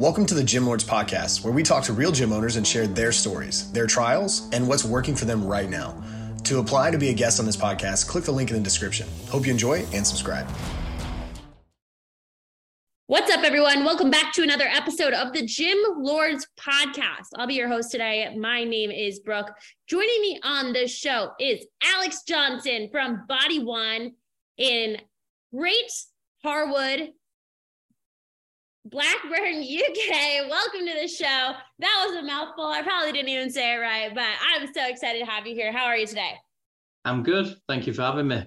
Welcome 0.00 0.26
to 0.26 0.34
the 0.34 0.42
Gym 0.42 0.66
Lords 0.66 0.82
Podcast, 0.82 1.44
where 1.44 1.52
we 1.52 1.62
talk 1.62 1.84
to 1.84 1.92
real 1.92 2.10
gym 2.10 2.32
owners 2.32 2.56
and 2.56 2.66
share 2.66 2.88
their 2.88 3.12
stories, 3.12 3.70
their 3.70 3.86
trials, 3.86 4.50
and 4.52 4.66
what's 4.66 4.84
working 4.84 5.14
for 5.14 5.24
them 5.24 5.46
right 5.46 5.70
now. 5.70 6.02
To 6.42 6.58
apply 6.58 6.90
to 6.90 6.98
be 6.98 7.10
a 7.10 7.14
guest 7.14 7.38
on 7.38 7.46
this 7.46 7.56
podcast, 7.56 8.08
click 8.08 8.24
the 8.24 8.32
link 8.32 8.50
in 8.50 8.56
the 8.56 8.62
description. 8.62 9.06
Hope 9.28 9.46
you 9.46 9.52
enjoy 9.52 9.86
and 9.92 10.04
subscribe. 10.04 10.48
What's 13.06 13.32
up, 13.32 13.44
everyone? 13.44 13.84
Welcome 13.84 14.10
back 14.10 14.32
to 14.32 14.42
another 14.42 14.64
episode 14.64 15.12
of 15.12 15.32
the 15.32 15.46
Gym 15.46 15.78
Lords 15.98 16.44
Podcast. 16.58 17.28
I'll 17.36 17.46
be 17.46 17.54
your 17.54 17.68
host 17.68 17.92
today. 17.92 18.34
My 18.36 18.64
name 18.64 18.90
is 18.90 19.20
Brooke. 19.20 19.52
Joining 19.86 20.20
me 20.22 20.40
on 20.42 20.72
the 20.72 20.88
show 20.88 21.30
is 21.38 21.64
Alex 21.84 22.24
Johnson 22.26 22.88
from 22.90 23.26
Body 23.28 23.62
One 23.62 24.14
in 24.58 24.96
Great 25.54 25.92
Harwood, 26.42 27.12
Blackburn, 28.86 29.62
UK. 29.62 30.46
Welcome 30.50 30.86
to 30.86 30.94
the 31.00 31.08
show. 31.08 31.52
That 31.78 32.06
was 32.06 32.16
a 32.18 32.22
mouthful. 32.22 32.66
I 32.66 32.82
probably 32.82 33.12
didn't 33.12 33.30
even 33.30 33.50
say 33.50 33.74
it 33.74 33.78
right, 33.78 34.14
but 34.14 34.26
I'm 34.46 34.66
so 34.74 34.86
excited 34.86 35.20
to 35.20 35.24
have 35.24 35.46
you 35.46 35.54
here. 35.54 35.72
How 35.72 35.86
are 35.86 35.96
you 35.96 36.06
today? 36.06 36.32
I'm 37.06 37.22
good. 37.22 37.56
Thank 37.66 37.86
you 37.86 37.94
for 37.94 38.02
having 38.02 38.28
me. 38.28 38.44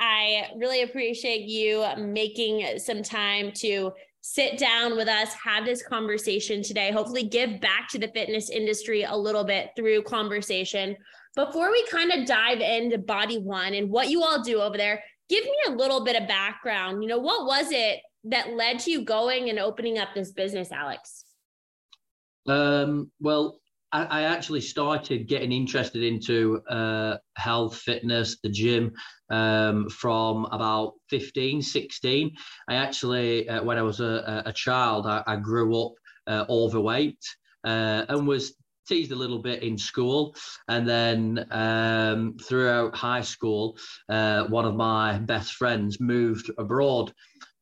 I 0.00 0.48
really 0.58 0.82
appreciate 0.82 1.48
you 1.48 1.86
making 1.96 2.78
some 2.78 3.02
time 3.02 3.52
to 3.56 3.92
sit 4.20 4.58
down 4.58 4.96
with 4.98 5.08
us, 5.08 5.32
have 5.32 5.64
this 5.64 5.82
conversation 5.82 6.62
today, 6.62 6.90
hopefully 6.90 7.22
give 7.22 7.58
back 7.62 7.88
to 7.88 7.98
the 7.98 8.08
fitness 8.08 8.50
industry 8.50 9.04
a 9.04 9.16
little 9.16 9.44
bit 9.44 9.70
through 9.76 10.02
conversation. 10.02 10.94
Before 11.34 11.70
we 11.70 11.86
kind 11.86 12.12
of 12.12 12.26
dive 12.26 12.60
into 12.60 12.98
Body 12.98 13.38
One 13.38 13.72
and 13.72 13.88
what 13.88 14.10
you 14.10 14.22
all 14.22 14.42
do 14.42 14.60
over 14.60 14.76
there, 14.76 15.02
give 15.30 15.44
me 15.44 15.56
a 15.68 15.70
little 15.70 16.04
bit 16.04 16.20
of 16.20 16.28
background. 16.28 17.02
You 17.02 17.08
know, 17.08 17.18
what 17.18 17.46
was 17.46 17.68
it 17.70 18.00
that 18.26 18.54
led 18.54 18.80
to 18.80 18.90
you 18.90 19.02
going 19.02 19.50
and 19.50 19.58
opening 19.58 19.98
up 19.98 20.08
this 20.14 20.32
business, 20.32 20.72
Alex? 20.72 21.24
Um, 22.48 23.10
well, 23.20 23.60
I, 23.92 24.04
I, 24.04 24.22
actually 24.22 24.60
started 24.60 25.26
getting 25.26 25.52
interested 25.52 26.02
into 26.02 26.60
uh, 26.68 27.16
health, 27.36 27.76
fitness, 27.76 28.36
the 28.42 28.50
gym 28.50 28.92
um, 29.30 29.88
from 29.88 30.44
about 30.52 30.94
15, 31.10 31.62
16. 31.62 32.32
I 32.68 32.74
actually, 32.76 33.48
uh, 33.48 33.64
when 33.64 33.78
I 33.78 33.82
was 33.82 34.00
a, 34.00 34.42
a 34.46 34.52
child, 34.52 35.06
I, 35.06 35.24
I 35.26 35.36
grew 35.36 35.80
up 35.80 35.92
uh, 36.26 36.44
overweight 36.48 37.18
uh, 37.64 38.04
and 38.08 38.26
was 38.26 38.54
teased 38.88 39.12
a 39.12 39.16
little 39.16 39.40
bit 39.40 39.62
in 39.62 39.76
school. 39.76 40.34
And 40.68 40.88
then 40.88 41.46
um, 41.50 42.36
throughout 42.40 42.94
high 42.94 43.22
school, 43.22 43.76
uh, 44.08 44.44
one 44.44 44.64
of 44.64 44.74
my 44.74 45.18
best 45.18 45.54
friends 45.54 46.00
moved 46.00 46.50
abroad 46.58 47.12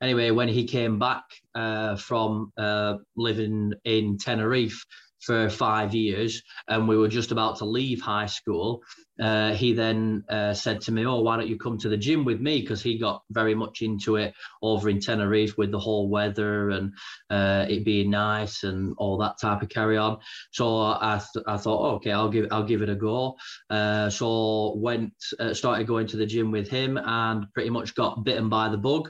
anyway, 0.05 0.30
when 0.30 0.48
he 0.48 0.64
came 0.64 0.98
back 0.98 1.24
uh, 1.55 1.97
from 1.97 2.52
uh, 2.56 2.94
living 3.16 3.72
in 3.84 4.19
Tenerife 4.19 4.84
for 5.20 5.48
five 5.48 5.94
years, 5.94 6.42
and 6.69 6.86
we 6.86 6.98
were 6.98 7.08
just 7.08 7.33
about 7.33 7.56
to 7.56 7.64
leave 7.64 8.02
high 8.02 8.27
school, 8.27 8.83
uh, 9.19 9.55
he 9.55 9.72
then 9.72 10.22
uh, 10.28 10.52
said 10.52 10.83
to 10.83 10.92
me, 10.92 11.06
"Oh, 11.06 11.20
why 11.20 11.36
don't 11.38 11.48
you 11.48 11.56
come 11.56 11.78
to 11.78 11.88
the 11.88 11.96
gym 11.96 12.27
with 12.27 12.41
me?" 12.41 12.61
Because 12.61 12.83
he 12.83 12.98
got 12.98 13.22
very 13.30 13.55
much 13.55 13.80
into 13.80 14.16
it 14.16 14.34
over 14.61 14.91
in 14.91 15.00
Tenerife 15.00 15.56
with 15.56 15.70
the 15.70 15.78
whole 15.78 16.11
weather 16.11 16.68
and 16.68 16.92
uh, 17.30 17.64
it 17.68 17.84
being 17.86 18.11
nice 18.11 18.64
and 18.64 18.94
all 18.98 19.16
that 19.18 19.41
type 19.41 19.62
of 19.62 19.70
carry 19.70 19.96
on. 19.96 20.18
So 20.50 20.80
I, 20.83 21.22
th- 21.33 21.44
I 21.48 21.56
thought, 21.56 21.80
oh, 21.80 21.94
okay, 21.96 22.12
I'll 22.12 22.28
give 22.28 22.48
I'll 22.50 22.66
give 22.66 22.83
it 22.83 22.91
a 22.91 22.96
go. 22.96 23.36
Uh, 23.70 24.11
so 24.11 24.74
went 24.77 25.14
started 25.52 25.86
going 25.86 26.08
to 26.08 26.18
the 26.18 26.27
gym 26.27 26.50
with 26.50 26.68
him 26.68 26.98
and 26.98 27.46
pretty 27.55 27.70
much 27.70 27.94
got 27.94 28.24
bitten 28.24 28.50
by 28.50 28.68
the 28.68 28.78
bug. 28.78 29.08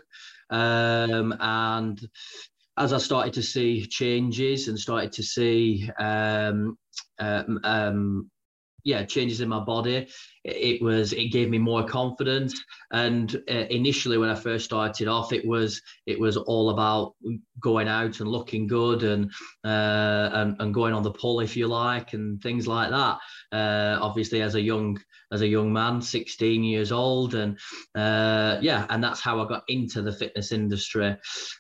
Um, 0.51 1.35
and 1.41 2.01
as 2.77 2.93
I 2.93 2.99
started 2.99 3.33
to 3.35 3.43
see 3.43 3.87
changes 3.87 4.69
and 4.69 4.79
started 4.79 5.13
to 5.13 5.23
see 5.23 5.89
um, 5.99 6.77
um, 7.19 7.61
um, 7.65 8.31
yeah 8.85 9.03
changes 9.03 9.41
in 9.41 9.49
my 9.49 9.61
body 9.61 10.07
it 10.45 10.83
was 10.83 11.15
it 11.15 11.29
gave 11.29 11.49
me 11.49 11.59
more 11.59 11.85
confidence. 11.85 12.63
And 12.93 13.35
uh, 13.51 13.67
initially 13.71 14.19
when 14.19 14.29
i 14.29 14.35
first 14.35 14.67
started 14.67 15.09
off 15.09 15.33
it 15.33 15.47
was 15.47 15.81
it 16.07 16.21
was 16.21 16.37
all 16.37 16.71
about 16.71 17.15
going 17.61 17.89
out 17.89 18.21
and 18.21 18.29
looking 18.29 18.67
good 18.67 19.03
and 19.03 19.31
uh, 19.65 20.31
and, 20.35 20.57
and 20.61 20.75
going 20.75 20.93
on 20.93 21.03
the 21.03 21.11
pull 21.11 21.41
if 21.41 21.57
you 21.57 21.67
like 21.67 22.13
and 22.13 22.43
things 22.43 22.67
like 22.67 22.91
that. 22.91 23.19
Uh, 23.53 23.99
obviously 24.01 24.43
as 24.43 24.55
a 24.55 24.61
young 24.61 24.99
as 25.35 25.43
a 25.43 25.49
young 25.49 25.73
man 25.73 26.01
16 26.01 26.65
years 26.65 26.93
old 26.93 27.35
and 27.35 27.59
uh, 27.95 28.59
yeah 28.63 28.87
and 28.89 29.03
that's 29.03 29.21
how 29.21 29.45
i 29.45 29.49
got 29.49 29.65
into 29.69 30.01
the 30.01 30.13
fitness 30.13 30.53
industry 30.53 31.17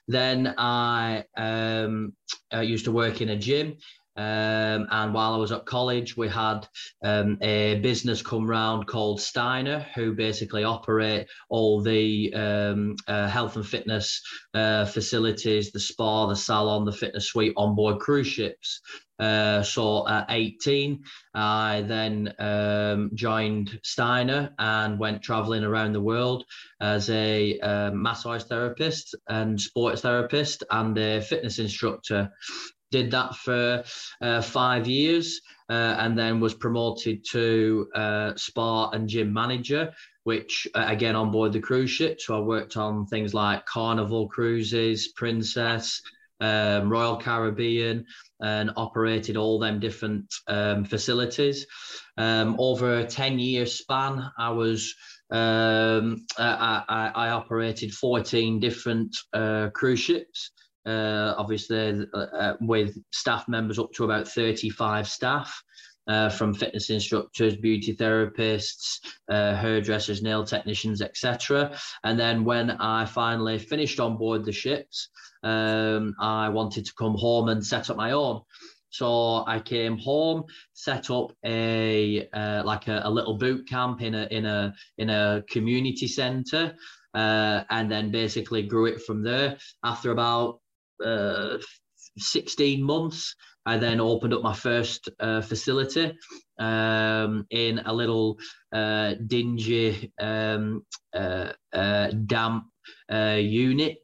then 0.09 0.55
i 0.57 1.25
um, 1.37 2.13
I 2.53 2.63
used 2.63 2.85
to 2.87 2.93
work 2.93 3.21
in 3.21 3.31
a 3.31 3.37
gym 3.37 3.77
um, 4.17 4.87
and 4.91 5.13
while 5.13 5.35
I 5.35 5.39
was 5.39 5.51
at 5.51 5.67
college, 5.67 6.17
we 6.17 6.29
had 6.29 6.69
um, 7.03 7.37
a 7.41 7.81
business 7.81 8.23
come 8.23 8.49
round 8.49 8.87
called 8.87 9.21
Steiner, 9.21 9.87
who 9.95 10.13
basically 10.15 10.63
operate 10.63 11.27
all 11.49 11.83
the 11.83 12.33
um, 12.33 12.95
uh, 13.09 13.27
health 13.27 13.57
and 13.57 13.67
fitness 13.67 14.23
uh, 14.55 14.85
facilities, 14.85 15.73
the 15.73 15.81
spa, 15.81 16.27
the 16.27 16.37
salon, 16.37 16.85
the 16.85 16.93
fitness 16.93 17.27
suite 17.27 17.55
on 17.57 17.75
board 17.75 17.99
cruise 17.99 18.29
ships. 18.29 18.81
Uh, 19.19 19.63
so 19.63 20.07
at 20.09 20.27
18, 20.29 21.03
I 21.35 21.85
then 21.87 22.33
um, 22.39 23.11
joined 23.15 23.79
Steiner 23.83 24.53
and 24.59 24.99
went 24.99 25.23
traveling 25.23 25.65
around 25.65 25.93
the 25.93 26.01
world 26.01 26.45
as 26.81 27.09
a 27.11 27.59
uh, 27.61 27.91
massage 27.93 28.43
therapist 28.45 29.15
and 29.29 29.61
sports 29.61 30.03
therapist 30.03 30.65
and 30.71 30.97
a 30.99 31.21
fitness 31.21 31.59
instructor. 31.59 32.33
Did 32.91 33.11
that 33.13 33.35
for 33.35 33.85
uh, 34.21 34.41
five 34.41 34.87
years 34.87 35.41
uh, 35.69 35.97
and 35.99 36.19
then 36.19 36.41
was 36.41 36.55
promoted 36.55 37.25
to 37.31 37.89
uh, 37.95 38.33
spa 38.37 38.91
and 38.91 39.09
gym 39.09 39.33
manager 39.33 39.93
which 40.25 40.67
uh, 40.75 40.85
again 40.89 41.15
on 41.15 41.31
board 41.31 41.53
the 41.53 41.61
cruise 41.61 41.91
ship. 41.91 42.21
So 42.21 42.37
i 42.37 42.41
worked 42.41 42.77
on 42.77 43.07
things 43.07 43.35
like 43.35 43.67
carnival 43.67 44.29
cruises 44.29 45.09
princess 45.09 46.01
um, 46.41 46.89
royal 46.91 47.17
caribbean 47.17 48.07
and 48.41 48.71
operated 48.77 49.37
all 49.37 49.59
them 49.59 49.81
different 49.81 50.33
um, 50.49 50.85
facilities 50.85 51.67
um, 52.19 52.57
over 52.59 52.99
a 52.99 53.07
10 53.07 53.39
year 53.39 53.67
span 53.67 54.31
i 54.39 54.51
was 54.51 54.95
um, 55.31 56.27
I, 56.39 56.85
I, 56.89 57.13
I, 57.15 57.29
operated 57.31 57.93
14 57.93 58.61
different 58.61 59.17
uh, 59.33 59.71
cruise 59.75 60.01
ships 60.01 60.53
uh, 60.87 61.35
obviously 61.39 62.07
uh, 62.13 62.19
uh, 62.19 62.57
with 62.61 62.97
staff 63.13 63.49
members 63.49 63.79
up 63.79 63.91
to 63.93 64.05
about 64.05 64.29
35 64.29 65.09
staff. 65.09 65.63
Uh, 66.07 66.29
from 66.29 66.53
fitness 66.53 66.91
instructors, 66.91 67.57
beauty 67.57 67.97
therapists, 67.97 69.01
uh, 69.31 69.55
hairdressers, 69.55 70.21
nail 70.23 70.45
technicians, 70.45 71.01
etc. 71.01 71.75
And 72.03 72.21
then 72.21 72.45
when 72.45 72.73
I 72.73 73.07
finally 73.07 73.59
finished 73.59 73.99
on 74.01 74.19
board 74.19 74.45
the 74.45 74.53
ships, 74.53 75.09
um, 75.43 76.15
I 76.21 76.51
wanted 76.51 76.85
to 76.85 76.93
come 76.99 77.15
home 77.15 77.49
and 77.49 77.65
set 77.65 77.89
up 77.89 77.97
my 77.97 78.11
own. 78.11 78.43
So 78.95 79.45
I 79.49 79.59
came 79.59 79.99
home, 79.99 80.45
set 80.73 81.11
up 81.11 81.33
a 81.45 82.29
uh, 82.33 82.63
like 82.65 82.87
a, 82.87 83.03
a, 83.05 83.11
little 83.11 83.37
boot 83.37 83.69
camp 83.69 84.03
in 84.03 84.15
a 84.15 84.29
in 84.31 84.47
a 84.47 84.73
in 84.99 85.11
a 85.11 85.43
community 85.51 86.07
centre, 86.07 86.77
uh, 87.13 87.65
and 87.71 87.91
then 87.91 88.13
basically 88.13 88.63
grew 88.63 88.87
it 88.87 89.03
from 89.03 89.25
there. 89.25 89.57
After 89.83 90.13
about 90.13 90.61
uh, 91.05 91.59
16 92.19 92.85
months, 92.85 93.35
I 93.67 93.79
then 93.79 94.01
opened 94.01 94.35
up 94.35 94.43
my 94.43 94.55
first 94.55 95.09
uh, 95.21 95.41
facility 95.41 96.13
um, 96.59 97.47
in 97.51 97.81
a 97.81 97.93
little 97.93 98.39
uh, 98.73 99.15
dingy, 99.27 100.13
um, 100.21 100.85
uh, 101.15 101.53
uh 101.73 102.11
damp 102.27 102.65
uh, 103.13 103.39
unit. 103.41 103.99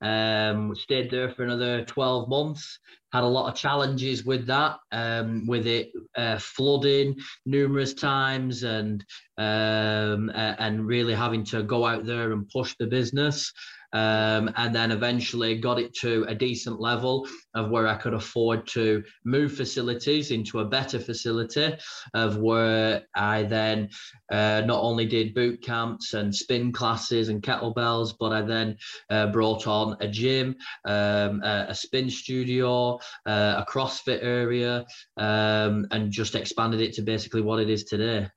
Um, 0.00 0.76
stayed 0.76 1.10
there 1.10 1.30
for 1.30 1.42
another 1.42 1.84
12 1.84 2.28
months. 2.28 2.78
Had 3.12 3.24
a 3.24 3.26
lot 3.26 3.50
of 3.50 3.58
challenges 3.58 4.24
with 4.24 4.46
that, 4.46 4.76
um, 4.92 5.46
with 5.48 5.66
it 5.66 5.90
uh, 6.16 6.38
flooding 6.38 7.16
numerous 7.46 7.94
times, 7.94 8.62
and 8.62 9.04
um, 9.38 10.30
and 10.34 10.86
really 10.86 11.14
having 11.14 11.44
to 11.46 11.64
go 11.64 11.84
out 11.84 12.04
there 12.04 12.32
and 12.32 12.48
push 12.48 12.76
the 12.78 12.86
business 12.86 13.52
um, 13.92 14.50
and 14.56 14.74
then 14.74 14.90
eventually 14.90 15.58
got 15.58 15.78
it 15.78 15.94
to 16.00 16.24
a 16.28 16.34
decent 16.34 16.80
level 16.80 17.26
of 17.54 17.70
where 17.70 17.86
I 17.86 17.96
could 17.96 18.14
afford 18.14 18.66
to 18.68 19.02
move 19.24 19.52
facilities 19.52 20.30
into 20.30 20.60
a 20.60 20.64
better 20.64 20.98
facility 20.98 21.74
of 22.14 22.38
where 22.38 23.02
I 23.14 23.44
then 23.44 23.88
uh, 24.30 24.62
not 24.64 24.82
only 24.82 25.06
did 25.06 25.34
boot 25.34 25.62
camps 25.62 26.14
and 26.14 26.34
spin 26.34 26.72
classes 26.72 27.28
and 27.28 27.42
kettlebells, 27.42 28.14
but 28.18 28.32
I 28.32 28.42
then 28.42 28.76
uh, 29.10 29.28
brought 29.28 29.66
on 29.66 29.96
a 30.00 30.08
gym, 30.08 30.56
um, 30.84 31.42
a, 31.42 31.66
a, 31.68 31.74
spin 31.74 32.10
studio, 32.10 32.98
uh, 33.26 33.64
a 33.64 33.66
CrossFit 33.68 34.22
area, 34.22 34.84
um, 35.16 35.86
and 35.90 36.10
just 36.10 36.34
expanded 36.34 36.80
it 36.80 36.92
to 36.94 37.02
basically 37.02 37.40
what 37.40 37.60
it 37.60 37.70
is 37.70 37.84
today. 37.84 38.28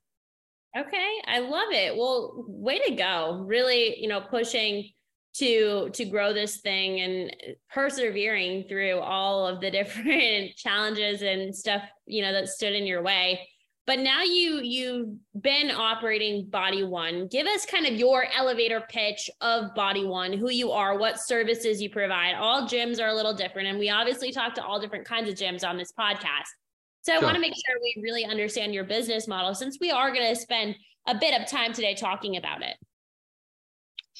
Okay, 0.76 1.20
I 1.26 1.40
love 1.40 1.70
it. 1.70 1.94
Well, 1.94 2.44
way 2.48 2.78
to 2.78 2.94
go. 2.94 3.44
Really, 3.46 4.00
you 4.00 4.08
know, 4.08 4.22
pushing 4.22 4.88
to 5.34 5.90
to 5.90 6.04
grow 6.04 6.32
this 6.32 6.58
thing 6.58 7.00
and 7.00 7.36
persevering 7.72 8.64
through 8.68 8.98
all 8.98 9.46
of 9.46 9.60
the 9.60 9.70
different 9.78 10.56
challenges 10.56 11.22
and 11.22 11.54
stuff 11.54 11.82
you 12.06 12.22
know 12.22 12.32
that 12.32 12.48
stood 12.48 12.74
in 12.74 12.86
your 12.86 13.02
way. 13.02 13.48
But 13.84 13.98
now 13.98 14.22
you 14.22 14.60
you've 14.62 15.08
been 15.40 15.70
operating 15.70 16.46
body 16.48 16.84
one. 16.84 17.26
Give 17.28 17.46
us 17.46 17.66
kind 17.66 17.86
of 17.86 17.94
your 17.94 18.26
elevator 18.36 18.84
pitch 18.88 19.28
of 19.40 19.74
body 19.74 20.04
one 20.04 20.32
who 20.32 20.50
you 20.50 20.70
are 20.70 20.96
what 20.98 21.18
services 21.18 21.82
you 21.82 21.90
provide. 21.90 22.34
All 22.34 22.68
gyms 22.68 23.00
are 23.00 23.08
a 23.08 23.14
little 23.14 23.34
different 23.34 23.68
and 23.68 23.78
we 23.78 23.90
obviously 23.90 24.30
talk 24.30 24.54
to 24.54 24.64
all 24.64 24.80
different 24.80 25.04
kinds 25.04 25.28
of 25.28 25.34
gyms 25.34 25.68
on 25.68 25.76
this 25.76 25.92
podcast. 25.98 26.46
So 27.00 27.12
sure. 27.12 27.20
i 27.20 27.24
want 27.24 27.34
to 27.34 27.40
make 27.40 27.54
sure 27.54 27.76
we 27.82 28.02
really 28.02 28.24
understand 28.24 28.72
your 28.72 28.84
business 28.84 29.26
model 29.26 29.56
since 29.56 29.78
we 29.80 29.90
are 29.90 30.12
going 30.14 30.32
to 30.32 30.40
spend 30.40 30.76
a 31.08 31.16
bit 31.16 31.38
of 31.40 31.48
time 31.48 31.72
today 31.72 31.96
talking 31.96 32.36
about 32.36 32.62
it 32.62 32.76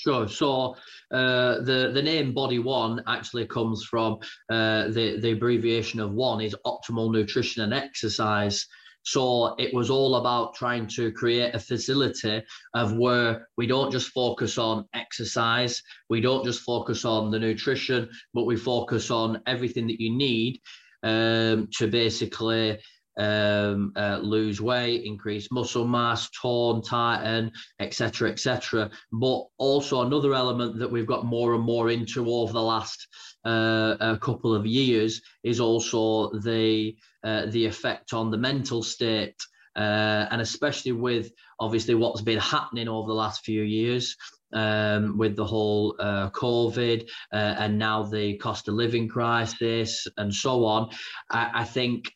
Sure. 0.03 0.27
So 0.27 0.75
uh, 1.13 1.61
the 1.61 1.93
the 1.95 2.03
name 2.03 2.35
Body 2.35 2.59
One 2.59 3.05
actually 3.07 3.47
comes 3.47 3.85
from 3.85 4.15
uh, 4.51 4.89
the 4.89 5.21
the 5.21 5.31
abbreviation 5.31 6.01
of 6.01 6.11
one 6.13 6.41
is 6.41 6.57
optimal 6.67 7.13
nutrition 7.13 7.63
and 7.63 7.73
exercise. 7.73 8.67
So 9.05 9.55
it 9.61 9.73
was 9.73 9.91
all 9.91 10.17
about 10.17 10.55
trying 10.55 10.89
to 10.97 11.13
create 11.13 11.55
a 11.55 11.61
facility 11.61 12.43
of 12.75 12.97
where 12.97 13.49
we 13.57 13.69
don't 13.69 13.93
just 13.93 14.09
focus 14.09 14.59
on 14.59 14.87
exercise, 14.93 15.81
we 16.09 16.21
don't 16.21 16.45
just 16.45 16.63
focus 16.63 17.05
on 17.05 17.31
the 17.31 17.39
nutrition, 17.39 18.09
but 18.35 18.45
we 18.45 18.57
focus 18.57 19.09
on 19.11 19.41
everything 19.47 19.87
that 19.87 20.01
you 20.01 20.17
need 20.17 20.61
um, 21.05 21.69
to 21.79 21.87
basically 21.87 22.79
um, 23.19 23.93
uh, 23.97 24.19
lose 24.23 24.61
weight, 24.61 25.05
increase 25.05 25.51
muscle 25.51 25.87
mass, 25.87 26.31
tone, 26.31 26.83
tighten, 26.83 27.53
etc., 27.81 28.31
etc. 28.31 28.91
But 29.13 29.45
also 29.59 30.03
another 30.03 30.35
element 30.35 30.79
that 30.79 30.91
we've 30.91 31.07
got 31.07 31.27
more 31.27 31.55
and 31.55 31.65
more 31.65 31.91
into 31.91 32.31
over 32.31 32.53
the 32.53 32.63
last 32.63 33.07
uh, 33.45 33.97
a 34.01 34.19
couple 34.19 34.55
of 34.55 34.67
years 34.67 35.21
is 35.43 35.61
also 35.61 36.31
the 36.41 36.95
uh, 37.25 37.47
the 37.47 37.65
effect 37.67 38.13
on 38.13 38.31
the 38.31 38.39
mental 38.39 38.83
state. 38.83 39.37
Uh, 39.75 40.29
and 40.31 40.43
especially 40.43 40.93
with 40.93 41.31
obviously 41.59 41.95
what's 41.95 42.21
been 42.21 42.39
happening 42.39 42.89
over 42.89 43.09
the 43.09 43.15
last 43.15 43.43
few 43.43 43.63
years 43.63 44.15
um, 44.53 45.17
with 45.17 45.35
the 45.37 45.45
whole 45.45 45.97
uh, 45.99 46.29
COVID 46.31 47.09
uh, 47.33 47.37
and 47.37 47.79
now 47.79 48.03
the 48.03 48.37
cost 48.37 48.69
of 48.69 48.75
living 48.75 49.09
crisis 49.09 50.07
and 50.19 50.35
so 50.35 50.67
on, 50.67 50.91
I, 51.31 51.51
I 51.55 51.65
think 51.65 52.13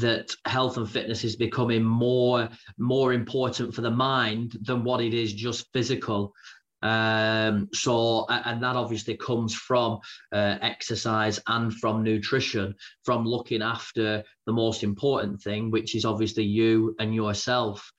that 0.00 0.30
health 0.46 0.76
and 0.78 0.90
fitness 0.90 1.22
is 1.24 1.36
becoming 1.36 1.82
more 1.82 2.48
more 2.78 3.12
important 3.12 3.74
for 3.74 3.82
the 3.82 3.90
mind 3.90 4.56
than 4.62 4.84
what 4.84 5.00
it 5.00 5.12
is 5.12 5.32
just 5.34 5.66
physical 5.72 6.32
um, 6.82 7.68
so, 7.72 8.26
and 8.28 8.62
that 8.62 8.76
obviously 8.76 9.16
comes 9.16 9.54
from 9.54 10.00
uh, 10.32 10.58
exercise 10.60 11.38
and 11.46 11.72
from 11.74 12.02
nutrition, 12.02 12.74
from 13.04 13.24
looking 13.24 13.62
after 13.62 14.24
the 14.46 14.52
most 14.52 14.82
important 14.82 15.40
thing, 15.40 15.70
which 15.70 15.94
is 15.94 16.04
obviously 16.04 16.44
you 16.44 16.96
and 16.98 17.14
yourself. 17.14 17.92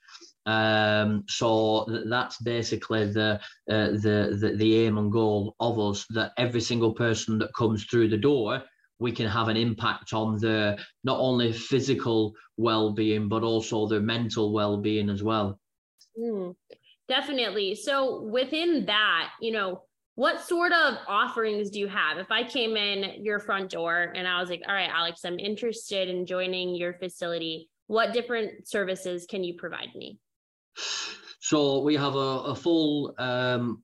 Um, 0.45 1.23
so 1.29 1.85
that's 2.09 2.41
basically 2.41 3.09
the, 3.09 3.39
uh, 3.71 3.91
the, 3.91 4.37
the 4.37 4.53
the 4.57 4.75
aim 4.79 4.97
and 4.97 5.09
goal 5.09 5.55
of 5.61 5.79
us 5.79 6.05
that 6.09 6.33
every 6.37 6.59
single 6.59 6.93
person 6.93 7.37
that 7.39 7.53
comes 7.53 7.85
through 7.85 8.09
the 8.09 8.17
door 8.17 8.61
we 9.03 9.11
can 9.11 9.27
have 9.27 9.47
an 9.50 9.57
impact 9.57 10.13
on 10.13 10.39
their 10.39 10.77
not 11.03 11.19
only 11.19 11.53
physical 11.53 12.33
well-being 12.57 13.29
but 13.29 13.44
also 13.44 13.85
their 13.85 14.01
mental 14.01 14.51
well-being 14.51 15.09
as 15.09 15.21
well 15.21 15.59
mm. 16.19 16.55
Definitely. 17.07 17.75
So 17.75 18.21
within 18.21 18.85
that, 18.85 19.31
you 19.41 19.51
know, 19.51 19.83
what 20.15 20.41
sort 20.41 20.71
of 20.71 20.95
offerings 21.07 21.69
do 21.71 21.79
you 21.79 21.88
have? 21.88 22.17
If 22.17 22.31
I 22.31 22.44
came 22.44 22.77
in 22.77 23.23
your 23.23 23.39
front 23.39 23.71
door 23.71 24.13
and 24.15 24.27
I 24.27 24.39
was 24.39 24.50
like, 24.50 24.61
all 24.67 24.73
right, 24.73 24.89
Alex, 24.89 25.21
I'm 25.25 25.39
interested 25.39 26.07
in 26.07 26.25
joining 26.25 26.75
your 26.75 26.94
facility, 26.94 27.69
what 27.88 28.13
different 28.13 28.67
services 28.67 29.25
can 29.27 29.44
you 29.44 29.55
provide 29.55 29.89
me? 29.95 30.19
So 31.39 31.81
we 31.81 31.95
have 31.95 32.15
a, 32.15 32.17
a 32.17 32.55
full 32.55 33.15
um, 33.17 33.83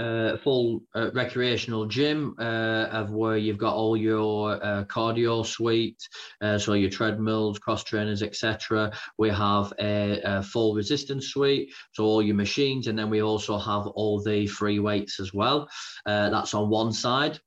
uh, 0.00 0.36
full 0.38 0.82
uh, 0.94 1.10
recreational 1.12 1.84
gym 1.84 2.34
uh, 2.38 2.88
of 2.90 3.10
where 3.10 3.36
you've 3.36 3.58
got 3.58 3.74
all 3.74 3.96
your 3.96 4.52
uh, 4.64 4.84
cardio 4.84 5.44
suite, 5.44 6.02
uh, 6.40 6.58
so 6.58 6.72
your 6.72 6.90
treadmills, 6.90 7.58
cross 7.58 7.84
trainers, 7.84 8.22
etc. 8.22 8.90
We 9.18 9.28
have 9.30 9.72
a, 9.78 10.20
a, 10.24 10.42
full 10.42 10.74
resistance 10.74 11.28
suite, 11.28 11.72
so 11.92 12.04
all 12.04 12.22
your 12.22 12.34
machines, 12.34 12.86
and 12.86 12.98
then 12.98 13.10
we 13.10 13.22
also 13.22 13.58
have 13.58 13.86
all 13.88 14.22
the 14.22 14.46
free 14.46 14.78
weights 14.78 15.20
as 15.20 15.34
well. 15.34 15.68
Uh, 16.06 16.30
that's 16.30 16.54
on 16.54 16.70
one 16.70 16.92
side. 16.92 17.38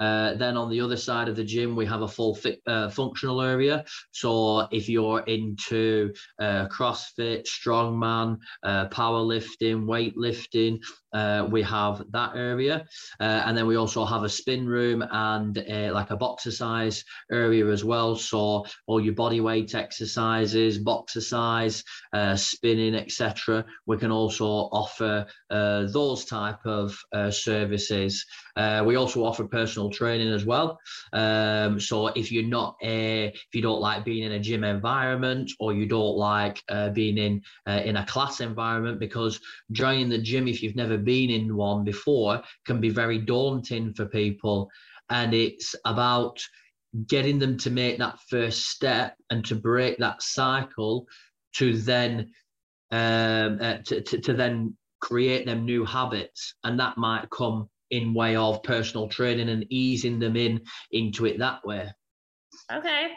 Uh, 0.00 0.34
then 0.34 0.56
on 0.56 0.70
the 0.70 0.80
other 0.80 0.96
side 0.96 1.28
of 1.28 1.36
the 1.36 1.44
gym, 1.44 1.76
we 1.76 1.84
have 1.86 2.02
a 2.02 2.08
full 2.08 2.34
fit, 2.34 2.60
uh, 2.66 2.88
functional 2.88 3.42
area. 3.42 3.84
So 4.12 4.60
if 4.72 4.88
you're 4.88 5.20
into 5.20 6.12
uh, 6.40 6.66
CrossFit, 6.68 7.46
strongman, 7.46 8.38
powerlifting, 8.64 9.84
weightlifting, 9.84 10.80
uh, 11.12 11.46
we 11.50 11.62
have 11.62 12.02
that 12.10 12.36
area. 12.36 12.86
Uh, 13.18 13.42
and 13.46 13.56
then 13.56 13.66
we 13.66 13.76
also 13.76 14.04
have 14.04 14.22
a 14.22 14.28
spin 14.28 14.66
room 14.66 15.02
and 15.10 15.64
like 15.92 16.10
a 16.10 16.16
boxercise 16.16 17.04
area 17.30 17.66
as 17.66 17.84
well. 17.84 18.16
So 18.16 18.64
all 18.86 19.00
your 19.00 19.14
body 19.14 19.40
weight 19.40 19.74
exercises, 19.74 20.78
boxer 20.78 21.20
boxercise, 21.20 21.82
spinning, 22.36 22.94
etc. 22.94 23.64
We 23.86 23.96
can 23.96 24.10
also 24.10 24.46
offer 24.46 25.26
those 25.50 26.24
type 26.24 26.64
of 26.64 26.96
services. 27.30 28.24
we 28.56 28.96
also 28.96 29.24
offer 29.24 29.46
personal 29.46 29.90
training 29.90 30.32
as 30.32 30.44
well. 30.44 30.78
Um, 31.12 31.80
so 31.80 32.08
if 32.08 32.30
you're 32.30 32.44
not 32.44 32.76
a, 32.82 33.26
if 33.26 33.54
you 33.54 33.62
don't 33.62 33.80
like 33.80 34.04
being 34.04 34.24
in 34.24 34.32
a 34.32 34.38
gym 34.38 34.64
environment 34.64 35.50
or 35.58 35.72
you 35.72 35.86
don't 35.86 36.16
like 36.16 36.62
uh, 36.68 36.90
being 36.90 37.18
in 37.18 37.42
uh, 37.66 37.82
in 37.84 37.96
a 37.96 38.06
class 38.06 38.40
environment, 38.40 38.98
because 38.98 39.40
joining 39.72 40.08
the 40.08 40.18
gym 40.18 40.48
if 40.48 40.62
you've 40.62 40.76
never 40.76 40.98
been 41.00 41.30
in 41.30 41.56
one 41.56 41.84
before 41.84 42.42
can 42.66 42.80
be 42.80 42.90
very 42.90 43.18
daunting 43.18 43.94
for 43.94 44.06
people, 44.06 44.68
and 45.08 45.34
it's 45.34 45.74
about 45.84 46.40
getting 47.06 47.38
them 47.38 47.56
to 47.58 47.70
make 47.70 47.98
that 47.98 48.18
first 48.28 48.68
step 48.70 49.16
and 49.30 49.44
to 49.44 49.54
break 49.54 49.98
that 49.98 50.22
cycle 50.22 51.06
to 51.54 51.76
then 51.76 52.30
um, 52.90 53.58
uh, 53.60 53.78
to, 53.86 54.00
to, 54.00 54.20
to 54.20 54.32
then 54.34 54.76
create 55.00 55.46
them 55.46 55.64
new 55.64 55.84
habits 55.84 56.54
and 56.64 56.78
that 56.78 56.98
might 56.98 57.30
come 57.30 57.68
in 57.90 58.14
way 58.14 58.36
of 58.36 58.62
personal 58.62 59.08
training 59.08 59.48
and 59.48 59.64
easing 59.70 60.18
them 60.18 60.36
in 60.36 60.60
into 60.92 61.26
it 61.26 61.38
that 61.38 61.64
way. 61.64 61.88
Okay. 62.72 63.12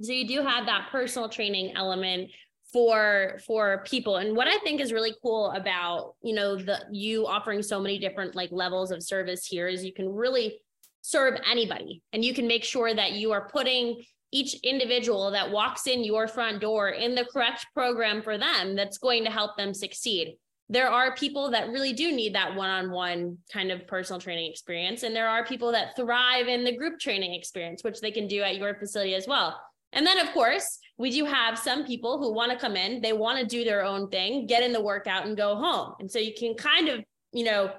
So 0.00 0.12
you 0.12 0.26
do 0.26 0.42
have 0.42 0.66
that 0.66 0.88
personal 0.90 1.28
training 1.28 1.74
element 1.76 2.30
for 2.72 3.38
for 3.46 3.82
people. 3.86 4.16
And 4.16 4.36
what 4.36 4.46
i 4.46 4.58
think 4.58 4.80
is 4.80 4.92
really 4.92 5.14
cool 5.22 5.50
about 5.52 6.14
you 6.22 6.34
know 6.34 6.56
the 6.56 6.84
you 6.90 7.26
offering 7.26 7.62
so 7.62 7.80
many 7.80 7.98
different 7.98 8.34
like 8.34 8.50
levels 8.52 8.90
of 8.90 9.02
service 9.02 9.46
here 9.46 9.68
is 9.68 9.84
you 9.84 9.92
can 9.92 10.08
really 10.08 10.60
serve 11.08 11.38
anybody. 11.50 12.02
And 12.12 12.24
you 12.24 12.34
can 12.34 12.46
make 12.46 12.64
sure 12.64 12.94
that 12.94 13.12
you 13.12 13.32
are 13.32 13.48
putting 13.48 14.02
each 14.30 14.54
individual 14.62 15.30
that 15.30 15.50
walks 15.50 15.86
in 15.86 16.04
your 16.04 16.28
front 16.28 16.60
door 16.60 16.90
in 16.90 17.14
the 17.14 17.24
correct 17.24 17.66
program 17.72 18.20
for 18.20 18.36
them 18.36 18.76
that's 18.76 18.98
going 18.98 19.24
to 19.24 19.30
help 19.30 19.56
them 19.56 19.72
succeed. 19.72 20.36
There 20.68 20.90
are 20.90 21.14
people 21.14 21.50
that 21.52 21.70
really 21.70 21.94
do 21.94 22.12
need 22.12 22.34
that 22.34 22.54
one-on-one 22.54 23.38
kind 23.50 23.72
of 23.72 23.86
personal 23.86 24.20
training 24.20 24.50
experience 24.50 25.02
and 25.02 25.16
there 25.16 25.30
are 25.30 25.46
people 25.46 25.72
that 25.72 25.96
thrive 25.96 26.46
in 26.46 26.62
the 26.62 26.76
group 26.76 27.00
training 27.00 27.32
experience 27.32 27.82
which 27.82 28.00
they 28.02 28.10
can 28.10 28.28
do 28.28 28.42
at 28.42 28.56
your 28.56 28.74
facility 28.74 29.14
as 29.14 29.26
well. 29.26 29.58
And 29.94 30.06
then 30.06 30.18
of 30.18 30.30
course 30.34 30.78
we 30.98 31.10
do 31.10 31.24
have 31.24 31.56
some 31.58 31.86
people 31.86 32.18
who 32.18 32.32
want 32.32 32.50
to 32.52 32.58
come 32.58 32.76
in 32.76 33.00
they 33.00 33.12
want 33.12 33.38
to 33.38 33.46
do 33.46 33.64
their 33.64 33.84
own 33.84 34.08
thing 34.10 34.46
get 34.46 34.62
in 34.62 34.72
the 34.72 34.80
workout 34.80 35.26
and 35.26 35.36
go 35.36 35.56
home. 35.56 35.94
And 36.00 36.10
so 36.10 36.18
you 36.18 36.34
can 36.36 36.54
kind 36.54 36.88
of 36.88 37.04
you 37.32 37.44
know 37.44 37.72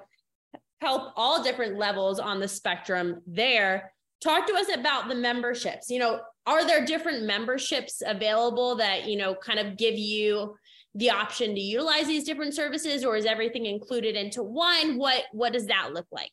help 0.80 1.12
all 1.16 1.42
different 1.42 1.76
levels 1.76 2.18
on 2.18 2.40
the 2.40 2.48
spectrum 2.48 3.20
there. 3.26 3.92
Talk 4.22 4.46
to 4.46 4.54
us 4.54 4.74
about 4.74 5.08
the 5.08 5.14
memberships. 5.14 5.90
You 5.90 6.00
know 6.00 6.20
are 6.46 6.66
there 6.66 6.84
different 6.84 7.24
memberships 7.24 8.02
available 8.04 8.74
that 8.76 9.06
you 9.06 9.16
know 9.16 9.34
kind 9.34 9.58
of 9.58 9.76
give 9.76 9.96
you 9.96 10.56
the 10.96 11.10
option 11.10 11.54
to 11.54 11.60
utilize 11.60 12.06
these 12.06 12.24
different 12.24 12.52
services 12.52 13.04
or 13.04 13.16
is 13.16 13.24
everything 13.24 13.66
included 13.66 14.16
into 14.16 14.42
one? 14.42 14.96
What 14.96 15.24
what 15.32 15.52
does 15.52 15.66
that 15.66 15.92
look 15.92 16.06
like 16.10 16.32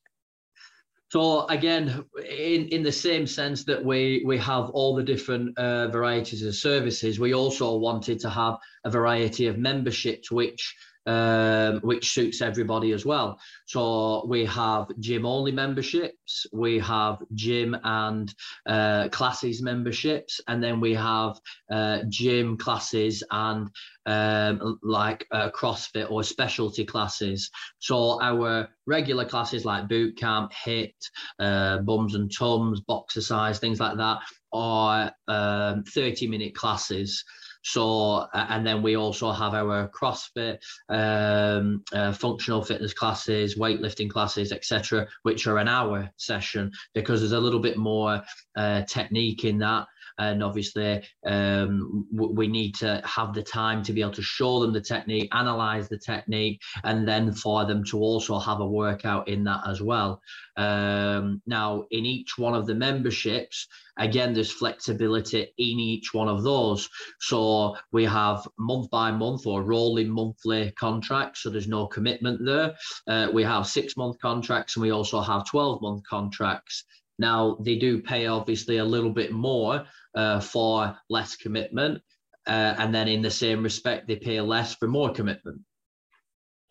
so 1.10 1.46
again, 1.48 2.04
in, 2.18 2.68
in 2.68 2.84
the 2.84 2.92
same 2.92 3.28
sense 3.28 3.64
that 3.64 3.84
we 3.84 4.24
we 4.26 4.38
have 4.40 4.70
all 4.72 4.94
the 4.94 5.04
different 5.04 5.58
uh, 5.58 5.88
varieties 5.88 6.44
of 6.44 6.54
services, 6.54 7.20
we 7.20 7.34
also 7.34 7.78
wanted 7.78 8.20
to 8.20 8.30
have 8.30 8.58
a 8.84 8.90
variety 8.90 9.48
of 9.48 9.58
memberships, 9.58 10.30
which 10.32 10.76
um, 11.08 11.80
which 11.80 12.12
suits 12.12 12.42
everybody 12.42 12.92
as 12.92 13.06
well. 13.06 13.40
So 13.66 14.26
we 14.28 14.46
have 14.46 14.88
gym 15.00 15.26
only 15.26 15.52
memberships, 15.52 16.46
we 16.52 16.80
have 16.80 17.24
gym 17.34 17.76
and 17.84 18.34
uh, 18.68 19.08
classes 19.10 19.62
memberships, 19.62 20.42
and 20.48 20.62
then 20.62 20.80
we 20.80 20.94
have 20.94 21.40
uh, 21.72 22.00
gym 22.10 22.58
classes 22.58 23.24
and 23.32 23.70
um, 24.06 24.80
like 24.84 25.26
uh, 25.32 25.50
CrossFit 25.52 26.12
or 26.12 26.24
specialty 26.24 26.86
classes. 26.86 27.50
So 27.80 28.22
our 28.22 28.70
regular 28.86 29.26
classes 29.26 29.66
like 29.66 29.88
boot 29.88 30.18
camp, 30.18 30.52
HIIT, 30.66 30.94
uh, 31.40 31.80
bums 31.80 32.16
and 32.16 32.32
tums, 32.32 32.82
boxercise, 32.82 33.60
things 33.60 33.80
like 33.80 33.98
that 33.98 34.20
are 34.54 35.12
um, 35.28 35.84
30 35.84 36.28
minute 36.28 36.56
classes. 36.56 37.24
So, 37.70 38.28
and 38.34 38.66
then 38.66 38.82
we 38.82 38.96
also 38.96 39.32
have 39.34 39.54
our 39.54 39.90
CrossFit, 39.90 40.60
um, 40.88 41.84
uh, 41.92 42.14
functional 42.14 42.64
fitness 42.64 42.94
classes, 42.94 43.58
weightlifting 43.58 44.10
classes, 44.10 44.54
etc., 44.54 45.06
which 45.24 45.48
are 45.48 45.58
an 45.58 45.68
hour 45.68 46.10
session 46.16 46.72
because 46.94 47.20
there's 47.20 47.34
a 47.34 47.40
little 47.40 47.60
bit 47.60 47.76
more 47.76 48.22
uh, 48.56 48.84
technique 48.84 49.44
in 49.44 49.58
that 49.58 49.86
and 50.18 50.44
obviously 50.44 51.04
um, 51.26 52.06
we 52.12 52.48
need 52.48 52.74
to 52.76 53.02
have 53.06 53.34
the 53.34 53.44
time 53.44 53.84
to 53.84 53.94
be 53.94 54.02
able 54.02 54.12
to 54.12 54.22
show 54.22 54.60
them 54.60 54.74
the 54.74 54.82
technique 54.82 55.30
analyze 55.34 55.88
the 55.90 55.98
technique 55.98 56.62
and 56.84 57.08
then 57.08 57.32
for 57.32 57.66
them 57.66 57.84
to 57.84 58.00
also 58.00 58.40
have 58.40 58.60
a 58.60 58.68
workout 58.68 59.28
in 59.28 59.44
that 59.44 59.62
as 59.68 59.82
well. 59.82 60.22
Um, 60.56 61.42
now 61.46 61.86
in 61.92 62.06
each 62.06 62.38
one 62.38 62.56
of 62.56 62.66
the 62.66 62.76
memberships 62.76 63.68
again 63.98 64.34
there's 64.34 64.52
flexibility 64.52 65.42
in 65.58 65.80
each 65.80 66.14
one 66.14 66.28
of 66.28 66.44
those. 66.44 66.90
So 67.20 67.76
we 67.92 68.06
have 68.06 68.48
month 68.58 68.90
by 68.90 69.12
month 69.12 69.46
or 69.46 69.64
rolling 69.64 70.10
monthly 70.10 70.72
contracts 70.72 71.44
so 71.44 71.50
there's 71.50 71.68
no 71.68 71.88
commitment 71.88 72.44
there. 72.44 72.76
Uh, 73.08 73.30
we 73.34 73.44
have 73.44 73.68
six 73.68 73.96
month 73.98 74.20
contracts 74.20 74.76
and 74.76 74.84
we 74.84 74.92
also 74.92 75.22
have 75.22 75.46
12 75.46 75.82
month 75.82 76.04
contracts 76.10 76.86
now 77.20 77.58
they 77.62 77.76
do 77.76 78.02
pay 78.02 78.28
obviously 78.28 78.78
a 78.78 78.86
little 78.86 79.12
bit 79.12 79.32
more 79.32 79.86
uh, 80.16 80.40
for 80.40 80.98
less 81.10 81.36
commitment, 81.36 82.02
uh, 82.48 82.76
and 82.78 82.94
then 82.94 83.08
in 83.08 83.22
the 83.22 83.32
same 83.32 83.64
respect 83.64 84.08
they 84.08 84.16
pay 84.16 84.40
less 84.42 84.76
for 84.76 84.88
more 84.88 85.12
commitment. 85.12 85.62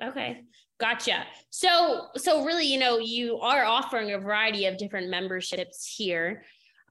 Okay, 0.03 0.43
gotcha. 0.79 1.25
So 1.50 2.09
so 2.17 2.45
really, 2.45 2.67
you 2.67 2.79
know, 2.79 2.99
you 2.99 3.38
are 3.38 3.65
offering 3.65 4.12
a 4.12 4.19
variety 4.19 4.67
of 4.67 4.79
different 4.79 5.09
memberships 5.09 5.95
here. 5.97 6.43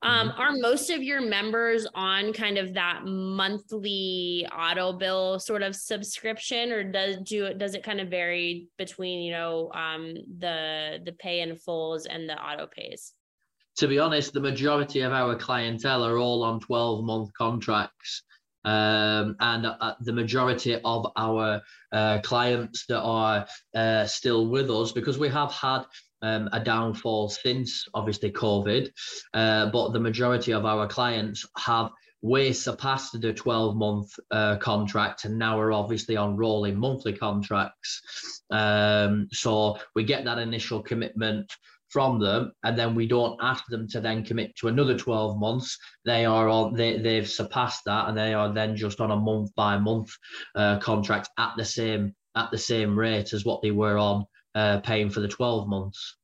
Um, 0.02 0.30
mm-hmm. 0.30 0.40
Are 0.40 0.52
most 0.52 0.90
of 0.90 1.02
your 1.02 1.22
members 1.22 1.88
on 1.96 2.34
kind 2.34 2.58
of 2.58 2.74
that 2.74 3.06
monthly 3.06 4.46
auto 4.56 4.94
bill 4.94 5.40
sort 5.40 5.64
of 5.64 5.76
subscription, 5.76 6.72
or 6.72 6.84
does 6.84 7.18
do 7.24 7.54
does 7.54 7.76
it 7.76 7.84
kind 7.84 8.00
of 8.00 8.10
vary 8.10 8.68
between 8.78 9.22
you 9.22 9.32
know 9.32 9.72
um, 9.74 10.16
the 10.40 11.00
the 11.04 11.14
pay 11.14 11.42
in 11.42 11.56
fulls 11.56 12.06
and 12.06 12.30
the 12.30 12.38
auto 12.38 12.68
pays? 12.68 13.14
To 13.78 13.88
be 13.88 14.00
honest, 14.00 14.34
the 14.34 14.40
majority 14.40 15.02
of 15.02 15.12
our 15.12 15.36
clientele 15.36 16.06
are 16.06 16.18
all 16.18 16.44
on 16.44 16.60
12 16.60 17.04
month 17.04 17.34
contracts. 17.34 18.24
Um, 18.64 19.36
and 19.40 19.68
uh, 19.68 19.94
the 20.02 20.14
majority 20.14 20.80
of 20.84 21.12
our 21.16 21.62
uh, 21.92 22.20
clients 22.24 22.86
that 22.88 23.02
are 23.02 23.46
uh, 23.76 24.06
still 24.06 24.48
with 24.48 24.72
us, 24.72 24.92
because 24.92 25.20
we 25.20 25.30
have 25.30 25.52
had 25.52 25.84
um, 26.24 26.50
a 26.52 26.60
downfall 26.60 27.30
since 27.30 27.86
obviously 27.94 28.32
COVID, 28.32 28.90
uh, 29.36 29.70
but 29.70 29.94
the 29.94 30.00
majority 30.00 30.52
of 30.52 30.66
our 30.66 30.88
clients 30.88 31.46
have 31.58 31.92
way 32.24 32.52
surpassed 32.52 33.22
the 33.22 33.32
12 33.32 33.76
month 33.76 34.10
uh, 34.32 34.58
contract 34.58 35.26
and 35.26 35.38
now 35.38 35.60
we're 35.60 35.72
obviously 35.72 36.18
on 36.18 36.36
rolling 36.36 36.76
monthly 36.76 37.14
contracts. 37.14 38.02
Um, 38.50 39.28
so 39.32 39.78
we 39.94 40.04
get 40.04 40.26
that 40.26 40.40
initial 40.40 40.82
commitment 40.82 41.54
from 41.90 42.20
them, 42.20 42.52
and 42.64 42.78
then 42.78 42.96
we 42.96 43.08
don't 43.08 43.40
ask 43.42 43.66
them 43.68 43.88
to 43.90 44.00
then 44.00 44.24
commit 44.24 44.56
to 44.58 44.68
another 44.68 44.98
12 44.98 45.38
months. 45.40 45.78
They 46.04 46.26
are 46.26 46.50
on 46.50 46.74
they, 46.74 46.98
they've 46.98 47.30
surpassed 47.30 47.82
that 47.86 48.10
and 48.10 48.18
they 48.18 48.34
are 48.34 48.54
then 48.54 48.76
just 48.76 49.00
on 49.00 49.12
a 49.12 49.16
month 49.16 49.54
by 49.56 49.78
month 49.78 50.10
uh, 50.56 50.80
contract 50.80 51.30
at 51.38 51.54
the 51.58 51.66
same 51.66 52.14
at 52.36 52.52
the 52.52 52.58
same 52.58 52.98
rate 52.98 53.34
as 53.34 53.46
what 53.46 53.62
they 53.62 53.72
were 53.72 53.98
on 53.98 54.26
uh, 54.56 54.80
paying 54.82 55.10
for 55.10 55.22
the 55.22 55.28
12 55.28 55.68
months. 55.68 56.18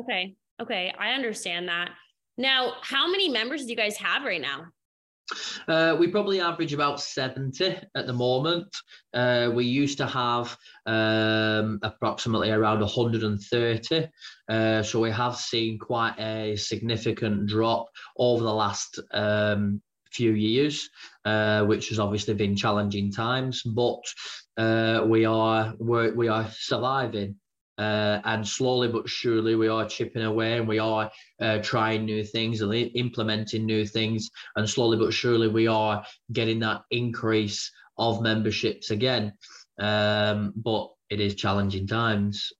Okay. 0.00 0.34
Okay. 0.60 0.92
I 0.98 1.10
understand 1.10 1.68
that. 1.68 1.90
Now, 2.36 2.74
how 2.82 3.10
many 3.10 3.28
members 3.28 3.64
do 3.64 3.70
you 3.70 3.76
guys 3.76 3.96
have 3.96 4.24
right 4.24 4.40
now? 4.40 4.66
Uh, 5.66 5.96
we 5.98 6.08
probably 6.08 6.40
average 6.40 6.72
about 6.72 7.00
70 7.00 7.76
at 7.94 8.06
the 8.06 8.12
moment. 8.12 8.74
Uh, 9.12 9.50
we 9.54 9.64
used 9.64 9.98
to 9.98 10.06
have 10.06 10.56
um, 10.86 11.78
approximately 11.82 12.50
around 12.50 12.80
130. 12.80 14.08
Uh, 14.48 14.82
so 14.82 15.00
we 15.00 15.10
have 15.10 15.36
seen 15.36 15.78
quite 15.78 16.18
a 16.18 16.56
significant 16.56 17.46
drop 17.46 17.86
over 18.16 18.42
the 18.42 18.54
last 18.54 19.00
um, 19.12 19.82
few 20.12 20.32
years, 20.32 20.88
uh, 21.24 21.64
which 21.64 21.90
has 21.90 21.98
obviously 21.98 22.34
been 22.34 22.56
challenging 22.56 23.12
times, 23.12 23.62
but 23.62 24.00
uh, 24.56 25.04
we 25.06 25.24
are 25.24 25.74
we 25.78 26.28
are 26.28 26.48
surviving. 26.50 27.36
Uh, 27.78 28.20
and 28.24 28.46
slowly 28.46 28.88
but 28.88 29.08
surely, 29.08 29.54
we 29.54 29.68
are 29.68 29.88
chipping 29.88 30.24
away 30.24 30.58
and 30.58 30.66
we 30.66 30.80
are 30.80 31.10
uh, 31.40 31.58
trying 31.58 32.04
new 32.04 32.24
things 32.24 32.60
and 32.60 32.74
implementing 32.74 33.64
new 33.64 33.86
things. 33.86 34.30
And 34.56 34.68
slowly 34.68 34.96
but 34.96 35.12
surely, 35.12 35.48
we 35.48 35.68
are 35.68 36.04
getting 36.32 36.58
that 36.60 36.82
increase 36.90 37.70
of 37.96 38.20
memberships 38.20 38.90
again. 38.90 39.32
Um, 39.78 40.52
but 40.56 40.88
it 41.08 41.20
is 41.20 41.36
challenging 41.36 41.86
times. 41.86 42.52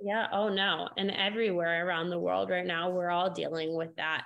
Yeah. 0.00 0.26
Oh, 0.32 0.48
no. 0.48 0.88
And 0.96 1.10
everywhere 1.10 1.86
around 1.86 2.10
the 2.10 2.18
world 2.18 2.50
right 2.50 2.66
now, 2.66 2.90
we're 2.90 3.10
all 3.10 3.30
dealing 3.30 3.74
with 3.74 3.94
that. 3.96 4.24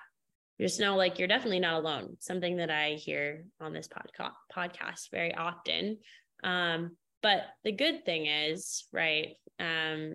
Just 0.61 0.81
know, 0.81 0.97
like, 0.97 1.19
you're 1.19 1.29
definitely 1.29 1.61
not 1.61 1.81
alone. 1.81 2.17
Something 2.19 2.57
that 2.57 2.71
I 2.71 2.93
hear 2.93 3.45
on 3.61 3.73
this 3.73 3.89
podcast 3.89 4.33
podcast 4.55 5.11
very 5.13 5.35
often. 5.35 5.99
Um, 6.43 6.97
but 7.23 7.43
the 7.65 7.73
good 7.73 8.05
thing 8.05 8.27
is, 8.27 8.87
right? 8.93 9.37
Um, 9.59 10.15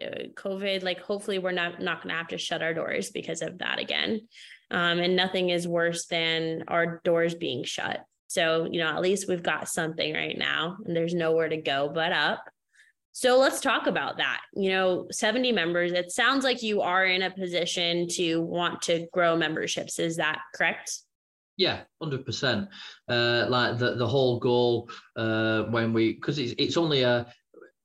uh, 0.00 0.28
COVID, 0.34 0.82
like 0.82 1.00
hopefully 1.00 1.38
we're 1.38 1.52
not 1.52 1.80
not 1.80 2.02
going 2.02 2.10
to 2.10 2.18
have 2.18 2.28
to 2.28 2.38
shut 2.38 2.62
our 2.62 2.74
doors 2.74 3.10
because 3.10 3.42
of 3.42 3.58
that 3.58 3.78
again. 3.78 4.28
Um, 4.70 4.98
and 4.98 5.16
nothing 5.16 5.50
is 5.50 5.66
worse 5.66 6.06
than 6.06 6.64
our 6.68 7.00
doors 7.04 7.34
being 7.34 7.64
shut. 7.64 8.04
So 8.26 8.68
you 8.70 8.80
know, 8.80 8.88
at 8.88 9.00
least 9.00 9.28
we've 9.28 9.42
got 9.42 9.68
something 9.68 10.12
right 10.12 10.36
now, 10.36 10.76
and 10.84 10.94
there's 10.94 11.14
nowhere 11.14 11.48
to 11.48 11.56
go 11.56 11.90
but 11.92 12.12
up. 12.12 12.44
So 13.12 13.38
let's 13.38 13.62
talk 13.62 13.86
about 13.86 14.18
that. 14.18 14.42
You 14.54 14.70
know, 14.72 15.06
70 15.10 15.52
members. 15.52 15.92
It 15.92 16.12
sounds 16.12 16.44
like 16.44 16.62
you 16.62 16.82
are 16.82 17.06
in 17.06 17.22
a 17.22 17.30
position 17.30 18.08
to 18.10 18.42
want 18.42 18.82
to 18.82 19.06
grow 19.10 19.34
memberships. 19.36 19.98
Is 19.98 20.16
that 20.16 20.40
correct? 20.54 21.00
Yeah, 21.56 21.84
hundred. 22.02 22.28
Uh, 23.08 23.46
like 23.48 23.78
the 23.78 23.94
the 23.94 24.06
whole 24.06 24.38
goal 24.38 24.90
uh, 25.16 25.62
when 25.64 25.94
we 25.94 26.12
because 26.12 26.38
it's 26.38 26.54
it's 26.58 26.76
only 26.76 27.02
a 27.02 27.26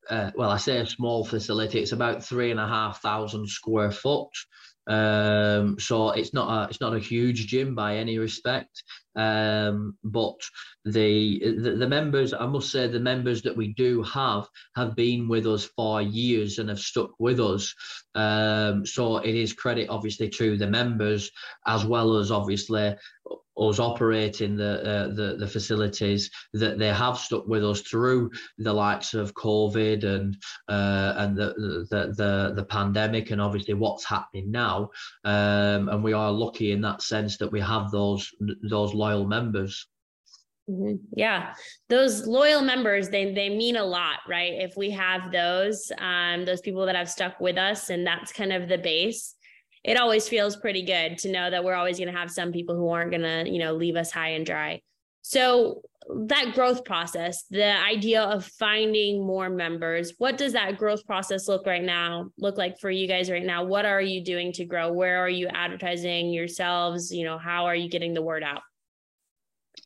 uh, 0.09 0.31
well, 0.35 0.49
I 0.49 0.57
say 0.57 0.77
a 0.77 0.85
small 0.85 1.23
facility. 1.23 1.79
It's 1.79 1.91
about 1.91 2.23
three 2.23 2.51
and 2.51 2.59
a 2.59 2.67
half 2.67 3.01
thousand 3.01 3.47
square 3.47 3.91
foot. 3.91 4.29
Um, 4.87 5.79
so 5.79 6.09
it's 6.09 6.33
not 6.33 6.49
a 6.49 6.69
it's 6.69 6.81
not 6.81 6.95
a 6.95 6.99
huge 6.99 7.47
gym 7.47 7.75
by 7.75 7.97
any 7.97 8.17
respect. 8.17 8.83
Um, 9.15 9.97
but 10.03 10.39
the, 10.85 11.39
the 11.59 11.71
the 11.71 11.87
members, 11.87 12.33
I 12.33 12.47
must 12.47 12.71
say, 12.71 12.87
the 12.87 12.99
members 12.99 13.43
that 13.43 13.55
we 13.55 13.73
do 13.73 14.01
have 14.03 14.47
have 14.75 14.95
been 14.95 15.27
with 15.27 15.45
us 15.45 15.65
for 15.75 16.01
years 16.01 16.57
and 16.57 16.69
have 16.69 16.79
stuck 16.79 17.11
with 17.19 17.39
us. 17.39 17.73
Um, 18.15 18.85
so 18.85 19.17
it 19.17 19.35
is 19.35 19.53
credit, 19.53 19.89
obviously, 19.89 20.29
to 20.29 20.57
the 20.57 20.67
members 20.67 21.29
as 21.67 21.85
well 21.85 22.17
as 22.17 22.31
obviously 22.31 22.95
us 23.57 23.79
operating 23.79 24.55
the, 24.55 24.81
uh, 24.81 25.07
the 25.13 25.35
the 25.37 25.47
facilities 25.47 26.29
that 26.53 26.79
they 26.79 26.87
have 26.87 27.17
stuck 27.17 27.45
with 27.47 27.63
us 27.63 27.81
through 27.81 28.31
the 28.57 28.73
likes 28.73 29.13
of 29.13 29.33
COVID 29.33 30.03
and 30.03 30.37
uh, 30.69 31.13
and 31.17 31.35
the, 31.35 31.53
the 31.89 32.13
the 32.17 32.53
the 32.55 32.65
pandemic 32.65 33.31
and 33.31 33.41
obviously 33.41 33.73
what's 33.73 34.05
happening 34.05 34.51
now. 34.51 34.89
Um, 35.25 35.89
and 35.89 36.03
we 36.03 36.13
are 36.13 36.31
lucky 36.31 36.71
in 36.71 36.81
that 36.81 37.01
sense 37.01 37.37
that 37.37 37.51
we 37.51 37.59
have 37.59 37.91
those 37.91 38.29
those 38.69 38.93
loyal 38.93 39.25
members. 39.25 39.87
Mm-hmm. 40.69 40.95
Yeah, 41.15 41.53
those 41.89 42.25
loyal 42.27 42.61
members 42.61 43.09
they 43.09 43.33
they 43.33 43.49
mean 43.49 43.75
a 43.75 43.83
lot, 43.83 44.19
right? 44.29 44.53
If 44.53 44.77
we 44.77 44.89
have 44.91 45.31
those 45.31 45.91
um, 45.97 46.45
those 46.45 46.61
people 46.61 46.85
that 46.85 46.95
have 46.95 47.09
stuck 47.09 47.39
with 47.41 47.57
us, 47.57 47.89
and 47.89 48.07
that's 48.07 48.31
kind 48.31 48.53
of 48.53 48.69
the 48.69 48.77
base 48.77 49.35
it 49.83 49.99
always 49.99 50.27
feels 50.27 50.55
pretty 50.55 50.83
good 50.83 51.17
to 51.19 51.31
know 51.31 51.49
that 51.49 51.63
we're 51.63 51.73
always 51.73 51.97
going 51.97 52.11
to 52.11 52.17
have 52.17 52.31
some 52.31 52.51
people 52.51 52.75
who 52.75 52.89
aren't 52.89 53.11
going 53.11 53.21
to, 53.21 53.49
you 53.49 53.59
know, 53.59 53.73
leave 53.73 53.95
us 53.95 54.11
high 54.11 54.29
and 54.29 54.45
dry. 54.45 54.81
So 55.23 55.81
that 56.27 56.53
growth 56.53 56.83
process, 56.83 57.43
the 57.49 57.77
idea 57.83 58.21
of 58.21 58.45
finding 58.45 59.25
more 59.25 59.49
members, 59.49 60.13
what 60.17 60.37
does 60.37 60.53
that 60.53 60.77
growth 60.77 61.05
process 61.05 61.47
look 61.47 61.65
right 61.65 61.83
now 61.83 62.29
look 62.37 62.57
like 62.57 62.79
for 62.79 62.89
you 62.89 63.07
guys 63.07 63.29
right 63.29 63.45
now? 63.45 63.63
What 63.63 63.85
are 63.85 64.01
you 64.01 64.23
doing 64.23 64.51
to 64.53 64.65
grow? 64.65 64.91
Where 64.91 65.19
are 65.19 65.29
you 65.29 65.47
advertising 65.47 66.31
yourselves? 66.31 67.11
You 67.11 67.25
know, 67.25 67.37
how 67.37 67.65
are 67.65 67.75
you 67.75 67.89
getting 67.89 68.13
the 68.13 68.21
word 68.21 68.43
out? 68.43 68.61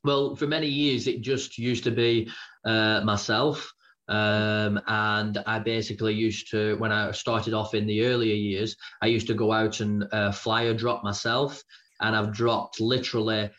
Well, 0.04 0.36
for 0.36 0.48
many 0.48 0.68
years, 0.68 1.08
it 1.08 1.22
just 1.22 1.58
used 1.58 1.84
to 1.86 1.92
be 1.92 2.30
uh, 2.64 3.02
myself 3.02 3.72
Um, 4.08 4.80
and 4.88 5.42
I 5.46 5.60
basically 5.60 6.14
used 6.14 6.52
to, 6.52 6.76
when 6.78 6.92
I 6.92 7.12
started 7.12 7.54
off 7.54 7.74
in 7.74 7.88
the 7.88 8.06
earlier 8.06 8.36
years, 8.36 8.76
I 9.02 9.08
used 9.08 9.28
to 9.28 9.34
go 9.34 9.52
out 9.52 9.80
and 9.80 10.06
uh, 10.12 10.32
flyer 10.32 10.74
drop 10.74 11.04
myself. 11.04 11.64
And 12.02 12.16
I've 12.16 12.34
dropped 12.34 12.82
literally 12.82 13.50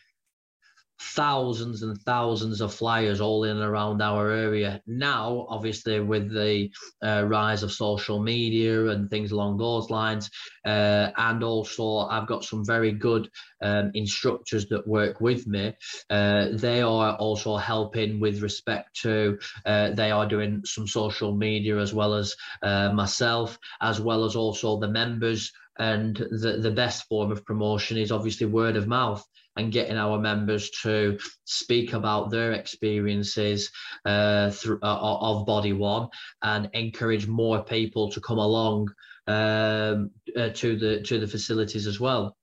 thousands 0.99 1.83
and 1.83 1.99
thousands 2.01 2.61
of 2.61 2.73
flyers 2.73 3.21
all 3.21 3.43
in 3.43 3.57
and 3.57 3.65
around 3.65 4.01
our 4.01 4.31
area. 4.31 4.81
Now, 4.87 5.45
obviously, 5.49 5.99
with 5.99 6.31
the 6.31 6.69
uh, 7.03 7.23
rise 7.25 7.63
of 7.63 7.71
social 7.71 8.21
media 8.21 8.87
and 8.87 9.09
things 9.09 9.31
along 9.31 9.57
those 9.57 9.89
lines, 9.89 10.29
uh, 10.65 11.11
and 11.17 11.43
also 11.43 11.99
I've 11.99 12.27
got 12.27 12.43
some 12.43 12.65
very 12.65 12.91
good 12.91 13.29
um, 13.61 13.91
instructors 13.93 14.67
that 14.67 14.87
work 14.87 15.21
with 15.21 15.47
me. 15.47 15.73
Uh, 16.09 16.47
they 16.53 16.81
are 16.81 17.15
also 17.15 17.57
helping 17.57 18.19
with 18.19 18.41
respect 18.41 19.01
to 19.01 19.37
uh, 19.65 19.91
they 19.91 20.11
are 20.11 20.27
doing 20.27 20.61
some 20.65 20.87
social 20.87 21.33
media 21.35 21.77
as 21.77 21.93
well 21.93 22.13
as 22.13 22.35
uh, 22.63 22.91
myself, 22.91 23.57
as 23.81 24.01
well 24.01 24.25
as 24.25 24.35
also 24.35 24.79
the 24.79 24.87
members. 24.87 25.51
And 25.79 26.15
the, 26.15 26.57
the 26.59 26.71
best 26.71 27.07
form 27.07 27.31
of 27.31 27.45
promotion 27.45 27.97
is 27.97 28.11
obviously 28.11 28.47
word 28.47 28.77
of 28.77 28.87
mouth 28.87 29.23
and 29.57 29.71
getting 29.71 29.97
our 29.97 30.19
members 30.19 30.69
to 30.81 31.17
speak 31.45 31.93
about 31.93 32.29
their 32.29 32.53
experiences 32.53 33.71
uh, 34.05 34.49
through, 34.51 34.79
uh, 34.83 34.97
of 35.01 35.45
Body 35.45 35.73
One 35.73 36.07
and 36.43 36.69
encourage 36.73 37.27
more 37.27 37.63
people 37.63 38.09
to 38.11 38.21
come 38.21 38.37
along 38.37 38.89
um, 39.27 40.11
uh, 40.35 40.49
to 40.49 40.77
the 40.77 41.01
to 41.01 41.19
the 41.19 41.27
facilities 41.27 41.87
as 41.87 41.99
well. 41.99 42.37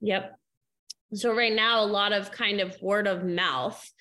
Yep. 0.00 0.38
So 1.14 1.34
right 1.34 1.52
now, 1.52 1.82
a 1.82 1.86
lot 1.86 2.12
of 2.12 2.30
kind 2.30 2.60
of 2.60 2.80
word 2.82 3.06
of 3.06 3.24
mouth. 3.24 3.92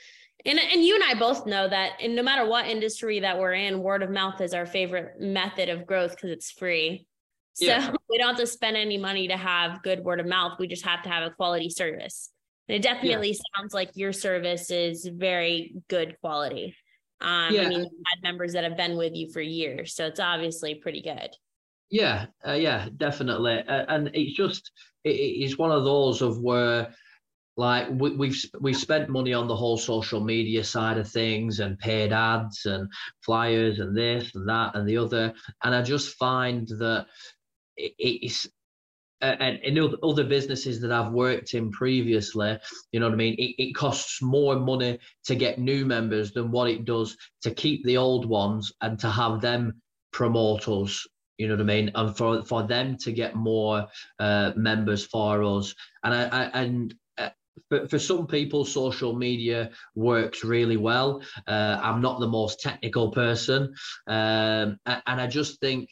And, 0.48 0.60
and 0.60 0.84
you 0.84 0.94
and 0.94 1.03
I 1.03 1.15
both 1.15 1.48
know 1.48 1.67
that 1.67 1.94
and 2.00 2.15
no 2.15 2.22
matter 2.22 2.48
what 2.48 2.67
industry 2.67 3.20
that 3.22 3.39
we're 3.39 3.53
in, 3.53 3.82
word 3.82 4.03
of 4.03 4.12
mouth 4.12 4.41
is 4.41 4.53
our 4.53 4.65
favorite 4.65 5.20
method 5.20 5.70
of 5.70 5.88
growth 5.88 6.12
because 6.12 6.29
it's 6.29 6.51
free. 6.51 7.08
So 7.55 7.65
yeah. 7.65 7.91
we 8.09 8.17
don't 8.17 8.29
have 8.29 8.38
to 8.38 8.47
spend 8.47 8.77
any 8.77 8.97
money 8.97 9.27
to 9.27 9.38
have 9.38 9.81
good 9.81 10.03
word 10.03 10.19
of 10.19 10.27
mouth. 10.27 10.59
We 10.59 10.67
just 10.67 10.85
have 10.85 11.01
to 11.03 11.09
have 11.09 11.24
a 11.24 11.31
quality 11.31 11.69
service. 11.69 12.29
And 12.67 12.75
it 12.75 12.81
definitely 12.81 13.29
yeah. 13.29 13.39
sounds 13.55 13.74
like 13.74 13.91
your 13.95 14.13
service 14.13 14.71
is 14.71 15.05
very 15.05 15.75
good 15.89 16.17
quality. 16.21 16.75
Um, 17.21 17.53
yeah. 17.53 17.62
I 17.62 17.69
mean, 17.69 17.79
you've 17.79 17.91
had 18.13 18.24
members 18.24 18.53
that 18.53 18.63
have 18.63 18.77
been 18.77 18.97
with 18.97 19.15
you 19.15 19.31
for 19.31 19.41
years, 19.41 19.95
so 19.95 20.05
it's 20.05 20.19
obviously 20.19 20.75
pretty 20.75 21.01
good. 21.01 21.29
Yeah, 21.89 22.25
uh, 22.45 22.53
yeah, 22.53 22.89
definitely. 22.97 23.59
Uh, 23.59 23.85
and 23.88 24.09
it's 24.13 24.35
just, 24.35 24.71
it, 25.03 25.12
it's 25.12 25.57
one 25.57 25.71
of 25.71 25.85
those 25.85 26.21
of 26.21 26.39
where, 26.39 26.93
like 27.57 27.88
we, 27.89 28.12
we've 28.17 28.45
we've 28.59 28.75
spent 28.75 29.07
money 29.07 29.33
on 29.33 29.47
the 29.47 29.55
whole 29.55 29.77
social 29.77 30.19
media 30.19 30.62
side 30.62 30.97
of 30.97 31.09
things 31.09 31.62
and 31.62 31.79
paid 31.79 32.12
ads 32.12 32.65
and 32.65 32.91
flyers 33.24 33.79
and 33.79 33.95
this 33.95 34.35
and 34.35 34.47
that 34.50 34.75
and 34.75 34.88
the 34.88 34.97
other 34.97 35.33
and 35.63 35.74
i 35.74 35.81
just 35.81 36.15
find 36.17 36.67
that 36.67 37.05
it's 37.77 38.48
and 39.22 39.60
in 39.60 39.96
other 40.03 40.24
businesses 40.24 40.82
that 40.82 40.91
I've 40.91 41.12
worked 41.12 41.53
in 41.53 41.72
previously, 41.72 42.58
you 42.91 43.00
know 43.00 43.08
what 43.08 43.13
I 43.13 43.17
mean? 43.17 43.36
It, 43.36 43.55
it, 43.58 43.75
costs 43.75 44.22
more 44.22 44.58
money 44.58 45.00
to 45.25 45.36
get 45.36 45.60
new 45.60 45.86
members 45.86 46.32
than 46.32 46.51
what 46.51 46.70
it 46.70 46.86
does 46.86 47.15
to 47.41 47.51
keep 47.51 47.84
the 47.86 47.98
old 47.98 48.25
ones 48.25 48.72
and 48.82 49.00
to 49.00 49.10
have 49.10 49.41
them 49.41 49.82
promote 50.12 50.67
us. 50.67 51.08
You 51.38 51.48
know 51.48 51.55
what 51.55 51.62
I 51.62 51.65
mean? 51.65 51.91
And 51.96 52.15
for 52.15 52.44
for 52.44 52.63
them 52.63 52.98
to 53.00 53.12
get 53.12 53.36
more 53.36 53.88
uh, 54.20 54.51
members 54.55 55.05
for 55.05 55.44
us, 55.44 55.75
and 56.03 56.13
I, 56.13 56.24
I 56.27 56.62
and 56.62 56.96
uh, 57.17 57.29
for, 57.67 57.88
for 57.89 58.00
some 58.00 58.25
people, 58.25 58.63
social 58.63 59.13
media 59.13 59.72
works 59.96 60.46
really 60.46 60.77
well. 60.77 61.22
Uh, 61.46 61.77
I'm 61.84 62.01
not 62.01 62.22
the 62.22 62.27
most 62.27 62.62
technical 62.62 63.12
person, 63.12 63.74
um, 64.08 64.79
and 64.86 65.22
I 65.22 65.27
just 65.27 65.60
think 65.60 65.89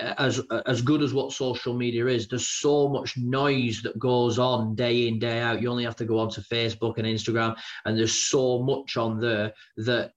as 0.00 0.40
as 0.66 0.82
good 0.82 1.02
as 1.02 1.12
what 1.12 1.32
social 1.32 1.74
media 1.74 2.06
is, 2.06 2.28
there's 2.28 2.46
so 2.46 2.88
much 2.88 3.16
noise 3.16 3.82
that 3.82 3.98
goes 3.98 4.38
on 4.38 4.74
day 4.74 5.08
in 5.08 5.18
day 5.18 5.40
out. 5.40 5.60
You 5.60 5.70
only 5.70 5.84
have 5.84 5.96
to 5.96 6.04
go 6.04 6.18
onto 6.18 6.40
Facebook 6.40 6.98
and 6.98 7.06
Instagram, 7.06 7.56
and 7.84 7.98
there's 7.98 8.12
so 8.12 8.62
much 8.62 8.96
on 8.96 9.20
there 9.20 9.52
that 9.78 10.12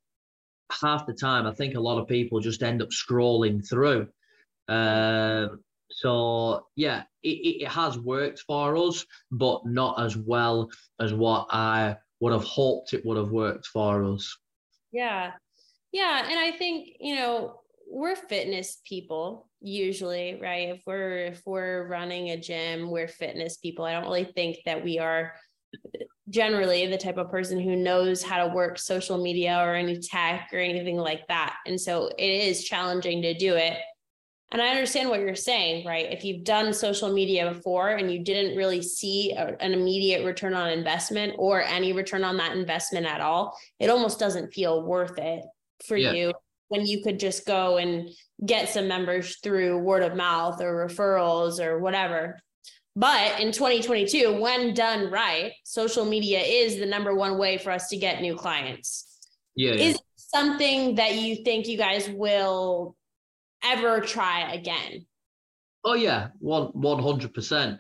half 0.82 1.06
the 1.06 1.14
time 1.14 1.46
I 1.46 1.54
think 1.54 1.76
a 1.76 1.80
lot 1.80 2.00
of 2.00 2.08
people 2.08 2.40
just 2.40 2.64
end 2.64 2.82
up 2.82 2.90
scrolling 2.90 3.68
through. 3.68 4.08
Uh, 4.68 5.48
so 5.90 6.68
yeah, 6.76 7.04
it, 7.24 7.64
it 7.64 7.68
has 7.68 7.98
worked 7.98 8.40
for 8.40 8.78
us, 8.78 9.06
but 9.32 9.66
not 9.66 10.02
as 10.02 10.16
well 10.16 10.70
as 11.00 11.14
what 11.14 11.48
I 11.52 11.98
would 12.20 12.34
have 12.34 12.44
hoped 12.44 12.94
it 12.94 13.06
would 13.06 13.18
have 13.18 13.32
worked 13.32 13.66
for 13.66 14.04
us. 14.06 14.38
Yeah. 14.92 15.32
Yeah. 15.92 16.26
And 16.30 16.40
I 16.40 16.52
think, 16.52 16.90
you 17.00 17.16
know, 17.16 17.62
we're 17.92 18.16
fitness 18.16 18.82
people 18.86 19.50
usually 19.60 20.40
right? 20.42 20.70
If 20.70 20.82
we're 20.88 21.18
if 21.26 21.42
we're 21.46 21.88
running 21.88 22.30
a 22.30 22.40
gym 22.40 22.90
we're 22.90 23.08
fitness 23.08 23.58
people. 23.58 23.86
I 23.86 23.94
don't 23.94 24.04
really 24.04 24.24
think 24.24 24.58
that 24.66 24.84
we 24.84 24.98
are 24.98 25.34
generally 26.30 26.88
the 26.88 26.98
type 26.98 27.18
of 27.18 27.30
person 27.30 27.60
who 27.60 27.76
knows 27.76 28.24
how 28.24 28.46
to 28.46 28.54
work 28.54 28.80
social 28.80 29.22
media 29.22 29.60
or 29.60 29.76
any 29.76 30.00
tech 30.00 30.50
or 30.54 30.60
anything 30.60 30.98
like 30.98 31.28
that. 31.28 31.58
And 31.66 31.80
so 31.80 32.08
it 32.18 32.26
is 32.26 32.64
challenging 32.64 33.22
to 33.24 33.34
do 33.34 33.56
it. 33.56 33.78
And 34.54 34.62
i 34.62 34.68
understand 34.68 35.10
what 35.10 35.22
you're 35.22 35.36
saying 35.36 35.86
right? 35.86 36.12
If 36.12 36.24
you've 36.24 36.44
done 36.44 36.74
social 36.74 37.12
media 37.12 37.54
before 37.54 37.90
and 37.90 38.12
you 38.12 38.24
didn't 38.24 38.58
really 38.58 38.82
see 38.82 39.32
a, 39.34 39.56
an 39.60 39.74
immediate 39.74 40.26
return 40.26 40.54
on 40.54 40.70
investment 40.70 41.36
or 41.38 41.62
any 41.62 41.94
return 41.94 42.24
on 42.24 42.38
that 42.38 42.56
investment 42.56 43.06
at 43.06 43.22
all 43.22 43.58
it 43.80 43.90
almost 43.90 44.20
doesn't 44.20 44.54
feel 44.54 44.84
worth 44.84 45.18
it 45.18 45.44
for 45.86 45.96
yeah. 45.96 46.12
you 46.12 46.34
when 46.72 46.86
you 46.86 47.04
could 47.04 47.20
just 47.20 47.46
go 47.46 47.78
and 47.78 48.10
get 48.46 48.70
some 48.70 48.88
members 48.88 49.38
through 49.44 49.78
word 49.78 50.04
of 50.04 50.16
mouth 50.16 50.62
or 50.62 50.88
referrals 50.88 51.60
or 51.60 51.80
whatever. 51.80 52.40
But 52.96 53.42
in 53.42 53.52
2022, 53.52 54.40
when 54.40 54.74
done 54.74 55.12
right, 55.12 55.52
social 55.66 56.06
media 56.06 56.40
is 56.40 56.78
the 56.78 56.86
number 56.86 57.14
one 57.14 57.38
way 57.38 57.58
for 57.58 57.72
us 57.72 57.90
to 57.90 57.98
get 57.98 58.22
new 58.22 58.36
clients. 58.36 59.20
Yeah. 59.56 59.74
Is 59.74 60.00
something 60.16 60.96
that 60.96 61.16
you 61.16 61.44
think 61.44 61.68
you 61.68 61.78
guys 61.78 62.10
will 62.10 62.96
ever 63.66 64.00
try 64.00 64.54
again? 64.54 65.06
Oh 65.84 65.96
yeah, 65.96 66.30
one 66.40 66.68
one 66.68 67.04
hundred 67.04 67.34
percent. 67.34 67.80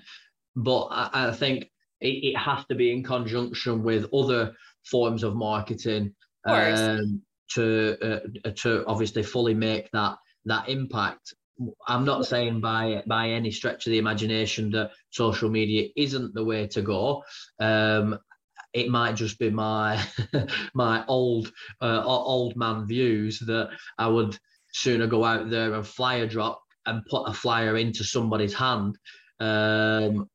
But 0.57 0.87
I, 0.87 1.29
I 1.29 1.31
think 1.31 1.69
it, 2.01 2.07
it, 2.07 2.37
has 2.37 2.65
to 2.65 2.75
be 2.75 2.91
in 2.91 3.03
conjunction 3.03 3.83
with 3.83 4.13
other 4.13 4.53
forms 4.83 5.23
of 5.23 5.35
marketing. 5.35 6.13
Of 6.45 6.79
um, 6.79 7.21
to 7.55 7.97
uh, 8.45 8.49
to 8.57 8.85
obviously 8.87 9.23
fully 9.23 9.53
make 9.53 9.89
that 9.91 10.17
that 10.45 10.69
impact. 10.69 11.33
I'm 11.87 12.05
not 12.05 12.25
saying 12.25 12.61
by 12.61 13.03
by 13.07 13.29
any 13.29 13.51
stretch 13.51 13.85
of 13.85 13.91
the 13.91 13.99
imagination 13.99 14.71
that 14.71 14.91
social 15.09 15.49
media 15.49 15.89
isn't 15.95 16.33
the 16.33 16.43
way 16.43 16.67
to 16.67 16.81
go. 16.81 17.23
Um, 17.59 18.19
it 18.73 18.89
might 18.89 19.15
just 19.15 19.37
be 19.37 19.49
my 19.49 20.03
my 20.73 21.05
old 21.07 21.51
uh, 21.81 22.03
old 22.05 22.55
man 22.55 22.87
views 22.87 23.39
that 23.39 23.69
I 23.97 24.07
would 24.07 24.37
sooner 24.73 25.07
go 25.07 25.23
out 25.23 25.49
there 25.49 25.73
and 25.73 25.85
flyer 25.85 26.27
drop 26.27 26.61
and 26.85 27.05
put 27.09 27.27
a 27.27 27.33
flyer 27.33 27.77
into 27.77 28.03
somebody's 28.03 28.53
hand. 28.53 28.97
Um, 29.39 30.29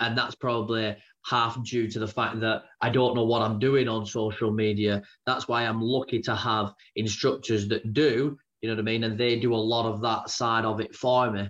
and 0.00 0.18
that's 0.18 0.34
probably 0.34 0.96
half 1.24 1.62
due 1.64 1.88
to 1.90 1.98
the 1.98 2.06
fact 2.06 2.40
that 2.40 2.64
I 2.80 2.90
don't 2.90 3.14
know 3.14 3.24
what 3.24 3.42
I'm 3.42 3.58
doing 3.58 3.88
on 3.88 4.06
social 4.06 4.50
media. 4.50 5.02
That's 5.26 5.48
why 5.48 5.64
I'm 5.64 5.80
lucky 5.80 6.20
to 6.22 6.34
have 6.34 6.72
instructors 6.96 7.68
that 7.68 7.92
do, 7.92 8.36
you 8.60 8.68
know 8.68 8.74
what 8.74 8.80
I 8.80 8.84
mean? 8.84 9.04
And 9.04 9.18
they 9.18 9.38
do 9.38 9.54
a 9.54 9.56
lot 9.56 9.86
of 9.86 10.00
that 10.02 10.30
side 10.30 10.64
of 10.64 10.80
it 10.80 10.94
for 10.94 11.30
me. 11.30 11.48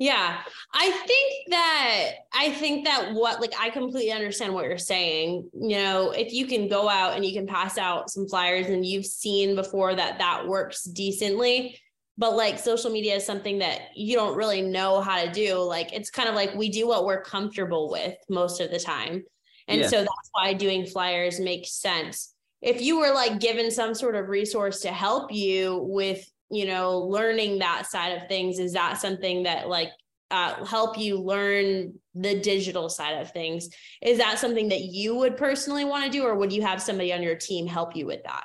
Yeah, 0.00 0.38
I 0.72 0.90
think 0.90 1.50
that 1.50 2.10
I 2.32 2.52
think 2.52 2.84
that 2.84 3.14
what 3.14 3.40
like 3.40 3.54
I 3.58 3.68
completely 3.70 4.12
understand 4.12 4.54
what 4.54 4.64
you're 4.64 4.78
saying. 4.78 5.50
You 5.52 5.76
know, 5.76 6.12
if 6.12 6.32
you 6.32 6.46
can 6.46 6.68
go 6.68 6.88
out 6.88 7.16
and 7.16 7.24
you 7.24 7.32
can 7.32 7.48
pass 7.48 7.76
out 7.78 8.08
some 8.08 8.28
flyers 8.28 8.68
and 8.68 8.86
you've 8.86 9.06
seen 9.06 9.56
before 9.56 9.96
that 9.96 10.18
that 10.20 10.46
works 10.46 10.84
decently, 10.84 11.80
but 12.18 12.34
like 12.34 12.58
social 12.58 12.90
media 12.90 13.14
is 13.14 13.24
something 13.24 13.58
that 13.60 13.96
you 13.96 14.16
don't 14.16 14.36
really 14.36 14.60
know 14.60 15.00
how 15.00 15.24
to 15.24 15.30
do. 15.30 15.54
Like 15.54 15.92
it's 15.92 16.10
kind 16.10 16.28
of 16.28 16.34
like 16.34 16.52
we 16.54 16.68
do 16.68 16.86
what 16.86 17.06
we're 17.06 17.22
comfortable 17.22 17.88
with 17.88 18.16
most 18.28 18.60
of 18.60 18.72
the 18.72 18.80
time. 18.80 19.22
And 19.68 19.82
yeah. 19.82 19.86
so 19.86 19.98
that's 19.98 20.30
why 20.32 20.52
doing 20.52 20.84
flyers 20.84 21.38
makes 21.38 21.80
sense. 21.80 22.34
If 22.60 22.82
you 22.82 22.98
were 22.98 23.14
like 23.14 23.38
given 23.38 23.70
some 23.70 23.94
sort 23.94 24.16
of 24.16 24.28
resource 24.28 24.80
to 24.80 24.88
help 24.88 25.32
you 25.32 25.86
with 25.88 26.28
you 26.50 26.66
know 26.66 26.98
learning 26.98 27.60
that 27.60 27.86
side 27.86 28.16
of 28.16 28.26
things 28.26 28.58
is 28.58 28.72
that 28.72 28.98
something 28.98 29.42
that 29.44 29.68
like 29.68 29.90
uh, 30.30 30.64
help 30.64 30.98
you 30.98 31.20
learn 31.20 31.92
the 32.14 32.40
digital 32.40 32.88
side 32.88 33.20
of 33.20 33.30
things? 33.30 33.68
Is 34.02 34.18
that 34.18 34.40
something 34.40 34.68
that 34.70 34.80
you 34.80 35.14
would 35.14 35.36
personally 35.36 35.84
want 35.84 36.04
to 36.04 36.10
do 36.10 36.24
or 36.24 36.34
would 36.34 36.52
you 36.52 36.62
have 36.62 36.82
somebody 36.82 37.12
on 37.12 37.22
your 37.22 37.36
team 37.36 37.66
help 37.68 37.94
you 37.94 38.06
with 38.06 38.24
that 38.24 38.44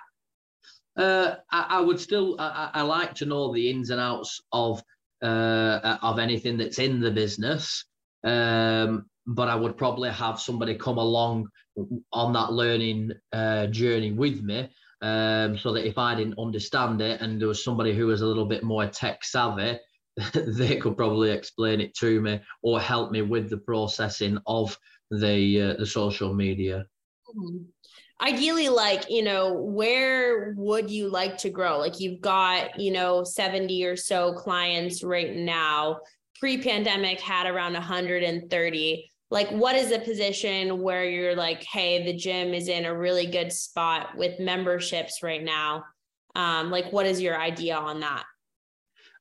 uh, 0.98 1.36
I, 1.52 1.66
I, 1.70 1.82
would 1.82 2.00
still. 2.00 2.36
I, 2.40 2.70
I, 2.74 2.82
like 2.84 3.16
to 3.16 3.26
know 3.26 3.54
the 3.54 3.70
ins 3.70 3.90
and 3.90 4.00
outs 4.00 4.42
of 4.52 4.84
uh, 5.24 5.98
of 6.02 6.20
anything 6.20 6.58
that's 6.58 6.80
in 6.80 7.00
the 7.00 7.12
business. 7.12 7.86
Um, 8.24 9.06
but 9.26 9.50
I 9.50 9.56
would 9.56 9.78
probably 9.78 10.10
have 10.10 10.40
somebody 10.40 10.76
come 10.76 10.98
along 10.98 11.48
on 12.12 12.34
that 12.34 12.52
learning 12.52 13.12
uh, 13.32 13.68
journey 13.68 14.12
with 14.12 14.42
me 14.42 14.70
um, 15.02 15.58
so 15.58 15.74
that 15.74 15.88
if 15.88 15.98
I 15.98 16.16
didn't 16.16 16.40
understand 16.40 17.02
it 17.02 17.22
and 17.22 17.40
there 17.40 17.48
was 17.48 17.64
somebody 17.64 17.94
who 17.94 18.08
was 18.08 18.22
a 18.22 18.26
little 18.26 18.46
bit 18.46 18.64
more 18.64 18.86
tech 18.88 19.24
savvy, 19.24 19.80
they 20.34 20.78
could 20.78 20.96
probably 20.96 21.32
explain 21.32 21.82
it 21.82 21.96
to 21.96 22.22
me 22.22 22.40
or 22.62 22.80
help 22.80 23.12
me 23.12 23.22
with 23.22 23.50
the 23.50 23.58
processing 23.58 24.38
of 24.46 24.78
the 25.10 25.62
uh, 25.62 25.74
the 25.80 25.86
social 25.86 26.34
media. 26.34 26.86
Mm-hmm. 27.36 27.64
Ideally, 28.24 28.70
like 28.70 29.10
you 29.10 29.22
know, 29.22 29.54
where 29.54 30.54
would 30.58 30.90
you 30.90 31.10
like 31.10 31.38
to 31.40 31.50
grow? 31.50 31.78
Like 31.78 32.00
you've 32.00 32.22
got 32.22 32.80
you 32.80 32.92
know 32.92 33.24
seventy 33.24 33.84
or 33.84 33.96
so 33.96 34.34
clients 34.34 35.04
right 35.04 35.36
now. 35.36 36.00
Pre-pandemic 36.40 37.22
had 37.22 37.48
around 37.48 37.74
130 37.74 39.10
like 39.34 39.50
what 39.50 39.76
is 39.76 39.92
a 39.92 40.00
position 40.00 40.82
where 40.82 41.10
you're 41.10 41.36
like 41.36 41.64
hey 41.64 42.06
the 42.06 42.16
gym 42.16 42.54
is 42.54 42.68
in 42.68 42.86
a 42.86 42.96
really 42.96 43.26
good 43.26 43.52
spot 43.52 44.16
with 44.16 44.40
memberships 44.40 45.24
right 45.24 45.44
now 45.44 45.84
um, 46.36 46.70
like 46.70 46.92
what 46.94 47.06
is 47.06 47.20
your 47.20 47.40
idea 47.40 47.76
on 47.76 48.00
that 48.00 48.24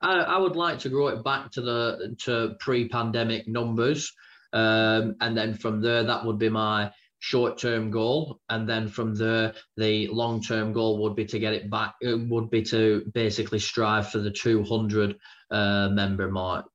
I, 0.03 0.19
I 0.19 0.39
would 0.39 0.55
like 0.55 0.79
to 0.81 0.91
grow 0.91 1.09
it 1.09 1.25
back 1.25 1.51
to 1.53 1.63
the 1.63 2.15
to 2.25 2.55
pre-pandemic 2.61 3.49
numbers 3.49 4.13
um, 4.53 5.17
and 5.21 5.37
then 5.37 5.55
from 5.55 5.81
there 5.81 6.05
that 6.05 6.25
would 6.27 6.39
be 6.39 6.51
my 6.51 6.91
short-term 7.23 7.89
goal 7.89 8.41
and 8.49 8.69
then 8.69 8.89
from 8.89 9.15
there 9.15 9.55
the 9.77 10.09
long-term 10.09 10.73
goal 10.73 11.01
would 11.01 11.15
be 11.15 11.25
to 11.25 11.39
get 11.39 11.53
it 11.53 11.71
back 11.71 11.95
it 12.01 12.17
would 12.29 12.51
be 12.51 12.61
to 12.61 13.09
basically 13.15 13.61
strive 13.61 14.11
for 14.11 14.19
the 14.19 14.31
200 14.31 15.17
uh, 15.53 15.89
member 15.91 16.29
mark 16.29 16.67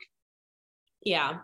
yeah 1.03 1.39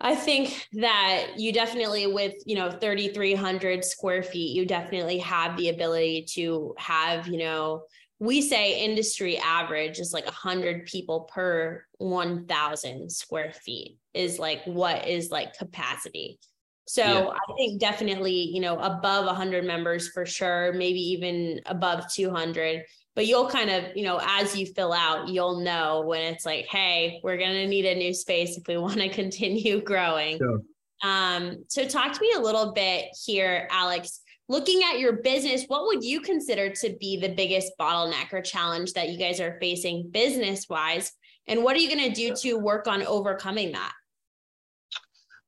I 0.00 0.14
think 0.14 0.68
that 0.74 1.38
you 1.38 1.50
definitely, 1.50 2.06
with 2.06 2.34
you 2.44 2.56
know, 2.56 2.70
3,300 2.70 3.82
square 3.82 4.22
feet, 4.22 4.54
you 4.54 4.66
definitely 4.66 5.16
have 5.20 5.56
the 5.56 5.70
ability 5.70 6.26
to 6.34 6.74
have, 6.76 7.26
you 7.26 7.38
know, 7.38 7.84
we 8.18 8.42
say 8.42 8.84
industry 8.84 9.38
average 9.38 9.98
is 10.00 10.12
like 10.12 10.26
100 10.26 10.84
people 10.84 11.20
per 11.32 11.86
1,000 11.98 13.10
square 13.10 13.52
feet 13.54 13.96
is 14.12 14.38
like 14.38 14.62
what 14.66 15.08
is 15.08 15.30
like 15.30 15.56
capacity. 15.56 16.38
So 16.86 17.02
yeah. 17.02 17.28
I 17.28 17.54
think 17.56 17.80
definitely, 17.80 18.50
you 18.52 18.60
know, 18.60 18.78
above 18.78 19.26
100 19.26 19.64
members 19.64 20.08
for 20.08 20.26
sure, 20.26 20.72
maybe 20.72 21.00
even 21.00 21.60
above 21.66 22.12
200 22.12 22.84
but 23.14 23.26
you'll 23.26 23.48
kind 23.48 23.70
of, 23.70 23.96
you 23.96 24.02
know, 24.02 24.20
as 24.22 24.56
you 24.56 24.66
fill 24.66 24.92
out, 24.92 25.28
you'll 25.28 25.60
know 25.60 26.02
when 26.02 26.22
it's 26.22 26.44
like, 26.44 26.66
hey, 26.66 27.20
we're 27.22 27.36
going 27.36 27.52
to 27.52 27.66
need 27.66 27.86
a 27.86 27.94
new 27.94 28.12
space 28.12 28.56
if 28.56 28.66
we 28.66 28.76
want 28.78 28.98
to 28.98 29.08
continue 29.08 29.80
growing. 29.80 30.38
Sure. 30.38 30.60
Um, 31.02 31.64
so 31.68 31.86
talk 31.86 32.12
to 32.12 32.20
me 32.20 32.32
a 32.36 32.40
little 32.40 32.72
bit 32.72 33.06
here, 33.24 33.68
Alex. 33.70 34.20
Looking 34.48 34.82
at 34.82 34.98
your 34.98 35.22
business, 35.22 35.64
what 35.68 35.86
would 35.86 36.04
you 36.04 36.20
consider 36.20 36.70
to 36.70 36.96
be 37.00 37.18
the 37.18 37.30
biggest 37.30 37.72
bottleneck 37.80 38.32
or 38.32 38.42
challenge 38.42 38.92
that 38.92 39.08
you 39.08 39.18
guys 39.18 39.40
are 39.40 39.58
facing 39.60 40.10
business 40.10 40.68
wise? 40.68 41.12
And 41.46 41.62
what 41.62 41.76
are 41.76 41.78
you 41.78 41.94
going 41.94 42.12
to 42.12 42.14
do 42.14 42.34
to 42.36 42.58
work 42.58 42.86
on 42.86 43.02
overcoming 43.02 43.72
that? 43.72 43.92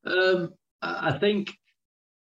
Um, 0.06 0.50
I 0.86 1.18
think 1.18 1.50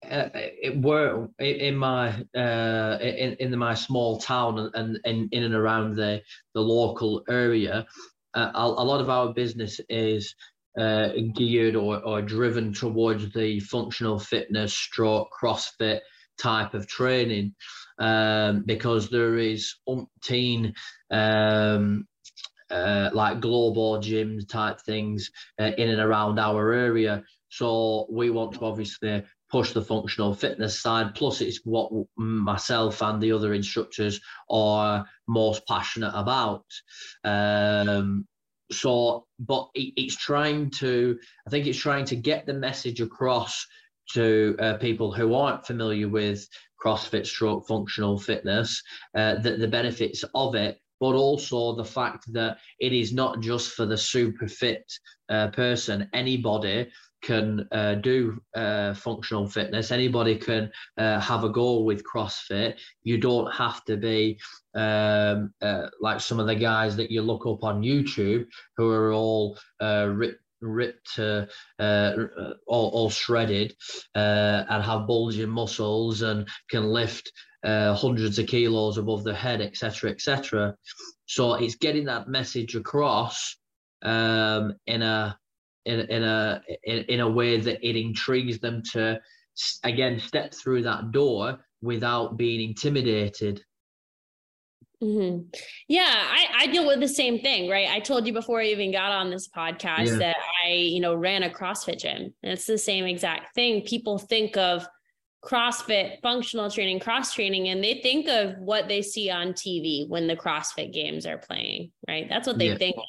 uh, 0.10 0.30
it 0.34 0.82
were 0.82 1.30
in 1.40 1.76
my 1.76 2.10
uh, 2.36 2.98
in 3.02 3.36
in 3.40 3.58
my 3.58 3.74
small 3.74 4.20
town 4.20 4.72
and, 4.74 5.00
in, 5.06 5.30
in 5.32 5.44
and 5.44 5.54
around 5.54 5.96
the 5.96 6.22
the 6.54 6.62
local 6.62 7.24
area, 7.30 7.86
uh, 8.34 8.52
a, 8.54 8.60
a, 8.60 8.86
lot 8.86 9.02
of 9.02 9.10
our 9.10 9.34
business 9.34 9.80
is 9.90 10.36
uh, 10.78 11.10
geared 11.36 11.76
or, 11.76 12.02
or 12.04 12.22
driven 12.22 12.74
towards 12.74 13.32
the 13.34 13.60
functional 13.60 14.20
fitness, 14.20 14.74
stroke, 14.74 15.30
CrossFit 15.42 16.00
type 16.38 16.74
of 16.74 16.88
training, 16.88 17.54
um, 18.00 18.64
because 18.66 19.10
there 19.10 19.38
is 19.38 19.76
umpteen 19.88 20.74
um, 21.12 22.08
uh, 22.72 23.10
like 23.14 23.42
global 23.42 23.98
gyms 23.98 24.48
type 24.48 24.80
things 24.82 25.30
uh, 25.60 25.72
in 25.78 25.90
and 25.90 26.00
around 26.00 26.40
our 26.40 26.72
area. 26.72 27.24
So 27.50 28.08
we 28.10 28.30
want 28.30 28.54
to 28.54 28.66
obviously 28.66 29.24
push 29.52 29.72
the 29.72 29.82
functional 29.82 30.34
fitness 30.34 30.80
side. 30.80 31.16
Plus, 31.16 31.42
it's 31.42 31.62
what 31.64 31.92
myself 32.18 33.02
and 33.02 33.22
the 33.22 33.32
other 33.32 33.54
instructors 33.54 34.20
are 34.50 35.06
most 35.28 35.66
passionate 35.68 36.14
about. 36.16 36.66
Um, 37.24 38.28
so, 38.72 39.26
but 39.40 39.70
it, 39.74 39.94
it's 39.96 40.16
trying 40.16 40.70
to, 40.72 41.18
I 41.48 41.50
think 41.50 41.66
it's 41.66 41.80
trying 41.80 42.06
to 42.06 42.16
get 42.16 42.46
the 42.46 42.54
message 42.54 43.02
across 43.02 43.66
to 44.14 44.56
uh, 44.60 44.78
people 44.78 45.12
who 45.12 45.34
aren't 45.34 45.66
familiar 45.66 46.08
with 46.08 46.48
CrossFit 46.84 47.26
stroke 47.26 47.68
functional 47.68 48.18
fitness, 48.18 48.82
uh, 49.16 49.36
that 49.36 49.60
the 49.60 49.68
benefits 49.68 50.24
of 50.34 50.56
it, 50.56 50.80
but 51.00 51.16
also 51.16 51.76
the 51.76 51.86
fact 51.86 52.32
that 52.34 52.58
it 52.80 52.94
is 52.94 53.14
not 53.14 53.42
just 53.42 53.72
for 53.72 53.86
the 53.86 53.98
super 53.98 54.48
fit 54.48 54.84
uh, 55.30 55.48
person. 55.50 56.10
Anybody 56.14 56.90
can 57.22 57.68
uh, 57.72 57.96
do 57.96 58.42
uh, 58.56 58.94
functional 58.94 59.48
fitness. 59.48 59.92
Anybody 59.92 60.36
can 60.36 60.72
uh, 60.98 61.20
have 61.20 61.44
a 61.44 61.50
goal 61.50 61.86
with 61.86 62.04
CrossFit. 62.04 62.76
You 63.04 63.18
don't 63.18 63.52
have 63.54 63.84
to 63.86 63.98
be 63.98 64.40
um, 64.76 65.54
uh, 65.62 65.88
like 66.00 66.22
some 66.22 66.40
of 66.40 66.48
the 66.48 66.56
guys 66.56 66.96
that 66.98 67.12
you 67.12 67.22
look 67.22 67.46
up 67.46 67.64
on 67.64 67.82
YouTube 67.82 68.46
who 68.78 68.90
are 68.90 69.12
all 69.12 69.58
uh, 69.82 70.08
ripped 70.12 70.42
ripped 70.62 71.18
uh, 71.18 71.46
all, 71.80 72.90
all, 72.90 73.10
shredded 73.10 73.74
and 74.14 74.84
have 74.84 75.08
bulging 75.08 75.48
muscles 75.48 76.22
and 76.22 76.46
can 76.70 76.84
lift 76.84 77.32
hundreds 77.64 78.38
of 78.40 78.48
kilos 78.48 78.98
above 78.98 79.24
their 79.24 79.34
head 79.34 79.62
etc 79.62 80.12
etc 80.12 80.76
so 81.28 81.54
it's 81.54 81.76
getting 81.76 82.04
that 82.04 82.28
message 82.28 82.76
across 82.76 83.56
um, 84.02 84.74
in 84.86 85.02
a 85.02 85.38
in, 85.90 86.00
in 86.02 86.24
a 86.24 86.62
in, 86.84 86.98
in 87.06 87.20
a 87.20 87.30
way 87.30 87.60
that 87.60 87.86
it 87.88 87.96
intrigues 87.96 88.60
them 88.60 88.82
to 88.94 89.20
again 89.84 90.20
step 90.20 90.54
through 90.54 90.84
that 90.84 91.12
door 91.12 91.60
without 91.82 92.38
being 92.38 92.70
intimidated 92.70 93.64
Mm-hmm. 95.02 95.48
Yeah, 95.88 96.14
I, 96.14 96.64
I 96.64 96.68
deal 96.68 96.86
with 96.86 97.00
the 97.00 97.08
same 97.08 97.40
thing, 97.40 97.70
right? 97.70 97.90
I 97.90 98.00
told 98.00 98.28
you 98.28 98.34
before 98.34 98.60
I 98.60 98.66
even 98.66 98.92
got 98.92 99.12
on 99.12 99.30
this 99.30 99.48
podcast 99.48 100.08
yeah. 100.08 100.18
that 100.18 100.36
I, 100.66 100.72
you 100.72 101.00
know, 101.00 101.16
ran 101.16 101.44
a 101.44 101.50
CrossFit 101.50 102.00
gym. 102.00 102.34
And 102.44 102.52
it's 102.52 102.66
the 102.66 102.78
same 102.78 103.06
exact 103.06 103.56
thing. 103.56 103.82
People 103.84 104.18
think 104.18 104.58
of 104.58 104.86
CrossFit, 105.44 106.22
functional 106.22 106.70
training, 106.70 107.00
cross 107.00 107.34
training, 107.34 107.70
and 107.70 107.82
they 107.82 108.02
think 108.04 108.28
of 108.28 108.58
what 108.58 108.90
they 108.90 109.02
see 109.02 109.30
on 109.30 109.54
TV 109.54 110.08
when 110.10 110.28
the 110.28 110.36
CrossFit 110.36 110.92
games 110.92 111.26
are 111.26 111.38
playing, 111.38 111.92
right? 112.08 112.28
That's 112.28 112.46
what 112.46 112.58
they 112.58 112.70
yeah. 112.70 112.78
think 112.78 112.98
of. 112.98 113.04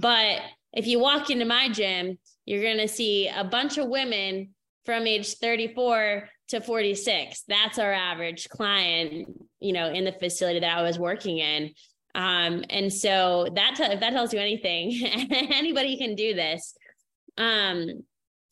But 0.00 0.40
if 0.78 0.86
you 0.86 1.00
walk 1.00 1.28
into 1.28 1.44
my 1.44 1.68
gym, 1.68 2.18
you're 2.46 2.62
going 2.62 2.78
to 2.78 2.86
see 2.86 3.26
a 3.26 3.42
bunch 3.42 3.78
of 3.78 3.88
women 3.88 4.50
from 4.86 5.08
age 5.08 5.34
34 5.34 6.28
to 6.50 6.60
46. 6.60 7.42
That's 7.48 7.80
our 7.80 7.92
average 7.92 8.48
client, 8.48 9.28
you 9.58 9.72
know, 9.72 9.90
in 9.90 10.04
the 10.04 10.12
facility 10.12 10.60
that 10.60 10.78
I 10.78 10.82
was 10.82 10.96
working 10.96 11.38
in. 11.38 11.72
Um, 12.14 12.64
and 12.70 12.92
so 12.92 13.48
that, 13.56 13.74
t- 13.76 13.82
if 13.82 13.98
that 13.98 14.10
tells 14.10 14.32
you 14.32 14.38
anything, 14.38 14.92
anybody 15.52 15.98
can 15.98 16.14
do 16.14 16.32
this. 16.34 16.76
Um, 17.36 18.04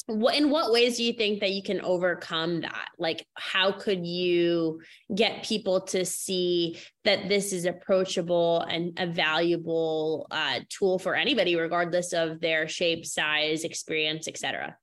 what 0.07 0.37
in 0.37 0.51
what 0.51 0.73
ways 0.73 0.97
do 0.97 1.05
you 1.05 1.13
think 1.13 1.41
that 1.41 1.53
you 1.53 1.63
can 1.63 1.81
overcome 1.81 2.61
that? 2.61 2.89
Like 2.99 3.27
how 3.35 3.73
could 3.73 4.07
you 4.07 4.81
get 5.15 5.45
people 5.45 5.81
to 5.83 6.05
see 6.05 6.79
that 7.05 7.29
this 7.29 7.53
is 7.53 7.65
approachable 7.65 8.61
and 8.63 8.97
a 8.99 9.07
valuable 9.07 10.29
uh, 10.31 10.61
tool 10.69 10.99
for 10.99 11.15
anybody 11.15 11.57
regardless 11.57 12.13
of 12.13 12.41
their 12.41 12.69
shape 12.69 13.05
size 13.05 13.65
experience 13.65 14.29
etc 14.29 14.77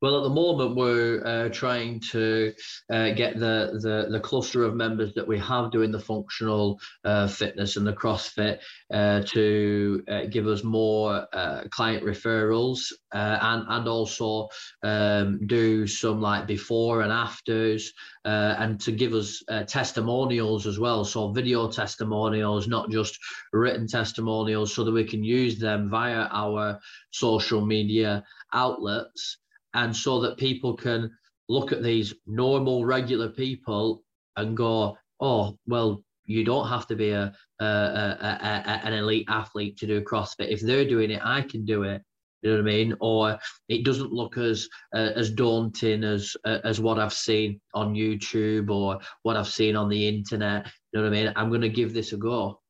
well, 0.00 0.18
at 0.18 0.22
the 0.22 0.34
moment, 0.34 0.76
we're 0.76 1.24
uh, 1.26 1.48
trying 1.48 2.00
to 2.12 2.52
uh, 2.90 3.10
get 3.10 3.38
the, 3.38 3.78
the, 3.82 4.08
the 4.10 4.20
cluster 4.20 4.62
of 4.62 4.76
members 4.76 5.12
that 5.14 5.26
we 5.26 5.38
have 5.40 5.72
doing 5.72 5.90
the 5.90 5.98
functional 5.98 6.78
uh, 7.04 7.26
fitness 7.26 7.76
and 7.76 7.86
the 7.86 7.92
CrossFit 7.92 8.58
uh, 8.92 9.22
to 9.26 10.02
uh, 10.08 10.26
give 10.30 10.46
us 10.46 10.62
more 10.62 11.26
uh, 11.32 11.62
client 11.70 12.04
referrals 12.04 12.92
and 13.12 13.64
and 13.68 13.88
also 13.88 14.48
um, 14.82 15.40
do 15.46 15.86
some 15.86 16.20
like 16.20 16.46
before 16.46 17.02
and 17.02 17.12
afters 17.12 17.92
and 18.24 18.78
to 18.80 18.92
give 18.92 19.14
us 19.14 19.42
testimonials 19.66 20.66
as 20.66 20.78
well. 20.78 21.04
So 21.04 21.32
video 21.32 21.68
testimonials, 21.70 22.68
not 22.68 22.90
just 22.90 23.18
written 23.52 23.86
testimonials, 23.88 24.74
so 24.74 24.84
that 24.84 24.92
we 24.92 25.04
can 25.04 25.24
use 25.24 25.58
them 25.58 25.90
via 25.90 26.28
our 26.30 26.78
social 27.10 27.64
media 27.64 28.22
outlets 28.52 29.38
and 29.74 29.94
so 29.94 30.20
that 30.20 30.38
people 30.38 30.74
can 30.74 31.10
look 31.48 31.72
at 31.72 31.82
these 31.82 32.14
normal, 32.26 32.84
regular 32.84 33.28
people 33.28 34.02
and 34.36 34.56
go, 34.56 34.96
oh, 35.20 35.56
well, 35.66 36.02
you 36.24 36.44
don't 36.44 36.68
have 36.68 36.86
to 36.86 36.96
be 36.96 37.10
a, 37.10 37.32
a, 37.60 37.64
a, 37.64 38.38
a, 38.40 38.86
an 38.86 38.92
elite 38.92 39.26
athlete 39.28 39.78
to 39.78 39.86
do 39.86 40.02
CrossFit. 40.02 40.50
If 40.50 40.60
they're 40.60 40.88
doing 40.88 41.10
it, 41.10 41.20
I 41.24 41.40
can 41.40 41.64
do 41.64 41.84
it. 41.84 42.02
You 42.42 42.50
know 42.50 42.56
what 42.56 42.70
I 42.70 42.76
mean? 42.76 42.94
Or 43.00 43.38
it 43.68 43.84
doesn't 43.84 44.12
look 44.12 44.36
as 44.38 44.68
uh, 44.94 45.10
as 45.16 45.30
daunting 45.30 46.04
as 46.04 46.36
uh, 46.44 46.58
as 46.62 46.80
what 46.80 46.98
I've 46.98 47.12
seen 47.12 47.60
on 47.74 47.94
YouTube 47.94 48.70
or 48.70 49.00
what 49.22 49.36
I've 49.36 49.48
seen 49.48 49.74
on 49.74 49.88
the 49.88 50.06
internet. 50.06 50.66
You 50.92 51.00
know 51.00 51.08
what 51.08 51.16
I 51.16 51.24
mean? 51.24 51.32
I'm 51.34 51.48
going 51.48 51.62
to 51.62 51.68
give 51.68 51.92
this 51.92 52.12
a 52.12 52.16
go. 52.16 52.60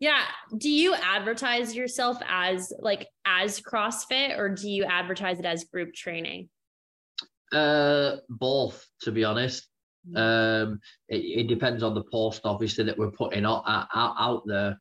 Yeah. 0.00 0.22
Do 0.56 0.70
you 0.70 0.94
advertise 0.94 1.74
yourself 1.74 2.18
as 2.28 2.72
like 2.78 3.08
as 3.24 3.60
CrossFit 3.60 4.38
or 4.38 4.48
do 4.48 4.70
you 4.70 4.84
advertise 4.84 5.38
it 5.40 5.44
as 5.44 5.64
group 5.64 5.92
training? 5.92 6.48
Uh, 7.52 8.16
both, 8.28 8.86
to 9.02 9.12
be 9.12 9.24
honest. 9.24 9.66
Mm. 10.08 10.18
Um, 10.18 10.80
it, 11.08 11.40
it 11.40 11.48
depends 11.48 11.82
on 11.82 11.94
the 11.94 12.04
post, 12.12 12.42
obviously, 12.44 12.84
that 12.84 12.96
we're 12.96 13.10
putting 13.10 13.44
out, 13.44 13.64
out, 13.66 13.88
out 13.94 14.42
there. 14.46 14.78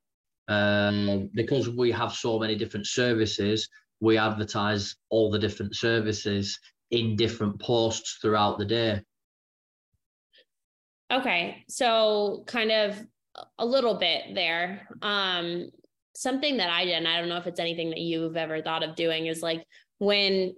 Um, 0.49 1.29
because 1.33 1.69
we 1.69 1.91
have 1.91 2.13
so 2.13 2.39
many 2.39 2.55
different 2.55 2.87
services, 2.87 3.67
we 3.99 4.17
advertise 4.17 4.95
all 5.09 5.29
the 5.29 5.39
different 5.39 5.75
services 5.75 6.57
in 6.91 7.15
different 7.15 7.59
posts 7.59 8.19
throughout 8.21 8.57
the 8.57 8.65
day. 8.65 9.01
Okay, 11.11 11.63
so 11.67 12.43
kind 12.47 12.71
of 12.71 13.01
a 13.57 13.65
little 13.65 13.95
bit 13.95 14.33
there. 14.33 14.87
Um, 15.01 15.69
something 16.15 16.57
that 16.57 16.69
I 16.69 16.85
did, 16.85 16.93
and 16.93 17.07
I 17.07 17.19
don't 17.19 17.29
know 17.29 17.37
if 17.37 17.47
it's 17.47 17.59
anything 17.59 17.89
that 17.91 17.99
you've 17.99 18.37
ever 18.37 18.61
thought 18.61 18.83
of 18.83 18.95
doing, 18.95 19.27
is 19.27 19.41
like 19.41 19.63
when 19.99 20.53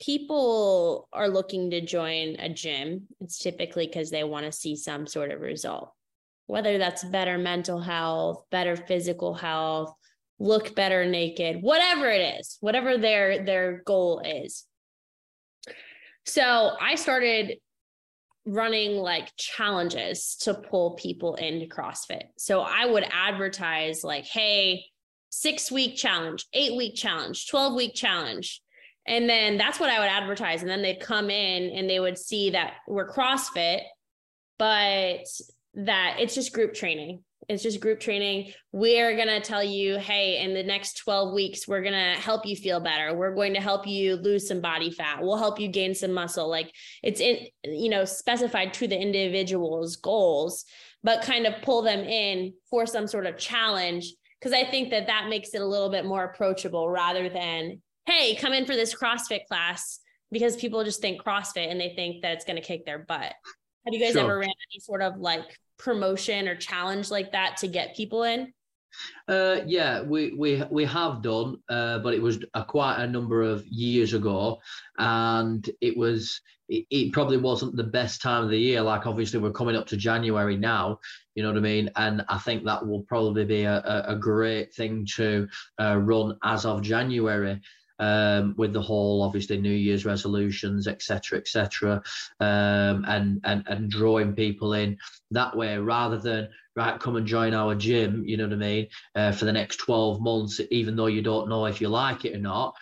people 0.00 1.08
are 1.12 1.28
looking 1.28 1.70
to 1.70 1.80
join 1.80 2.36
a 2.38 2.48
gym, 2.48 3.06
it's 3.20 3.38
typically 3.38 3.86
because 3.86 4.10
they 4.10 4.24
want 4.24 4.46
to 4.46 4.52
see 4.52 4.76
some 4.76 5.06
sort 5.06 5.30
of 5.30 5.40
result 5.40 5.92
whether 6.52 6.76
that's 6.76 7.04
better 7.04 7.38
mental 7.38 7.80
health, 7.80 8.44
better 8.50 8.76
physical 8.76 9.32
health, 9.32 9.94
look 10.38 10.74
better 10.74 11.06
naked, 11.06 11.62
whatever 11.62 12.08
it 12.10 12.38
is, 12.38 12.58
whatever 12.60 12.98
their 12.98 13.44
their 13.44 13.82
goal 13.86 14.20
is. 14.20 14.64
So 16.26 16.72
I 16.80 16.96
started 16.96 17.56
running 18.44 18.96
like 18.96 19.32
challenges 19.36 20.36
to 20.40 20.54
pull 20.54 20.92
people 20.92 21.36
into 21.36 21.66
CrossFit. 21.66 22.24
So 22.38 22.60
I 22.60 22.86
would 22.86 23.04
advertise 23.12 24.02
like, 24.02 24.24
hey, 24.24 24.84
six 25.30 25.70
week 25.70 25.96
challenge, 25.96 26.46
eight 26.52 26.76
week 26.76 26.94
challenge, 26.94 27.48
12 27.48 27.74
week 27.74 27.94
challenge. 27.94 28.60
And 29.06 29.28
then 29.28 29.58
that's 29.58 29.80
what 29.80 29.90
I 29.90 29.98
would 29.98 30.08
advertise. 30.08 30.62
And 30.62 30.70
then 30.70 30.82
they'd 30.82 31.00
come 31.00 31.30
in 31.30 31.70
and 31.70 31.88
they 31.88 31.98
would 31.98 32.18
see 32.18 32.50
that 32.50 32.74
we're 32.86 33.10
CrossFit, 33.10 33.80
but 34.58 35.24
that 35.74 36.16
it's 36.18 36.34
just 36.34 36.52
group 36.52 36.74
training. 36.74 37.22
It's 37.48 37.62
just 37.62 37.80
group 37.80 38.00
training. 38.00 38.52
We're 38.72 39.16
going 39.16 39.28
to 39.28 39.40
tell 39.40 39.62
you, 39.62 39.98
hey, 39.98 40.42
in 40.42 40.54
the 40.54 40.62
next 40.62 40.98
12 40.98 41.34
weeks, 41.34 41.66
we're 41.66 41.82
going 41.82 41.92
to 41.92 42.20
help 42.20 42.46
you 42.46 42.56
feel 42.56 42.80
better. 42.80 43.14
We're 43.16 43.34
going 43.34 43.54
to 43.54 43.60
help 43.60 43.86
you 43.86 44.16
lose 44.16 44.46
some 44.46 44.60
body 44.60 44.90
fat. 44.90 45.22
We'll 45.22 45.36
help 45.36 45.58
you 45.58 45.68
gain 45.68 45.94
some 45.94 46.12
muscle. 46.12 46.48
Like 46.48 46.72
it's 47.02 47.20
in, 47.20 47.46
you 47.64 47.90
know, 47.90 48.04
specified 48.04 48.72
to 48.74 48.86
the 48.86 48.98
individual's 48.98 49.96
goals, 49.96 50.64
but 51.02 51.22
kind 51.22 51.46
of 51.46 51.60
pull 51.62 51.82
them 51.82 52.00
in 52.00 52.54
for 52.70 52.86
some 52.86 53.06
sort 53.06 53.26
of 53.26 53.38
challenge. 53.38 54.12
Cause 54.40 54.52
I 54.52 54.64
think 54.64 54.90
that 54.90 55.06
that 55.06 55.28
makes 55.28 55.54
it 55.54 55.60
a 55.60 55.66
little 55.66 55.90
bit 55.90 56.04
more 56.04 56.24
approachable 56.24 56.88
rather 56.88 57.28
than, 57.28 57.80
hey, 58.06 58.34
come 58.36 58.52
in 58.52 58.66
for 58.66 58.74
this 58.74 58.94
CrossFit 58.94 59.46
class 59.46 60.00
because 60.32 60.56
people 60.56 60.82
just 60.82 61.00
think 61.00 61.22
CrossFit 61.22 61.70
and 61.70 61.80
they 61.80 61.92
think 61.94 62.22
that 62.22 62.32
it's 62.32 62.44
going 62.44 62.56
to 62.56 62.66
kick 62.66 62.84
their 62.84 63.00
butt. 63.00 63.34
Have 63.84 63.94
you 63.94 64.00
guys 64.00 64.12
sure. 64.12 64.22
ever 64.22 64.38
ran 64.38 64.48
any 64.48 64.80
sort 64.80 65.02
of 65.02 65.18
like 65.18 65.58
promotion 65.82 66.48
or 66.48 66.54
challenge 66.54 67.10
like 67.10 67.32
that 67.32 67.56
to 67.58 67.68
get 67.68 67.96
people 67.96 68.22
in? 68.22 68.52
Uh, 69.26 69.60
yeah, 69.66 70.02
we 70.02 70.34
we 70.34 70.62
we 70.70 70.84
have 70.84 71.22
done, 71.22 71.56
uh, 71.70 71.98
but 72.00 72.12
it 72.12 72.20
was 72.20 72.44
a, 72.54 72.64
quite 72.64 72.98
a 72.98 73.06
number 73.06 73.42
of 73.42 73.66
years 73.66 74.12
ago, 74.12 74.60
and 74.98 75.68
it 75.80 75.96
was 75.96 76.40
it, 76.68 76.84
it, 76.90 77.12
probably 77.12 77.38
wasn't 77.38 77.74
the 77.74 77.84
best 77.84 78.20
time 78.20 78.44
of 78.44 78.50
the 78.50 78.58
year. 78.58 78.82
Like 78.82 79.06
obviously 79.06 79.40
we're 79.40 79.52
coming 79.52 79.76
up 79.76 79.86
to 79.88 79.96
January 79.96 80.56
now, 80.56 80.98
you 81.34 81.42
know 81.42 81.48
what 81.48 81.58
I 81.58 81.62
mean, 81.62 81.90
and 81.96 82.22
I 82.28 82.38
think 82.38 82.64
that 82.64 82.86
will 82.86 83.02
probably 83.02 83.44
be 83.46 83.62
a, 83.62 84.04
a, 84.06 84.16
great 84.16 84.74
thing 84.74 85.06
to 85.16 85.48
uh, 85.80 85.96
run 85.96 86.36
as 86.44 86.66
of 86.66 86.82
January 86.82 87.60
um, 87.98 88.54
with 88.56 88.72
the 88.72 88.80
whole 88.80 89.22
obviously 89.22 89.58
New 89.58 89.70
Year's 89.70 90.04
resolutions, 90.04 90.88
etc., 90.88 91.38
etc., 91.38 92.02
um, 92.40 93.04
and 93.08 93.40
and 93.44 93.64
and 93.66 93.90
drawing 93.90 94.34
people 94.34 94.74
in 94.74 94.96
that 95.30 95.56
way 95.56 95.78
rather 95.78 96.18
than 96.18 96.48
right 96.74 96.98
come 96.98 97.16
and 97.16 97.26
join 97.26 97.54
our 97.54 97.74
gym. 97.74 98.24
You 98.26 98.36
know 98.36 98.44
what 98.44 98.54
I 98.54 98.56
mean? 98.56 98.88
Uh, 99.14 99.32
for 99.32 99.44
the 99.44 99.52
next 99.52 99.76
twelve 99.76 100.20
months, 100.20 100.60
even 100.70 100.96
though 100.96 101.06
you 101.06 101.22
don't 101.22 101.48
know 101.48 101.66
if 101.66 101.80
you 101.80 101.88
like 101.88 102.24
it 102.24 102.34
or 102.34 102.40
not, 102.40 102.74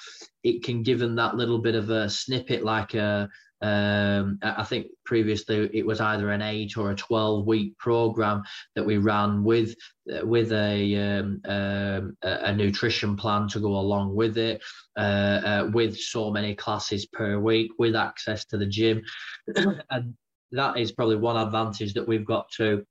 it 0.43 0.63
can 0.63 0.83
give 0.83 0.99
them 0.99 1.17
that 1.17 1.37
little 1.37 1.59
bit 1.59 1.75
of 1.75 1.91
a 1.91 2.09
snippet, 2.09 2.65
like 2.65 2.95
a 2.95 3.29
um, 3.63 4.39
I 4.43 4.65
think 4.65 4.87
previously 5.05 5.69
it 5.75 5.87
was 5.87 6.01
either 6.01 6.31
an 6.31 6.41
eight 6.41 6.77
or 6.79 6.91
a 6.91 6.97
12 6.97 7.47
week 7.47 7.77
program 7.77 8.43
that 8.75 8.87
we 8.87 8.97
ran 8.97 9.45
with 9.45 9.75
with 10.07 10.53
a 10.53 10.97
um, 10.97 11.41
um, 11.45 12.17
a 12.23 12.55
nutrition 12.55 13.17
plan 13.17 13.49
to 13.49 13.61
go 13.61 13.77
along 13.77 14.15
with 14.15 14.39
it, 14.39 14.63
uh, 14.97 15.01
uh, 15.01 15.71
with 15.73 15.99
so 15.99 16.31
many 16.31 16.55
classes 16.55 17.07
per 17.07 17.39
week, 17.39 17.71
with 17.79 17.95
access 17.95 18.45
to 18.47 18.57
the 18.57 18.67
gym, 18.67 19.03
and 19.91 20.15
that 20.53 20.79
is 20.79 20.93
probably 20.93 21.17
one 21.17 21.37
advantage 21.37 21.95
that 21.95 22.09
we've 22.09 22.27
got 22.27 22.51
to 22.53 22.85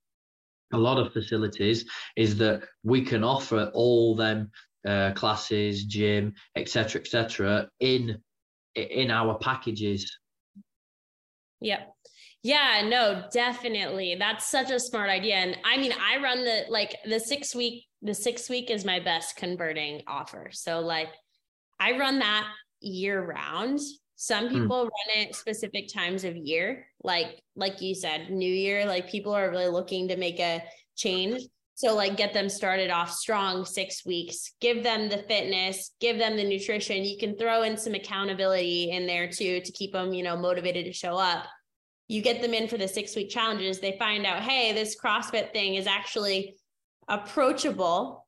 a 0.71 0.77
lot 0.77 0.99
of 0.99 1.11
facilities 1.13 1.85
is 2.15 2.37
that 2.37 2.61
we 2.83 3.01
can 3.01 3.23
offer 3.23 3.71
all 3.73 4.15
them 4.15 4.51
uh, 4.87 5.11
classes, 5.13 5.85
gym, 5.85 6.33
etc., 6.55 7.01
etc., 7.01 7.69
in 7.79 8.21
in 8.75 9.11
our 9.11 9.37
packages 9.39 10.18
Yep. 11.61 11.93
Yeah, 12.41 12.87
no, 12.87 13.23
definitely. 13.33 14.15
That's 14.17 14.49
such 14.49 14.71
a 14.71 14.79
smart 14.79 15.09
idea. 15.09 15.35
And 15.35 15.57
I 15.65 15.77
mean, 15.77 15.91
I 15.91 16.21
run 16.21 16.43
the 16.43 16.65
like 16.69 16.95
the 17.05 17.19
six 17.19 17.53
week, 17.53 17.85
the 18.01 18.13
six 18.13 18.49
week 18.49 18.69
is 18.69 18.85
my 18.85 18.99
best 18.99 19.35
converting 19.35 20.03
offer. 20.07 20.49
So 20.51 20.79
like 20.79 21.09
I 21.79 21.97
run 21.97 22.19
that 22.19 22.47
year 22.79 23.21
round. 23.25 23.79
Some 24.15 24.47
hmm. 24.47 24.61
people 24.61 24.85
mm. 24.85 24.89
run 24.89 25.27
it 25.27 25.35
specific 25.35 25.93
times 25.93 26.23
of 26.23 26.35
year, 26.35 26.87
like 27.03 27.41
like 27.55 27.81
you 27.81 27.95
said, 27.95 28.29
New 28.29 28.51
Year, 28.51 28.85
like 28.85 29.09
people 29.09 29.33
are 29.33 29.49
really 29.49 29.67
looking 29.69 30.09
to 30.09 30.17
make 30.17 30.39
a 30.39 30.63
change. 30.95 31.41
So 31.79 31.95
like 31.95 32.17
get 32.17 32.33
them 32.33 32.49
started 32.49 32.89
off 32.89 33.09
strong 33.09 33.63
6 33.63 34.05
weeks, 34.05 34.51
give 34.59 34.83
them 34.83 35.07
the 35.07 35.19
fitness, 35.19 35.91
give 36.01 36.17
them 36.17 36.35
the 36.35 36.43
nutrition. 36.43 37.05
You 37.05 37.17
can 37.17 37.37
throw 37.37 37.61
in 37.61 37.77
some 37.77 37.93
accountability 37.93 38.91
in 38.91 39.07
there 39.07 39.29
too 39.29 39.61
to 39.61 39.71
keep 39.71 39.93
them, 39.93 40.11
you 40.11 40.21
know, 40.21 40.35
motivated 40.35 40.83
to 40.87 40.91
show 40.91 41.15
up. 41.15 41.45
You 42.09 42.21
get 42.21 42.41
them 42.41 42.53
in 42.53 42.67
for 42.67 42.77
the 42.77 42.85
6 42.85 43.15
week 43.15 43.29
challenges, 43.29 43.79
they 43.79 43.95
find 43.97 44.25
out, 44.25 44.41
"Hey, 44.41 44.73
this 44.73 44.99
CrossFit 44.99 45.53
thing 45.53 45.75
is 45.75 45.87
actually 45.87 46.57
approachable." 47.07 48.27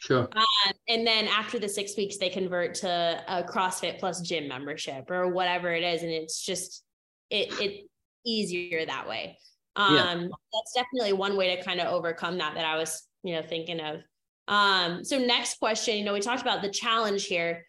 Sure. 0.00 0.28
Um, 0.36 0.74
and 0.86 1.06
then 1.06 1.26
after 1.28 1.58
the 1.58 1.70
6 1.70 1.96
weeks 1.96 2.18
they 2.18 2.28
convert 2.28 2.74
to 2.74 3.24
a 3.28 3.42
CrossFit 3.44 3.98
plus 3.98 4.20
gym 4.20 4.46
membership 4.46 5.10
or 5.10 5.28
whatever 5.28 5.72
it 5.72 5.84
is 5.84 6.02
and 6.02 6.12
it's 6.12 6.44
just 6.44 6.84
it 7.30 7.48
it 7.62 7.88
easier 8.26 8.84
that 8.84 9.08
way. 9.08 9.38
Um, 9.76 9.94
yeah. 9.94 10.14
that's 10.14 10.72
definitely 10.74 11.12
one 11.12 11.36
way 11.36 11.54
to 11.54 11.62
kind 11.62 11.80
of 11.80 11.88
overcome 11.88 12.38
that 12.38 12.54
that 12.54 12.64
I 12.64 12.76
was, 12.76 13.06
you 13.22 13.34
know, 13.34 13.42
thinking 13.42 13.80
of. 13.80 14.00
Um, 14.48 15.04
so 15.04 15.18
next 15.18 15.58
question, 15.58 15.96
you 15.96 16.04
know, 16.04 16.12
we 16.12 16.20
talked 16.20 16.42
about 16.42 16.60
the 16.60 16.70
challenge 16.70 17.26
here. 17.26 17.64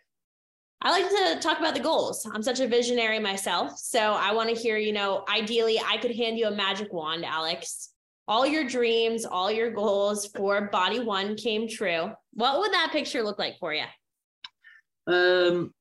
I 0.81 0.89
like 0.89 1.07
to 1.09 1.39
talk 1.39 1.59
about 1.59 1.75
the 1.75 1.79
goals. 1.79 2.27
I'm 2.33 2.41
such 2.41 2.59
a 2.59 2.67
visionary 2.67 3.19
myself. 3.19 3.77
So 3.77 3.99
I 3.99 4.33
want 4.33 4.49
to 4.49 4.55
hear, 4.55 4.77
you 4.77 4.93
know, 4.93 5.23
ideally 5.29 5.79
I 5.79 5.97
could 5.97 6.15
hand 6.15 6.39
you 6.39 6.47
a 6.47 6.51
magic 6.51 6.91
wand, 6.91 7.23
Alex. 7.23 7.89
All 8.27 8.47
your 8.47 8.63
dreams, 8.63 9.25
all 9.25 9.51
your 9.51 9.69
goals 9.69 10.27
for 10.35 10.69
Body 10.69 10.99
One 10.99 11.35
came 11.35 11.67
true. 11.67 12.11
What 12.33 12.59
would 12.59 12.73
that 12.73 12.89
picture 12.91 13.21
look 13.21 13.37
like 13.37 13.57
for 13.59 13.73
you? 13.75 13.83
Um, 15.05 15.71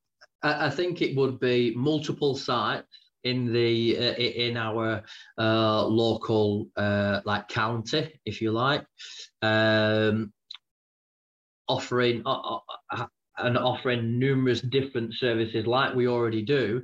I, 0.43 0.67
I 0.67 0.71
think 0.71 1.01
it 1.01 1.17
would 1.17 1.41
be 1.41 1.73
multiple 1.75 2.37
sites 2.37 3.00
in 3.25 3.53
the 3.53 3.97
uh, 3.97 4.15
in 4.15 4.57
our 4.57 5.03
uh, 5.39 5.85
local 5.85 6.69
uh, 6.77 7.21
like 7.25 7.49
county, 7.49 8.21
if 8.25 8.41
you 8.41 8.53
like, 8.53 8.85
um, 9.43 10.33
offering 11.69 12.23
uh, 12.27 12.59
uh, 12.93 13.07
and 13.39 13.57
offering 13.57 14.19
numerous 14.19 14.61
different 14.61 15.15
services 15.15 15.67
like 15.67 15.95
we 15.95 16.07
already 16.07 16.43
do. 16.43 16.83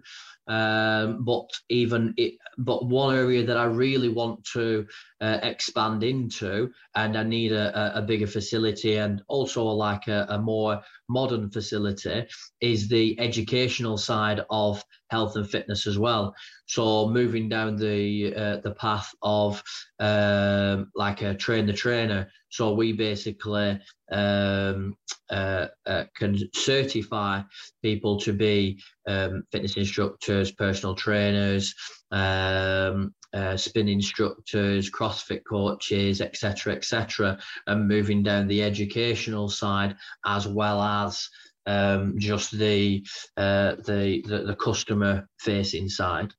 Um, 0.49 1.25
but 1.25 1.49
even 1.68 2.14
it, 2.16 2.35
but 2.57 2.87
one 2.87 3.16
area 3.16 3.44
that 3.44 3.57
I 3.57 3.64
really 3.64 4.09
want 4.09 4.44
to 4.53 4.87
uh, 5.20 5.40
expand 5.42 6.05
into, 6.05 6.70
and 6.94 7.18
I 7.18 7.25
need 7.25 7.51
a, 7.51 7.99
a, 7.99 8.03
bigger 8.03 8.29
facility 8.29 8.96
and 8.96 9.22
also 9.27 9.64
like 9.64 10.07
a, 10.07 10.25
a 10.29 10.38
more 10.38 10.81
modern 11.09 11.51
facility 11.51 12.27
is 12.61 12.88
the 12.88 13.19
educational 13.21 13.97
side 13.97 14.40
of 14.51 14.83
health 15.11 15.37
and 15.37 15.49
fitness 15.49 15.87
as 15.87 15.99
well. 15.99 16.35
So 16.66 17.09
moving 17.09 17.49
down 17.49 17.77
the 17.77 18.35
uh, 18.35 18.57
the 18.62 18.73
path 18.73 19.12
of 19.23 19.62
um, 20.01 20.90
like 20.95 21.23
a 21.23 21.35
train 21.35 21.66
the 21.66 21.73
trainer. 21.73 22.29
So 22.49 22.73
we 22.73 22.92
basically 22.92 23.79
um, 24.11 24.97
uh, 25.31 25.66
uh, 25.85 26.05
can 26.16 26.38
certify 26.55 27.42
people 27.83 28.19
to 28.21 28.33
be 28.33 28.81
um, 29.07 29.42
fitness 29.53 29.77
instructors, 29.77 30.53
personal 30.53 30.95
trainers, 30.95 31.75
um, 32.11 33.14
uh, 33.37 33.57
spin 33.57 33.88
instructors, 33.88 34.90
CrossFit 34.90 35.42
coaches, 35.44 36.20
etc., 36.22 36.75
etc., 36.75 37.38
and 37.66 37.87
moving 37.87 38.22
down 38.22 38.49
the 38.49 38.62
educational 38.62 39.49
side 39.51 39.94
as 40.25 40.49
well 40.49 40.81
as 40.81 41.29
um, 41.66 42.14
just 42.16 42.53
the, 42.53 43.05
uh, 43.37 43.75
the, 43.85 44.22
the 44.27 44.44
the 44.46 44.57
customer 44.57 45.29
facing 45.38 45.88
side. 45.88 46.33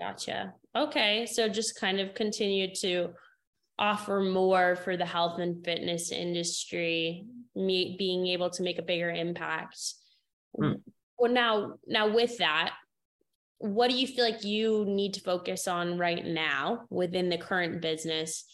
Gotcha. 0.00 0.54
Okay, 0.74 1.26
so 1.26 1.48
just 1.48 1.78
kind 1.78 2.00
of 2.00 2.14
continue 2.14 2.74
to 2.76 3.10
offer 3.78 4.20
more 4.20 4.76
for 4.76 4.96
the 4.96 5.04
health 5.04 5.38
and 5.40 5.62
fitness 5.62 6.10
industry, 6.10 7.26
me 7.54 7.96
being 7.98 8.26
able 8.28 8.48
to 8.50 8.62
make 8.62 8.78
a 8.78 8.82
bigger 8.82 9.10
impact. 9.10 9.78
Hmm. 10.56 10.74
Well, 11.18 11.32
now, 11.32 11.74
now 11.86 12.12
with 12.12 12.38
that, 12.38 12.74
what 13.58 13.90
do 13.90 13.96
you 13.96 14.06
feel 14.06 14.24
like 14.24 14.44
you 14.44 14.84
need 14.86 15.14
to 15.14 15.20
focus 15.20 15.68
on 15.68 15.98
right 15.98 16.24
now 16.24 16.84
within 16.90 17.28
the 17.28 17.38
current 17.38 17.80
business 17.80 18.44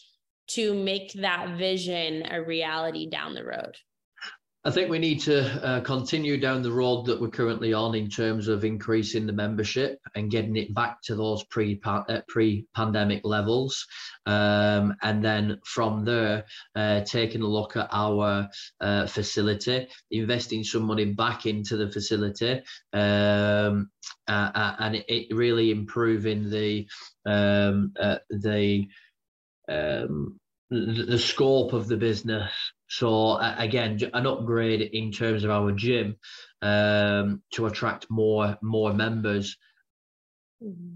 to 0.47 0.73
make 0.73 1.13
that 1.13 1.57
vision 1.57 2.25
a 2.29 2.41
reality 2.41 3.09
down 3.09 3.33
the 3.33 3.43
road? 3.43 3.75
I 4.63 4.69
think 4.69 4.91
we 4.91 4.99
need 4.99 5.21
to 5.21 5.65
uh, 5.65 5.81
continue 5.81 6.39
down 6.39 6.61
the 6.61 6.71
road 6.71 7.07
that 7.07 7.19
we're 7.19 7.29
currently 7.29 7.73
on 7.73 7.95
in 7.95 8.09
terms 8.09 8.47
of 8.47 8.63
increasing 8.63 9.25
the 9.25 9.33
membership 9.33 9.99
and 10.13 10.29
getting 10.29 10.55
it 10.55 10.71
back 10.75 11.01
to 11.05 11.15
those 11.15 11.43
pre 11.45 11.81
uh, 11.83 12.21
pre 12.27 12.67
pandemic 12.75 13.21
levels, 13.23 13.87
um, 14.27 14.93
and 15.01 15.25
then 15.25 15.59
from 15.65 16.05
there 16.05 16.45
uh, 16.75 17.01
taking 17.01 17.41
a 17.41 17.47
look 17.47 17.75
at 17.75 17.89
our 17.91 18.49
uh, 18.79 19.07
facility, 19.07 19.87
investing 20.11 20.63
some 20.63 20.83
money 20.83 21.05
back 21.05 21.47
into 21.47 21.75
the 21.75 21.91
facility, 21.91 22.61
um, 22.93 23.89
uh, 24.27 24.51
uh, 24.53 24.75
and 24.77 25.03
it 25.07 25.35
really 25.35 25.71
improving 25.71 26.51
the 26.51 26.87
um, 27.25 27.93
the 28.29 28.85
um, 29.67 30.39
the 30.69 31.17
scope 31.17 31.73
of 31.73 31.87
the 31.87 31.97
business 31.97 32.51
so 32.91 33.37
again, 33.57 33.97
an 34.13 34.27
upgrade 34.27 34.81
in 34.81 35.13
terms 35.13 35.45
of 35.45 35.49
our 35.49 35.71
gym 35.71 36.17
um, 36.61 37.41
to 37.53 37.67
attract 37.67 38.07
more 38.09 38.57
more 38.61 38.93
members. 38.93 39.55
Mm-hmm. 40.61 40.95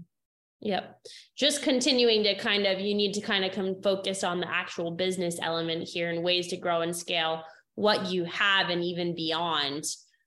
Yep. 0.60 1.00
Just 1.36 1.62
continuing 1.62 2.22
to 2.24 2.34
kind 2.34 2.66
of, 2.66 2.80
you 2.80 2.94
need 2.94 3.14
to 3.14 3.22
kind 3.22 3.46
of 3.46 3.52
come 3.52 3.80
focus 3.82 4.24
on 4.24 4.40
the 4.40 4.50
actual 4.50 4.90
business 4.90 5.38
element 5.40 5.88
here 5.88 6.10
and 6.10 6.22
ways 6.22 6.48
to 6.48 6.58
grow 6.58 6.82
and 6.82 6.94
scale 6.94 7.42
what 7.76 8.10
you 8.10 8.24
have 8.24 8.68
and 8.68 8.82
even 8.84 9.14
beyond, 9.14 9.84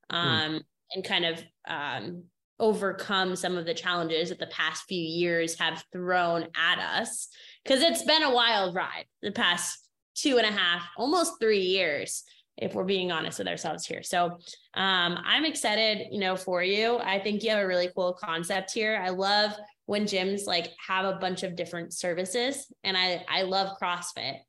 um, 0.10 0.52
mm. 0.52 0.62
and 0.96 1.04
kind 1.04 1.26
of 1.26 1.44
um, 1.68 2.24
overcome 2.60 3.36
some 3.36 3.58
of 3.58 3.66
the 3.66 3.74
challenges 3.74 4.30
that 4.30 4.40
the 4.40 4.48
past 4.48 4.86
few 4.88 5.02
years 5.02 5.60
have 5.60 5.84
thrown 5.92 6.48
at 6.56 6.80
us. 6.80 7.28
Because 7.64 7.84
it's 7.84 8.04
been 8.04 8.24
a 8.24 8.34
wild 8.34 8.74
ride 8.74 9.06
the 9.22 9.32
past 9.32 9.89
two 10.22 10.38
and 10.38 10.46
a 10.46 10.52
half, 10.52 10.84
almost 10.98 11.34
three 11.40 11.62
years, 11.62 12.24
if 12.58 12.74
we're 12.74 12.84
being 12.84 13.12
honest 13.12 13.40
with 13.40 13.48
ourselves 13.48 13.86
here. 13.86 14.04
So 14.04 14.26
um, 14.74 15.18
I'm 15.24 15.46
excited, 15.46 16.08
you 16.12 16.20
know, 16.20 16.36
for 16.36 16.62
you. 16.62 16.98
I 16.98 17.20
think 17.20 17.44
you 17.44 17.52
have 17.52 17.60
a 17.60 17.68
really 17.68 17.90
cool 17.96 18.14
concept 18.14 18.72
here. 18.72 19.02
I 19.02 19.10
love 19.10 19.54
when 19.86 20.06
gyms 20.06 20.46
like 20.46 20.68
have 20.86 21.06
a 21.06 21.18
bunch 21.18 21.44
of 21.44 21.56
different 21.56 21.94
services, 21.94 22.68
and 22.84 22.96
I 22.98 23.26
I 23.30 23.44
love 23.44 23.78
CrossFit, 23.82 24.40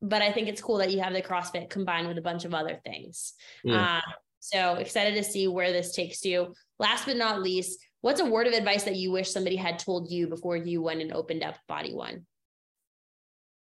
but 0.00 0.22
I 0.22 0.32
think 0.32 0.48
it's 0.48 0.62
cool 0.62 0.78
that 0.78 0.92
you 0.92 1.00
have 1.00 1.12
the 1.12 1.22
CrossFit 1.22 1.68
combined 1.68 2.08
with 2.08 2.18
a 2.18 2.22
bunch 2.22 2.44
of 2.44 2.54
other 2.54 2.80
things. 2.84 3.34
Yeah. 3.64 3.98
Uh, 3.98 4.12
so 4.40 4.74
excited 4.74 5.14
to 5.14 5.22
see 5.22 5.46
where 5.46 5.72
this 5.72 5.94
takes 5.94 6.24
you. 6.24 6.54
Last 6.78 7.06
but 7.06 7.16
not 7.16 7.42
least, 7.42 7.78
what's 8.00 8.20
a 8.20 8.24
word 8.24 8.46
of 8.46 8.54
advice 8.54 8.82
that 8.84 8.96
you 8.96 9.12
wish 9.12 9.30
somebody 9.30 9.56
had 9.56 9.78
told 9.78 10.10
you 10.10 10.26
before 10.26 10.56
you 10.56 10.82
went 10.82 11.00
and 11.00 11.12
opened 11.12 11.44
up 11.44 11.54
Body 11.68 11.94
One? 11.94 12.26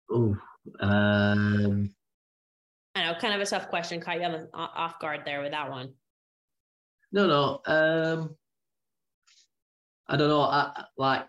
Oh, 0.09 0.37
um, 0.79 1.93
I 2.95 3.05
know, 3.05 3.19
kind 3.19 3.33
of 3.33 3.41
a 3.41 3.45
tough 3.45 3.69
question. 3.69 3.99
Caught 3.99 4.21
you 4.21 4.47
off 4.53 4.99
guard 4.99 5.21
there 5.25 5.41
with 5.41 5.51
that 5.51 5.69
one. 5.69 5.93
No, 7.11 7.27
no. 7.27 7.61
Um, 7.65 8.35
I 10.07 10.17
don't 10.17 10.29
know. 10.29 10.41
I, 10.41 10.85
like 10.97 11.25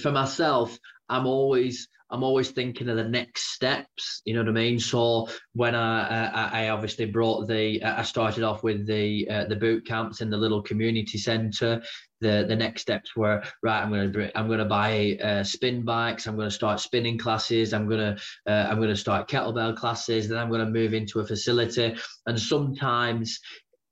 for 0.00 0.10
myself, 0.10 0.78
I'm 1.08 1.26
always 1.26 1.88
I'm 2.10 2.24
always 2.24 2.50
thinking 2.50 2.88
of 2.88 2.96
the 2.96 3.04
next 3.04 3.54
steps. 3.54 4.22
You 4.24 4.34
know 4.34 4.40
what 4.40 4.48
I 4.48 4.52
mean? 4.52 4.78
So 4.78 5.28
when 5.52 5.74
I 5.74 6.26
I, 6.28 6.64
I 6.64 6.68
obviously 6.70 7.06
brought 7.06 7.46
the 7.46 7.82
I 7.82 8.02
started 8.02 8.42
off 8.42 8.62
with 8.62 8.86
the 8.86 9.28
uh, 9.28 9.44
the 9.46 9.56
boot 9.56 9.86
camps 9.86 10.20
in 10.20 10.30
the 10.30 10.36
little 10.36 10.62
community 10.62 11.18
centre. 11.18 11.82
The 12.20 12.44
the 12.48 12.56
next 12.56 12.82
steps 12.82 13.16
were 13.16 13.42
right. 13.62 13.82
I'm 13.82 13.90
gonna 13.90 14.30
I'm 14.34 14.48
gonna 14.48 14.64
buy 14.64 15.18
uh, 15.22 15.42
spin 15.42 15.84
bikes. 15.84 16.26
I'm 16.26 16.36
gonna 16.36 16.50
start 16.50 16.80
spinning 16.80 17.18
classes. 17.18 17.72
I'm 17.72 17.88
gonna 17.88 18.16
uh, 18.46 18.66
I'm 18.68 18.80
gonna 18.80 18.96
start 18.96 19.28
kettlebell 19.28 19.76
classes. 19.76 20.28
Then 20.28 20.38
I'm 20.38 20.50
gonna 20.50 20.68
move 20.70 20.94
into 20.94 21.20
a 21.20 21.26
facility. 21.26 21.96
And 22.26 22.40
sometimes 22.40 23.40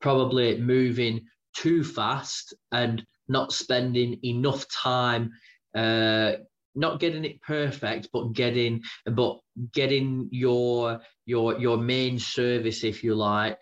probably 0.00 0.58
moving 0.58 1.26
too 1.56 1.82
fast 1.82 2.54
and 2.72 3.04
not 3.28 3.52
spending 3.52 4.18
enough 4.24 4.64
time 4.68 5.32
uh, 5.74 6.32
not 6.74 7.00
getting 7.00 7.24
it 7.24 7.42
perfect, 7.42 8.08
but 8.12 8.32
getting 8.32 8.82
but 9.06 9.38
getting 9.72 10.28
your 10.30 11.00
your 11.26 11.58
your 11.58 11.76
main 11.76 12.18
service, 12.18 12.84
if 12.84 13.02
you 13.02 13.14
like, 13.14 13.58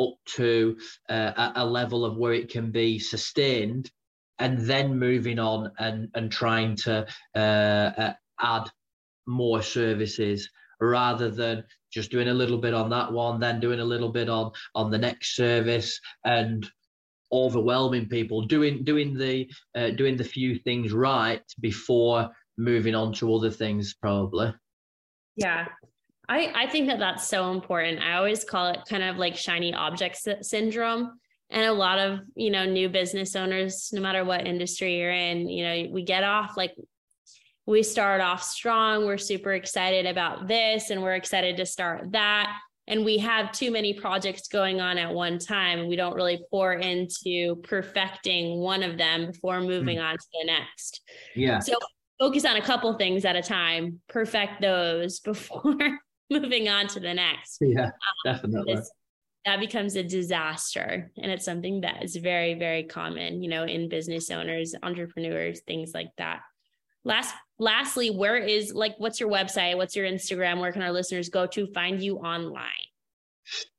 up 0.00 0.14
to 0.26 0.76
uh, 1.08 1.52
a 1.54 1.64
level 1.64 2.04
of 2.04 2.16
where 2.16 2.34
it 2.34 2.50
can 2.50 2.70
be 2.70 2.98
sustained, 2.98 3.90
and 4.38 4.58
then 4.58 4.98
moving 4.98 5.38
on 5.38 5.72
and 5.78 6.08
and 6.14 6.30
trying 6.30 6.76
to 6.76 7.06
uh, 7.34 7.38
uh, 7.38 8.12
add 8.40 8.70
more 9.26 9.62
services 9.62 10.48
rather 10.80 11.30
than 11.30 11.64
just 11.92 12.10
doing 12.10 12.28
a 12.28 12.34
little 12.34 12.58
bit 12.58 12.74
on 12.74 12.90
that 12.90 13.10
one, 13.10 13.40
then 13.40 13.60
doing 13.60 13.80
a 13.80 13.84
little 13.84 14.10
bit 14.10 14.28
on 14.28 14.52
on 14.74 14.90
the 14.90 14.98
next 14.98 15.36
service 15.36 15.98
and 16.24 16.68
overwhelming 17.32 18.08
people 18.08 18.42
doing 18.42 18.84
doing 18.84 19.16
the 19.16 19.50
uh, 19.74 19.90
doing 19.90 20.16
the 20.16 20.24
few 20.24 20.58
things 20.58 20.92
right 20.92 21.42
before 21.60 22.28
moving 22.58 22.94
on 22.94 23.12
to 23.12 23.34
other 23.34 23.50
things 23.50 23.94
probably. 23.94 24.52
Yeah. 25.36 25.66
I 26.28 26.52
i 26.56 26.66
think 26.66 26.88
that 26.88 26.98
that's 26.98 27.26
so 27.26 27.52
important. 27.52 28.02
I 28.02 28.14
always 28.14 28.44
call 28.44 28.68
it 28.68 28.80
kind 28.88 29.02
of 29.02 29.16
like 29.16 29.36
shiny 29.36 29.72
object 29.74 30.18
syndrome 30.42 31.18
and 31.50 31.64
a 31.64 31.72
lot 31.72 31.98
of 31.98 32.20
you 32.34 32.50
know 32.50 32.64
new 32.64 32.88
business 32.88 33.36
owners 33.36 33.90
no 33.92 34.00
matter 34.00 34.24
what 34.24 34.46
industry 34.46 34.98
you're 34.98 35.10
in 35.10 35.48
you 35.48 35.64
know 35.64 35.92
we 35.92 36.02
get 36.02 36.24
off 36.24 36.56
like 36.56 36.74
we 37.66 37.82
start 37.82 38.20
off 38.20 38.42
strong 38.42 39.06
we're 39.06 39.18
super 39.18 39.52
excited 39.52 40.06
about 40.06 40.46
this 40.46 40.90
and 40.90 41.02
we're 41.02 41.14
excited 41.14 41.56
to 41.56 41.66
start 41.66 42.12
that. 42.12 42.56
And 42.88 43.04
we 43.04 43.18
have 43.18 43.50
too 43.50 43.72
many 43.72 43.94
projects 43.94 44.46
going 44.46 44.80
on 44.80 44.96
at 44.96 45.12
one 45.12 45.40
time. 45.40 45.88
We 45.88 45.96
don't 45.96 46.14
really 46.14 46.40
pour 46.52 46.74
into 46.74 47.56
perfecting 47.64 48.60
one 48.60 48.84
of 48.84 48.96
them 48.96 49.26
before 49.26 49.60
moving 49.60 49.98
mm. 49.98 50.04
on 50.04 50.14
to 50.14 50.26
the 50.32 50.46
next. 50.46 51.00
Yeah. 51.34 51.58
So 51.58 51.74
focus 52.20 52.44
on 52.44 52.56
a 52.56 52.62
couple 52.62 52.92
things 52.94 53.24
at 53.24 53.34
a 53.34 53.42
time. 53.42 54.00
Perfect 54.08 54.60
those 54.60 55.18
before 55.24 55.98
moving 56.30 56.68
on 56.68 56.86
to 56.88 57.00
the 57.00 57.12
next. 57.12 57.58
Yeah 57.60 57.86
um, 57.86 57.92
definitely 58.24 58.78
that 59.46 59.60
becomes 59.60 59.96
a 59.96 60.02
disaster. 60.02 61.10
And 61.16 61.30
it's 61.30 61.44
something 61.44 61.80
that 61.80 62.02
is 62.02 62.16
very 62.16 62.54
very 62.54 62.84
common 62.84 63.42
you 63.42 63.48
know 63.48 63.64
in 63.64 63.88
business 63.88 64.30
owners 64.30 64.74
entrepreneurs 64.82 65.60
things 65.60 65.92
like 65.94 66.10
that. 66.18 66.40
Last 67.04 67.34
lastly 67.58 68.10
where 68.10 68.36
is 68.36 68.74
like 68.74 68.94
what's 68.98 69.20
your 69.20 69.30
website? 69.30 69.76
What's 69.76 69.96
your 69.96 70.06
instagram? 70.06 70.60
Where 70.60 70.72
can 70.72 70.82
our 70.82 70.92
listeners 70.92 71.28
go 71.30 71.46
to 71.46 71.66
find 71.68 72.02
you 72.02 72.18
online? 72.18 72.86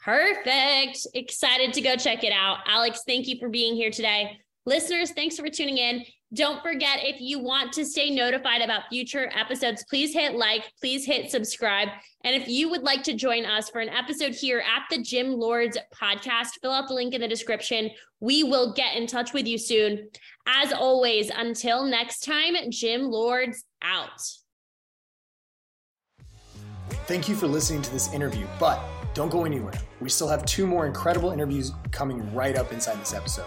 Perfect. 0.00 1.06
Excited 1.14 1.72
to 1.72 1.80
go 1.80 1.96
check 1.96 2.24
it 2.24 2.32
out. 2.32 2.58
Alex, 2.66 3.02
thank 3.06 3.26
you 3.26 3.38
for 3.38 3.48
being 3.48 3.74
here 3.74 3.90
today. 3.90 4.38
Listeners, 4.66 5.10
thanks 5.10 5.36
for 5.36 5.48
tuning 5.48 5.78
in. 5.78 6.04
Don't 6.34 6.62
forget, 6.62 6.98
if 7.02 7.20
you 7.20 7.38
want 7.38 7.72
to 7.72 7.86
stay 7.86 8.10
notified 8.10 8.60
about 8.60 8.82
future 8.90 9.30
episodes, 9.34 9.82
please 9.88 10.12
hit 10.12 10.34
like, 10.34 10.70
please 10.78 11.06
hit 11.06 11.30
subscribe. 11.30 11.88
And 12.22 12.34
if 12.34 12.48
you 12.48 12.68
would 12.68 12.82
like 12.82 13.02
to 13.04 13.14
join 13.14 13.46
us 13.46 13.70
for 13.70 13.80
an 13.80 13.88
episode 13.88 14.34
here 14.34 14.58
at 14.58 14.82
the 14.90 15.02
Gym 15.02 15.32
Lords 15.32 15.78
podcast, 15.94 16.60
fill 16.60 16.72
out 16.72 16.86
the 16.86 16.94
link 16.94 17.14
in 17.14 17.22
the 17.22 17.28
description. 17.28 17.90
We 18.20 18.44
will 18.44 18.74
get 18.74 18.94
in 18.96 19.06
touch 19.06 19.32
with 19.32 19.46
you 19.46 19.56
soon. 19.56 20.10
As 20.46 20.70
always, 20.70 21.30
until 21.34 21.84
next 21.84 22.24
time, 22.24 22.56
Gym 22.70 23.04
Lords 23.04 23.64
out. 23.80 24.20
Thank 27.06 27.26
you 27.26 27.36
for 27.36 27.46
listening 27.46 27.80
to 27.82 27.90
this 27.90 28.12
interview, 28.12 28.46
but 28.60 28.82
don't 29.14 29.30
go 29.30 29.46
anywhere. 29.46 29.72
We 29.98 30.10
still 30.10 30.28
have 30.28 30.44
two 30.44 30.66
more 30.66 30.86
incredible 30.86 31.30
interviews 31.30 31.72
coming 31.90 32.34
right 32.34 32.54
up 32.54 32.70
inside 32.70 33.00
this 33.00 33.14
episode. 33.14 33.46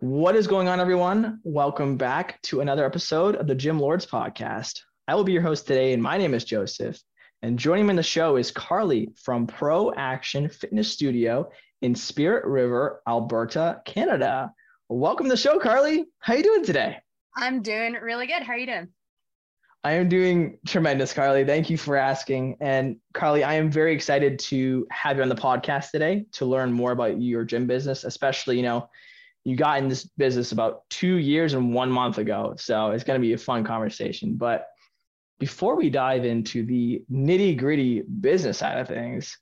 What 0.00 0.36
is 0.36 0.46
going 0.46 0.68
on, 0.68 0.78
everyone? 0.78 1.40
Welcome 1.42 1.96
back 1.96 2.42
to 2.42 2.60
another 2.60 2.84
episode 2.84 3.34
of 3.36 3.46
the 3.46 3.54
Gym 3.54 3.80
Lords 3.80 4.04
podcast. 4.04 4.80
I 5.08 5.14
will 5.14 5.24
be 5.24 5.32
your 5.32 5.40
host 5.40 5.66
today, 5.66 5.94
and 5.94 6.02
my 6.02 6.18
name 6.18 6.34
is 6.34 6.44
Joseph. 6.44 7.00
And 7.40 7.58
joining 7.58 7.86
me 7.86 7.92
in 7.92 7.96
the 7.96 8.02
show 8.02 8.36
is 8.36 8.50
Carly 8.50 9.08
from 9.16 9.46
Pro 9.46 9.94
Action 9.94 10.50
Fitness 10.50 10.92
Studio 10.92 11.50
in 11.80 11.94
Spirit 11.94 12.44
River, 12.44 13.00
Alberta, 13.08 13.80
Canada. 13.86 14.52
Welcome 14.90 15.28
to 15.28 15.30
the 15.30 15.36
show, 15.38 15.58
Carly. 15.58 16.04
How 16.18 16.34
are 16.34 16.36
you 16.36 16.42
doing 16.42 16.64
today? 16.66 16.98
I'm 17.34 17.62
doing 17.62 17.94
really 17.94 18.26
good. 18.26 18.42
How 18.42 18.52
are 18.52 18.58
you 18.58 18.66
doing? 18.66 18.88
I 19.82 19.92
am 19.92 20.10
doing 20.10 20.58
tremendous, 20.66 21.14
Carly. 21.14 21.46
Thank 21.46 21.70
you 21.70 21.78
for 21.78 21.96
asking. 21.96 22.58
And 22.60 22.98
Carly, 23.14 23.44
I 23.44 23.54
am 23.54 23.70
very 23.70 23.94
excited 23.94 24.40
to 24.40 24.86
have 24.90 25.16
you 25.16 25.22
on 25.22 25.30
the 25.30 25.34
podcast 25.34 25.90
today 25.90 26.26
to 26.32 26.44
learn 26.44 26.70
more 26.70 26.92
about 26.92 27.18
your 27.18 27.44
gym 27.44 27.66
business, 27.66 28.04
especially, 28.04 28.58
you 28.58 28.62
know, 28.62 28.90
you 29.46 29.54
got 29.54 29.78
in 29.78 29.86
this 29.86 30.02
business 30.02 30.50
about 30.50 30.82
two 30.90 31.18
years 31.18 31.54
and 31.54 31.72
one 31.72 31.88
month 31.88 32.18
ago. 32.18 32.54
So 32.58 32.90
it's 32.90 33.04
going 33.04 33.20
to 33.20 33.24
be 33.24 33.32
a 33.34 33.38
fun 33.38 33.62
conversation. 33.62 34.34
But 34.34 34.66
before 35.38 35.76
we 35.76 35.88
dive 35.88 36.24
into 36.24 36.66
the 36.66 37.04
nitty 37.08 37.56
gritty 37.56 38.02
business 38.02 38.58
side 38.58 38.76
of 38.76 38.88
things, 38.88 39.38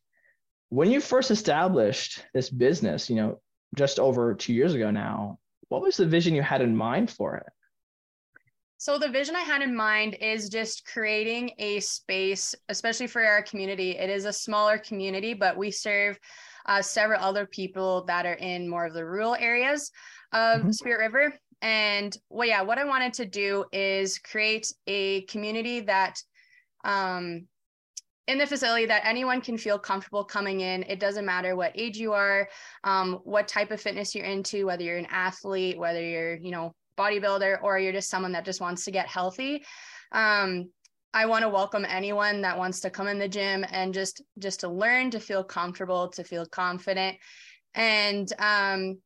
when 0.69 0.91
you 0.91 1.01
first 1.01 1.31
established 1.31 2.23
this 2.35 2.51
business, 2.51 3.09
you 3.09 3.17
know, 3.17 3.41
just 3.77 3.99
over 3.99 4.35
two 4.35 4.53
years 4.53 4.75
ago 4.75 4.91
now, 4.91 5.39
what 5.69 5.81
was 5.81 5.97
the 5.97 6.05
vision 6.05 6.35
you 6.35 6.43
had 6.43 6.61
in 6.61 6.77
mind 6.77 7.11
for 7.11 7.37
it? 7.37 7.47
So 8.77 8.99
the 8.99 9.09
vision 9.09 9.35
I 9.35 9.41
had 9.41 9.63
in 9.63 9.75
mind 9.75 10.19
is 10.21 10.51
just 10.51 10.85
creating 10.85 11.53
a 11.57 11.81
space, 11.81 12.55
especially 12.69 13.07
for 13.07 13.25
our 13.25 13.41
community. 13.41 13.93
It 13.93 14.11
is 14.11 14.27
a 14.27 14.35
smaller 14.35 14.77
community, 14.77 15.33
but 15.33 15.57
we 15.57 15.71
serve 15.71 16.19
uh, 16.67 16.83
several 16.83 17.23
other 17.23 17.47
people 17.47 18.05
that 18.05 18.27
are 18.27 18.35
in 18.35 18.69
more 18.69 18.87
of 18.87 18.95
the 18.95 19.05
rural 19.05 19.35
areas 19.35 19.91
of 20.33 20.61
mm-hmm. 20.61 20.71
Spirit 20.71 20.99
River. 20.99 21.35
And 21.62 22.17
well, 22.29 22.49
yeah, 22.49 22.62
what 22.62 22.79
I 22.79 22.85
wanted 22.85 23.15
to 23.15 23.25
do 23.25 23.65
is 23.73 24.19
create 24.19 24.73
a 24.87 25.23
community 25.23 25.81
that 25.81 26.19
um, 26.85 27.47
in 28.27 28.39
the 28.39 28.47
facility 28.47 28.87
that 28.87 29.05
anyone 29.05 29.41
can 29.41 29.59
feel 29.59 29.79
comfortable 29.79 30.25
coming 30.25 30.61
in. 30.61 30.83
It 30.85 30.99
doesn't 30.99 31.27
matter 31.27 31.57
what 31.57 31.73
age 31.75 31.99
you 31.99 32.12
are, 32.12 32.49
um, 32.83 33.21
what 33.25 33.49
type 33.49 33.71
of 33.71 33.81
fitness 33.81 34.15
you're 34.15 34.25
into, 34.25 34.67
whether 34.67 34.83
you're 34.83 34.97
an 34.97 35.09
athlete, 35.11 35.79
whether 35.79 36.03
you're, 36.03 36.37
you 36.37 36.51
know, 36.51 36.75
bodybuilder, 36.97 37.62
or 37.62 37.79
you're 37.79 37.93
just 37.93 38.09
someone 38.09 38.33
that 38.33 38.45
just 38.45 38.61
wants 38.61 38.85
to 38.85 38.91
get 38.91 39.07
healthy. 39.07 39.65
Um, 40.12 40.71
I 41.15 41.27
want 41.27 41.43
to 41.43 41.49
welcome 41.49 41.87
anyone 41.89 42.43
that 42.43 42.59
wants 42.59 42.81
to 42.81 42.91
come 42.91 43.07
in 43.07 43.21
the 43.21 43.29
gym 43.29 43.65
and 43.71 43.95
just 43.95 44.21
just 44.41 44.61
to 44.61 44.69
learn, 44.69 45.11
to 45.12 45.21
feel 45.21 45.45
comfortable, 45.45 46.09
to 46.09 46.25
feel 46.25 46.45
confident, 46.45 47.17
and 47.75 48.31
um, 48.41 48.99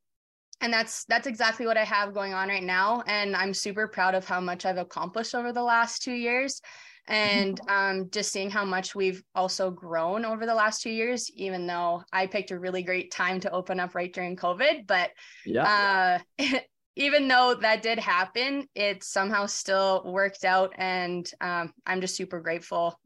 and 0.62 0.72
that's 0.72 1.04
that's 1.04 1.26
exactly 1.26 1.66
what 1.66 1.76
I 1.76 1.84
have 1.84 2.14
going 2.14 2.32
on 2.32 2.48
right 2.48 2.62
now. 2.62 3.02
And 3.06 3.36
I'm 3.36 3.52
super 3.52 3.86
proud 3.86 4.14
of 4.14 4.26
how 4.26 4.40
much 4.40 4.64
I've 4.64 4.78
accomplished 4.78 5.34
over 5.34 5.52
the 5.52 5.62
last 5.62 6.02
two 6.02 6.14
years, 6.14 6.62
and 7.08 7.60
um, 7.68 8.08
just 8.10 8.32
seeing 8.32 8.50
how 8.50 8.64
much 8.64 8.94
we've 8.94 9.22
also 9.34 9.70
grown 9.70 10.24
over 10.24 10.46
the 10.46 10.54
last 10.54 10.80
two 10.80 10.90
years. 10.90 11.30
Even 11.34 11.66
though 11.66 12.02
I 12.10 12.26
picked 12.26 12.52
a 12.52 12.58
really 12.58 12.82
great 12.82 13.12
time 13.12 13.38
to 13.40 13.50
open 13.50 13.78
up 13.78 13.94
right 13.94 14.12
during 14.12 14.34
COVID, 14.34 14.86
but 14.86 15.10
yeah. 15.44 16.18
Uh, 16.40 16.58
even 16.98 17.28
though 17.28 17.54
that 17.54 17.80
did 17.80 17.98
happen, 17.98 18.66
it 18.74 19.04
somehow 19.04 19.46
still 19.46 20.02
worked 20.04 20.44
out, 20.44 20.72
and 20.76 21.30
um, 21.40 21.72
I'm 21.86 22.00
just 22.00 22.16
super 22.16 22.40
grateful. 22.40 22.98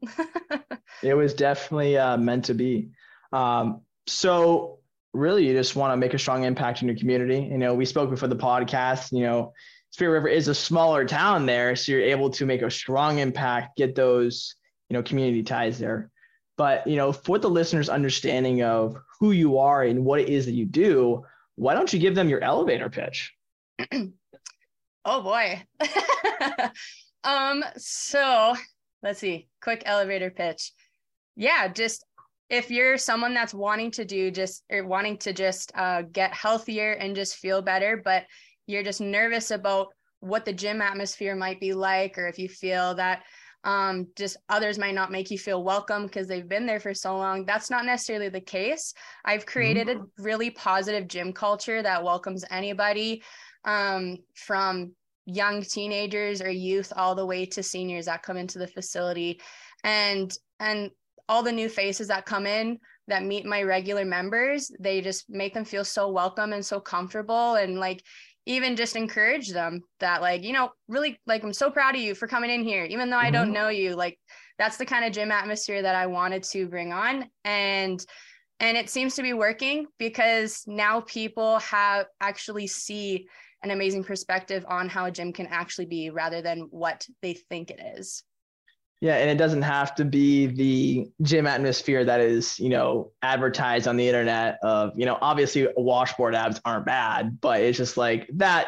it 1.03 1.13
was 1.13 1.35
definitely 1.35 1.97
uh, 1.97 2.17
meant 2.17 2.45
to 2.45 2.55
be. 2.55 2.89
Um, 3.31 3.81
so, 4.07 4.79
really, 5.13 5.47
you 5.47 5.53
just 5.53 5.75
want 5.75 5.93
to 5.93 5.97
make 5.97 6.15
a 6.15 6.19
strong 6.19 6.43
impact 6.43 6.81
in 6.81 6.87
your 6.87 6.97
community. 6.97 7.47
You 7.51 7.59
know, 7.59 7.75
we 7.75 7.85
spoke 7.85 8.09
before 8.09 8.27
the 8.27 8.35
podcast. 8.35 9.11
You 9.11 9.25
know, 9.25 9.53
Spirit 9.91 10.13
River 10.13 10.27
is 10.27 10.47
a 10.47 10.55
smaller 10.55 11.05
town 11.05 11.45
there, 11.45 11.75
so 11.75 11.91
you're 11.91 12.01
able 12.01 12.31
to 12.31 12.47
make 12.47 12.63
a 12.63 12.71
strong 12.71 13.19
impact, 13.19 13.77
get 13.77 13.93
those 13.93 14.55
you 14.89 14.95
know 14.95 15.03
community 15.03 15.43
ties 15.43 15.77
there. 15.77 16.09
But 16.57 16.87
you 16.87 16.95
know, 16.95 17.13
for 17.13 17.37
the 17.37 17.49
listeners' 17.49 17.89
understanding 17.89 18.63
of 18.63 18.97
who 19.19 19.33
you 19.33 19.59
are 19.59 19.83
and 19.83 20.03
what 20.03 20.19
it 20.19 20.29
is 20.29 20.47
that 20.47 20.53
you 20.53 20.65
do, 20.65 21.23
why 21.57 21.75
don't 21.75 21.93
you 21.93 21.99
give 21.99 22.15
them 22.15 22.27
your 22.27 22.41
elevator 22.41 22.89
pitch? 22.89 23.31
oh 25.05 25.21
boy. 25.21 25.63
um, 27.23 27.63
so 27.77 28.55
let's 29.01 29.19
see, 29.19 29.47
quick 29.61 29.83
elevator 29.85 30.31
pitch. 30.31 30.71
Yeah, 31.35 31.67
just 31.67 32.05
if 32.49 32.69
you're 32.69 32.97
someone 32.97 33.33
that's 33.33 33.53
wanting 33.53 33.91
to 33.91 34.05
do 34.05 34.29
just 34.29 34.63
or 34.71 34.85
wanting 34.85 35.17
to 35.17 35.33
just 35.33 35.71
uh, 35.75 36.03
get 36.11 36.33
healthier 36.33 36.93
and 36.93 37.15
just 37.15 37.37
feel 37.37 37.61
better, 37.61 38.01
but 38.03 38.25
you're 38.67 38.83
just 38.83 39.01
nervous 39.01 39.51
about 39.51 39.87
what 40.19 40.45
the 40.45 40.53
gym 40.53 40.81
atmosphere 40.81 41.35
might 41.35 41.59
be 41.59 41.73
like, 41.73 42.17
or 42.17 42.27
if 42.27 42.37
you 42.37 42.47
feel 42.47 42.95
that 42.95 43.23
um, 43.65 44.07
just 44.17 44.37
others 44.49 44.77
might 44.77 44.95
not 44.95 45.11
make 45.11 45.31
you 45.31 45.37
feel 45.37 45.63
welcome 45.63 46.05
because 46.05 46.27
they've 46.27 46.47
been 46.47 46.65
there 46.65 46.79
for 46.79 46.93
so 46.93 47.17
long. 47.17 47.45
That's 47.45 47.69
not 47.69 47.85
necessarily 47.85 48.29
the 48.29 48.41
case. 48.41 48.93
I've 49.23 49.45
created 49.45 49.87
mm-hmm. 49.87 50.03
a 50.03 50.23
really 50.23 50.49
positive 50.49 51.07
gym 51.07 51.31
culture 51.33 51.81
that 51.81 52.03
welcomes 52.03 52.43
anybody 52.51 53.23
um, 53.65 54.17
from 54.35 54.93
young 55.25 55.61
teenagers 55.61 56.41
or 56.41 56.49
youth 56.49 56.91
all 56.95 57.15
the 57.15 57.25
way 57.25 57.45
to 57.45 57.63
seniors 57.63 58.05
that 58.05 58.23
come 58.23 58.37
into 58.37 58.59
the 58.59 58.67
facility. 58.67 59.39
And 59.83 60.35
and 60.59 60.91
all 61.29 61.43
the 61.43 61.51
new 61.51 61.69
faces 61.69 62.07
that 62.09 62.25
come 62.25 62.45
in 62.45 62.77
that 63.07 63.23
meet 63.23 63.45
my 63.45 63.63
regular 63.63 64.05
members 64.05 64.71
they 64.79 65.01
just 65.01 65.29
make 65.29 65.53
them 65.53 65.65
feel 65.65 65.83
so 65.83 66.09
welcome 66.09 66.53
and 66.53 66.65
so 66.65 66.79
comfortable 66.79 67.55
and 67.55 67.79
like 67.79 68.01
even 68.45 68.75
just 68.75 68.95
encourage 68.95 69.49
them 69.49 69.81
that 69.99 70.21
like 70.21 70.43
you 70.43 70.53
know 70.53 70.69
really 70.87 71.17
like 71.25 71.43
i'm 71.43 71.53
so 71.53 71.69
proud 71.69 71.95
of 71.95 72.01
you 72.01 72.13
for 72.13 72.27
coming 72.27 72.49
in 72.49 72.63
here 72.63 72.83
even 72.83 73.09
though 73.09 73.17
i 73.17 73.31
don't 73.31 73.45
mm-hmm. 73.45 73.53
know 73.53 73.69
you. 73.69 73.95
Like 73.95 74.19
that's 74.57 74.77
the 74.77 74.85
kind 74.85 75.05
of 75.05 75.11
gym 75.11 75.31
atmosphere 75.31 75.81
that 75.81 75.95
i 75.95 76.05
wanted 76.05 76.43
to 76.43 76.67
bring 76.67 76.93
on. 76.93 77.29
And 77.43 78.03
and 78.59 78.77
it 78.77 78.89
seems 78.89 79.15
to 79.15 79.21
be 79.21 79.33
working 79.33 79.87
because 79.97 80.63
now 80.67 81.01
people 81.01 81.59
have 81.59 82.05
actually 82.21 82.67
see 82.67 83.27
an 83.63 83.71
amazing 83.71 84.03
perspective 84.03 84.65
on 84.67 84.89
how 84.89 85.05
a 85.05 85.11
gym 85.11 85.33
can 85.33 85.47
actually 85.47 85.85
be 85.85 86.09
rather 86.09 86.41
than 86.41 86.67
what 86.69 87.07
they 87.21 87.33
think 87.33 87.71
it 87.71 87.79
is. 87.97 88.23
Yeah, 89.01 89.15
and 89.15 89.29
it 89.29 89.37
doesn't 89.37 89.63
have 89.63 89.95
to 89.95 90.05
be 90.05 90.47
the 90.47 91.11
gym 91.21 91.45
atmosphere 91.45 92.05
that 92.05 92.21
is, 92.21 92.57
you 92.59 92.69
know, 92.69 93.11
advertised 93.21 93.87
on 93.87 93.97
the 93.97 94.07
internet 94.07 94.59
of, 94.63 94.91
you 94.95 95.05
know, 95.05 95.17
obviously 95.21 95.67
washboard 95.75 96.35
abs 96.35 96.61
aren't 96.63 96.85
bad, 96.85 97.41
but 97.41 97.59
it's 97.59 97.77
just 97.77 97.97
like 97.97 98.29
that 98.35 98.67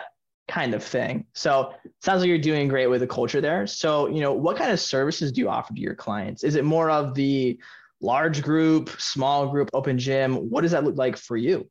kind 0.49 0.73
of 0.73 0.83
thing. 0.83 1.25
So 1.33 1.73
sounds 2.01 2.19
like 2.19 2.27
you're 2.27 2.37
doing 2.37 2.67
great 2.67 2.87
with 2.87 2.99
the 2.99 3.07
culture 3.07 3.39
there. 3.39 3.65
So, 3.65 4.07
you 4.07 4.19
know, 4.19 4.33
what 4.33 4.57
kind 4.57 4.71
of 4.71 4.79
services 4.79 5.31
do 5.31 5.39
you 5.39 5.49
offer 5.49 5.73
to 5.73 5.79
your 5.79 5.95
clients? 5.95 6.43
Is 6.43 6.55
it 6.55 6.65
more 6.65 6.89
of 6.89 7.15
the 7.15 7.57
large 8.01 8.41
group, 8.41 8.89
small 8.99 9.47
group, 9.47 9.69
open 9.73 9.97
gym? 9.97 10.35
What 10.49 10.61
does 10.61 10.71
that 10.71 10.83
look 10.83 10.97
like 10.97 11.17
for 11.17 11.37
you? 11.37 11.69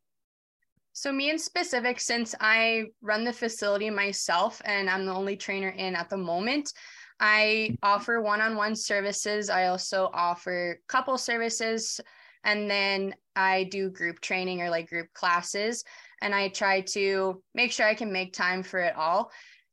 So, 0.97 1.11
me 1.11 1.29
in 1.29 1.37
specific, 1.37 1.99
since 1.99 2.33
I 2.39 2.85
run 3.01 3.25
the 3.25 3.33
facility 3.33 3.89
myself 3.89 4.61
and 4.63 4.89
I'm 4.89 5.05
the 5.05 5.13
only 5.13 5.35
trainer 5.35 5.67
in 5.67 5.93
at 5.93 6.09
the 6.09 6.15
moment, 6.15 6.71
I 7.19 7.67
mm-hmm. 7.71 7.75
offer 7.83 8.21
one 8.21 8.39
on 8.39 8.55
one 8.55 8.77
services. 8.77 9.49
I 9.49 9.67
also 9.67 10.09
offer 10.13 10.79
couple 10.87 11.17
services. 11.17 11.99
And 12.45 12.71
then 12.71 13.13
I 13.35 13.65
do 13.65 13.89
group 13.89 14.21
training 14.21 14.61
or 14.61 14.69
like 14.69 14.87
group 14.87 15.11
classes. 15.13 15.83
And 16.21 16.33
I 16.33 16.47
try 16.47 16.79
to 16.93 17.43
make 17.53 17.73
sure 17.73 17.85
I 17.85 17.93
can 17.93 18.13
make 18.13 18.31
time 18.31 18.63
for 18.63 18.79
it 18.79 18.95
all. 18.95 19.31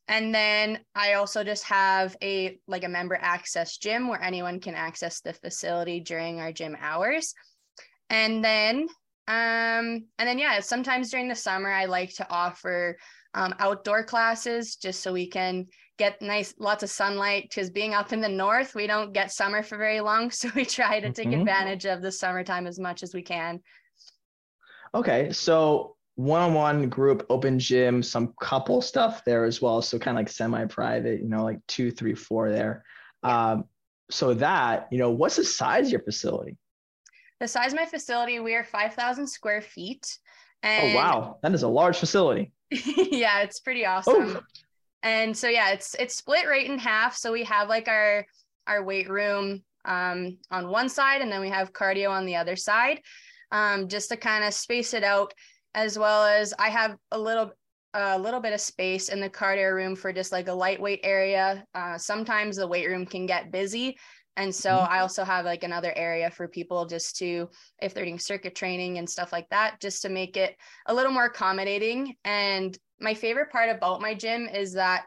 And 0.09 0.35
then 0.35 0.81
I 0.97 1.13
also 1.13 1.45
just 1.45 1.63
have 1.65 2.17
a 2.21 2.59
like 2.67 2.83
a 2.83 2.89
member 2.89 3.15
access 3.15 3.79
gym 3.79 4.09
where 4.09 4.21
anyone 4.21 4.59
can 4.59 4.75
access 4.75 5.21
the 5.21 5.35
facility 5.35 6.01
during 6.01 6.41
our 6.41 6.51
gym 6.51 6.77
hours. 6.81 7.33
And 8.11 8.45
then 8.45 8.89
um 9.29 10.05
and 10.19 10.27
then 10.29 10.39
yeah, 10.39 10.61
sometimes 10.61 11.11
during 11.11 11.29
the 11.29 11.35
summer 11.35 11.71
I 11.71 11.85
like 11.85 12.15
to 12.15 12.31
offer 12.31 12.97
um, 13.35 13.55
outdoor 13.59 14.05
classes 14.05 14.77
just 14.77 15.01
so 15.01 15.13
we 15.13 15.27
can 15.27 15.67
get 15.99 16.21
nice 16.21 16.55
lots 16.59 16.83
of 16.83 16.91
sunlight 16.91 17.45
because 17.45 17.71
being 17.71 17.95
up 17.95 18.13
in 18.13 18.21
the 18.21 18.29
north 18.29 18.75
we 18.75 18.87
don't 18.87 19.13
get 19.13 19.33
summer 19.33 19.63
for 19.63 19.79
very 19.79 20.01
long. 20.01 20.31
So 20.33 20.51
we 20.57 20.65
try 20.65 21.01
to 21.01 21.13
take 21.13 21.29
mm-hmm. 21.29 21.41
advantage 21.41 21.87
of 21.87 22.03
the 22.03 22.11
summertime 22.11 22.67
as 22.67 22.79
much 22.79 23.03
as 23.03 23.15
we 23.15 23.23
can. 23.23 23.61
Okay 24.95 25.33
so 25.33 25.97
one-on-one 26.17 26.89
group 26.89 27.25
open 27.31 27.59
gym 27.59 28.03
some 28.03 28.35
couple 28.41 28.83
stuff 28.83 29.25
there 29.25 29.45
as 29.45 29.63
well. 29.63 29.81
So 29.83 29.99
kind 29.99 30.17
of 30.17 30.21
like 30.21 30.29
semi-private 30.29 31.23
you 31.23 31.29
know 31.29 31.45
like 31.45 31.61
two 31.69 31.91
three 31.91 32.15
four 32.15 32.51
there. 32.51 32.85
Um, 33.23 33.65
so 34.11 34.35
that 34.35 34.89
you 34.91 34.99
know 34.99 35.11
what's 35.11 35.37
the 35.37 35.45
size 35.45 35.87
of 35.87 35.93
your 35.93 36.03
facility 36.03 36.59
the 37.43 37.49
size 37.49 37.73
of 37.73 37.77
my 37.77 37.85
facility 37.85 38.39
we 38.39 38.55
are 38.55 38.63
5000 38.63 39.27
square 39.27 39.61
feet. 39.61 40.17
Oh, 40.63 40.69
and 40.69 40.93
oh 40.93 40.97
wow. 40.97 41.39
That 41.43 41.53
is 41.53 41.65
a 41.65 41.69
large 41.69 41.99
facility. 41.99 42.53
Yeah 42.71 43.43
it's 43.43 43.59
pretty 43.59 43.85
awesome. 43.85 44.39
And 45.03 45.37
so 45.37 45.49
yeah 45.49 45.71
it's 45.73 45.97
it's 45.99 46.15
split 46.15 46.47
right 46.47 46.65
in 46.65 46.79
half. 46.79 47.17
So 47.17 47.33
we 47.33 47.43
have 47.43 47.69
like 47.69 47.89
our 47.89 48.25
our 48.69 48.85
weight 48.85 49.11
room 49.11 49.65
um, 49.85 50.39
on 50.53 50.69
one 50.69 50.89
side 50.89 51.21
and 51.21 51.33
then 51.33 51.41
we 51.41 51.49
have 51.49 51.73
cardio 51.73 52.11
on 52.11 52.27
the 52.27 52.37
other 52.37 52.55
side. 52.55 53.01
Um, 53.51 53.89
just 53.89 54.09
to 54.11 54.17
kind 54.17 54.45
of 54.45 54.55
space 54.55 54.95
it 54.95 55.03
out 55.03 55.35
as 55.75 55.99
well 55.99 56.25
as 56.25 56.55
I 56.61 56.69
have 56.69 56.97
a 57.11 57.19
little 57.19 57.51
a 57.95 58.19
little 58.19 58.41
bit 58.41 58.55
of 58.55 58.61
space 58.61 59.09
in 59.09 59.21
the 59.21 59.29
cardio 59.29 59.75
room 59.75 59.97
for 59.97 60.13
just 60.13 60.31
like 60.31 60.47
a 60.47 60.53
lightweight 60.53 61.01
area. 61.03 61.67
Uh, 61.75 61.99
sometimes 61.99 62.57
the 62.57 62.67
weight 62.67 62.89
room 62.89 63.05
can 63.05 63.27
get 63.27 63.51
busy. 63.51 63.99
And 64.37 64.55
so 64.55 64.71
mm-hmm. 64.71 64.93
I 64.93 65.01
also 65.01 65.25
have 65.25 65.45
like 65.45 65.63
another 65.63 65.93
area 65.95 66.31
for 66.31 66.49
people 66.49 66.87
just 66.87 67.17
to, 67.19 67.49
if 67.81 67.93
they're 67.93 68.05
doing 68.05 68.19
circuit 68.19 68.55
training 68.55 68.99
and 68.99 69.09
stuff 69.09 69.33
like 69.33 69.49
that, 69.51 69.81
just 69.81 70.03
to 70.03 70.09
make 70.09 70.37
it 70.37 70.57
a 70.87 70.95
little 70.95 71.13
more 71.13 71.27
accommodating. 71.27 72.15
And 72.25 72.77
my 73.01 73.15
favorite 73.15 73.51
part 73.51 73.69
about 73.69 74.01
my 74.01 74.15
gym 74.15 74.49
is 74.49 74.73
that 74.75 75.05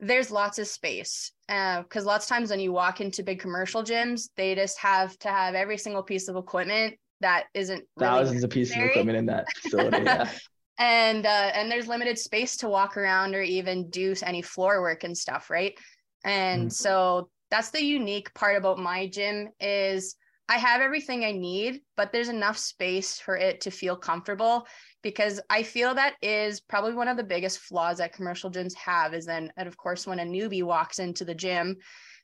there's 0.00 0.30
lots 0.30 0.58
of 0.58 0.66
space 0.66 1.32
because 1.46 2.04
uh, 2.04 2.06
lots 2.06 2.26
of 2.26 2.28
times 2.28 2.50
when 2.50 2.60
you 2.60 2.72
walk 2.72 3.00
into 3.00 3.22
big 3.22 3.40
commercial 3.40 3.82
gyms, 3.82 4.28
they 4.36 4.54
just 4.54 4.78
have 4.78 5.16
to 5.18 5.28
have 5.28 5.54
every 5.54 5.78
single 5.78 6.02
piece 6.02 6.28
of 6.28 6.36
equipment 6.36 6.94
that 7.20 7.44
isn't 7.54 7.84
really 7.96 8.08
thousands 8.08 8.44
of 8.44 8.50
pieces 8.50 8.76
of 8.76 8.82
equipment 8.84 9.18
in 9.18 9.26
that 9.26 9.46
facility. 9.56 10.02
Yeah. 10.04 10.30
and 10.78 11.26
uh, 11.26 11.50
and 11.54 11.70
there's 11.70 11.88
limited 11.88 12.18
space 12.18 12.56
to 12.58 12.68
walk 12.68 12.96
around 12.96 13.34
or 13.34 13.42
even 13.42 13.90
do 13.90 14.14
any 14.22 14.42
floor 14.42 14.80
work 14.80 15.04
and 15.04 15.16
stuff, 15.16 15.50
right? 15.50 15.76
And 16.24 16.68
mm. 16.68 16.72
so 16.72 17.28
that's 17.50 17.70
the 17.70 17.82
unique 17.82 18.32
part 18.34 18.56
about 18.56 18.78
my 18.78 19.06
gym 19.06 19.48
is 19.60 20.16
I 20.50 20.56
have 20.56 20.80
everything 20.80 21.24
I 21.24 21.32
need, 21.32 21.82
but 21.96 22.10
there's 22.10 22.30
enough 22.30 22.56
space 22.56 23.20
for 23.20 23.36
it 23.36 23.60
to 23.62 23.70
feel 23.70 23.96
comfortable 23.96 24.66
because 25.02 25.40
I 25.50 25.62
feel 25.62 25.94
that 25.94 26.14
is 26.22 26.60
probably 26.60 26.94
one 26.94 27.08
of 27.08 27.16
the 27.16 27.24
biggest 27.24 27.58
flaws 27.60 27.98
that 27.98 28.14
commercial 28.14 28.50
gyms 28.50 28.74
have 28.74 29.14
is 29.14 29.26
then 29.26 29.52
and 29.56 29.68
of 29.68 29.76
course 29.76 30.06
when 30.06 30.20
a 30.20 30.24
newbie 30.24 30.62
walks 30.62 30.98
into 30.98 31.24
the 31.24 31.34
gym 31.34 31.76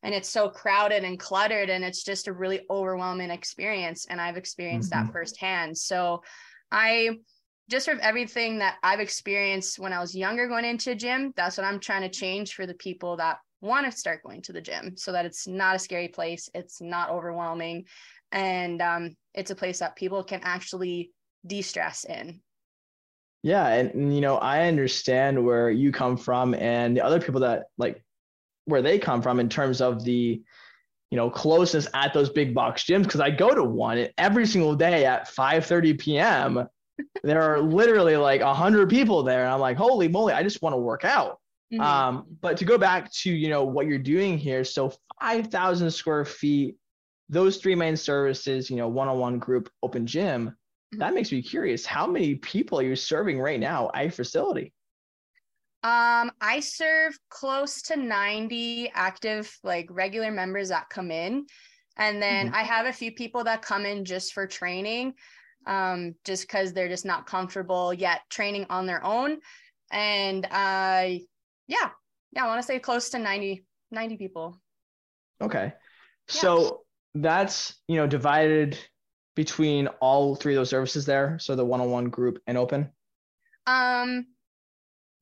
and 0.02 0.14
it's 0.14 0.28
so 0.28 0.48
crowded 0.48 1.04
and 1.04 1.18
cluttered 1.18 1.70
and 1.70 1.84
it's 1.84 2.02
just 2.04 2.28
a 2.28 2.32
really 2.32 2.60
overwhelming 2.70 3.30
experience 3.30 4.06
and 4.10 4.20
i've 4.20 4.36
experienced 4.36 4.90
mm-hmm. 4.90 5.06
that 5.06 5.12
firsthand 5.12 5.76
so 5.76 6.22
i 6.72 7.10
just 7.70 7.88
from 7.88 7.98
everything 8.02 8.58
that 8.58 8.76
i've 8.82 9.00
experienced 9.00 9.78
when 9.78 9.92
i 9.92 10.00
was 10.00 10.14
younger 10.14 10.48
going 10.48 10.64
into 10.64 10.90
a 10.90 10.94
gym 10.94 11.32
that's 11.36 11.56
what 11.56 11.66
i'm 11.66 11.80
trying 11.80 12.02
to 12.02 12.08
change 12.08 12.54
for 12.54 12.66
the 12.66 12.74
people 12.74 13.16
that 13.16 13.38
want 13.64 13.90
to 13.90 13.96
start 13.96 14.22
going 14.22 14.42
to 14.42 14.52
the 14.52 14.60
gym 14.60 14.96
so 14.96 15.12
that 15.12 15.26
it's 15.26 15.46
not 15.46 15.76
a 15.76 15.78
scary 15.78 16.08
place 16.08 16.48
it's 16.54 16.80
not 16.80 17.10
overwhelming 17.10 17.84
and 18.32 18.82
um, 18.82 19.14
it's 19.34 19.50
a 19.50 19.54
place 19.54 19.78
that 19.78 19.96
people 19.96 20.22
can 20.22 20.40
actually 20.42 21.10
de-stress 21.46 22.04
in 22.04 22.40
yeah 23.42 23.68
and 23.68 24.14
you 24.14 24.20
know 24.20 24.36
i 24.36 24.66
understand 24.66 25.42
where 25.42 25.70
you 25.70 25.92
come 25.92 26.16
from 26.16 26.54
and 26.54 26.96
the 26.96 27.04
other 27.04 27.20
people 27.20 27.40
that 27.40 27.64
like 27.78 28.02
where 28.66 28.82
they 28.82 28.98
come 28.98 29.20
from 29.20 29.40
in 29.40 29.48
terms 29.48 29.80
of 29.80 30.04
the 30.04 30.42
you 31.10 31.16
know 31.16 31.30
closeness 31.30 31.86
at 31.94 32.12
those 32.12 32.30
big 32.30 32.54
box 32.54 32.82
gyms 32.82 33.04
because 33.04 33.20
I 33.20 33.30
go 33.30 33.54
to 33.54 33.62
one 33.62 34.08
every 34.18 34.46
single 34.46 34.74
day 34.74 35.06
at 35.06 35.28
5:30 35.28 35.98
p.m. 35.98 36.68
there 37.22 37.42
are 37.42 37.60
literally 37.60 38.16
like 38.16 38.40
100 38.40 38.88
people 38.88 39.22
there 39.22 39.44
and 39.44 39.52
I'm 39.52 39.60
like 39.60 39.76
holy 39.76 40.08
moly 40.08 40.32
I 40.32 40.42
just 40.42 40.60
want 40.62 40.72
to 40.72 40.78
work 40.78 41.04
out. 41.04 41.38
Mm-hmm. 41.74 41.80
Um, 41.80 42.26
but 42.40 42.56
to 42.58 42.64
go 42.64 42.78
back 42.78 43.10
to 43.12 43.30
you 43.30 43.48
know 43.48 43.64
what 43.64 43.86
you're 43.86 43.98
doing 43.98 44.38
here 44.38 44.64
so 44.64 44.92
5,000 45.20 45.90
square 45.90 46.24
feet 46.24 46.76
those 47.28 47.56
three 47.56 47.74
main 47.74 47.96
services 47.96 48.70
you 48.70 48.76
know 48.76 48.88
one-on-one 48.88 49.38
group 49.38 49.70
open 49.82 50.06
gym 50.06 50.48
mm-hmm. 50.48 50.98
that 50.98 51.14
makes 51.14 51.32
me 51.32 51.42
curious 51.42 51.84
how 51.84 52.06
many 52.06 52.36
people 52.36 52.78
are 52.78 52.84
you 52.84 52.94
serving 52.94 53.40
right 53.40 53.60
now 53.60 53.90
at 53.94 54.02
your 54.02 54.12
facility 54.12 54.72
um, 55.84 56.32
I 56.40 56.60
serve 56.60 57.18
close 57.28 57.82
to 57.82 57.96
90 57.96 58.90
active, 58.94 59.54
like 59.62 59.86
regular 59.90 60.30
members 60.30 60.70
that 60.70 60.88
come 60.88 61.10
in. 61.10 61.44
And 61.98 62.22
then 62.22 62.46
mm-hmm. 62.46 62.54
I 62.54 62.62
have 62.62 62.86
a 62.86 62.92
few 62.92 63.12
people 63.12 63.44
that 63.44 63.60
come 63.60 63.84
in 63.84 64.06
just 64.06 64.32
for 64.32 64.46
training, 64.46 65.12
um, 65.66 66.14
just 66.24 66.44
because 66.44 66.72
they're 66.72 66.88
just 66.88 67.04
not 67.04 67.26
comfortable 67.26 67.92
yet 67.92 68.22
training 68.30 68.64
on 68.70 68.86
their 68.86 69.04
own. 69.04 69.40
And 69.92 70.46
uh, 70.50 71.18
yeah, 71.66 71.90
yeah, 72.32 72.44
I 72.44 72.48
want 72.48 72.60
to 72.60 72.66
say 72.66 72.78
close 72.78 73.10
to 73.10 73.18
90, 73.18 73.64
90 73.90 74.16
people. 74.16 74.60
Okay. 75.40 75.66
Yeah. 75.66 75.72
So 76.26 76.82
that's, 77.14 77.74
you 77.88 77.96
know, 77.96 78.06
divided 78.06 78.78
between 79.36 79.88
all 80.00 80.34
three 80.36 80.54
of 80.54 80.58
those 80.60 80.70
services 80.70 81.06
there. 81.06 81.38
So 81.38 81.56
the 81.56 81.64
one-on-one 81.64 82.10
group 82.10 82.38
and 82.46 82.56
open. 82.56 82.90
Um, 83.66 84.26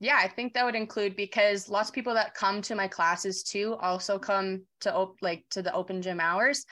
yeah, 0.01 0.18
I 0.20 0.28
think 0.28 0.55
that 0.55 0.64
would 0.64 0.74
include 0.74 1.16
because 1.16 1.68
lots 1.68 1.88
of 1.88 1.95
people 1.95 2.14
that 2.14 2.34
come 2.34 2.61
to 2.62 2.74
my 2.74 2.88
classes 2.88 3.43
too 3.43 3.76
also 3.80 4.18
come 4.18 4.62
to 4.80 4.93
op- 4.93 5.16
like 5.22 5.45
to 5.51 5.62
the 5.62 5.72
open 5.72 6.03
gym 6.03 6.18
hours, 6.18 6.66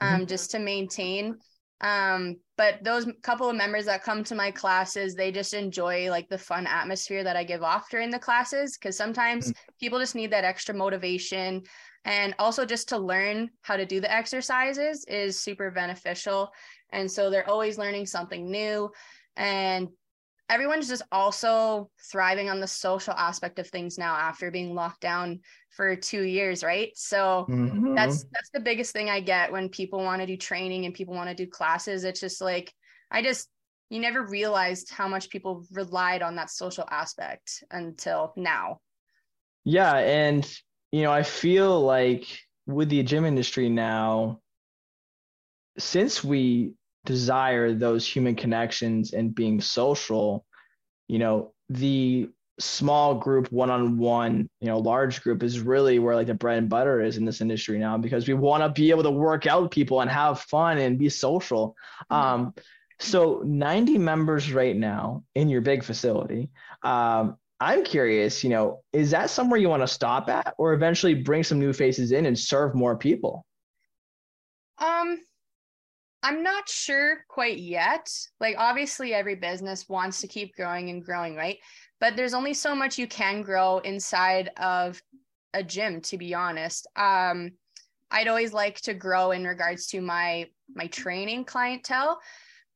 um, 0.00 0.08
mm-hmm. 0.08 0.24
just 0.24 0.50
to 0.50 0.58
maintain. 0.58 1.36
Um, 1.82 2.36
but 2.56 2.82
those 2.84 3.08
couple 3.22 3.50
of 3.50 3.56
members 3.56 3.86
that 3.86 4.04
come 4.04 4.22
to 4.24 4.36
my 4.36 4.50
classes, 4.52 5.14
they 5.14 5.32
just 5.32 5.52
enjoy 5.52 6.08
like 6.10 6.28
the 6.28 6.38
fun 6.38 6.66
atmosphere 6.66 7.24
that 7.24 7.36
I 7.36 7.42
give 7.42 7.62
off 7.62 7.90
during 7.90 8.10
the 8.10 8.18
classes 8.18 8.78
because 8.78 8.96
sometimes 8.96 9.48
mm-hmm. 9.48 9.72
people 9.80 9.98
just 9.98 10.14
need 10.14 10.30
that 10.30 10.44
extra 10.44 10.74
motivation 10.74 11.62
and 12.04 12.34
also 12.38 12.64
just 12.64 12.88
to 12.90 12.98
learn 12.98 13.50
how 13.62 13.76
to 13.76 13.86
do 13.86 14.00
the 14.00 14.12
exercises 14.12 15.04
is 15.06 15.38
super 15.38 15.70
beneficial. 15.70 16.52
And 16.90 17.10
so 17.10 17.30
they're 17.30 17.48
always 17.48 17.78
learning 17.78 18.06
something 18.06 18.50
new 18.50 18.90
and 19.36 19.88
everyone's 20.52 20.88
just 20.88 21.02
also 21.10 21.90
thriving 22.10 22.50
on 22.50 22.60
the 22.60 22.66
social 22.66 23.14
aspect 23.14 23.58
of 23.58 23.66
things 23.68 23.96
now 23.96 24.14
after 24.14 24.50
being 24.50 24.74
locked 24.74 25.00
down 25.00 25.40
for 25.70 25.96
two 25.96 26.22
years 26.22 26.62
right? 26.62 26.92
So 26.94 27.46
mm-hmm. 27.48 27.94
that's 27.94 28.24
that's 28.24 28.50
the 28.52 28.60
biggest 28.60 28.92
thing 28.92 29.08
i 29.08 29.20
get 29.20 29.50
when 29.50 29.68
people 29.68 30.00
want 30.00 30.20
to 30.20 30.26
do 30.26 30.36
training 30.36 30.84
and 30.84 30.94
people 30.94 31.14
want 31.14 31.30
to 31.30 31.34
do 31.34 31.50
classes. 31.50 32.04
It's 32.04 32.20
just 32.20 32.40
like 32.40 32.72
i 33.10 33.22
just 33.22 33.48
you 33.88 34.00
never 34.00 34.26
realized 34.26 34.90
how 34.90 35.08
much 35.08 35.30
people 35.30 35.64
relied 35.72 36.22
on 36.22 36.36
that 36.36 36.50
social 36.50 36.86
aspect 36.90 37.64
until 37.70 38.32
now. 38.36 38.80
Yeah 39.64 39.94
and 39.96 40.44
you 40.92 41.02
know 41.02 41.12
i 41.12 41.22
feel 41.22 41.80
like 41.80 42.26
with 42.66 42.90
the 42.90 43.02
gym 43.02 43.24
industry 43.24 43.68
now 43.68 44.40
since 45.78 46.22
we 46.22 46.74
desire 47.04 47.72
those 47.72 48.06
human 48.06 48.34
connections 48.34 49.12
and 49.12 49.34
being 49.34 49.60
social, 49.60 50.44
you 51.08 51.18
know, 51.18 51.52
the 51.68 52.28
small 52.60 53.14
group 53.14 53.50
one-on-one 53.50 54.48
you 54.60 54.68
know 54.68 54.78
large 54.78 55.22
group 55.22 55.42
is 55.42 55.60
really 55.60 55.98
where 55.98 56.14
like 56.14 56.26
the 56.26 56.34
bread 56.34 56.58
and 56.58 56.68
butter 56.68 57.00
is 57.00 57.16
in 57.16 57.24
this 57.24 57.40
industry 57.40 57.78
now 57.78 57.96
because 57.96 58.28
we 58.28 58.34
want 58.34 58.62
to 58.62 58.68
be 58.68 58.90
able 58.90 59.02
to 59.02 59.10
work 59.10 59.46
out 59.46 59.70
people 59.70 60.00
and 60.00 60.10
have 60.10 60.40
fun 60.40 60.78
and 60.78 60.98
be 60.98 61.08
social 61.08 61.74
mm-hmm. 62.10 62.14
um 62.14 62.54
so 63.00 63.42
90 63.44 63.98
members 63.98 64.52
right 64.52 64.76
now 64.76 65.24
in 65.34 65.48
your 65.48 65.62
big 65.62 65.82
facility 65.82 66.50
um 66.82 67.36
i'm 67.58 67.82
curious 67.82 68.44
you 68.44 68.50
know 68.50 68.82
is 68.92 69.10
that 69.10 69.30
somewhere 69.30 69.58
you 69.58 69.68
want 69.68 69.82
to 69.82 69.88
stop 69.88 70.28
at 70.28 70.54
or 70.58 70.74
eventually 70.74 71.14
bring 71.14 71.42
some 71.42 71.58
new 71.58 71.72
faces 71.72 72.12
in 72.12 72.26
and 72.26 72.38
serve 72.38 72.74
more 72.74 72.96
people 72.96 73.46
um 74.78 75.18
I'm 76.22 76.42
not 76.42 76.68
sure 76.68 77.24
quite 77.28 77.58
yet. 77.58 78.08
Like, 78.40 78.56
obviously, 78.58 79.12
every 79.12 79.34
business 79.34 79.88
wants 79.88 80.20
to 80.20 80.28
keep 80.28 80.54
growing 80.54 80.90
and 80.90 81.04
growing, 81.04 81.34
right? 81.34 81.58
But 82.00 82.16
there's 82.16 82.34
only 82.34 82.54
so 82.54 82.74
much 82.74 82.98
you 82.98 83.06
can 83.06 83.42
grow 83.42 83.78
inside 83.78 84.50
of 84.56 85.00
a 85.54 85.62
gym, 85.62 86.00
to 86.02 86.18
be 86.18 86.34
honest. 86.34 86.86
Um, 86.96 87.52
I'd 88.10 88.28
always 88.28 88.52
like 88.52 88.80
to 88.82 88.94
grow 88.94 89.30
in 89.30 89.44
regards 89.44 89.86
to 89.88 90.00
my 90.00 90.46
my 90.74 90.86
training 90.86 91.44
clientele, 91.44 92.18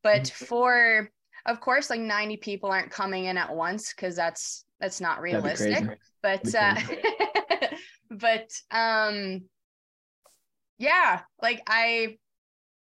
but 0.02 0.22
mm-hmm. 0.22 0.44
for 0.44 1.10
of 1.46 1.60
course, 1.60 1.90
like 1.90 2.00
90 2.00 2.38
people 2.38 2.70
aren't 2.70 2.90
coming 2.90 3.26
in 3.26 3.38
at 3.38 3.54
once 3.54 3.94
because 3.94 4.16
that's 4.16 4.64
that's 4.80 5.00
not 5.00 5.20
realistic. 5.20 5.98
But 6.22 6.54
uh, 6.54 6.74
but 8.10 8.50
um, 8.70 9.42
yeah, 10.78 11.20
like 11.42 11.62
I, 11.66 12.16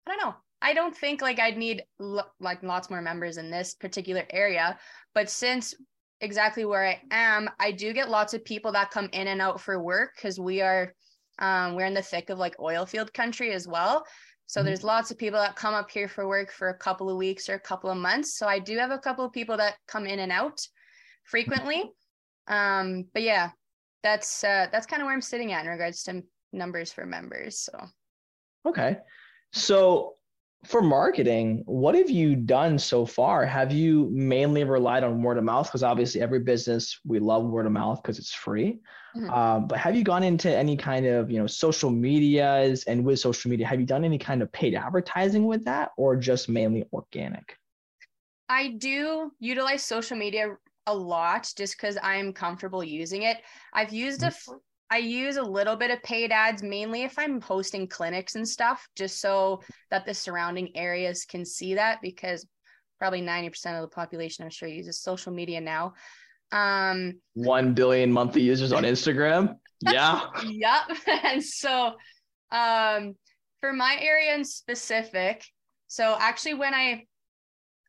I 0.07 0.09
don't 0.09 0.25
know. 0.25 0.35
I 0.63 0.73
don't 0.73 0.95
think 0.95 1.21
like 1.21 1.39
I'd 1.39 1.57
need 1.57 1.83
lo- 1.99 2.31
like 2.39 2.63
lots 2.63 2.89
more 2.89 3.01
members 3.01 3.37
in 3.37 3.51
this 3.51 3.75
particular 3.75 4.23
area, 4.29 4.79
but 5.13 5.29
since 5.29 5.75
exactly 6.21 6.63
where 6.63 6.85
I 6.85 7.01
am, 7.11 7.49
I 7.59 7.71
do 7.71 7.91
get 7.91 8.09
lots 8.09 8.33
of 8.33 8.45
people 8.45 8.71
that 8.71 8.89
come 8.89 9.09
in 9.11 9.27
and 9.27 9.41
out 9.41 9.59
for 9.59 9.83
work 9.83 10.11
because 10.15 10.39
we 10.39 10.61
are 10.61 10.93
um, 11.39 11.75
we're 11.75 11.85
in 11.85 11.93
the 11.93 12.01
thick 12.01 12.29
of 12.29 12.39
like 12.39 12.55
oil 12.61 12.85
field 12.85 13.13
country 13.13 13.51
as 13.51 13.67
well. 13.67 14.05
So 14.45 14.59
mm-hmm. 14.59 14.67
there's 14.67 14.83
lots 14.85 15.11
of 15.11 15.17
people 15.17 15.39
that 15.39 15.57
come 15.57 15.73
up 15.73 15.91
here 15.91 16.07
for 16.07 16.27
work 16.27 16.51
for 16.51 16.69
a 16.69 16.77
couple 16.77 17.09
of 17.09 17.17
weeks 17.17 17.49
or 17.49 17.55
a 17.55 17.59
couple 17.59 17.89
of 17.89 17.97
months. 17.97 18.37
So 18.37 18.47
I 18.47 18.59
do 18.59 18.77
have 18.77 18.91
a 18.91 18.99
couple 18.99 19.25
of 19.25 19.33
people 19.33 19.57
that 19.57 19.75
come 19.87 20.05
in 20.05 20.19
and 20.19 20.31
out 20.31 20.65
frequently. 21.25 21.91
Um, 22.47 23.05
but 23.13 23.23
yeah, 23.23 23.49
that's 24.01 24.45
uh, 24.45 24.67
that's 24.71 24.85
kind 24.85 25.01
of 25.01 25.07
where 25.07 25.13
I'm 25.13 25.21
sitting 25.21 25.51
at 25.51 25.65
in 25.65 25.71
regards 25.71 26.03
to 26.03 26.23
numbers 26.53 26.93
for 26.93 27.05
members. 27.05 27.59
So 27.59 27.85
okay, 28.65 28.97
so 29.51 30.13
for 30.65 30.81
marketing, 30.81 31.63
what 31.65 31.93
have 31.95 32.09
you 32.09 32.35
done 32.35 32.79
so 32.79 33.05
far? 33.05 33.45
Have 33.45 33.71
you 33.71 34.09
mainly 34.11 34.63
relied 34.63 35.03
on 35.03 35.21
word 35.21 35.37
of 35.37 35.43
mouth? 35.43 35.67
Because 35.67 35.83
obviously, 35.83 36.21
every 36.21 36.39
business 36.39 36.99
we 37.05 37.19
love 37.19 37.43
word 37.43 37.65
of 37.65 37.71
mouth 37.71 38.01
because 38.01 38.17
it's 38.17 38.33
free. 38.33 38.79
Mm-hmm. 39.15 39.29
Um, 39.29 39.67
but 39.67 39.77
have 39.77 39.95
you 39.95 40.03
gone 40.03 40.23
into 40.23 40.49
any 40.49 40.77
kind 40.77 41.05
of 41.05 41.29
you 41.29 41.39
know 41.39 41.47
social 41.47 41.89
medias 41.89 42.83
and 42.85 43.03
with 43.03 43.19
social 43.19 43.51
media, 43.51 43.67
have 43.67 43.79
you 43.79 43.85
done 43.85 44.05
any 44.05 44.17
kind 44.17 44.41
of 44.41 44.51
paid 44.51 44.73
advertising 44.73 45.45
with 45.47 45.65
that, 45.65 45.91
or 45.97 46.15
just 46.15 46.47
mainly 46.47 46.85
organic? 46.93 47.57
I 48.47 48.69
do 48.77 49.31
utilize 49.39 49.83
social 49.83 50.17
media 50.17 50.55
a 50.87 50.95
lot 50.95 51.51
just 51.55 51.77
because 51.77 51.97
I'm 52.01 52.33
comfortable 52.33 52.83
using 52.83 53.23
it. 53.23 53.37
I've 53.73 53.93
used 53.93 54.21
mm-hmm. 54.21 54.53
a 54.53 54.57
I 54.93 54.97
use 54.97 55.37
a 55.37 55.43
little 55.43 55.75
bit 55.75 55.89
of 55.89 56.03
paid 56.03 56.31
ads 56.31 56.61
mainly 56.61 57.01
if 57.01 57.17
I'm 57.17 57.41
hosting 57.41 57.87
clinics 57.87 58.35
and 58.35 58.47
stuff, 58.47 58.87
just 58.95 59.19
so 59.19 59.61
that 59.89 60.05
the 60.05 60.13
surrounding 60.13 60.69
areas 60.77 61.25
can 61.25 61.45
see 61.45 61.73
that 61.73 61.97
because 62.03 62.45
probably 62.99 63.23
90% 63.23 63.73
of 63.73 63.81
the 63.81 63.87
population 63.87 64.43
I'm 64.43 64.51
sure 64.51 64.69
uses 64.69 64.99
social 64.99 65.33
media 65.33 65.59
now. 65.59 65.95
Um 66.51 67.13
1 67.33 67.73
billion 67.73 68.11
monthly 68.11 68.43
users 68.43 68.71
on 68.71 68.83
Instagram. 68.83 69.55
Yeah. 69.81 70.27
yep. 70.45 70.83
And 71.23 71.43
so 71.43 71.93
um 72.51 73.15
for 73.61 73.73
my 73.73 73.97
area 73.99 74.35
in 74.35 74.45
specific, 74.45 75.43
so 75.87 76.15
actually 76.19 76.53
when 76.53 76.75
I 76.75 77.07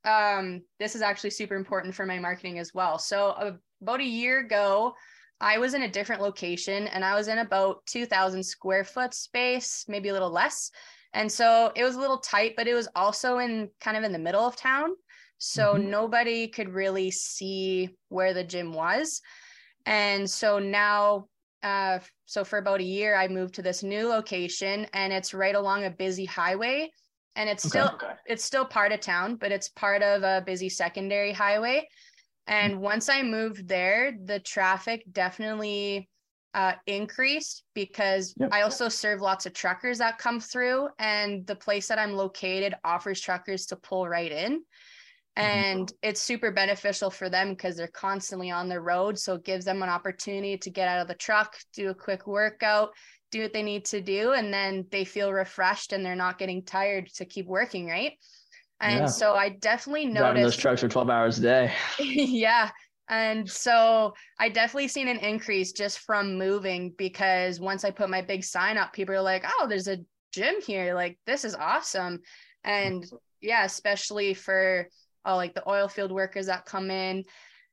um 0.06 0.62
this 0.80 0.94
is 0.94 1.02
actually 1.02 1.30
super 1.30 1.54
important 1.54 1.94
for 1.94 2.06
my 2.06 2.18
marketing 2.18 2.58
as 2.58 2.72
well. 2.72 2.98
So 2.98 3.28
uh, 3.28 3.52
about 3.82 4.00
a 4.00 4.04
year 4.04 4.40
ago, 4.40 4.94
I 5.40 5.58
was 5.58 5.74
in 5.74 5.82
a 5.82 5.90
different 5.90 6.22
location 6.22 6.86
and 6.88 7.04
I 7.04 7.14
was 7.14 7.28
in 7.28 7.38
about 7.38 7.84
2000 7.86 8.42
square 8.42 8.84
foot 8.84 9.14
space, 9.14 9.84
maybe 9.88 10.08
a 10.08 10.12
little 10.12 10.30
less. 10.30 10.70
And 11.12 11.30
so 11.30 11.72
it 11.76 11.84
was 11.84 11.94
a 11.94 12.00
little 12.00 12.18
tight, 12.18 12.54
but 12.56 12.66
it 12.66 12.74
was 12.74 12.88
also 12.94 13.38
in 13.38 13.70
kind 13.80 13.96
of 13.96 14.04
in 14.04 14.12
the 14.12 14.18
middle 14.18 14.44
of 14.44 14.56
town. 14.56 14.90
So 15.38 15.74
mm-hmm. 15.74 15.90
nobody 15.90 16.48
could 16.48 16.68
really 16.70 17.10
see 17.10 17.90
where 18.08 18.34
the 18.34 18.44
gym 18.44 18.72
was. 18.72 19.20
And 19.86 20.28
so 20.28 20.58
now, 20.58 21.28
uh, 21.62 21.98
so 22.26 22.44
for 22.44 22.58
about 22.58 22.80
a 22.80 22.84
year, 22.84 23.14
I 23.14 23.28
moved 23.28 23.54
to 23.54 23.62
this 23.62 23.82
new 23.82 24.08
location 24.08 24.86
and 24.92 25.12
it's 25.12 25.34
right 25.34 25.54
along 25.54 25.84
a 25.84 25.90
busy 25.90 26.24
highway. 26.24 26.90
And 27.36 27.48
it's 27.50 27.64
okay, 27.66 27.70
still 27.70 27.90
okay. 27.94 28.12
it's 28.26 28.44
still 28.44 28.64
part 28.64 28.92
of 28.92 29.00
town, 29.00 29.36
but 29.36 29.50
it's 29.50 29.68
part 29.68 30.02
of 30.02 30.22
a 30.22 30.42
busy 30.46 30.68
secondary 30.68 31.32
highway. 31.32 31.88
And 32.46 32.80
once 32.80 33.08
I 33.08 33.22
moved 33.22 33.68
there, 33.68 34.12
the 34.24 34.38
traffic 34.38 35.04
definitely 35.10 36.08
uh, 36.52 36.74
increased 36.86 37.64
because 37.74 38.34
yep. 38.38 38.50
I 38.52 38.62
also 38.62 38.88
serve 38.88 39.20
lots 39.20 39.46
of 39.46 39.54
truckers 39.54 39.98
that 39.98 40.18
come 40.18 40.40
through, 40.40 40.88
and 40.98 41.46
the 41.46 41.56
place 41.56 41.88
that 41.88 41.98
I'm 41.98 42.12
located 42.12 42.74
offers 42.84 43.20
truckers 43.20 43.66
to 43.66 43.76
pull 43.76 44.08
right 44.08 44.30
in. 44.30 44.62
Mm-hmm. 45.36 45.42
And 45.42 45.86
mm-hmm. 45.88 46.08
it's 46.08 46.20
super 46.20 46.52
beneficial 46.52 47.10
for 47.10 47.28
them 47.28 47.50
because 47.50 47.76
they're 47.76 47.88
constantly 47.88 48.50
on 48.50 48.68
the 48.68 48.80
road. 48.80 49.18
So 49.18 49.34
it 49.34 49.44
gives 49.44 49.64
them 49.64 49.82
an 49.82 49.88
opportunity 49.88 50.56
to 50.58 50.70
get 50.70 50.86
out 50.86 51.00
of 51.00 51.08
the 51.08 51.14
truck, 51.14 51.56
do 51.72 51.90
a 51.90 51.94
quick 51.94 52.26
workout, 52.26 52.90
do 53.32 53.42
what 53.42 53.52
they 53.52 53.64
need 53.64 53.84
to 53.86 54.00
do, 54.00 54.32
and 54.32 54.54
then 54.54 54.86
they 54.92 55.04
feel 55.04 55.32
refreshed 55.32 55.92
and 55.92 56.06
they're 56.06 56.14
not 56.14 56.38
getting 56.38 56.62
tired 56.62 57.08
to 57.14 57.24
keep 57.24 57.46
working, 57.46 57.88
right? 57.88 58.12
And 58.80 59.00
yeah. 59.00 59.06
so 59.06 59.34
I 59.34 59.50
definitely 59.50 60.06
noticed 60.06 60.20
Driving 60.20 60.42
those 60.42 60.56
trucks 60.56 60.80
for 60.80 60.88
12 60.88 61.10
hours 61.10 61.38
a 61.38 61.42
day. 61.42 61.72
yeah. 61.98 62.70
And 63.08 63.48
so 63.48 64.14
I 64.38 64.48
definitely 64.48 64.88
seen 64.88 65.08
an 65.08 65.18
increase 65.18 65.72
just 65.72 66.00
from 66.00 66.38
moving 66.38 66.94
because 66.96 67.60
once 67.60 67.84
I 67.84 67.90
put 67.90 68.10
my 68.10 68.22
big 68.22 68.44
sign 68.44 68.78
up, 68.78 68.92
people 68.92 69.14
are 69.14 69.22
like, 69.22 69.44
oh, 69.46 69.66
there's 69.68 69.88
a 69.88 69.98
gym 70.32 70.56
here. 70.66 70.94
Like, 70.94 71.18
this 71.26 71.44
is 71.44 71.54
awesome. 71.54 72.20
And 72.64 73.04
yeah, 73.40 73.64
especially 73.64 74.34
for 74.34 74.88
all 75.24 75.36
like 75.36 75.54
the 75.54 75.68
oil 75.68 75.88
field 75.88 76.12
workers 76.12 76.46
that 76.46 76.66
come 76.66 76.90
in. 76.90 77.24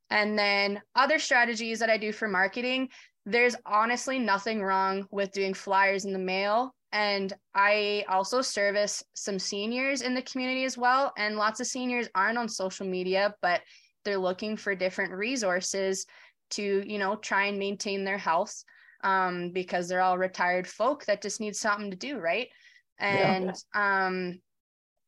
And 0.09 0.37
then 0.37 0.81
other 0.95 1.19
strategies 1.19 1.79
that 1.79 1.89
I 1.89 1.97
do 1.97 2.11
for 2.11 2.27
marketing, 2.27 2.89
there's 3.25 3.55
honestly 3.65 4.19
nothing 4.19 4.61
wrong 4.61 5.07
with 5.11 5.31
doing 5.31 5.53
flyers 5.53 6.05
in 6.05 6.11
the 6.11 6.19
mail 6.19 6.75
and 6.91 7.33
I 7.55 8.05
also 8.09 8.41
service 8.41 9.03
some 9.13 9.39
seniors 9.39 10.01
in 10.01 10.13
the 10.13 10.21
community 10.23 10.65
as 10.65 10.77
well. 10.77 11.13
And 11.17 11.37
lots 11.37 11.59
of 11.59 11.67
seniors 11.67 12.09
aren't 12.15 12.37
on 12.37 12.49
social 12.49 12.85
media, 12.85 13.33
but 13.41 13.61
they're 14.03 14.17
looking 14.17 14.57
for 14.57 14.75
different 14.75 15.13
resources 15.13 16.05
to, 16.51 16.83
you 16.85 16.97
know, 16.97 17.15
try 17.15 17.45
and 17.45 17.57
maintain 17.57 18.03
their 18.03 18.17
health 18.17 18.63
um, 19.03 19.51
because 19.51 19.87
they're 19.87 20.01
all 20.01 20.17
retired 20.17 20.67
folk 20.67 21.05
that 21.05 21.21
just 21.21 21.39
need 21.39 21.55
something 21.55 21.91
to 21.91 21.97
do, 21.97 22.17
right? 22.19 22.49
And 22.99 23.55
yeah. 23.73 24.05
um, 24.05 24.39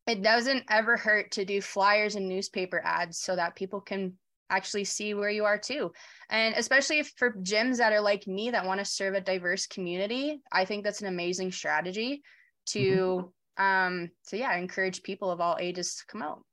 it 0.07 0.21
doesn't 0.21 0.63
ever 0.69 0.97
hurt 0.97 1.31
to 1.31 1.45
do 1.45 1.61
flyers 1.61 2.15
and 2.15 2.27
newspaper 2.27 2.81
ads 2.83 3.19
so 3.19 3.35
that 3.35 3.55
people 3.55 3.81
can 3.81 4.13
actually 4.53 4.83
see 4.83 5.13
where 5.13 5.29
you 5.29 5.45
are 5.45 5.57
too. 5.57 5.91
And 6.29 6.55
especially 6.55 6.99
if 6.99 7.11
for 7.17 7.31
gyms 7.33 7.77
that 7.77 7.93
are 7.93 8.01
like 8.01 8.27
me 8.27 8.51
that 8.51 8.65
want 8.65 8.79
to 8.79 8.85
serve 8.85 9.15
a 9.15 9.21
diverse 9.21 9.65
community, 9.67 10.41
I 10.51 10.65
think 10.65 10.83
that's 10.83 11.01
an 11.01 11.07
amazing 11.07 11.51
strategy 11.51 12.21
to 12.67 13.31
mm-hmm. 13.59 13.63
um 13.63 14.09
to 14.29 14.37
yeah, 14.37 14.55
encourage 14.55 15.03
people 15.03 15.31
of 15.31 15.41
all 15.41 15.57
ages 15.59 15.95
to 15.95 16.05
come 16.07 16.21
out. 16.21 16.43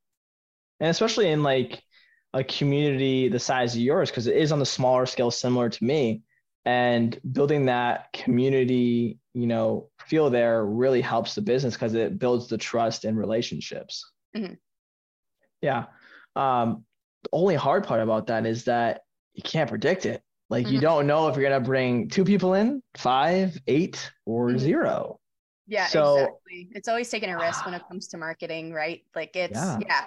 And 0.81 0.91
especially 0.91 1.31
in 1.31 1.43
like 1.43 1.83
a 2.33 2.45
community 2.45 3.29
the 3.29 3.39
size 3.39 3.75
of 3.75 3.81
yours 3.81 4.11
because 4.11 4.27
it 4.27 4.37
is 4.37 4.53
on 4.53 4.59
the 4.59 4.67
smaller 4.67 5.07
scale 5.07 5.31
similar 5.31 5.69
to 5.69 5.85
me 5.85 6.23
and 6.65 7.19
building 7.33 7.67
that 7.67 8.13
community 8.13 9.19
you 9.35 9.47
know 9.47 9.89
feel 10.07 10.31
there 10.31 10.65
really 10.65 11.01
helps 11.01 11.35
the 11.35 11.43
business 11.43 11.75
because 11.75 11.95
it 11.95 12.19
builds 12.19 12.47
the 12.47 12.59
trust 12.59 13.05
and 13.05 13.19
relationships 13.19 14.13
mm-hmm. 14.37 14.55
yeah 15.61 15.87
um, 16.37 16.85
the 17.23 17.29
only 17.33 17.55
hard 17.55 17.85
part 17.85 18.01
about 18.01 18.27
that 18.29 18.47
is 18.47 18.64
that 18.64 19.03
you 19.35 19.43
can't 19.43 19.68
predict 19.68 20.07
it. 20.07 20.23
Like 20.49 20.66
mm-hmm. 20.66 20.75
you 20.75 20.81
don't 20.81 21.07
know 21.07 21.29
if 21.29 21.37
you're 21.37 21.49
gonna 21.49 21.64
bring 21.64 22.09
two 22.09 22.25
people 22.25 22.55
in, 22.55 22.83
five, 22.97 23.57
eight, 23.66 24.11
or 24.27 24.49
mm-hmm. 24.49 24.59
zero. 24.59 25.21
Yeah, 25.66 25.87
so, 25.87 26.14
exactly. 26.14 26.68
It's 26.73 26.89
always 26.89 27.09
taking 27.09 27.31
a 27.31 27.39
risk 27.39 27.64
when 27.64 27.75
it 27.75 27.83
comes 27.89 28.09
to 28.09 28.18
marketing, 28.18 28.73
right? 28.73 29.03
Like 29.14 29.37
it's 29.37 29.55
yeah. 29.55 29.79
yeah. 29.87 30.05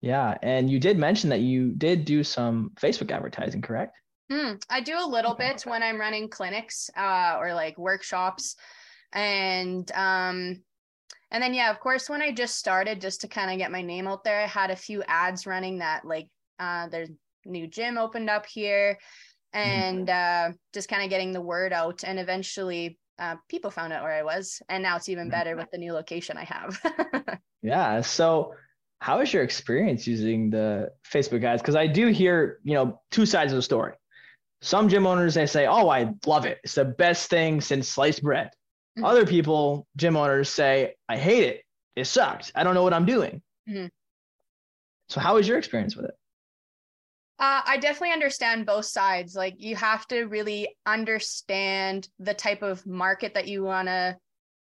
Yeah, 0.00 0.36
and 0.42 0.70
you 0.70 0.78
did 0.78 0.98
mention 0.98 1.30
that 1.30 1.40
you 1.40 1.72
did 1.72 2.04
do 2.04 2.22
some 2.22 2.72
Facebook 2.76 3.10
advertising, 3.10 3.62
correct? 3.62 3.96
Mm, 4.30 4.62
I 4.68 4.80
do 4.80 4.96
a 4.98 5.06
little 5.06 5.34
bit 5.34 5.62
when 5.62 5.82
I'm 5.82 5.98
running 5.98 6.28
clinics 6.28 6.90
uh, 6.96 7.38
or 7.40 7.54
like 7.54 7.78
workshops, 7.78 8.56
and 9.12 9.90
um, 9.92 10.62
and 11.34 11.42
then 11.42 11.52
yeah 11.52 11.70
of 11.70 11.80
course 11.80 12.08
when 12.08 12.22
i 12.22 12.32
just 12.32 12.56
started 12.56 13.00
just 13.00 13.20
to 13.20 13.28
kind 13.28 13.50
of 13.50 13.58
get 13.58 13.70
my 13.70 13.82
name 13.82 14.06
out 14.06 14.24
there 14.24 14.40
i 14.40 14.46
had 14.46 14.70
a 14.70 14.76
few 14.76 15.02
ads 15.08 15.46
running 15.46 15.78
that 15.78 16.04
like 16.04 16.28
uh 16.60 16.88
there's 16.88 17.10
new 17.44 17.66
gym 17.66 17.98
opened 17.98 18.30
up 18.30 18.46
here 18.46 18.98
and 19.52 20.08
uh 20.08 20.50
just 20.72 20.88
kind 20.88 21.02
of 21.02 21.10
getting 21.10 21.32
the 21.32 21.40
word 21.40 21.72
out. 21.72 22.02
And 22.04 22.18
eventually 22.18 22.98
uh, 23.18 23.36
people 23.48 23.70
found 23.70 23.92
out 23.92 24.02
where 24.02 24.12
i 24.12 24.22
was 24.22 24.60
and 24.68 24.82
now 24.82 24.96
it's 24.96 25.08
even 25.08 25.30
better 25.30 25.54
with 25.56 25.70
the 25.70 25.78
new 25.78 25.92
location 25.92 26.36
i 26.36 26.44
have. 26.44 27.38
Yeah 27.62 28.02
so 28.02 28.52
how 28.98 29.20
is 29.20 29.32
your 29.32 29.42
experience 29.42 30.06
using 30.06 30.50
the 30.50 30.90
facebook 31.10 31.44
ads? 31.44 31.62
Because 31.62 31.76
i 31.76 31.86
do 31.86 32.08
hear 32.08 32.58
you 32.64 32.74
know 32.74 33.00
two 33.10 33.26
sides 33.26 33.52
of 33.52 33.56
the 33.56 33.62
story. 33.62 33.94
Some 34.60 34.88
gym 34.88 35.06
owners 35.06 35.34
they 35.34 35.46
say 35.46 35.66
oh 35.66 35.88
i 35.88 36.12
love 36.26 36.44
it. 36.44 36.58
It's 36.64 36.74
the 36.74 36.84
best 36.84 37.30
thing 37.30 37.60
since 37.60 37.88
sliced 37.88 38.22
bread 38.22 38.50
Mm-hmm. 38.96 39.04
Other 39.04 39.26
people, 39.26 39.86
gym 39.96 40.16
owners, 40.16 40.48
say, 40.48 40.94
I 41.08 41.16
hate 41.16 41.44
it. 41.44 41.62
It 41.96 42.06
sucked. 42.06 42.52
I 42.54 42.64
don't 42.64 42.74
know 42.74 42.82
what 42.82 42.94
I'm 42.94 43.06
doing. 43.06 43.42
Mm-hmm. 43.68 43.86
So, 45.08 45.20
how 45.20 45.34
was 45.34 45.46
your 45.46 45.58
experience 45.58 45.96
with 45.96 46.06
it? 46.06 46.14
Uh, 47.38 47.62
I 47.66 47.76
definitely 47.78 48.12
understand 48.12 48.66
both 48.66 48.86
sides. 48.86 49.34
Like, 49.34 49.54
you 49.58 49.76
have 49.76 50.06
to 50.08 50.24
really 50.24 50.68
understand 50.86 52.08
the 52.18 52.34
type 52.34 52.62
of 52.62 52.86
market 52.86 53.34
that 53.34 53.48
you 53.48 53.64
want 53.64 53.88
to 53.88 54.16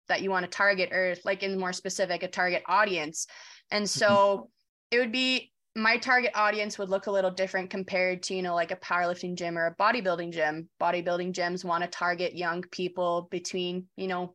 that 0.08 0.22
you 0.22 0.30
want 0.30 0.44
to 0.44 0.50
target 0.50 0.92
or 0.92 1.16
like 1.24 1.42
in 1.42 1.58
more 1.58 1.72
specific 1.72 2.22
a 2.22 2.28
target 2.28 2.62
audience 2.66 3.26
and 3.70 3.88
so 3.88 4.06
mm-hmm. 4.08 4.44
it 4.90 4.98
would 4.98 5.12
be 5.12 5.50
my 5.76 5.96
target 5.96 6.30
audience 6.34 6.78
would 6.78 6.88
look 6.88 7.08
a 7.08 7.10
little 7.10 7.30
different 7.30 7.70
compared 7.70 8.22
to 8.22 8.34
you 8.34 8.42
know 8.42 8.54
like 8.54 8.70
a 8.70 8.76
powerlifting 8.76 9.34
gym 9.34 9.58
or 9.58 9.66
a 9.66 9.74
bodybuilding 9.76 10.32
gym. 10.32 10.68
Bodybuilding 10.80 11.32
gyms 11.32 11.64
want 11.64 11.82
to 11.82 11.90
target 11.90 12.36
young 12.36 12.62
people 12.70 13.28
between 13.30 13.86
you 13.96 14.06
know 14.06 14.34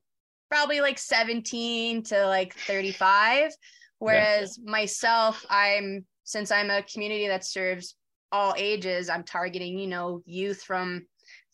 probably 0.49 0.81
like 0.81 0.97
17 0.97 2.03
to 2.03 2.25
like 2.25 2.55
35 2.55 3.51
whereas 3.99 4.57
yeah. 4.57 4.71
myself 4.71 5.45
i'm 5.47 6.03
since 6.23 6.49
i'm 6.49 6.71
a 6.71 6.81
community 6.81 7.27
that 7.27 7.45
serves 7.45 7.95
all 8.31 8.55
ages 8.57 9.09
i'm 9.09 9.23
targeting 9.23 9.77
you 9.77 9.85
know 9.85 10.23
youth 10.25 10.63
from 10.63 11.05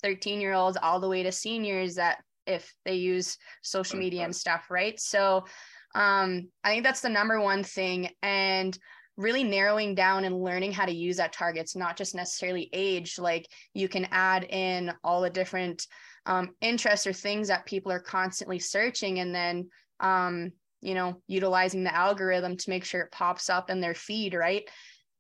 13 0.02 0.40
year 0.40 0.54
olds 0.54 0.78
all 0.82 1.00
the 1.00 1.10
way 1.10 1.24
to 1.24 1.32
seniors 1.32 1.96
that 1.96 2.20
if 2.46 2.74
they 2.86 2.96
use 2.96 3.38
social 3.64 3.98
media 3.98 4.24
and 4.24 4.36
stuff 4.36 4.68
right? 4.70 5.00
So 5.00 5.46
um 5.96 6.50
i 6.64 6.70
think 6.70 6.84
that's 6.84 7.02
the 7.02 7.10
number 7.10 7.40
one 7.40 7.64
thing. 7.64 8.10
And 8.22 8.78
really 9.18 9.44
narrowing 9.44 9.96
down 9.96 10.26
and 10.26 10.44
learning 10.44 10.72
how 10.72 10.86
to 10.86 10.92
use 10.92 11.18
that 11.18 11.34
targets, 11.34 11.76
not 11.76 11.98
just 11.98 12.16
necessarily 12.16 12.70
age, 12.74 13.18
like 13.18 13.48
you 13.74 13.88
can 13.88 14.08
add 14.12 14.46
in 14.46 14.94
all 15.04 15.22
the 15.22 15.30
different 15.30 15.88
um, 16.26 16.52
interests 16.62 17.08
or 17.08 17.14
things 17.14 17.48
that 17.48 17.66
people 17.66 17.92
are 17.92 18.00
constantly 18.00 18.60
searching 18.60 19.20
and 19.20 19.34
then 19.34 19.70
um, 20.00 20.52
you 20.82 20.94
know 20.94 21.22
utilizing 21.28 21.84
the 21.84 21.96
algorithm 21.96 22.58
to 22.58 22.70
make 22.70 22.84
sure 22.84 23.02
it 23.02 23.12
pops 23.12 23.50
up 23.50 23.70
in 23.70 23.80
their 23.80 23.96
feed 23.96 24.34
right? 24.34 24.70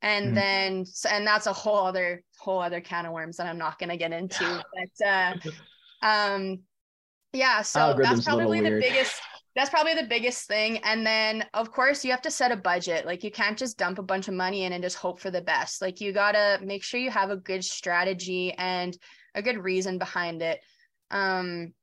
And 0.01 0.27
mm-hmm. 0.27 0.35
then 0.35 0.85
and 1.09 1.25
that's 1.25 1.47
a 1.47 1.53
whole 1.53 1.85
other 1.85 2.21
whole 2.45 2.61
other 2.61 2.81
can 2.81 3.05
of 3.05 3.11
worms 3.11 3.37
that 3.37 3.47
i'm 3.47 3.57
not 3.57 3.79
going 3.79 3.89
to 3.89 3.97
get 3.97 4.11
into 4.11 4.63
but 4.73 5.07
uh 5.07 5.33
um 6.03 6.59
yeah 7.33 7.61
so 7.63 7.95
that's 7.99 8.23
probably 8.23 8.61
the 8.61 8.79
biggest 8.79 9.19
that's 9.55 9.69
probably 9.69 9.93
the 9.93 10.03
biggest 10.03 10.47
thing 10.47 10.79
and 10.79 11.05
then 11.05 11.45
of 11.53 11.71
course 11.71 12.03
you 12.03 12.11
have 12.11 12.21
to 12.21 12.31
set 12.31 12.51
a 12.51 12.57
budget. 12.57 13.05
Like 13.05 13.23
you 13.23 13.31
can't 13.31 13.57
just 13.57 13.77
dump 13.77 13.99
a 13.99 14.03
bunch 14.03 14.27
of 14.27 14.33
money 14.33 14.63
in 14.63 14.73
and 14.73 14.83
just 14.83 14.97
hope 14.97 15.19
for 15.19 15.31
the 15.31 15.41
best. 15.41 15.81
Like 15.81 16.01
you 16.01 16.11
got 16.11 16.33
to 16.33 16.59
make 16.61 16.83
sure 16.83 16.99
you 16.99 17.09
have 17.09 17.29
a 17.29 17.37
good 17.37 17.63
strategy 17.63 18.53
and 18.57 18.97
a 19.33 19.41
good 19.41 19.57
reason 19.57 19.97
behind 19.97 20.41
it. 20.41 20.59
Um 21.09 21.73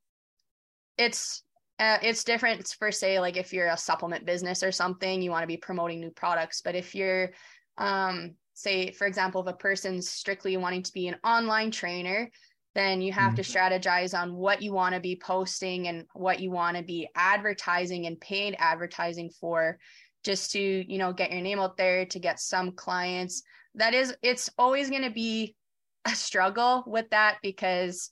it's 0.98 1.42
uh, 1.78 1.98
it's 2.02 2.22
different 2.22 2.76
for 2.78 2.92
say 2.92 3.18
like 3.18 3.36
if 3.36 3.52
you're 3.52 3.68
a 3.68 3.76
supplement 3.76 4.26
business 4.26 4.62
or 4.62 4.70
something 4.70 5.22
you 5.22 5.30
want 5.30 5.42
to 5.42 5.48
be 5.48 5.56
promoting 5.56 6.00
new 6.00 6.10
products. 6.10 6.60
But 6.60 6.74
if 6.74 6.94
you're 6.94 7.30
um 7.78 8.34
say 8.52 8.92
for 8.92 9.06
example 9.06 9.40
if 9.40 9.46
a 9.46 9.56
person's 9.56 10.10
strictly 10.10 10.58
wanting 10.58 10.82
to 10.82 10.92
be 10.92 11.08
an 11.08 11.16
online 11.24 11.70
trainer 11.70 12.30
then 12.74 13.02
you 13.02 13.12
have 13.12 13.34
mm-hmm. 13.34 13.42
to 13.42 13.42
strategize 13.42 14.18
on 14.18 14.34
what 14.34 14.62
you 14.62 14.72
want 14.72 14.94
to 14.94 15.00
be 15.00 15.16
posting 15.16 15.88
and 15.88 16.06
what 16.14 16.40
you 16.40 16.50
want 16.50 16.76
to 16.76 16.82
be 16.82 17.08
advertising 17.14 18.06
and 18.06 18.20
paid 18.20 18.56
advertising 18.58 19.30
for 19.30 19.78
just 20.24 20.52
to 20.52 20.60
you 20.60 20.98
know 20.98 21.12
get 21.12 21.32
your 21.32 21.40
name 21.40 21.58
out 21.58 21.76
there 21.76 22.06
to 22.06 22.18
get 22.18 22.40
some 22.40 22.72
clients 22.72 23.42
that 23.74 23.94
is 23.94 24.14
it's 24.22 24.50
always 24.58 24.90
going 24.90 25.02
to 25.02 25.10
be 25.10 25.54
a 26.04 26.14
struggle 26.14 26.82
with 26.86 27.08
that 27.10 27.38
because 27.42 28.10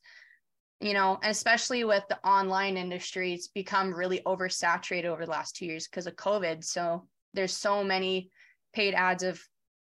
you 0.80 0.92
know 0.92 1.18
especially 1.24 1.82
with 1.84 2.04
the 2.08 2.18
online 2.26 2.76
industry 2.76 3.32
it's 3.32 3.48
become 3.48 3.92
really 3.92 4.20
oversaturated 4.26 5.06
over 5.06 5.24
the 5.24 5.30
last 5.30 5.56
two 5.56 5.66
years 5.66 5.88
because 5.88 6.06
of 6.06 6.14
covid 6.14 6.62
so 6.62 7.06
there's 7.34 7.54
so 7.54 7.82
many 7.82 8.30
paid 8.72 8.94
ads 8.94 9.24
of 9.24 9.40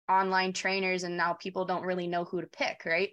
online 0.09 0.53
trainers 0.53 1.05
and 1.05 1.17
now 1.17 1.35
people 1.35 1.65
don't 1.65 1.85
really 1.85 2.07
know 2.07 2.25
who 2.25 2.41
to 2.41 2.47
pick 2.47 2.83
right 2.87 3.11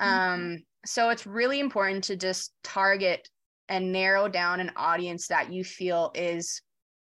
mm-hmm. 0.00 0.08
um 0.08 0.62
so 0.84 1.10
it's 1.10 1.26
really 1.26 1.60
important 1.60 2.04
to 2.04 2.16
just 2.16 2.52
target 2.62 3.28
and 3.68 3.92
narrow 3.92 4.28
down 4.28 4.60
an 4.60 4.70
audience 4.76 5.28
that 5.28 5.52
you 5.52 5.64
feel 5.64 6.12
is 6.14 6.60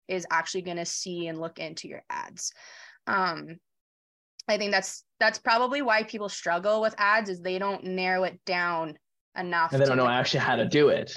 is 0.07 0.25
actually 0.31 0.61
going 0.61 0.77
to 0.77 0.85
see 0.85 1.27
and 1.27 1.39
look 1.39 1.59
into 1.59 1.87
your 1.87 2.03
ads. 2.09 2.51
Um 3.07 3.57
i 4.49 4.57
think 4.57 4.73
that's 4.73 5.05
that's 5.21 5.39
probably 5.39 5.81
why 5.81 6.03
people 6.03 6.27
struggle 6.27 6.81
with 6.81 6.93
ads 6.97 7.29
is 7.29 7.39
they 7.39 7.57
don't 7.57 7.81
narrow 7.85 8.25
it 8.25 8.37
down 8.45 8.93
enough 9.37 9.71
and 9.71 9.81
they 9.81 9.85
don't 9.85 9.95
know 9.95 10.05
actually 10.05 10.41
how 10.41 10.57
to 10.57 10.67
do 10.67 10.89
it. 10.89 11.13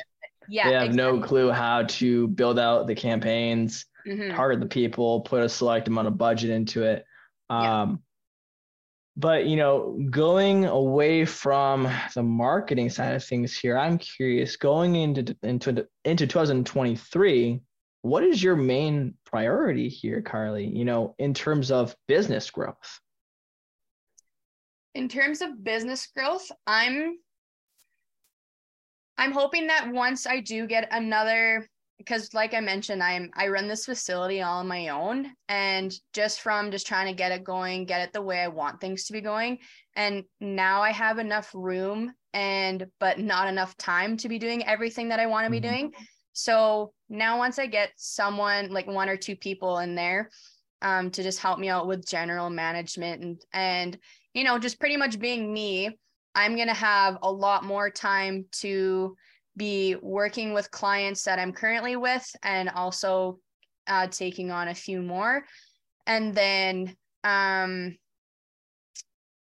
yeah 0.49 0.69
they 0.69 0.75
have 0.75 0.85
exactly. 0.85 1.19
no 1.19 1.27
clue 1.27 1.51
how 1.51 1.83
to 1.83 2.29
build 2.29 2.57
out 2.57 2.87
the 2.87 2.95
campaigns 2.95 3.85
mm-hmm. 4.07 4.35
target 4.35 4.61
the 4.61 4.67
people 4.67 5.23
put 5.23 5.43
a 5.43 5.49
select 5.49 5.89
amount 5.89 6.07
of 6.07 6.17
budget 6.17 6.51
into 6.51 6.85
it. 6.85 7.05
Um 7.51 8.01
but 9.17 9.47
you 9.47 9.57
know 9.57 9.99
going 10.11 10.67
away 10.67 11.25
from 11.25 11.91
the 12.14 12.23
marketing 12.23 12.91
side 12.91 13.14
of 13.14 13.25
things 13.25 13.57
here 13.57 13.79
i'm 13.79 13.99
curious 13.99 14.57
going 14.57 14.97
into 14.97 15.37
into 15.43 15.87
into 16.05 16.27
2023 16.27 17.61
what 18.03 18.23
is 18.23 18.43
your 18.43 18.57
main 18.57 19.14
priority 19.25 19.89
here 19.89 20.21
carly 20.21 20.67
you 20.67 20.85
know 20.85 21.14
in 21.19 21.35
terms 21.35 21.71
of 21.71 21.97
business 22.07 22.51
growth? 22.51 23.01
In 24.95 25.09
terms 25.09 25.43
of 25.43 25.64
business 25.64 26.09
growth 26.14 26.51
i'm 26.67 27.19
i'm 29.19 29.33
hoping 29.33 29.67
that 29.67 29.91
once 29.91 30.27
i 30.27 30.41
do 30.41 30.67
get 30.67 30.89
another 30.91 31.67
because 31.99 32.34
like 32.34 32.55
i 32.55 32.61
mentioned 32.61 33.03
i'm 33.03 33.30
i 33.34 33.49
run 33.49 33.68
this 33.68 33.86
facility 33.86 34.42
all 34.42 34.59
on 34.59 34.68
my 34.68 34.88
own 34.88 35.30
and 35.49 35.94
just 36.12 36.40
from 36.40 36.70
just 36.70 36.86
trying 36.86 37.07
to 37.07 37.14
get 37.14 37.32
it 37.32 37.44
going 37.44 37.84
get 37.84 38.01
it 38.01 38.12
the 38.12 38.22
way 38.22 38.40
i 38.40 38.49
want 38.49 38.80
things 38.80 39.05
to 39.05 39.12
be 39.12 39.20
going 39.20 39.59
and 39.94 40.24
now 40.40 40.82
i 40.82 40.90
have 40.90 41.18
enough 41.18 41.51
room 41.55 42.12
and 42.32 42.86
but 43.01 43.18
not 43.18 43.49
enough 43.49 43.76
time 43.76 44.16
to 44.16 44.28
be 44.28 44.38
doing 44.38 44.64
everything 44.66 45.09
that 45.09 45.20
i 45.20 45.26
want 45.26 45.44
to 45.44 45.51
be 45.51 45.61
mm-hmm. 45.61 45.74
doing 45.74 45.92
so 46.32 46.92
now 47.09 47.38
once 47.38 47.59
i 47.59 47.66
get 47.66 47.90
someone 47.97 48.70
like 48.70 48.86
one 48.86 49.09
or 49.09 49.16
two 49.16 49.36
people 49.36 49.78
in 49.78 49.94
there 49.94 50.30
um, 50.82 51.11
to 51.11 51.22
just 51.22 51.40
help 51.40 51.59
me 51.59 51.70
out 51.70 51.86
with 51.86 52.07
general 52.07 52.51
management 52.51 53.22
and 53.22 53.42
and 53.55 53.99
you 54.34 54.44
know 54.44 54.59
just 54.59 54.78
pretty 54.78 54.97
much 54.97 55.18
being 55.18 55.53
me 55.53 55.99
i'm 56.34 56.55
going 56.55 56.68
to 56.68 56.74
have 56.74 57.16
a 57.22 57.32
lot 57.32 57.64
more 57.64 57.88
time 57.88 58.44
to 58.53 59.16
be 59.57 59.97
working 60.03 60.53
with 60.53 60.71
clients 60.71 61.23
that 61.25 61.39
I'm 61.39 61.53
currently 61.53 61.97
with 61.97 62.29
and 62.43 62.69
also 62.69 63.39
uh, 63.87 64.07
taking 64.09 64.51
on 64.51 64.69
a 64.69 64.75
few 64.75 65.01
more. 65.01 65.45
And 66.07 66.35
then, 66.35 66.97
um, 67.25 67.97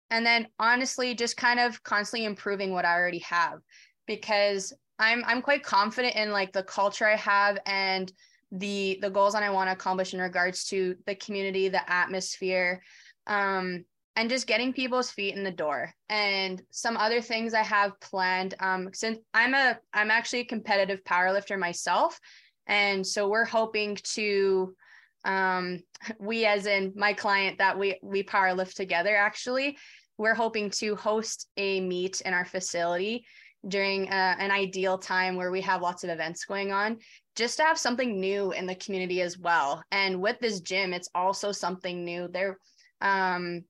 and 0.10 0.26
then 0.26 0.48
honestly, 0.58 1.14
just 1.14 1.38
kind 1.38 1.60
of 1.60 1.82
constantly 1.84 2.26
improving 2.26 2.72
what 2.72 2.86
I 2.86 2.96
already 2.96 3.20
have 3.20 3.60
because 4.08 4.74
I'm 4.98 5.24
I'm 5.26 5.42
quite 5.42 5.64
confident 5.64 6.16
in 6.16 6.32
like 6.32 6.52
the 6.52 6.64
culture 6.64 7.08
I 7.08 7.16
have 7.16 7.60
and 7.66 8.12
the 8.52 8.98
the 9.02 9.10
goals 9.10 9.34
that 9.34 9.44
I 9.44 9.50
want 9.52 9.70
to 9.70 9.74
accomplish 9.74 10.14
in 10.14 10.20
regards 10.20 10.66
to 10.66 10.96
the 11.06 11.16
community, 11.16 11.70
the 11.70 11.90
atmosphere, 11.90 12.82
um, 13.28 13.86
and 14.20 14.30
just 14.30 14.48
getting 14.48 14.74
people's 14.74 15.10
feet 15.10 15.36
in 15.36 15.46
the 15.46 15.52
door. 15.52 15.94
And 16.10 16.62
some 16.72 16.98
other 16.98 17.22
things 17.22 17.54
i 17.54 17.64
have 17.64 17.98
planned 18.02 18.54
um 18.60 18.90
since 18.94 19.18
i'm 19.34 19.54
a 19.54 19.80
i'm 19.94 20.12
actually 20.12 20.42
a 20.42 20.46
competitive 20.46 21.02
powerlifter 21.06 21.58
myself. 21.58 22.20
And 22.68 23.08
so 23.08 23.30
we're 23.30 23.46
hoping 23.46 23.98
to 24.16 24.76
um 25.24 25.80
we 26.20 26.46
as 26.46 26.66
in 26.66 26.92
my 26.98 27.14
client 27.14 27.60
that 27.60 27.80
we 27.80 27.98
we 28.04 28.22
powerlift 28.24 28.74
together 28.74 29.16
actually 29.16 29.78
we're 30.18 30.36
hoping 30.36 30.70
to 30.70 30.98
host 30.98 31.48
a 31.56 31.80
meet 31.80 32.20
in 32.22 32.34
our 32.34 32.44
facility 32.44 33.24
during 33.70 34.10
uh, 34.10 34.36
an 34.38 34.52
ideal 34.52 34.98
time 34.98 35.38
where 35.38 35.52
we 35.52 35.62
have 35.62 35.82
lots 35.82 36.04
of 36.04 36.10
events 36.10 36.44
going 36.44 36.74
on 36.74 36.98
just 37.38 37.56
to 37.56 37.64
have 37.64 37.78
something 37.78 38.20
new 38.20 38.52
in 38.52 38.66
the 38.66 38.76
community 38.76 39.22
as 39.22 39.38
well. 39.38 39.82
And 39.92 40.22
with 40.22 40.38
this 40.40 40.60
gym 40.60 40.92
it's 40.92 41.10
also 41.16 41.54
something 41.54 42.04
new. 42.04 42.28
There 42.28 42.58
um 43.00 43.64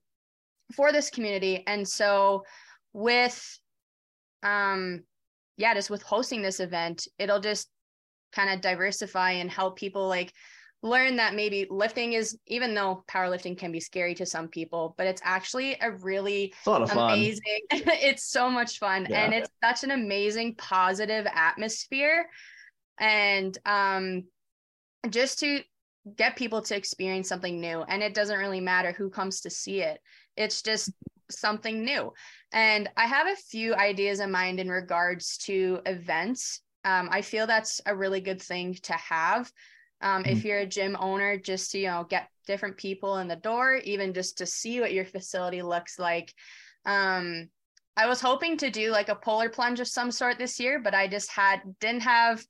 for 0.74 0.92
this 0.92 1.10
community. 1.10 1.64
And 1.66 1.86
so 1.86 2.44
with 2.92 3.58
um 4.42 5.02
yeah, 5.56 5.74
just 5.74 5.90
with 5.90 6.02
hosting 6.02 6.40
this 6.40 6.60
event, 6.60 7.06
it'll 7.18 7.40
just 7.40 7.68
kind 8.32 8.50
of 8.50 8.60
diversify 8.60 9.32
and 9.32 9.50
help 9.50 9.76
people 9.76 10.08
like 10.08 10.32
learn 10.82 11.16
that 11.16 11.34
maybe 11.34 11.66
lifting 11.68 12.14
is 12.14 12.38
even 12.46 12.74
though 12.74 13.04
powerlifting 13.08 13.56
can 13.56 13.70
be 13.70 13.80
scary 13.80 14.14
to 14.14 14.24
some 14.24 14.48
people 14.48 14.94
but 14.96 15.06
it's 15.06 15.20
actually 15.24 15.76
a 15.82 15.90
really 15.90 16.54
a 16.66 16.70
amazing 16.70 17.60
it's 17.70 18.24
so 18.24 18.48
much 18.48 18.78
fun 18.78 19.06
yeah. 19.10 19.24
and 19.24 19.34
it's 19.34 19.50
such 19.62 19.84
an 19.84 19.90
amazing 19.90 20.54
positive 20.54 21.26
atmosphere 21.34 22.26
and 22.98 23.58
um 23.66 24.24
just 25.10 25.38
to 25.40 25.60
get 26.16 26.36
people 26.36 26.62
to 26.62 26.76
experience 26.76 27.28
something 27.28 27.60
new 27.60 27.82
and 27.82 28.02
it 28.02 28.14
doesn't 28.14 28.38
really 28.38 28.60
matter 28.60 28.92
who 28.92 29.10
comes 29.10 29.40
to 29.40 29.50
see 29.50 29.80
it 29.80 30.00
it's 30.36 30.62
just 30.62 30.90
something 31.30 31.84
new. 31.84 32.12
And 32.52 32.88
I 32.96 33.06
have 33.06 33.26
a 33.26 33.36
few 33.36 33.74
ideas 33.74 34.20
in 34.20 34.30
mind 34.30 34.60
in 34.60 34.68
regards 34.68 35.38
to 35.38 35.80
events. 35.86 36.60
Um, 36.84 37.08
I 37.12 37.22
feel 37.22 37.46
that's 37.46 37.80
a 37.86 37.94
really 37.94 38.20
good 38.20 38.40
thing 38.40 38.74
to 38.82 38.92
have. 38.94 39.50
Um, 40.00 40.22
mm-hmm. 40.22 40.32
If 40.32 40.44
you're 40.44 40.58
a 40.60 40.66
gym 40.66 40.96
owner, 40.98 41.36
just 41.36 41.72
to 41.72 41.78
you 41.78 41.86
know 41.86 42.06
get 42.08 42.28
different 42.46 42.76
people 42.76 43.18
in 43.18 43.28
the 43.28 43.36
door, 43.36 43.76
even 43.76 44.14
just 44.14 44.38
to 44.38 44.46
see 44.46 44.80
what 44.80 44.92
your 44.92 45.04
facility 45.04 45.62
looks 45.62 45.98
like. 45.98 46.32
Um, 46.86 47.48
I 47.96 48.06
was 48.06 48.20
hoping 48.20 48.56
to 48.58 48.70
do 48.70 48.90
like 48.90 49.10
a 49.10 49.14
polar 49.14 49.50
plunge 49.50 49.80
of 49.80 49.88
some 49.88 50.10
sort 50.10 50.38
this 50.38 50.58
year, 50.58 50.80
but 50.80 50.94
I 50.94 51.06
just 51.06 51.30
had 51.30 51.60
didn't 51.80 52.02
have 52.02 52.42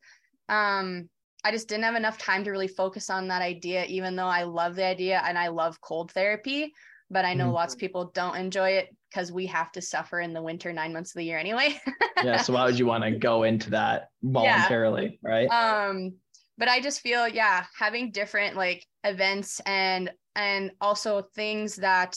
um, 0.49 1.09
I 1.45 1.53
just 1.53 1.69
didn't 1.69 1.85
have 1.85 1.95
enough 1.95 2.19
time 2.19 2.45
to 2.45 2.51
really 2.51 2.69
focus 2.69 3.11
on 3.11 3.29
that 3.29 3.43
idea, 3.43 3.85
even 3.87 4.17
though 4.17 4.27
I 4.27 4.43
love 4.43 4.77
the 4.77 4.85
idea 4.85 5.23
and 5.25 5.39
I 5.39 5.49
love 5.49 5.81
cold 5.81 6.13
therapy. 6.13 6.73
But 7.11 7.25
I 7.25 7.35
know 7.35 7.47
mm-hmm. 7.47 7.55
lots 7.55 7.75
of 7.75 7.81
people 7.81 8.13
don't 8.15 8.37
enjoy 8.37 8.71
it 8.71 8.95
because 9.11 9.33
we 9.33 9.47
have 9.47 9.73
to 9.73 9.83
suffer 9.83 10.21
in 10.21 10.33
the 10.33 10.43
winter 10.43 10.73
nine 10.73 10.93
months 10.93 11.11
of 11.11 11.19
the 11.19 11.25
year 11.25 11.39
anyway. 11.39 11.81
yeah. 12.23 12.41
So 12.41 12.53
why 12.53 12.65
would 12.65 12.79
you 12.79 12.87
want 12.87 13.03
to 13.03 13.11
go 13.11 13.43
into 13.43 13.71
that 13.71 14.09
voluntarily? 14.23 15.19
Yeah. 15.23 15.31
Right. 15.31 15.49
Um, 15.49 16.15
but 16.57 16.69
I 16.69 16.81
just 16.81 17.01
feel, 17.01 17.27
yeah, 17.27 17.65
having 17.77 18.13
different 18.13 18.55
like 18.55 18.87
events 19.03 19.61
and 19.67 20.11
and 20.37 20.71
also 20.81 21.23
things 21.35 21.77
that 21.77 22.17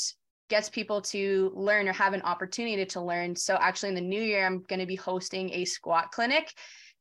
gets 0.49 0.69
people 0.69 1.01
to 1.01 1.51
learn 1.55 1.87
or 1.87 1.93
have 1.93 2.13
an 2.13 2.21
opportunity 2.21 2.85
to 2.85 3.01
learn. 3.01 3.35
So 3.35 3.57
actually 3.59 3.89
in 3.89 3.95
the 3.95 4.01
new 4.01 4.21
year, 4.21 4.45
I'm 4.45 4.61
going 4.67 4.79
to 4.79 4.85
be 4.85 4.95
hosting 4.95 5.49
a 5.51 5.65
squat 5.65 6.11
clinic 6.11 6.53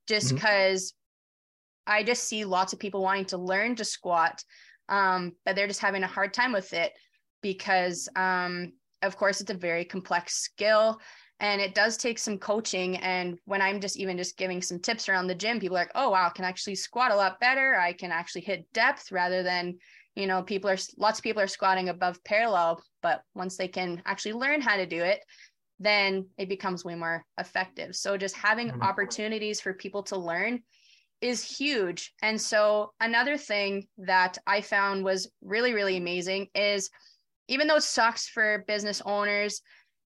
just 0.09 0.35
because 0.35 0.93
mm-hmm. 0.93 1.02
I 1.87 2.03
just 2.03 2.25
see 2.25 2.45
lots 2.45 2.73
of 2.73 2.79
people 2.79 3.03
wanting 3.03 3.27
to 3.27 3.39
learn 3.39 3.77
to 3.77 3.85
squat, 3.85 4.43
um, 4.89 5.33
but 5.45 5.57
they're 5.57 5.67
just 5.67 5.81
having 5.81 6.03
a 6.03 6.09
hard 6.09 6.33
time 6.33 6.53
with 6.53 6.73
it 6.73 6.93
because, 7.43 8.09
um, 8.17 8.73
of 9.03 9.17
course, 9.17 9.41
it's 9.41 9.51
a 9.51 9.55
very 9.55 9.85
complex 9.85 10.35
skill 10.35 11.01
and 11.41 11.61
it 11.61 11.75
does 11.75 11.97
take 11.97 12.19
some 12.19 12.39
coaching. 12.39 12.97
And 12.99 13.39
when 13.47 13.61
I'm 13.61 13.81
just 13.81 13.97
even 13.97 14.17
just 14.17 14.39
giving 14.39 14.63
some 14.63 14.79
tips 14.79 15.09
around 15.09 15.27
the 15.27 15.35
gym, 15.35 15.59
people 15.59 15.77
are 15.77 15.81
like, 15.81 15.91
oh, 15.97 16.11
wow, 16.11 16.29
I 16.29 16.31
can 16.31 16.45
actually 16.45 16.77
squat 16.77 17.11
a 17.11 17.17
lot 17.17 17.41
better. 17.41 17.77
I 17.77 17.93
can 17.93 18.13
actually 18.13 18.43
hit 18.43 18.67
depth 18.73 19.11
rather 19.11 19.43
than 19.43 19.79
you 20.15 20.27
know 20.27 20.43
people 20.43 20.69
are 20.69 20.77
lots 20.99 21.19
of 21.19 21.23
people 21.23 21.43
are 21.43 21.47
squatting 21.47 21.89
above 21.89 22.23
parallel 22.25 22.83
but 23.01 23.23
once 23.35 23.57
they 23.57 23.69
can 23.69 24.03
actually 24.05 24.33
learn 24.33 24.61
how 24.61 24.77
to 24.77 24.87
do 24.87 25.03
it 25.03 25.21
then 25.79 26.27
it 26.39 26.49
becomes 26.49 26.85
way 26.85 26.95
more 26.95 27.25
effective 27.39 27.95
so 27.95 28.17
just 28.17 28.37
having 28.37 28.69
mm-hmm. 28.69 28.83
opportunities 28.83 29.61
for 29.61 29.73
people 29.75 30.03
to 30.03 30.17
learn 30.17 30.63
is 31.23 31.43
huge. 31.43 32.13
And 32.23 32.41
so 32.41 32.93
another 33.01 33.37
thing 33.37 33.87
that 33.99 34.39
i 34.47 34.61
found 34.61 35.05
was 35.05 35.31
really 35.41 35.73
really 35.73 35.97
amazing 35.97 36.49
is 36.55 36.91
even 37.49 37.67
though 37.67 37.77
it 37.77 37.83
sucks 37.83 38.29
for 38.29 38.65
business 38.67 39.01
owners 39.05 39.63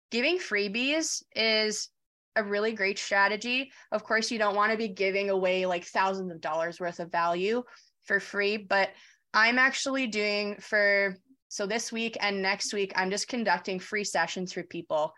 giving 0.10 0.38
freebies 0.38 1.24
is 1.36 1.90
a 2.36 2.44
really 2.44 2.72
great 2.72 2.98
strategy. 2.98 3.72
Of 3.92 4.04
course 4.04 4.32
you 4.32 4.40
don't 4.40 4.56
want 4.56 4.72
to 4.72 4.78
be 4.78 4.88
giving 4.88 5.30
away 5.30 5.66
like 5.66 5.86
thousands 5.86 6.32
of 6.32 6.42
dollars 6.42 6.80
worth 6.80 7.00
of 7.00 7.12
value 7.12 7.64
for 8.06 8.20
free 8.20 8.58
but 8.58 8.90
I'm 9.34 9.60
actually 9.60 10.08
doing 10.08 10.56
for 10.60 11.16
so 11.52 11.66
this 11.66 11.92
week 11.92 12.16
and 12.22 12.42
next 12.42 12.74
week, 12.74 12.94
I'm 12.96 13.12
just 13.12 13.28
conducting 13.28 13.78
free 13.78 14.06
sessions 14.06 14.54
for 14.54 14.64
people 14.64 15.14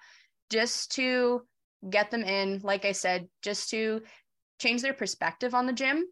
just 0.50 0.91
to 0.94 1.44
get 1.88 2.10
them 2.10 2.24
in, 2.24 2.60
like 2.64 2.86
I 2.86 2.91
said, 2.91 3.28
just 3.44 3.70
to 3.70 4.02
change 4.64 4.82
their 4.82 4.93
perspective 4.93 5.53
on 5.53 5.66
the 5.66 5.74
gym 5.74 6.05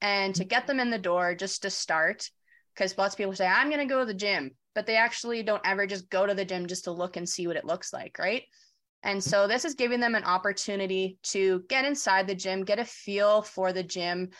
and 0.00 0.34
to 0.34 0.44
get 0.44 0.66
them 0.66 0.80
in 0.80 0.90
the 0.90 0.98
door 0.98 1.34
just 1.34 1.62
to 1.62 1.70
start. 1.70 2.28
Because 2.74 2.96
lots 2.98 3.14
of 3.14 3.18
people 3.18 3.34
say, 3.34 3.46
I'm 3.46 3.68
going 3.68 3.86
to 3.86 3.92
go 3.92 4.00
to 4.00 4.06
the 4.06 4.14
gym, 4.14 4.50
but 4.74 4.86
they 4.86 4.96
actually 4.96 5.42
don't 5.42 5.62
ever 5.64 5.86
just 5.86 6.10
go 6.10 6.26
to 6.26 6.34
the 6.34 6.44
gym 6.44 6.66
just 6.66 6.84
to 6.84 6.90
look 6.90 7.16
and 7.16 7.28
see 7.28 7.46
what 7.46 7.56
it 7.56 7.66
looks 7.66 7.92
like, 7.92 8.18
right? 8.18 8.42
And 9.02 9.22
so 9.22 9.46
this 9.46 9.64
is 9.64 9.74
giving 9.74 10.00
them 10.00 10.14
an 10.14 10.24
opportunity 10.24 11.18
to 11.24 11.64
get 11.68 11.84
inside 11.84 12.26
the 12.26 12.34
gym, 12.34 12.64
get 12.64 12.78
a 12.78 12.84
feel 12.84 13.42
for 13.42 13.72
the 13.72 13.82
gym, 13.82 14.30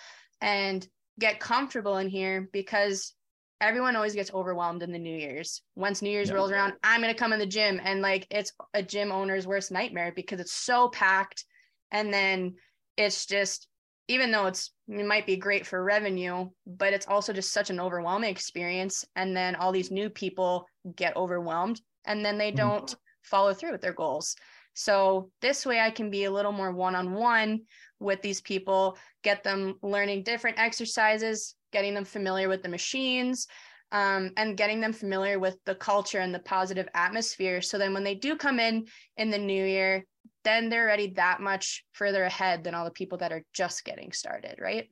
and 0.40 0.86
get 1.18 1.40
comfortable 1.40 1.98
in 1.98 2.08
here 2.08 2.48
because 2.52 3.14
everyone 3.60 3.96
always 3.96 4.14
gets 4.14 4.32
overwhelmed 4.32 4.82
in 4.82 4.92
the 4.92 4.98
New 4.98 5.16
Year's. 5.16 5.62
Once 5.76 6.00
New 6.00 6.10
Year's 6.10 6.28
yeah. 6.28 6.34
rolls 6.34 6.50
around, 6.50 6.74
I'm 6.82 7.00
going 7.00 7.12
to 7.12 7.18
come 7.18 7.32
in 7.32 7.38
the 7.38 7.46
gym 7.46 7.80
and 7.84 8.02
like 8.02 8.26
it's 8.30 8.52
a 8.74 8.82
gym 8.82 9.12
owner's 9.12 9.46
worst 9.46 9.70
nightmare 9.70 10.12
because 10.14 10.40
it's 10.40 10.52
so 10.54 10.88
packed 10.88 11.44
and 11.90 12.12
then 12.12 12.54
it's 12.96 13.26
just 13.26 13.68
even 14.08 14.30
though 14.30 14.46
it's 14.46 14.70
it 14.88 15.06
might 15.06 15.26
be 15.26 15.36
great 15.36 15.66
for 15.66 15.82
revenue, 15.82 16.48
but 16.66 16.92
it's 16.92 17.06
also 17.06 17.32
just 17.32 17.52
such 17.52 17.70
an 17.70 17.80
overwhelming 17.80 18.30
experience 18.30 19.04
and 19.16 19.36
then 19.36 19.54
all 19.54 19.72
these 19.72 19.90
new 19.90 20.10
people 20.10 20.66
get 20.96 21.16
overwhelmed 21.16 21.80
and 22.04 22.24
then 22.24 22.36
they 22.36 22.48
mm-hmm. 22.48 22.56
don't 22.56 22.86
mm-hmm. 22.86 23.22
follow 23.22 23.54
through 23.54 23.72
with 23.72 23.80
their 23.80 23.92
goals. 23.92 24.36
So 24.74 25.30
this 25.40 25.64
way 25.66 25.80
I 25.80 25.90
can 25.90 26.10
be 26.10 26.24
a 26.24 26.30
little 26.30 26.52
more 26.52 26.72
one-on-one 26.72 27.60
with 28.00 28.22
these 28.22 28.40
people, 28.40 28.96
get 29.22 29.44
them 29.44 29.74
learning 29.82 30.24
different 30.24 30.58
exercises, 30.58 31.54
getting 31.72 31.94
them 31.94 32.04
familiar 32.04 32.48
with 32.48 32.62
the 32.62 32.68
machines, 32.68 33.46
um, 33.92 34.30
and 34.36 34.56
getting 34.56 34.80
them 34.80 34.92
familiar 34.92 35.38
with 35.38 35.56
the 35.66 35.74
culture 35.74 36.18
and 36.18 36.34
the 36.34 36.40
positive 36.40 36.88
atmosphere. 36.94 37.60
So 37.60 37.78
then 37.78 37.92
when 37.92 38.04
they 38.04 38.14
do 38.14 38.36
come 38.36 38.58
in 38.58 38.86
in 39.18 39.30
the 39.30 39.38
new 39.38 39.64
year, 39.64 40.04
then 40.44 40.68
they're 40.68 40.84
already 40.84 41.12
that 41.14 41.40
much 41.40 41.84
further 41.92 42.24
ahead 42.24 42.64
than 42.64 42.74
all 42.74 42.84
the 42.84 42.90
people 42.90 43.18
that 43.18 43.32
are 43.32 43.44
just 43.52 43.84
getting 43.84 44.12
started, 44.12 44.56
right? 44.60 44.90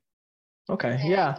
Okay. 0.69 0.99
And, 1.01 1.11
yeah. 1.11 1.37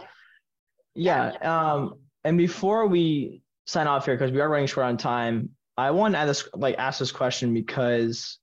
Yeah. 0.94 1.32
Um, 1.42 1.94
and 2.24 2.36
before 2.36 2.86
we 2.86 3.42
sign 3.66 3.86
off 3.86 4.04
here, 4.04 4.14
because 4.14 4.32
we 4.32 4.40
are 4.40 4.48
running 4.48 4.66
short 4.66 4.86
on 4.86 4.96
time, 4.96 5.50
I 5.76 5.90
want 5.92 6.14
to 6.14 6.18
ask 6.18 6.44
this, 6.44 6.48
like 6.54 6.76
ask 6.78 6.98
this 6.98 7.12
question 7.12 7.54
because, 7.54 8.38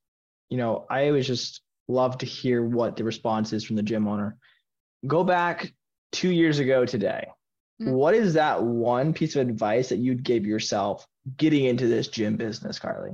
you 0.49 0.57
know, 0.57 0.85
I 0.89 1.07
always 1.07 1.27
just 1.27 1.61
love 1.87 2.17
to 2.19 2.25
hear 2.25 2.65
what 2.65 2.95
the 2.95 3.03
response 3.03 3.53
is 3.53 3.63
from 3.63 3.75
the 3.75 3.83
gym 3.83 4.07
owner. 4.07 4.37
Go 5.05 5.23
back 5.23 5.73
two 6.11 6.31
years 6.31 6.59
ago 6.59 6.85
today. 6.85 7.27
Mm-hmm. 7.81 7.91
What 7.91 8.15
is 8.15 8.33
that 8.33 8.63
one 8.63 9.13
piece 9.13 9.35
of 9.35 9.47
advice 9.47 9.89
that 9.89 9.99
you'd 9.99 10.23
give 10.23 10.45
yourself 10.45 11.05
getting 11.37 11.65
into 11.65 11.87
this 11.87 12.07
gym 12.07 12.35
business, 12.35 12.79
Carly? 12.79 13.11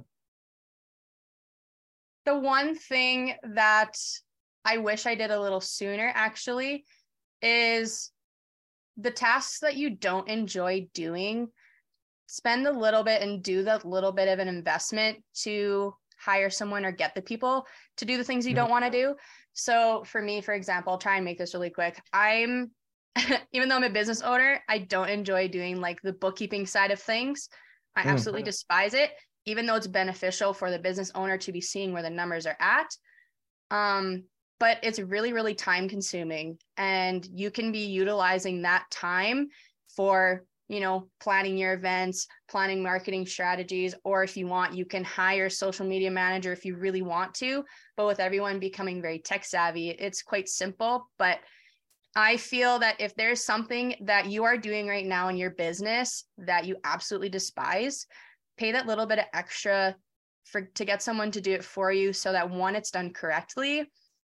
The 2.25 2.37
one 2.37 2.75
thing 2.75 3.35
that 3.43 3.97
I 4.63 4.77
wish 4.77 5.05
I 5.05 5.15
did 5.15 5.31
a 5.31 5.39
little 5.39 5.61
sooner 5.61 6.11
actually 6.13 6.85
is 7.41 8.11
the 8.97 9.11
tasks 9.11 9.59
that 9.59 9.75
you 9.75 9.91
don't 9.91 10.27
enjoy 10.27 10.87
doing 10.93 11.49
spend 12.27 12.67
a 12.67 12.71
little 12.71 13.03
bit 13.03 13.21
and 13.21 13.43
do 13.43 13.63
the 13.63 13.79
little 13.83 14.11
bit 14.11 14.27
of 14.27 14.39
an 14.39 14.47
investment 14.47 15.23
to 15.33 15.93
hire 16.17 16.49
someone 16.49 16.85
or 16.85 16.91
get 16.91 17.13
the 17.13 17.21
people 17.21 17.65
to 17.97 18.05
do 18.05 18.17
the 18.17 18.23
things 18.23 18.45
you 18.45 18.51
mm-hmm. 18.51 18.61
don't 18.61 18.71
want 18.71 18.85
to 18.85 18.91
do. 18.91 19.15
So 19.53 20.03
for 20.05 20.21
me, 20.21 20.41
for 20.41 20.53
example, 20.53 20.93
I'll 20.93 20.99
try 20.99 21.15
and 21.15 21.25
make 21.25 21.37
this 21.37 21.53
really 21.53 21.69
quick. 21.69 22.01
I'm 22.11 22.71
even 23.53 23.69
though 23.69 23.75
I'm 23.75 23.83
a 23.83 23.89
business 23.89 24.21
owner, 24.21 24.61
I 24.67 24.79
don't 24.79 25.09
enjoy 25.09 25.47
doing 25.47 25.79
like 25.79 26.01
the 26.01 26.13
bookkeeping 26.13 26.65
side 26.65 26.91
of 26.91 26.99
things. 26.99 27.49
I 27.95 28.03
mm. 28.03 28.07
absolutely 28.07 28.43
despise 28.43 28.93
it, 28.93 29.11
even 29.45 29.65
though 29.65 29.75
it's 29.75 29.87
beneficial 29.87 30.53
for 30.53 30.71
the 30.71 30.79
business 30.79 31.11
owner 31.15 31.37
to 31.37 31.51
be 31.51 31.61
seeing 31.61 31.93
where 31.93 32.03
the 32.03 32.09
numbers 32.09 32.45
are 32.45 32.57
at. 32.59 32.87
Um, 33.71 34.23
but 34.59 34.77
it's 34.83 34.99
really, 34.99 35.33
really 35.33 35.53
time 35.53 35.89
consuming. 35.89 36.57
And 36.77 37.27
you 37.33 37.51
can 37.51 37.71
be 37.71 37.85
utilizing 37.85 38.61
that 38.61 38.85
time 38.89 39.47
for 39.95 40.45
you 40.67 40.79
know, 40.79 41.07
planning 41.19 41.57
your 41.57 41.73
events, 41.73 42.27
planning 42.49 42.81
marketing 42.81 43.25
strategies, 43.25 43.93
or 44.03 44.23
if 44.23 44.35
you 44.35 44.47
want, 44.47 44.73
you 44.73 44.85
can 44.85 45.03
hire 45.03 45.49
social 45.49 45.85
media 45.85 46.09
manager 46.09 46.51
if 46.51 46.65
you 46.65 46.75
really 46.75 47.03
want 47.03 47.33
to. 47.35 47.63
But 47.95 48.07
with 48.07 48.19
everyone 48.19 48.59
becoming 48.59 49.01
very 49.01 49.19
tech 49.19 49.45
savvy, 49.45 49.89
it's 49.89 50.23
quite 50.23 50.49
simple. 50.49 51.09
But 51.19 51.39
I 52.15 52.37
feel 52.37 52.79
that 52.79 52.99
if 52.99 53.15
there's 53.15 53.43
something 53.43 53.95
that 54.01 54.27
you 54.27 54.43
are 54.45 54.57
doing 54.57 54.87
right 54.87 55.05
now 55.05 55.27
in 55.27 55.37
your 55.37 55.51
business 55.51 56.23
that 56.39 56.65
you 56.65 56.77
absolutely 56.83 57.29
despise, 57.29 58.07
pay 58.57 58.71
that 58.71 58.87
little 58.87 59.05
bit 59.05 59.19
of 59.19 59.25
extra 59.33 59.95
for 60.45 60.61
to 60.61 60.85
get 60.85 61.01
someone 61.01 61.31
to 61.31 61.41
do 61.41 61.53
it 61.53 61.63
for 61.63 61.91
you 61.91 62.13
so 62.13 62.31
that 62.31 62.49
one, 62.49 62.75
it's 62.75 62.91
done 62.91 63.11
correctly 63.11 63.89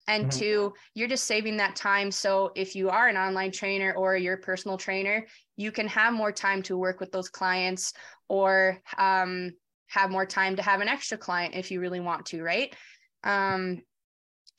and 0.08 0.26
mm-hmm. 0.26 0.40
two 0.40 0.74
you're 0.94 1.08
just 1.08 1.26
saving 1.26 1.58
that 1.58 1.76
time. 1.76 2.12
So 2.12 2.52
if 2.56 2.76
you 2.76 2.90
are 2.90 3.08
an 3.08 3.18
online 3.18 3.52
trainer 3.52 3.94
or 3.94 4.16
your 4.18 4.38
personal 4.38 4.78
trainer 4.78 5.26
you 5.56 5.72
can 5.72 5.88
have 5.88 6.14
more 6.14 6.32
time 6.32 6.62
to 6.64 6.78
work 6.78 7.00
with 7.00 7.12
those 7.12 7.30
clients 7.30 7.94
or 8.28 8.80
um, 8.98 9.52
have 9.88 10.10
more 10.10 10.26
time 10.26 10.56
to 10.56 10.62
have 10.62 10.82
an 10.82 10.88
extra 10.88 11.18
client 11.18 11.56
if 11.56 11.72
you 11.72 11.80
really 11.80 12.00
want 12.00 12.26
to 12.28 12.44
right? 12.44 12.76
Um, 13.24 13.82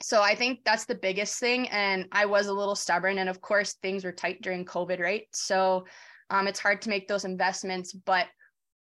so 0.03 0.21
i 0.21 0.35
think 0.35 0.59
that's 0.65 0.87
the 0.87 0.95
biggest 0.95 1.39
thing 1.39 1.69
and 1.69 2.07
i 2.11 2.27
was 2.27 2.49
a 2.49 2.53
little 2.53 2.75
stubborn 2.75 3.19
and 3.19 3.29
of 3.29 3.41
course 3.41 3.75
things 3.75 4.05
were 4.05 4.11
tight 4.11 4.43
during 4.43 4.65
covid 4.65 4.99
right? 5.01 5.27
So 5.33 5.87
um, 6.31 6.49
it's 6.49 6.59
hard 6.59 6.83
to 6.83 6.89
make 6.89 7.07
those 7.07 7.25
investments 7.25 7.93
but 7.93 8.27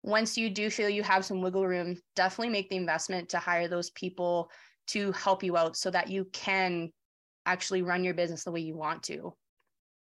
once 0.03 0.37
you 0.37 0.49
do 0.49 0.69
feel 0.69 0.89
you 0.89 1.01
have 1.01 1.25
some 1.25 1.41
wiggle 1.41 1.65
room 1.65 1.97
definitely 2.15 2.51
make 2.51 2.69
the 2.69 2.75
investment 2.75 3.29
to 3.29 3.39
hire 3.39 3.67
those 3.67 3.89
people 3.91 4.51
to 4.85 5.11
help 5.13 5.43
you 5.43 5.57
out 5.57 5.77
so 5.77 5.89
that 5.89 6.09
you 6.09 6.25
can 6.33 6.91
actually 7.45 7.81
run 7.81 8.03
your 8.03 8.13
business 8.13 8.43
the 8.43 8.51
way 8.51 8.59
you 8.59 8.75
want 8.75 9.01
to. 9.03 9.33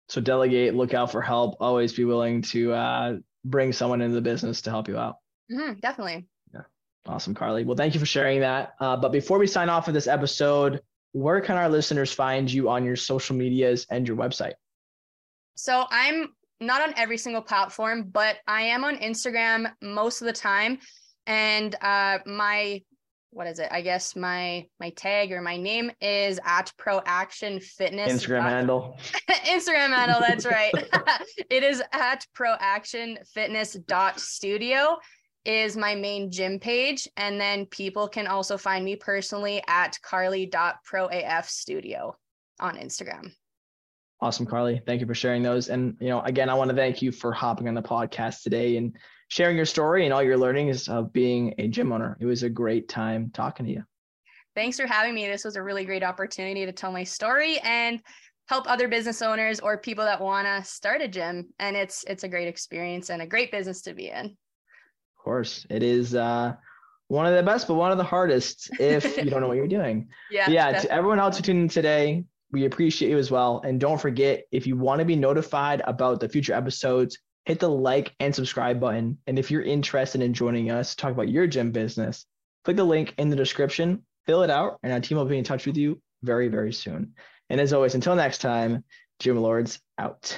So 0.10 0.22
delegate, 0.22 0.76
look 0.76 0.94
out 0.94 1.12
for 1.12 1.22
help, 1.22 1.58
always 1.60 1.94
be 1.94 2.06
willing 2.06 2.42
to 2.44 2.74
uh, 2.74 3.16
bring 3.44 3.74
someone 3.74 4.02
into 4.02 4.16
the 4.16 4.22
business 4.22 4.62
to 4.62 4.70
help 4.70 4.88
you 4.88 4.98
out. 4.98 5.18
Mm-hmm, 5.52 5.80
definitely. 5.80 6.28
Yeah. 6.54 6.62
Awesome, 7.08 7.34
Carly. 7.34 7.66
Well, 7.66 7.76
thank 7.76 7.94
you 7.94 8.00
for 8.00 8.06
sharing 8.06 8.40
that. 8.42 8.76
Uh, 8.80 8.96
but 8.96 9.12
before 9.12 9.40
we 9.40 9.48
sign 9.48 9.68
off 9.68 9.88
of 9.88 9.94
this 9.94 10.08
episode, 10.08 10.82
where 11.12 11.42
can 11.42 11.58
our 11.58 11.70
listeners 11.70 12.14
find 12.14 12.52
you 12.52 12.70
on 12.70 12.86
your 12.86 12.96
social 12.96 13.36
medias 13.36 13.86
and 13.90 14.08
your 14.08 14.16
website? 14.16 14.54
So 15.56 15.86
I'm 15.90 16.30
not 16.60 16.82
on 16.82 16.94
every 16.98 17.18
single 17.18 17.42
platform, 17.42 18.10
but 18.12 18.38
I 18.48 18.62
am 18.64 18.84
on 18.84 18.98
Instagram 18.98 19.72
most 19.82 20.22
of 20.22 20.26
the 20.26 20.34
time. 20.34 20.80
And 21.26 21.76
uh, 21.82 22.20
my 22.26 22.82
what 23.32 23.46
is 23.46 23.60
it? 23.60 23.68
I 23.72 23.82
guess 23.82 24.16
my 24.16 24.66
my 24.80 24.90
tag 24.92 25.32
or 25.32 25.42
my 25.42 25.58
name 25.58 25.92
is 26.02 26.40
at 26.46 26.72
Pro 26.78 27.02
Action 27.06 27.60
Fitness. 27.60 28.12
Instagram 28.12 28.42
handle. 28.50 28.98
Instagram 29.30 29.96
handle, 29.96 30.20
that's 30.20 30.46
right. 30.58 30.74
it 31.50 31.64
is 31.64 31.84
at 31.94 32.26
Pro 32.34 32.56
Action 32.60 33.20
Fitness 33.34 33.74
dot 33.74 34.20
studio 34.20 34.98
is 35.46 35.78
my 35.78 35.96
main 35.96 36.30
gym 36.30 36.60
page. 36.60 37.08
And 37.16 37.40
then 37.40 37.66
people 37.68 38.08
can 38.08 38.28
also 38.28 38.58
find 38.58 38.84
me 38.84 38.96
personally 38.96 39.62
at 39.68 39.98
carly.proaf 40.02 41.46
studio 41.46 42.16
on 42.60 42.76
Instagram. 42.76 43.32
Awesome, 44.20 44.48
Carly. 44.48 44.82
Thank 44.86 45.02
you 45.02 45.08
for 45.08 45.14
sharing 45.14 45.44
those. 45.44 45.70
And, 45.70 45.96
you 46.00 46.08
know, 46.08 46.22
again, 46.22 46.50
I 46.50 46.56
want 46.56 46.70
to 46.72 46.76
thank 46.76 47.02
you 47.02 47.12
for 47.12 47.32
hopping 47.32 47.68
on 47.68 47.76
the 47.76 47.84
podcast 47.84 48.42
today 48.42 48.78
and 48.78 48.96
sharing 49.28 49.56
your 49.56 49.66
story 49.66 50.06
and 50.06 50.14
all 50.14 50.24
your 50.24 50.38
learnings 50.38 50.88
of 50.88 51.14
being 51.14 51.54
a 51.60 51.68
gym 51.68 51.92
owner. 51.92 52.18
It 52.20 52.26
was 52.26 52.42
a 52.42 52.50
great 52.50 52.90
time 52.90 53.30
talking 53.32 53.68
to 53.68 53.72
you. 53.72 53.84
Thanks 54.56 54.78
for 54.78 54.88
having 54.88 55.14
me. 55.14 55.28
This 55.28 55.46
was 55.46 55.56
a 55.56 55.62
really 55.62 55.86
great 55.86 56.02
opportunity 56.02 56.66
to 56.66 56.72
tell 56.72 56.92
my 56.92 57.04
story 57.04 57.60
and 57.60 58.02
help 58.48 58.68
other 58.68 58.88
business 58.88 59.22
owners 59.22 59.60
or 59.60 59.78
people 59.78 60.06
that 60.06 60.20
want 60.20 60.48
to 60.48 60.68
start 60.68 61.02
a 61.02 61.08
gym. 61.08 61.54
And 61.60 61.76
it's 61.76 62.04
it's 62.06 62.24
a 62.24 62.28
great 62.28 62.48
experience 62.48 63.12
and 63.12 63.22
a 63.22 63.28
great 63.28 63.52
business 63.52 63.84
to 63.84 63.94
be 63.94 64.10
in 64.10 64.26
Of 64.26 65.24
course. 65.24 65.68
It 65.70 65.84
is 65.84 66.16
uh, 66.16 66.56
one 67.08 67.28
of 67.28 67.36
the 67.36 67.44
best, 67.44 67.68
but 67.68 67.76
one 67.76 67.92
of 67.92 68.00
the 68.00 68.04
hardest 68.04 68.72
if 68.80 69.18
you 69.24 69.30
don't 69.30 69.42
know 69.42 69.48
what 69.48 69.58
you're 69.58 69.68
doing. 69.68 70.08
Yeah. 70.32 70.50
Yeah. 70.50 70.72
Definitely. 70.72 70.88
To 70.88 70.96
everyone 70.96 71.20
else 71.20 71.38
who 71.38 71.44
tuned 71.44 71.62
in 71.62 71.70
today, 71.70 72.24
we 72.52 72.66
appreciate 72.66 73.10
you 73.10 73.18
as 73.18 73.32
well. 73.32 73.62
And 73.66 73.80
don't 73.80 74.00
forget, 74.00 74.44
if 74.52 74.68
you 74.68 74.78
want 74.78 75.00
to 75.00 75.06
be 75.06 75.16
notified 75.16 75.82
about 75.86 76.20
the 76.20 76.30
future 76.30 76.54
episodes, 76.54 77.18
hit 77.46 77.60
the 77.60 77.70
like 77.70 78.14
and 78.20 78.34
subscribe 78.34 78.80
button. 78.80 79.18
And 79.28 79.38
if 79.38 79.52
you're 79.52 79.62
interested 79.62 80.22
in 80.22 80.34
joining 80.34 80.72
us, 80.72 80.92
to 80.92 80.98
talk 80.98 81.12
about 81.12 81.30
your 81.30 81.48
gym 81.48 81.72
business, 81.72 82.26
click 82.64 82.78
the 82.78 82.84
link 82.84 83.14
in 83.18 83.30
the 83.30 83.36
description, 83.36 84.06
fill 84.26 84.44
it 84.44 84.50
out, 84.50 84.80
and 84.84 84.92
our 84.92 85.00
team 85.00 85.18
will 85.18 85.26
be 85.26 85.38
in 85.38 85.44
touch 85.44 85.66
with 85.66 85.78
you 85.78 86.02
very, 86.24 86.48
very 86.48 86.74
soon. 86.74 87.14
And 87.50 87.62
as 87.62 87.74
always, 87.74 87.96
until 87.96 88.16
next 88.16 88.40
time, 88.40 88.84
Gym 89.20 89.38
Lords 89.38 89.80
out. 89.98 90.38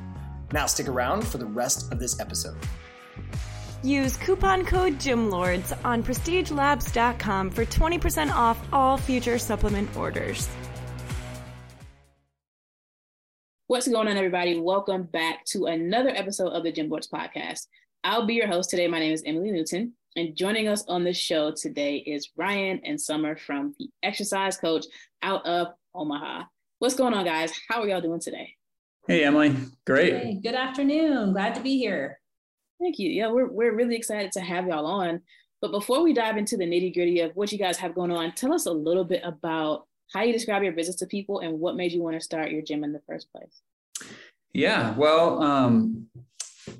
Now 0.53 0.65
stick 0.65 0.87
around 0.87 1.27
for 1.27 1.37
the 1.37 1.45
rest 1.45 1.91
of 1.91 1.99
this 1.99 2.19
episode. 2.19 2.57
Use 3.83 4.15
coupon 4.17 4.65
code 4.65 4.99
GYMLORDS 4.99 5.73
on 5.83 6.03
prestigelabs.com 6.03 7.49
for 7.49 7.65
20% 7.65 8.31
off 8.31 8.59
all 8.71 8.97
future 8.97 9.39
supplement 9.39 9.95
orders. 9.95 10.47
What's 13.67 13.87
going 13.87 14.07
on, 14.07 14.17
everybody? 14.17 14.59
Welcome 14.59 15.03
back 15.03 15.45
to 15.45 15.65
another 15.65 16.09
episode 16.09 16.49
of 16.49 16.63
the 16.63 16.71
Gym 16.71 16.89
Lords 16.89 17.07
podcast. 17.07 17.67
I'll 18.03 18.25
be 18.25 18.33
your 18.33 18.47
host 18.47 18.69
today. 18.69 18.87
My 18.87 18.99
name 18.99 19.13
is 19.13 19.23
Emily 19.25 19.49
Newton, 19.51 19.93
and 20.15 20.35
joining 20.35 20.67
us 20.67 20.83
on 20.87 21.05
the 21.05 21.13
show 21.13 21.51
today 21.51 21.97
is 21.97 22.29
Ryan 22.35 22.81
and 22.83 22.99
Summer 22.99 23.37
from 23.37 23.73
the 23.79 23.89
Exercise 24.03 24.57
Coach 24.57 24.85
out 25.23 25.45
of 25.45 25.67
Omaha. 25.95 26.43
What's 26.79 26.95
going 26.95 27.13
on, 27.13 27.23
guys? 27.23 27.53
How 27.69 27.81
are 27.81 27.87
y'all 27.87 28.01
doing 28.01 28.19
today? 28.19 28.55
Hey, 29.07 29.23
Emily. 29.23 29.55
Great. 29.85 30.13
Hey, 30.13 30.39
good 30.43 30.53
afternoon. 30.53 31.33
Glad 31.33 31.55
to 31.55 31.61
be 31.61 31.79
here. 31.79 32.19
Thank 32.79 32.99
you. 32.99 33.09
Yeah, 33.09 33.31
we're, 33.31 33.49
we're 33.49 33.73
really 33.73 33.95
excited 33.95 34.31
to 34.33 34.41
have 34.41 34.67
y'all 34.67 34.85
on. 34.85 35.21
But 35.59 35.71
before 35.71 36.03
we 36.03 36.13
dive 36.13 36.37
into 36.37 36.55
the 36.55 36.65
nitty 36.65 36.93
gritty 36.93 37.19
of 37.21 37.35
what 37.35 37.51
you 37.51 37.57
guys 37.57 37.77
have 37.77 37.95
going 37.95 38.11
on, 38.11 38.33
tell 38.33 38.53
us 38.53 38.67
a 38.67 38.71
little 38.71 39.03
bit 39.03 39.21
about 39.23 39.87
how 40.13 40.21
you 40.21 40.31
describe 40.31 40.61
your 40.61 40.73
business 40.73 40.97
to 40.97 41.07
people 41.07 41.39
and 41.39 41.59
what 41.59 41.75
made 41.75 41.91
you 41.91 42.03
want 42.03 42.15
to 42.15 42.21
start 42.21 42.51
your 42.51 42.61
gym 42.61 42.83
in 42.83 42.93
the 42.93 43.01
first 43.07 43.31
place. 43.31 43.61
Yeah, 44.53 44.95
well, 44.95 45.41
um, 45.41 46.07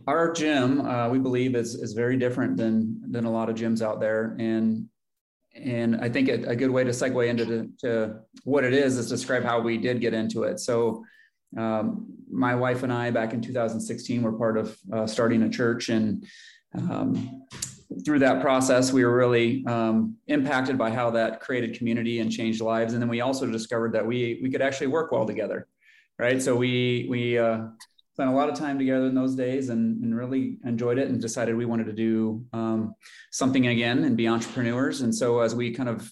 our 0.05 0.31
gym 0.31 0.81
uh, 0.81 1.09
we 1.09 1.17
believe 1.17 1.55
is 1.55 1.75
is 1.75 1.93
very 1.93 2.17
different 2.17 2.57
than 2.57 3.01
than 3.11 3.25
a 3.25 3.31
lot 3.31 3.49
of 3.49 3.55
gyms 3.55 3.81
out 3.81 3.99
there, 3.99 4.35
and 4.39 4.87
and 5.55 5.95
I 6.01 6.09
think 6.09 6.27
a, 6.27 6.49
a 6.49 6.55
good 6.55 6.69
way 6.69 6.83
to 6.83 6.91
segue 6.91 7.27
into 7.27 7.45
the, 7.45 7.71
to 7.79 8.19
what 8.43 8.63
it 8.63 8.73
is 8.73 8.97
is 8.97 9.09
describe 9.09 9.43
how 9.43 9.59
we 9.59 9.77
did 9.77 10.01
get 10.01 10.13
into 10.13 10.43
it. 10.43 10.59
So 10.59 11.03
um, 11.57 12.07
my 12.31 12.55
wife 12.55 12.83
and 12.83 12.93
I, 12.93 13.11
back 13.11 13.33
in 13.33 13.41
2016, 13.41 14.21
were 14.21 14.33
part 14.33 14.57
of 14.57 14.77
uh, 14.91 15.05
starting 15.05 15.43
a 15.43 15.49
church. 15.49 15.89
And 15.89 16.25
um, 16.77 17.45
through 18.05 18.19
that 18.19 18.41
process, 18.41 18.93
we 18.93 19.03
were 19.03 19.15
really 19.15 19.65
um, 19.65 20.15
impacted 20.27 20.77
by 20.77 20.91
how 20.91 21.09
that 21.11 21.41
created 21.41 21.77
community 21.77 22.19
and 22.19 22.31
changed 22.31 22.61
lives. 22.61 22.93
And 22.93 23.01
then 23.01 23.09
we 23.09 23.21
also 23.21 23.45
discovered 23.45 23.93
that 23.93 24.05
we, 24.05 24.39
we 24.41 24.49
could 24.49 24.61
actually 24.61 24.87
work 24.87 25.11
well 25.11 25.25
together. 25.25 25.67
Right. 26.17 26.41
So 26.41 26.55
we, 26.55 27.07
we, 27.09 27.37
uh, 27.37 27.63
spent 28.13 28.29
a 28.29 28.33
lot 28.33 28.49
of 28.49 28.55
time 28.55 28.77
together 28.77 29.05
in 29.05 29.15
those 29.15 29.35
days 29.35 29.69
and, 29.69 30.03
and 30.03 30.15
really 30.15 30.57
enjoyed 30.65 30.97
it 30.97 31.07
and 31.07 31.21
decided 31.21 31.55
we 31.55 31.65
wanted 31.65 31.85
to 31.85 31.93
do 31.93 32.45
um, 32.53 32.93
something 33.31 33.67
again 33.67 34.03
and 34.03 34.17
be 34.17 34.27
entrepreneurs. 34.27 35.01
And 35.01 35.15
so 35.15 35.39
as 35.39 35.55
we 35.55 35.71
kind 35.71 35.89
of 35.89 36.11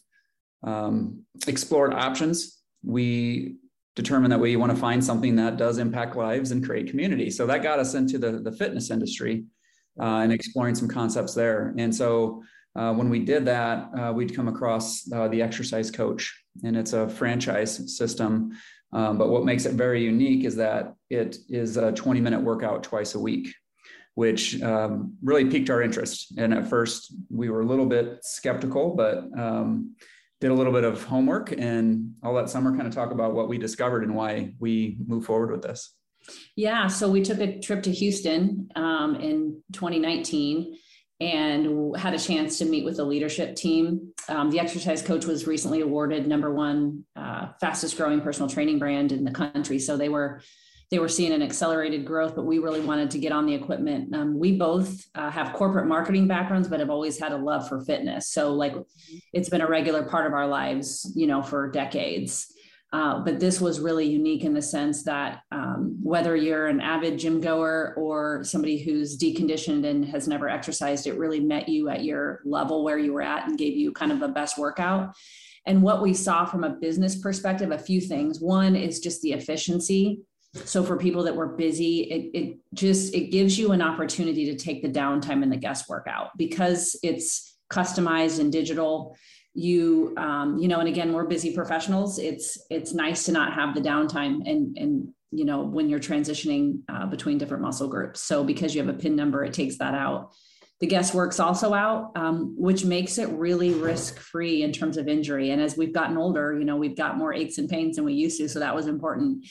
um, 0.63 1.23
explored 1.45 1.93
options, 1.93 2.61
we 2.83 3.57
determine 4.01 4.29
that 4.31 4.39
we 4.39 4.55
want 4.55 4.71
to 4.71 4.77
find 4.77 5.03
something 5.03 5.35
that 5.35 5.57
does 5.57 5.77
impact 5.77 6.15
lives 6.15 6.51
and 6.51 6.65
create 6.65 6.89
community. 6.89 7.29
So 7.29 7.45
that 7.47 7.61
got 7.61 7.79
us 7.79 7.95
into 7.95 8.17
the, 8.17 8.31
the 8.39 8.51
fitness 8.51 8.91
industry 8.91 9.43
uh, 9.99 10.19
and 10.23 10.31
exploring 10.31 10.75
some 10.75 10.87
concepts 10.87 11.33
there. 11.33 11.73
And 11.77 11.93
so 11.93 12.41
uh, 12.75 12.93
when 12.93 13.09
we 13.09 13.19
did 13.19 13.43
that, 13.45 13.89
uh, 13.97 14.13
we'd 14.13 14.33
come 14.33 14.47
across 14.47 15.11
uh, 15.11 15.27
the 15.27 15.41
exercise 15.41 15.91
coach, 15.91 16.33
and 16.63 16.77
it's 16.77 16.93
a 16.93 17.09
franchise 17.09 17.97
system. 17.97 18.51
Um, 18.93 19.17
but 19.17 19.29
what 19.29 19.43
makes 19.43 19.65
it 19.65 19.73
very 19.73 20.01
unique 20.03 20.45
is 20.45 20.55
that 20.55 20.93
it 21.09 21.37
is 21.49 21.75
a 21.75 21.91
20 21.91 22.21
minute 22.21 22.41
workout 22.41 22.83
twice 22.83 23.15
a 23.15 23.19
week, 23.19 23.53
which 24.15 24.61
um, 24.61 25.15
really 25.21 25.45
piqued 25.45 25.69
our 25.69 25.81
interest. 25.81 26.33
And 26.37 26.53
at 26.53 26.69
first, 26.69 27.13
we 27.29 27.49
were 27.49 27.61
a 27.61 27.65
little 27.65 27.85
bit 27.85 28.19
skeptical, 28.23 28.95
but 28.95 29.25
um, 29.37 29.95
did 30.41 30.51
a 30.51 30.53
little 30.53 30.73
bit 30.73 30.83
of 30.83 31.03
homework 31.03 31.51
and 31.51 32.13
I'll 32.23 32.33
let 32.33 32.49
Summer 32.49 32.75
kind 32.75 32.87
of 32.87 32.93
talk 32.93 33.11
about 33.11 33.33
what 33.33 33.49
we 33.49 33.57
discovered 33.57 34.03
and 34.03 34.15
why 34.15 34.53
we 34.59 34.97
move 35.05 35.25
forward 35.25 35.51
with 35.51 35.61
this. 35.61 35.93
Yeah, 36.55 36.87
so 36.87 37.09
we 37.09 37.21
took 37.21 37.39
a 37.39 37.59
trip 37.59 37.83
to 37.83 37.91
Houston 37.91 38.69
um, 38.75 39.15
in 39.15 39.61
2019 39.73 40.77
and 41.21 41.97
had 41.97 42.13
a 42.13 42.19
chance 42.19 42.57
to 42.59 42.65
meet 42.65 42.85
with 42.85 42.97
the 42.97 43.03
leadership 43.03 43.55
team. 43.55 44.13
Um, 44.29 44.49
the 44.51 44.59
exercise 44.59 45.01
coach 45.01 45.25
was 45.25 45.47
recently 45.47 45.81
awarded 45.81 46.27
number 46.27 46.53
one 46.53 47.03
uh, 47.15 47.49
fastest 47.59 47.97
growing 47.97 48.21
personal 48.21 48.49
training 48.49 48.79
brand 48.79 49.11
in 49.11 49.25
the 49.25 49.31
country. 49.31 49.79
So 49.79 49.97
they 49.97 50.07
were 50.07 50.41
they 50.91 50.99
were 50.99 51.07
seeing 51.07 51.31
an 51.33 51.43
accelerated 51.43 52.03
growth, 52.03 52.35
but 52.35 52.45
we 52.45 52.57
really 52.57 52.81
wanted 52.81 53.11
to 53.11 53.19
get 53.19 53.31
on 53.31 53.45
the 53.45 53.53
equipment. 53.53 54.13
Um, 54.15 54.39
we 54.39 54.57
both 54.57 55.05
uh, 55.13 55.29
have 55.29 55.53
corporate 55.53 55.87
marketing 55.87 56.27
backgrounds, 56.27 56.67
but 56.67 56.79
have 56.79 56.89
always 56.89 57.19
had 57.19 57.31
a 57.31 57.37
love 57.37 57.69
for 57.69 57.81
fitness. 57.81 58.29
So, 58.29 58.53
like, 58.53 58.73
it's 59.31 59.49
been 59.49 59.61
a 59.61 59.67
regular 59.67 60.03
part 60.03 60.25
of 60.25 60.33
our 60.33 60.47
lives, 60.47 61.11
you 61.15 61.27
know, 61.27 61.43
for 61.43 61.69
decades. 61.69 62.51
Uh, 62.91 63.19
but 63.19 63.39
this 63.39 63.61
was 63.61 63.79
really 63.79 64.07
unique 64.07 64.43
in 64.43 64.55
the 64.55 64.61
sense 64.63 65.03
that 65.03 65.41
um, 65.51 65.95
whether 66.01 66.35
you're 66.35 66.65
an 66.65 66.81
avid 66.81 67.19
gym 67.19 67.39
goer 67.39 67.93
or 67.95 68.43
somebody 68.43 68.79
who's 68.79 69.15
deconditioned 69.15 69.85
and 69.85 70.03
has 70.03 70.27
never 70.27 70.49
exercised, 70.49 71.05
it 71.05 71.19
really 71.19 71.39
met 71.39 71.69
you 71.69 71.89
at 71.89 72.03
your 72.03 72.41
level 72.45 72.83
where 72.83 72.97
you 72.97 73.13
were 73.13 73.21
at 73.21 73.47
and 73.47 73.59
gave 73.59 73.77
you 73.77 73.91
kind 73.91 74.11
of 74.11 74.19
the 74.19 74.27
best 74.27 74.57
workout. 74.57 75.13
And 75.67 75.83
what 75.83 76.01
we 76.01 76.15
saw 76.15 76.45
from 76.45 76.63
a 76.63 76.71
business 76.71 77.15
perspective, 77.15 77.69
a 77.69 77.77
few 77.77 78.01
things. 78.01 78.39
One 78.39 78.75
is 78.75 78.99
just 78.99 79.21
the 79.21 79.33
efficiency 79.33 80.21
so 80.53 80.83
for 80.83 80.97
people 80.97 81.23
that 81.23 81.35
were 81.35 81.47
busy 81.47 82.01
it, 82.01 82.37
it 82.37 82.57
just 82.73 83.13
it 83.13 83.31
gives 83.31 83.57
you 83.57 83.71
an 83.71 83.81
opportunity 83.81 84.45
to 84.45 84.55
take 84.55 84.81
the 84.81 84.89
downtime 84.89 85.43
and 85.43 85.51
the 85.51 85.57
guesswork 85.57 86.07
out. 86.07 86.35
Because 86.37 86.97
it's 87.03 87.57
customized 87.71 88.39
and 88.39 88.51
digital 88.51 89.15
you 89.53 90.13
um, 90.17 90.57
you 90.57 90.67
know 90.67 90.79
and 90.79 90.87
again 90.87 91.13
we're 91.13 91.25
busy 91.25 91.53
professionals. 91.53 92.19
It's 92.19 92.57
it's 92.69 92.93
nice 92.93 93.25
to 93.25 93.31
not 93.31 93.53
have 93.53 93.75
the 93.75 93.81
downtime 93.81 94.41
and 94.49 94.77
and 94.77 95.09
you 95.31 95.45
know 95.45 95.61
when 95.61 95.89
you're 95.89 95.99
transitioning 95.99 96.79
uh, 96.89 97.05
between 97.05 97.37
different 97.37 97.63
muscle 97.63 97.87
groups. 97.87 98.21
So 98.21 98.43
because 98.43 98.73
you 98.73 98.81
have 98.81 98.93
a 98.93 98.97
pin 98.97 99.15
number 99.15 99.43
it 99.43 99.53
takes 99.53 99.77
that 99.77 99.93
out. 99.93 100.31
The 100.79 100.87
guest 100.87 101.13
works 101.13 101.41
also 101.41 101.73
out 101.73 102.11
um, 102.15 102.55
which 102.57 102.85
makes 102.85 103.17
it 103.17 103.27
really 103.29 103.73
risk 103.73 104.17
free 104.17 104.63
in 104.63 104.71
terms 104.71 104.95
of 104.95 105.09
injury. 105.09 105.51
And 105.51 105.61
as 105.61 105.75
we've 105.77 105.93
gotten 105.93 106.17
older 106.17 106.57
you 106.57 106.65
know 106.65 106.77
we've 106.77 106.97
got 106.97 107.17
more 107.17 107.33
aches 107.33 107.59
and 107.59 107.69
pains 107.69 107.97
than 107.97 108.05
we 108.05 108.13
used 108.13 108.39
to 108.39 108.49
so 108.49 108.59
that 108.59 108.73
was 108.73 108.87
important 108.87 109.45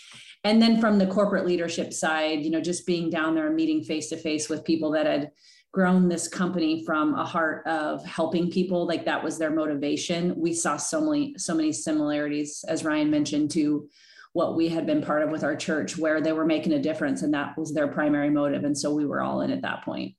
and 0.44 0.62
then 0.62 0.80
from 0.80 0.98
the 0.98 1.06
corporate 1.06 1.46
leadership 1.46 1.92
side 1.92 2.42
you 2.42 2.50
know 2.50 2.60
just 2.60 2.86
being 2.86 3.10
down 3.10 3.34
there 3.34 3.46
and 3.46 3.56
meeting 3.56 3.82
face 3.82 4.08
to 4.08 4.16
face 4.16 4.48
with 4.48 4.64
people 4.64 4.90
that 4.90 5.06
had 5.06 5.30
grown 5.72 6.08
this 6.08 6.28
company 6.28 6.84
from 6.84 7.14
a 7.14 7.24
heart 7.24 7.66
of 7.66 8.04
helping 8.04 8.50
people 8.50 8.86
like 8.86 9.04
that 9.04 9.22
was 9.22 9.38
their 9.38 9.50
motivation. 9.50 10.34
We 10.36 10.54
saw 10.54 10.76
so 10.76 11.00
many 11.00 11.34
so 11.36 11.54
many 11.54 11.72
similarities 11.72 12.64
as 12.66 12.84
ryan 12.84 13.10
mentioned 13.10 13.50
to 13.52 13.88
what 14.32 14.56
we 14.56 14.68
had 14.68 14.86
been 14.86 15.02
part 15.02 15.22
of 15.22 15.30
with 15.30 15.42
our 15.42 15.56
church 15.56 15.98
where 15.98 16.20
they 16.20 16.32
were 16.32 16.44
making 16.44 16.72
a 16.72 16.82
difference 16.82 17.22
and 17.22 17.32
that 17.34 17.56
was 17.58 17.72
their 17.72 17.88
primary 17.88 18.30
motive 18.30 18.64
and 18.64 18.76
so 18.76 18.94
we 18.94 19.06
were 19.06 19.22
all 19.22 19.42
in 19.42 19.50
at 19.50 19.62
that 19.62 19.84
point. 19.84 20.14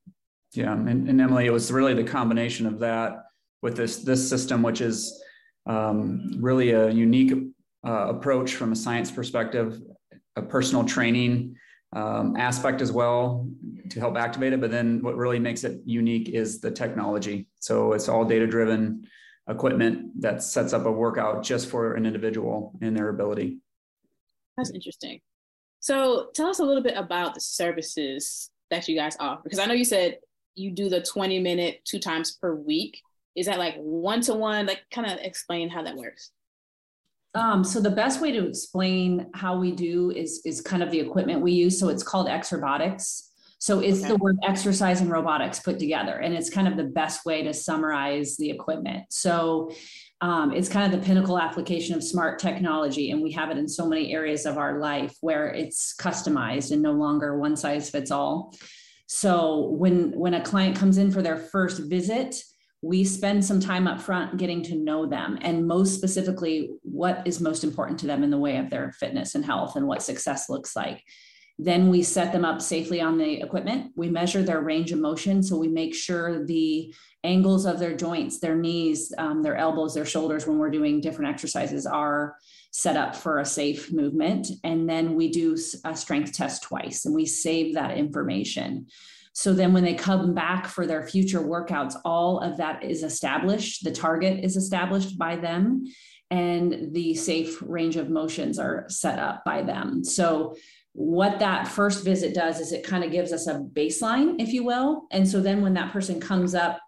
Yeah 0.53 0.73
and, 0.73 1.09
and 1.09 1.21
emily 1.21 1.45
it 1.45 1.53
was 1.53 1.71
really 1.71 1.93
the 1.93 2.03
combination 2.03 2.65
of 2.65 2.79
that 2.79 3.23
with 3.61 3.75
this 3.75 3.97
this 3.97 4.27
system 4.27 4.61
which 4.63 4.81
is 4.81 5.21
um, 5.65 6.31
really 6.39 6.71
a 6.71 6.89
unique 6.89 7.33
uh, 7.85 8.07
approach 8.09 8.55
from 8.55 8.71
a 8.71 8.75
science 8.75 9.11
perspective 9.11 9.81
a 10.39 10.41
personal 10.41 10.83
training 10.83 11.55
um, 11.93 12.35
aspect 12.35 12.81
as 12.81 12.91
well 12.91 13.47
to 13.89 13.99
help 13.99 14.17
activate 14.17 14.53
it. 14.53 14.61
But 14.61 14.71
then 14.71 15.01
what 15.01 15.15
really 15.15 15.39
makes 15.39 15.63
it 15.63 15.81
unique 15.85 16.29
is 16.29 16.59
the 16.59 16.71
technology. 16.71 17.47
So 17.59 17.93
it's 17.93 18.09
all 18.09 18.25
data 18.25 18.47
driven 18.47 19.07
equipment 19.47 20.21
that 20.21 20.43
sets 20.43 20.73
up 20.73 20.85
a 20.85 20.91
workout 20.91 21.43
just 21.43 21.69
for 21.69 21.95
an 21.95 22.05
individual 22.05 22.73
and 22.81 22.95
their 22.95 23.09
ability. 23.09 23.59
That's 24.57 24.71
interesting. 24.71 25.19
So 25.79 26.27
tell 26.35 26.47
us 26.47 26.59
a 26.59 26.63
little 26.63 26.83
bit 26.83 26.97
about 26.97 27.33
the 27.33 27.41
services 27.41 28.51
that 28.69 28.87
you 28.87 28.95
guys 28.95 29.15
offer. 29.19 29.41
Because 29.43 29.59
I 29.59 29.65
know 29.65 29.73
you 29.73 29.85
said 29.85 30.19
you 30.55 30.71
do 30.71 30.89
the 30.89 31.01
20 31.01 31.39
minute 31.39 31.81
two 31.85 31.99
times 31.99 32.37
per 32.39 32.53
week. 32.53 33.01
Is 33.35 33.45
that 33.45 33.57
like 33.57 33.75
one 33.77 34.21
to 34.21 34.33
one? 34.33 34.65
Like, 34.65 34.81
kind 34.91 35.09
of 35.09 35.19
explain 35.19 35.69
how 35.69 35.83
that 35.83 35.95
works. 35.95 36.31
Um, 37.35 37.63
so 37.63 37.79
the 37.79 37.91
best 37.91 38.21
way 38.21 38.31
to 38.31 38.47
explain 38.47 39.27
how 39.33 39.57
we 39.57 39.71
do 39.71 40.11
is 40.11 40.41
is 40.45 40.61
kind 40.61 40.81
of 40.81 40.91
the 40.91 40.99
equipment 40.99 41.41
we 41.41 41.51
use. 41.51 41.79
So 41.79 41.89
it's 41.89 42.03
called 42.03 42.27
Exerbotics. 42.27 43.25
So 43.61 43.81
it's 43.81 43.99
okay. 43.99 44.07
the 44.07 44.15
word 44.15 44.37
exercise 44.43 45.01
and 45.01 45.11
robotics 45.11 45.59
put 45.59 45.79
together, 45.79 46.13
and 46.13 46.33
it's 46.33 46.49
kind 46.49 46.67
of 46.67 46.77
the 46.77 46.85
best 46.85 47.25
way 47.25 47.43
to 47.43 47.53
summarize 47.53 48.37
the 48.37 48.49
equipment. 48.49 49.03
So 49.09 49.71
um, 50.21 50.53
it's 50.53 50.69
kind 50.69 50.91
of 50.91 50.97
the 50.97 51.05
pinnacle 51.05 51.37
application 51.37 51.93
of 51.93 52.03
smart 52.03 52.39
technology, 52.39 53.11
and 53.11 53.21
we 53.21 53.33
have 53.33 53.51
it 53.51 53.57
in 53.57 53.67
so 53.67 53.85
many 53.85 54.13
areas 54.13 54.45
of 54.45 54.57
our 54.57 54.79
life 54.79 55.13
where 55.19 55.47
it's 55.47 55.93
customized 55.93 56.71
and 56.71 56.81
no 56.81 56.93
longer 56.93 57.37
one 57.37 57.57
size 57.57 57.89
fits 57.89 58.11
all. 58.11 58.55
So 59.07 59.69
when 59.71 60.11
when 60.17 60.35
a 60.35 60.41
client 60.41 60.77
comes 60.77 60.97
in 60.97 61.11
for 61.11 61.21
their 61.21 61.37
first 61.37 61.81
visit, 61.89 62.41
we 62.81 63.03
spend 63.03 63.43
some 63.43 63.59
time 63.59 63.87
up 63.87 63.99
front 63.99 64.37
getting 64.37 64.63
to 64.63 64.75
know 64.75 65.05
them 65.05 65.37
and 65.41 65.67
most 65.67 65.95
specifically 65.95 66.69
what 66.83 67.21
is 67.25 67.41
most 67.41 67.63
important 67.63 67.99
to 67.99 68.07
them 68.07 68.23
in 68.23 68.29
the 68.29 68.37
way 68.37 68.57
of 68.57 68.69
their 68.69 68.91
fitness 68.93 69.35
and 69.35 69.43
health 69.43 69.75
and 69.75 69.85
what 69.85 70.01
success 70.01 70.49
looks 70.49 70.75
like. 70.75 71.03
Then 71.61 71.89
we 71.89 72.03
set 72.03 72.31
them 72.31 72.45
up 72.45 72.61
safely 72.61 73.01
on 73.01 73.17
the 73.17 73.41
equipment. 73.41 73.91
We 73.97 74.09
measure 74.09 74.41
their 74.41 74.61
range 74.61 74.93
of 74.93 74.99
motion. 74.99 75.43
So 75.43 75.57
we 75.57 75.67
make 75.67 75.93
sure 75.93 76.45
the 76.45 76.93
angles 77.25 77.65
of 77.65 77.79
their 77.79 77.97
joints 77.97 78.39
their 78.39 78.55
knees 78.55 79.11
um, 79.17 79.43
their 79.43 79.57
elbows 79.57 79.93
their 79.93 80.05
shoulders 80.05 80.47
when 80.47 80.57
we're 80.57 80.69
doing 80.69 81.01
different 81.01 81.29
exercises 81.29 81.85
are 81.85 82.37
set 82.71 82.95
up 82.95 83.13
for 83.13 83.39
a 83.39 83.45
safe 83.45 83.91
movement. 83.91 84.47
And 84.63 84.89
then 84.89 85.15
we 85.15 85.29
do 85.29 85.57
a 85.83 85.97
strength 85.97 86.31
test 86.31 86.63
twice 86.63 87.03
and 87.03 87.13
we 87.13 87.25
save 87.25 87.73
that 87.73 87.97
information 87.97 88.87
so 89.33 89.53
then 89.53 89.73
when 89.73 89.83
they 89.83 89.93
come 89.93 90.33
back 90.33 90.67
for 90.67 90.85
their 90.85 91.07
future 91.07 91.39
workouts, 91.39 91.95
all 92.03 92.39
of 92.39 92.57
that 92.57 92.83
is 92.83 93.03
established. 93.03 93.83
The 93.83 93.91
target 93.91 94.43
is 94.43 94.55
established 94.55 95.17
by 95.17 95.35
them 95.37 95.85
and 96.31 96.93
the 96.93 97.15
safe 97.15 97.61
range 97.61 97.95
of 97.95 98.09
motions 98.09 98.59
are 98.59 98.85
set 98.87 99.17
up 99.19 99.43
by 99.45 99.63
them. 99.63 100.03
So 100.03 100.55
what 100.93 101.39
that 101.39 101.67
first 101.67 102.03
visit 102.03 102.33
does 102.33 102.59
is 102.59 102.71
it 102.71 102.83
kind 102.83 103.03
of 103.03 103.11
gives 103.11 103.31
us 103.31 103.47
a 103.47 103.59
baseline, 103.59 104.35
if 104.39 104.49
you 104.49 104.63
will. 104.63 105.07
And 105.11 105.27
so 105.27 105.41
then 105.41 105.61
when 105.61 105.73
that 105.75 105.91
person 105.91 106.19
comes 106.19 106.53
up, 106.53 106.79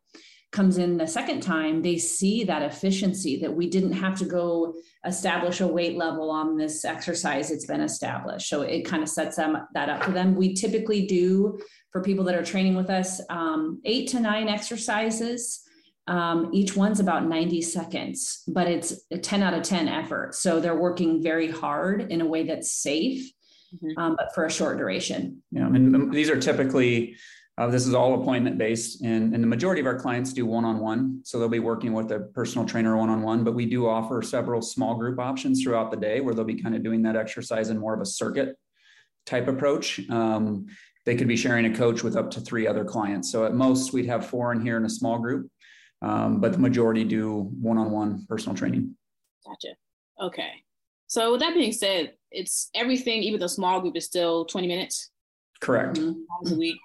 comes 0.52 0.78
in 0.78 0.98
the 0.98 1.08
second 1.08 1.42
time, 1.42 1.82
they 1.82 1.98
see 1.98 2.44
that 2.44 2.62
efficiency 2.62 3.40
that 3.40 3.54
we 3.54 3.70
didn't 3.70 3.94
have 3.94 4.18
to 4.18 4.26
go 4.26 4.76
establish 5.06 5.62
a 5.62 5.68
weight 5.68 5.98
level 5.98 6.30
on 6.30 6.58
this 6.58 6.84
exercise. 6.84 7.52
It's 7.52 7.66
been 7.66 7.82
established. 7.82 8.50
So 8.50 8.62
it 8.62 8.84
kind 8.84 9.02
of 9.02 9.10
sets 9.10 9.38
them 9.38 9.58
that 9.74 9.90
up 9.90 10.04
for 10.04 10.12
them. 10.12 10.36
We 10.36 10.54
typically 10.54 11.08
do 11.08 11.60
for 11.92 12.02
people 12.02 12.26
that 12.26 12.36
are 12.36 12.44
training 12.44 12.76
with 12.76 12.90
us, 12.90 13.22
um, 13.30 13.82
eight 13.86 14.10
to 14.10 14.20
nine 14.20 14.50
exercises. 14.50 15.62
Um, 16.08 16.50
each 16.52 16.76
one's 16.76 17.00
about 17.00 17.28
90 17.28 17.62
seconds, 17.62 18.44
but 18.48 18.68
it's 18.68 18.94
a 19.12 19.18
10 19.18 19.44
out 19.44 19.54
of 19.54 19.64
10 19.64 19.88
effort. 19.88 20.36
So 20.36 20.60
they're 20.60 20.76
working 20.76 21.24
very 21.24 21.50
hard 21.50 22.12
in 22.12 22.20
a 22.22 22.26
way 22.26 22.44
that's 22.44 22.74
safe, 22.74 23.32
mm-hmm. 23.74 23.98
um, 23.98 24.16
but 24.18 24.34
for 24.34 24.46
a 24.46 24.52
short 24.52 24.78
duration. 24.78 25.44
Yeah, 25.52 25.68
and 25.68 26.12
these 26.12 26.30
are 26.30 26.40
typically, 26.40 27.16
uh, 27.62 27.68
this 27.68 27.86
is 27.86 27.94
all 27.94 28.20
appointment 28.20 28.58
based, 28.58 29.02
and, 29.04 29.36
and 29.36 29.44
the 29.44 29.48
majority 29.48 29.80
of 29.80 29.86
our 29.86 30.00
clients 30.00 30.34
do 30.34 30.48
one 30.48 30.66
on 30.66 30.80
one. 30.80 31.22
So 31.24 31.38
they'll 31.38 31.48
be 31.48 31.60
working 31.60 31.94
with 31.94 32.12
a 32.12 32.22
personal 32.34 32.68
trainer 32.68 32.98
one 32.98 33.12
on 33.12 33.22
one, 33.22 33.44
but 33.44 33.54
we 33.54 33.68
do 33.68 33.88
offer 33.88 34.24
several 34.24 34.64
small 34.64 34.96
group 34.96 35.20
options 35.20 35.62
throughout 35.62 35.92
the 35.92 35.98
day 35.98 36.22
where 36.22 36.34
they'll 36.34 36.44
be 36.44 36.60
kind 36.60 36.74
of 36.74 36.82
doing 36.82 37.04
that 37.04 37.16
exercise 37.16 37.70
in 37.70 37.78
more 37.78 37.94
of 37.94 38.02
a 38.02 38.06
circuit 38.06 38.58
type 39.28 39.48
approach. 39.48 40.02
Um, 40.10 40.66
they 41.06 41.16
could 41.16 41.28
be 41.28 41.38
sharing 41.38 41.66
a 41.68 41.76
coach 41.76 42.02
with 42.02 42.16
up 42.16 42.32
to 42.32 42.42
three 42.42 42.66
other 42.66 42.84
clients. 42.84 43.32
So 43.32 43.46
at 43.46 43.54
most, 43.54 43.94
we'd 43.94 44.08
have 44.08 44.26
four 44.26 44.52
in 44.54 44.62
here 44.62 44.78
in 44.78 44.86
a 44.86 44.90
small 44.90 45.20
group, 45.20 45.48
um, 46.02 46.42
but 46.42 46.54
the 46.54 46.58
majority 46.58 47.04
do 47.04 47.42
one 47.62 47.78
on 47.78 47.92
one 47.92 48.26
personal 48.28 48.58
training. 48.58 48.96
Gotcha. 49.46 49.76
Okay. 50.20 50.50
So 51.06 51.34
with 51.34 51.42
that 51.42 51.54
being 51.54 51.74
said, 51.74 52.14
it's 52.32 52.72
everything, 52.74 53.22
even 53.22 53.40
the 53.40 53.50
small 53.50 53.82
group 53.82 53.96
is 53.96 54.06
still 54.06 54.46
20 54.46 54.66
minutes. 54.66 55.12
Correct. 55.60 55.98
Times 55.98 56.52
a 56.52 56.56
week. 56.56 56.78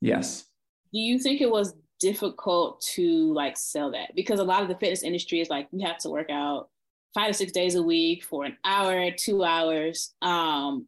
Yes. 0.00 0.46
Do 0.92 0.98
you 0.98 1.18
think 1.18 1.40
it 1.40 1.50
was 1.50 1.74
difficult 1.98 2.80
to 2.94 3.32
like 3.34 3.56
sell 3.56 3.90
that? 3.92 4.14
Because 4.14 4.40
a 4.40 4.44
lot 4.44 4.62
of 4.62 4.68
the 4.68 4.76
fitness 4.76 5.02
industry 5.02 5.40
is 5.40 5.50
like, 5.50 5.68
you 5.72 5.86
have 5.86 5.98
to 5.98 6.08
work 6.08 6.30
out 6.30 6.68
five 7.14 7.28
to 7.28 7.34
six 7.34 7.52
days 7.52 7.74
a 7.74 7.82
week 7.82 8.24
for 8.24 8.44
an 8.44 8.56
hour, 8.64 9.10
two 9.10 9.44
hours. 9.44 10.14
Um, 10.22 10.86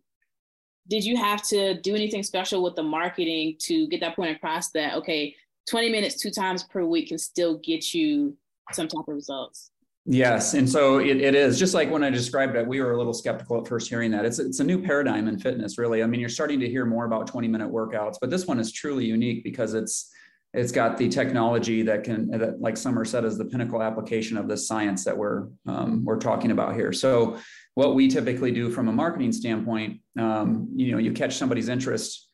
did 0.89 1.05
you 1.05 1.17
have 1.17 1.43
to 1.43 1.81
do 1.81 1.95
anything 1.95 2.23
special 2.23 2.63
with 2.63 2.75
the 2.75 2.83
marketing 2.83 3.57
to 3.61 3.87
get 3.89 4.01
that 4.01 4.17
point 4.17 4.37
across 4.37 4.71
that 4.71 4.95
okay 4.95 5.35
20 5.71 5.91
minutes 5.91 6.21
two 6.21 6.31
times 6.31 6.65
per 6.65 6.85
week 6.85 7.09
can 7.09 7.19
still 7.19 7.59
get 7.59 7.95
you 7.95 8.37
some 8.73 8.89
type 8.89 9.05
of 9.07 9.15
results 9.15 9.71
yes 10.05 10.55
and 10.55 10.69
so 10.69 10.99
it, 10.99 11.19
it 11.19 11.35
is 11.35 11.59
just 11.59 11.75
like 11.75 11.91
when 11.91 12.03
i 12.03 12.11
described 12.11 12.57
it 12.57 12.67
we 12.67 12.81
were 12.81 12.93
a 12.93 12.99
little 12.99 13.15
skeptical 13.15 13.61
at 13.61 13.69
first 13.69 13.89
hearing 13.89 14.11
that 14.11 14.25
it's, 14.25 14.39
it's 14.39 14.61
a 14.61 14.65
new 14.65 14.83
paradigm 14.83 15.29
in 15.29 15.39
fitness 15.39 15.79
really 15.79 16.03
i 16.03 16.07
mean 16.07 16.21
you're 16.21 16.29
starting 16.29 16.59
to 16.59 16.69
hear 16.69 16.85
more 16.85 17.05
about 17.05 17.27
20 17.27 17.47
minute 17.47 17.71
workouts 17.71 18.17
but 18.21 18.29
this 18.29 18.47
one 18.47 18.59
is 18.59 18.73
truly 18.73 19.05
unique 19.05 19.45
because 19.45 19.75
it's 19.75 20.11
it's 20.55 20.73
got 20.73 20.99
the 20.99 21.09
technology 21.09 21.83
that 21.83 22.05
can 22.05 22.29
that 22.31 22.61
like 22.61 22.77
summer 22.77 23.05
said 23.05 23.25
is 23.25 23.39
the 23.39 23.45
pinnacle 23.45 23.83
application 23.83 24.37
of 24.37 24.49
the 24.49 24.57
science 24.57 25.05
that 25.05 25.17
we're 25.17 25.49
um, 25.67 26.05
we're 26.05 26.19
talking 26.19 26.51
about 26.51 26.75
here 26.75 26.93
so 26.93 27.39
what 27.75 27.95
we 27.95 28.09
typically 28.09 28.53
do 28.53 28.71
from 28.71 28.89
a 28.89 28.93
marketing 28.93 29.33
standpoint, 29.33 30.01
um, 30.19 30.69
you 30.75 30.93
know, 30.93 30.99
you 30.99 31.13
catch 31.13 31.37
somebody's 31.37 31.69
interest 31.69 32.29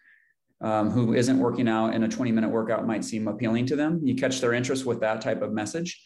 um, 0.61 0.91
who 0.91 1.14
isn't 1.14 1.39
working 1.39 1.69
out 1.69 1.95
and 1.95 2.05
a 2.05 2.09
20 2.09 2.33
minute 2.33 2.51
workout 2.51 2.87
might 2.87 3.05
seem 3.05 3.29
appealing 3.29 3.66
to 3.66 3.77
them. 3.77 4.01
You 4.03 4.16
catch 4.16 4.41
their 4.41 4.53
interest 4.53 4.85
with 4.85 5.01
that 5.01 5.21
type 5.21 5.43
of 5.43 5.53
message. 5.53 6.03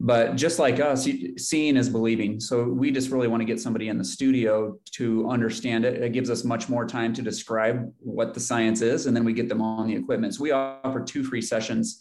But 0.00 0.36
just 0.36 0.58
like 0.58 0.80
us, 0.80 1.08
seeing 1.38 1.76
is 1.76 1.88
believing. 1.88 2.40
So 2.40 2.64
we 2.64 2.90
just 2.90 3.10
really 3.10 3.28
want 3.28 3.40
to 3.40 3.46
get 3.46 3.60
somebody 3.60 3.88
in 3.88 3.96
the 3.96 4.04
studio 4.04 4.76
to 4.92 5.28
understand 5.30 5.84
it. 5.84 6.02
It 6.02 6.12
gives 6.12 6.30
us 6.30 6.44
much 6.44 6.68
more 6.68 6.84
time 6.84 7.14
to 7.14 7.22
describe 7.22 7.90
what 8.00 8.34
the 8.34 8.40
science 8.40 8.82
is, 8.82 9.06
and 9.06 9.16
then 9.16 9.24
we 9.24 9.32
get 9.32 9.48
them 9.48 9.62
on 9.62 9.86
the 9.86 9.94
equipment. 9.94 10.34
So 10.34 10.42
we 10.42 10.50
offer 10.50 11.00
two 11.00 11.22
free 11.22 11.40
sessions, 11.40 12.00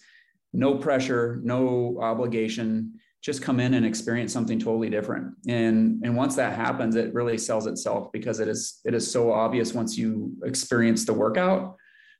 no 0.53 0.75
pressure, 0.75 1.39
no 1.43 1.99
obligation 2.01 2.99
just 3.23 3.41
come 3.41 3.61
in 3.61 3.73
and 3.73 3.85
experience 3.85 4.33
something 4.33 4.59
totally 4.59 4.89
different 4.89 5.33
and 5.47 6.03
and 6.03 6.15
once 6.15 6.35
that 6.35 6.55
happens 6.55 6.95
it 6.95 7.13
really 7.13 7.37
sells 7.37 7.65
itself 7.67 8.11
because 8.11 8.39
it 8.39 8.47
is 8.47 8.82
it 8.86 8.93
is 8.93 9.09
so 9.09 9.32
obvious 9.32 9.74
once 9.74 9.97
you 9.97 10.36
experience 10.43 11.05
the 11.05 11.13
workout 11.13 11.78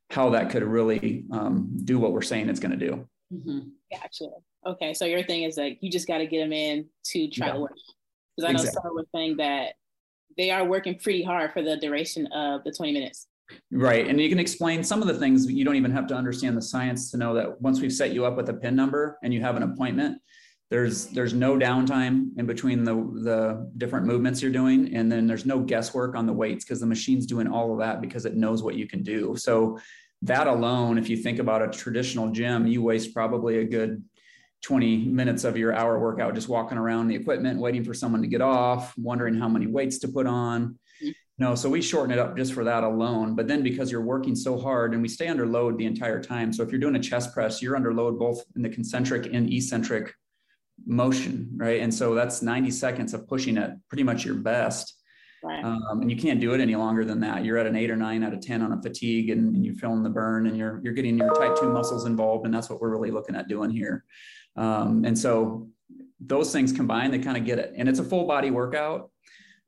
how 0.10 0.30
that 0.30 0.50
could 0.50 0.64
really 0.64 1.26
um, 1.32 1.70
do 1.84 2.00
what 2.00 2.14
we're 2.14 2.22
saying 2.22 2.50
it's 2.50 2.60
going 2.60 2.78
to 2.78 2.88
do 2.88 3.08
mm-hmm. 3.34 3.60
gotcha 3.92 4.26
okay 4.66 4.94
so 4.94 5.06
your 5.06 5.24
thing 5.24 5.44
is 5.44 5.58
like 5.58 5.78
you 5.82 5.90
just 5.90 6.08
got 6.08 6.20
to 6.20 6.26
get 6.26 6.40
them 6.40 6.54
in 6.54 6.86
to 7.04 7.28
try 7.30 7.48
yeah. 7.48 7.54
to 7.54 7.60
work 7.60 7.74
because 8.36 8.50
i 8.50 8.52
know 8.52 8.60
exactly. 8.60 8.82
some 8.84 8.96
were 8.96 9.06
saying 9.14 9.38
that 9.38 9.74
they 10.38 10.50
are 10.50 10.66
working 10.66 10.98
pretty 10.98 11.24
hard 11.24 11.52
for 11.54 11.62
the 11.62 11.78
duration 11.78 12.28
of 12.28 12.64
the 12.64 12.72
20 12.72 12.92
minutes 12.92 13.28
Right. 13.72 14.08
And 14.08 14.20
you 14.20 14.30
can 14.30 14.40
explain 14.40 14.84
some 14.84 15.02
of 15.02 15.08
the 15.08 15.14
things 15.14 15.52
you 15.52 15.66
don't 15.66 15.76
even 15.76 15.92
have 15.92 16.08
to 16.08 16.16
understand 16.16 16.56
the 16.56 16.62
science 16.62 17.12
to 17.12 17.18
know 17.18 17.34
that 17.34 17.62
once 17.62 17.82
we've 17.82 17.92
set 17.92 18.14
you 18.14 18.26
up 18.26 18.38
with 18.38 18.50
a 18.50 18.54
PIN 18.54 18.76
number 18.76 19.20
and 19.22 19.34
you 19.34 19.42
have 19.42 19.58
an 19.58 19.64
appointment, 19.64 20.18
there's 20.74 21.06
there's 21.08 21.36
no 21.36 21.56
downtime 21.56 22.30
in 22.38 22.48
between 22.48 22.84
the 22.84 22.96
the 22.96 23.72
different 23.78 24.08
movements 24.08 24.42
you're 24.42 24.52
doing 24.52 24.96
and 24.96 25.12
then 25.12 25.28
there's 25.28 25.46
no 25.46 25.60
guesswork 25.60 26.16
on 26.16 26.26
the 26.26 26.34
weights 26.34 26.66
because 26.66 26.80
the 26.80 26.86
machine's 26.88 27.28
doing 27.28 27.48
all 27.48 27.72
of 27.72 27.78
that 27.78 28.02
because 28.02 28.26
it 28.26 28.36
knows 28.36 28.64
what 28.64 28.74
you 28.74 28.88
can 28.88 29.04
do 29.04 29.36
so 29.38 29.78
that 30.24 30.48
alone 30.48 30.98
if 30.98 31.10
you 31.10 31.16
think 31.16 31.38
about 31.38 31.62
a 31.62 31.68
traditional 31.68 32.32
gym 32.32 32.66
you 32.66 32.82
waste 32.82 33.14
probably 33.14 33.60
a 33.60 33.64
good 33.64 34.04
20 34.64 35.06
minutes 35.06 35.44
of 35.44 35.58
your 35.58 35.74
hour 35.74 36.00
workout 36.00 36.34
just 36.36 36.50
walking 36.50 36.78
around 36.78 37.08
the 37.08 37.16
equipment 37.16 37.60
waiting 37.60 37.84
for 37.84 37.94
someone 37.94 38.22
to 38.22 38.28
get 38.28 38.42
off 38.42 38.98
wondering 38.98 39.36
how 39.36 39.48
many 39.48 39.68
weights 39.68 40.00
to 40.00 40.08
put 40.08 40.26
on 40.26 40.78
no, 41.40 41.56
so 41.56 41.68
we 41.68 41.82
shorten 41.82 42.12
it 42.12 42.20
up 42.20 42.38
just 42.38 42.54
for 42.54 42.64
that 42.64 42.84
alone. 42.84 43.36
But 43.36 43.48
then 43.48 43.64
because 43.64 43.92
you're 43.92 44.02
working 44.02 44.36
so 44.36 44.58
hard 44.60 44.94
and 44.94 45.02
we 45.02 45.10
stay 45.10 45.28
under 45.28 45.48
load 45.48 45.78
the 45.78 45.86
entire 45.86 46.22
time. 46.22 46.54
So 46.54 46.62
if 46.62 46.70
you're 46.70 46.80
doing 46.80 46.96
a 46.96 47.00
chest 47.00 47.34
press, 47.34 47.62
you're 47.62 47.76
under 47.76 47.94
load 47.94 48.20
both 48.20 48.44
in 48.56 48.62
the 48.62 48.70
concentric 48.70 49.34
and 49.34 49.52
eccentric 49.52 50.14
motion, 50.86 51.50
right? 51.56 51.82
And 51.82 51.92
so 51.92 52.14
that's 52.14 52.42
90 52.42 52.70
seconds 52.72 53.14
of 53.14 53.28
pushing 53.28 53.58
at 53.58 53.78
pretty 53.90 54.04
much 54.04 54.24
your 54.24 54.36
best. 54.36 54.96
Right. 55.44 55.66
Um, 55.66 56.02
and 56.02 56.10
you 56.10 56.16
can't 56.16 56.40
do 56.40 56.54
it 56.54 56.62
any 56.62 56.76
longer 56.76 57.04
than 57.04 57.20
that. 57.22 57.44
You're 57.44 57.58
at 57.58 57.66
an 57.66 57.76
eight 57.76 57.92
or 57.92 57.98
nine 57.98 58.24
out 58.24 58.34
of 58.34 58.40
10 58.40 58.62
on 58.62 58.72
a 58.72 58.82
fatigue 58.82 59.30
and, 59.30 59.56
and 59.56 59.66
you're 59.66 59.76
feeling 59.76 60.04
the 60.04 60.10
burn 60.10 60.48
and 60.48 60.56
you're, 60.56 60.80
you're 60.84 60.94
getting 60.94 61.18
your 61.18 61.34
type 61.34 61.58
two 61.60 61.70
muscles 61.70 62.06
involved. 62.06 62.46
And 62.46 62.54
that's 62.54 62.70
what 62.70 62.80
we're 62.80 62.92
really 62.92 63.12
looking 63.12 63.36
at 63.36 63.50
doing 63.50 63.70
here. 63.70 64.06
Um, 64.56 65.06
and 65.06 65.18
so 65.18 65.70
those 66.20 66.52
things 66.52 66.72
combined, 66.72 67.14
they 67.14 67.20
kind 67.20 67.38
of 67.38 67.46
get 67.46 67.60
it. 67.60 67.74
And 67.76 67.90
it's 67.90 68.00
a 68.00 68.04
full 68.04 68.26
body 68.26 68.52
workout. 68.52 69.10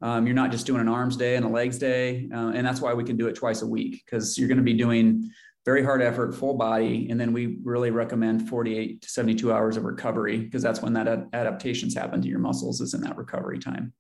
Um, 0.02 0.28
you're 0.28 0.36
not 0.36 0.52
just 0.52 0.66
doing 0.66 0.82
an 0.82 0.88
arms 0.88 1.18
day 1.18 1.36
and 1.36 1.46
a 1.46 1.50
legs 1.50 1.78
day. 1.78 2.30
Uh, 2.34 2.52
and 2.54 2.66
that's 2.66 2.82
why 2.82 2.94
we 2.94 3.04
can 3.04 3.18
do 3.18 3.28
it 3.28 3.36
twice 3.36 3.62
a 3.62 3.68
week 3.68 4.04
because 4.06 4.38
you're 4.38 4.48
going 4.48 4.58
to 4.58 4.64
be 4.64 4.74
doing 4.74 5.30
very 5.66 5.84
hard 5.84 6.02
effort, 6.02 6.36
full 6.36 6.54
body. 6.54 7.08
And 7.10 7.20
then 7.20 7.34
we 7.34 7.58
really 7.64 7.90
recommend 7.90 8.48
48 8.48 9.02
to 9.02 9.10
72 9.10 9.52
hours 9.52 9.78
of 9.78 9.84
recovery 9.84 10.38
because 10.38 10.62
that's 10.62 10.82
when 10.82 10.94
that 10.94 11.08
ad- 11.08 11.28
adaptations 11.34 11.96
happen 11.96 12.22
to 12.22 12.28
your 12.28 12.40
muscles 12.40 12.82
is 12.82 12.94
in 12.94 13.02
that 13.02 13.18
recovery 13.18 13.58
time. 13.58 13.92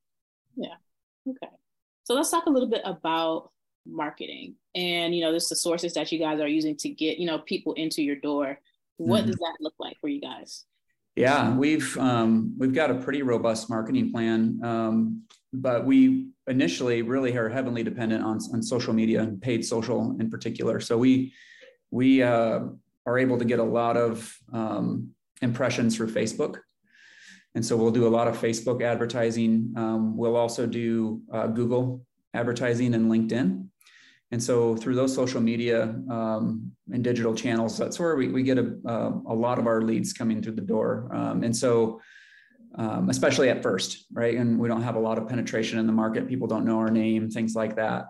Yeah. 0.56 0.76
Okay. 1.28 1.52
So 2.03 2.14
let's 2.14 2.30
talk 2.30 2.45
a 2.45 2.52
little 2.52 2.70
bit 2.70 2.82
about 2.86 3.49
marketing 3.88 4.56
and, 4.76 5.16
you 5.16 5.22
know, 5.22 5.32
this 5.32 5.49
the 5.49 5.56
sources 5.56 5.94
that 5.94 6.12
you 6.12 6.20
guys 6.20 6.40
are 6.40 6.48
using 6.48 6.76
to 6.78 6.90
get, 6.90 7.18
you 7.18 7.26
know, 7.26 7.40
people 7.40 7.74
into 7.74 8.03
your 8.03 8.16
door. 8.18 8.60
What 8.98 9.22
mm-hmm. 9.22 9.28
does 9.28 9.38
that 9.38 9.57
look 9.60 9.74
like 9.80 9.98
for 9.99 10.07
you 10.07 10.22
guys? 10.22 10.66
Yeah, 11.16 11.56
we've 11.56 11.98
um, 11.98 12.54
we've 12.58 12.74
got 12.74 12.92
a 12.92 12.96
pretty 12.96 13.22
robust 13.22 13.70
marketing 13.70 14.12
plan, 14.12 14.60
um, 14.64 15.24
but 15.54 15.86
we 15.86 16.28
initially 16.48 17.02
really 17.02 17.36
are 17.38 17.48
heavily 17.48 17.84
dependent 17.84 18.24
on, 18.24 18.38
on 18.54 18.62
social 18.62 18.94
media 18.94 19.22
and 19.22 19.42
paid 19.42 19.66
social 19.66 20.16
in 20.20 20.30
particular. 20.30 20.80
So 20.82 20.98
we 20.98 21.34
we 21.90 22.22
uh, 22.22 22.60
are 23.06 23.18
able 23.18 23.38
to 23.38 23.46
get 23.46 23.60
a 23.60 23.64
lot 23.64 23.96
of 23.96 24.38
um, 24.52 25.12
impressions 25.42 25.96
through 25.96 26.12
Facebook. 26.12 26.58
And 27.56 27.66
so 27.66 27.78
we'll 27.78 27.92
do 27.92 28.06
a 28.06 28.10
lot 28.10 28.28
of 28.28 28.38
Facebook 28.38 28.84
advertising. 28.84 29.74
Um, 29.78 30.18
we'll 30.18 30.36
also 30.36 30.66
do 30.66 31.22
uh, 31.32 31.48
Google 31.48 32.06
advertising 32.34 32.94
and 32.94 33.10
LinkedIn. 33.10 33.68
And 34.31 34.41
so 34.41 34.76
through 34.76 34.95
those 34.95 35.14
social 35.14 35.39
media 35.39 35.95
um, 36.10 36.72
and 36.91 37.03
digital 37.03 37.35
channels, 37.35 37.77
that's 37.77 37.99
where 37.99 38.15
we, 38.15 38.30
we 38.30 38.43
get 38.43 38.57
a, 38.57 38.76
uh, 38.85 39.11
a 39.27 39.34
lot 39.34 39.60
of 39.60 39.68
our 39.68 39.81
leads 39.81 40.14
coming 40.14 40.41
through 40.41 40.56
the 40.56 40.61
door. 40.61 41.10
Um, 41.14 41.43
and 41.43 41.56
so, 41.56 42.02
um, 42.77 43.10
especially 43.10 43.49
at 43.49 43.64
first, 43.64 44.06
right? 44.11 44.35
And 44.35 44.60
we 44.60 44.68
don't 44.68 44.81
have 44.81 44.95
a 44.95 44.99
lot 44.99 45.18
of 45.18 45.30
penetration 45.30 45.80
in 45.80 45.88
the 45.88 45.93
market. 45.93 46.27
People 46.27 46.47
don't 46.47 46.65
know 46.65 46.80
our 46.80 46.89
name, 46.89 47.30
things 47.30 47.56
like 47.56 47.76
that. 47.76 48.07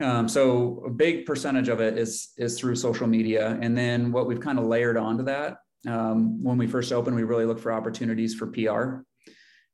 Um, 0.00 0.28
so 0.28 0.82
a 0.86 0.90
big 0.90 1.26
percentage 1.26 1.68
of 1.68 1.80
it 1.80 1.98
is 1.98 2.32
is 2.38 2.58
through 2.58 2.76
social 2.76 3.06
media, 3.06 3.58
and 3.60 3.76
then 3.76 4.12
what 4.12 4.26
we've 4.26 4.40
kind 4.40 4.58
of 4.58 4.66
layered 4.66 4.96
onto 4.96 5.24
that. 5.24 5.58
Um, 5.86 6.42
when 6.42 6.56
we 6.56 6.66
first 6.66 6.92
opened, 6.92 7.16
we 7.16 7.24
really 7.24 7.44
look 7.44 7.58
for 7.58 7.72
opportunities 7.72 8.34
for 8.34 8.46
PR, 8.46 9.02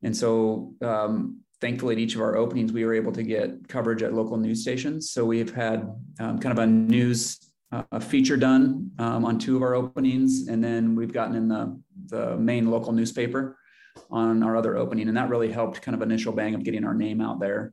and 0.02 0.16
so 0.16 0.74
um, 0.80 1.40
thankfully 1.65 1.95
at 1.95 1.99
each 1.99 2.15
of 2.15 2.20
our 2.20 2.36
openings, 2.36 2.73
we 2.73 2.85
were 2.85 2.93
able 2.93 3.12
to 3.12 3.23
get 3.23 3.69
coverage 3.69 4.03
at 4.03 4.12
local 4.12 4.36
news 4.36 4.61
stations. 4.61 5.11
So 5.11 5.24
we've 5.24 5.55
had 5.55 5.78
um, 6.20 6.39
kind 6.39 6.53
of 6.57 6.59
a 6.59 6.66
news 6.66 7.39
uh, 7.73 7.82
a 7.91 8.01
feature 8.01 8.36
done 8.36 8.91
um, 8.99 9.24
on 9.24 9.39
two 9.39 9.57
of 9.57 9.62
our 9.62 9.74
openings, 9.74 10.49
and 10.49 10.62
then 10.62 10.95
we've 10.95 11.12
gotten 11.12 11.35
in 11.35 11.49
the 11.49 11.81
the 12.07 12.36
main 12.36 12.70
local 12.70 12.93
newspaper 12.93 13.57
on 14.11 14.43
our 14.43 14.57
other 14.57 14.77
opening, 14.77 15.09
and 15.09 15.16
that 15.16 15.31
really 15.31 15.51
helped 15.51 15.81
kind 15.81 15.95
of 15.95 16.03
initial 16.03 16.32
bang 16.32 16.55
of 16.55 16.62
getting 16.65 16.85
our 16.85 16.95
name 16.95 17.20
out 17.23 17.41
there 17.41 17.73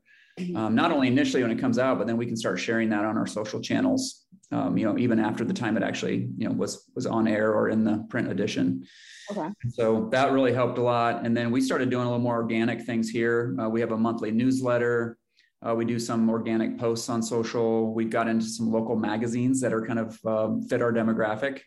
um, 0.56 0.76
not 0.76 0.92
only 0.92 1.08
initially 1.08 1.42
when 1.42 1.52
it 1.52 1.60
comes 1.60 1.78
out, 1.78 1.98
but 1.98 2.08
then 2.08 2.18
we 2.18 2.26
can 2.26 2.38
start 2.38 2.60
sharing 2.60 2.90
that 2.90 3.06
on 3.06 3.18
our 3.18 3.28
social 3.28 3.62
channels. 3.62 4.26
Um, 4.52 4.78
you 4.78 4.86
know, 4.86 4.98
even 4.98 5.20
after 5.20 5.46
the 5.46 5.54
time 5.54 5.78
it 5.78 5.84
actually 5.84 6.30
you 6.38 6.48
know 6.48 6.52
was 6.52 6.90
was 6.96 7.06
on 7.06 7.28
air 7.28 7.54
or 7.54 7.70
in 7.70 7.84
the 7.84 8.06
print 8.10 8.30
edition. 8.30 8.86
Okay. 9.32 9.50
So 9.70 10.10
that 10.12 10.32
really 10.32 10.54
helped 10.54 10.78
a 10.78 10.82
lot. 10.82 11.26
And 11.26 11.36
then 11.36 11.52
we 11.52 11.62
started 11.62 11.90
doing 11.90 12.04
a 12.04 12.10
little 12.10 12.20
more 12.20 12.36
organic 12.36 12.82
things 12.82 13.10
here. 13.10 13.56
Uh, 13.60 13.70
we 13.70 13.80
have 13.80 13.92
a 13.92 13.98
monthly 13.98 14.32
newsletter. 14.32 15.18
Uh, 15.66 15.76
we 15.76 15.86
do 15.86 16.00
some 16.00 16.30
organic 16.30 16.78
posts 16.78 17.08
on 17.10 17.22
social. 17.22 17.94
We've 17.94 18.10
got 18.10 18.28
into 18.28 18.46
some 18.46 18.72
local 18.72 18.96
magazines 18.96 19.62
that 19.62 19.74
are 19.74 19.86
kind 19.86 20.00
of 20.00 20.26
um, 20.26 20.62
fit 20.64 20.82
our 20.82 20.92
demographic. 20.92 21.62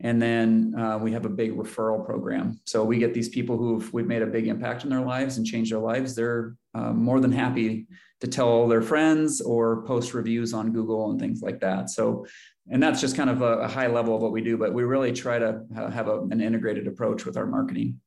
And 0.00 0.20
then 0.20 0.74
uh, 0.78 0.98
we 0.98 1.12
have 1.12 1.24
a 1.24 1.30
big 1.30 1.56
referral 1.56 2.04
program. 2.04 2.60
So 2.64 2.84
we 2.84 2.98
get 2.98 3.14
these 3.14 3.28
people 3.28 3.56
who've 3.56 3.92
we've 3.92 4.06
made 4.06 4.22
a 4.22 4.26
big 4.26 4.46
impact 4.46 4.84
in 4.84 4.90
their 4.90 5.00
lives 5.00 5.38
and 5.38 5.46
changed 5.46 5.72
their 5.72 5.78
lives. 5.78 6.14
They're 6.14 6.54
uh, 6.74 6.92
more 6.92 7.20
than 7.20 7.32
happy 7.32 7.86
to 8.20 8.26
tell 8.26 8.68
their 8.68 8.82
friends 8.82 9.40
or 9.40 9.82
post 9.82 10.14
reviews 10.14 10.52
on 10.54 10.72
Google 10.72 11.10
and 11.10 11.20
things 11.20 11.42
like 11.42 11.60
that. 11.60 11.90
So, 11.90 12.26
and 12.70 12.82
that's 12.82 13.00
just 13.00 13.16
kind 13.16 13.30
of 13.30 13.42
a, 13.42 13.58
a 13.60 13.68
high 13.68 13.86
level 13.86 14.14
of 14.14 14.22
what 14.22 14.32
we 14.32 14.42
do, 14.42 14.56
but 14.56 14.72
we 14.72 14.84
really 14.84 15.12
try 15.12 15.38
to 15.38 15.62
have 15.74 16.08
a, 16.08 16.22
an 16.22 16.40
integrated 16.40 16.86
approach 16.86 17.24
with 17.24 17.36
our 17.36 17.46
marketing. 17.46 18.00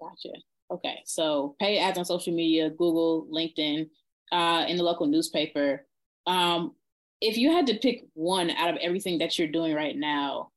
Gotcha. 0.00 0.34
Okay. 0.70 1.00
So 1.04 1.56
pay 1.58 1.78
ads 1.78 1.98
on 1.98 2.04
social 2.04 2.34
media, 2.34 2.70
Google, 2.70 3.26
LinkedIn, 3.32 3.88
uh, 4.32 4.64
in 4.68 4.76
the 4.76 4.82
local 4.82 5.06
newspaper. 5.06 5.86
Um, 6.26 6.74
if 7.20 7.36
you 7.36 7.50
had 7.50 7.66
to 7.68 7.74
pick 7.74 8.04
one 8.14 8.50
out 8.50 8.70
of 8.70 8.76
everything 8.76 9.18
that 9.18 9.38
you're 9.38 9.48
doing 9.48 9.74
right 9.74 9.96
now, 9.96 10.50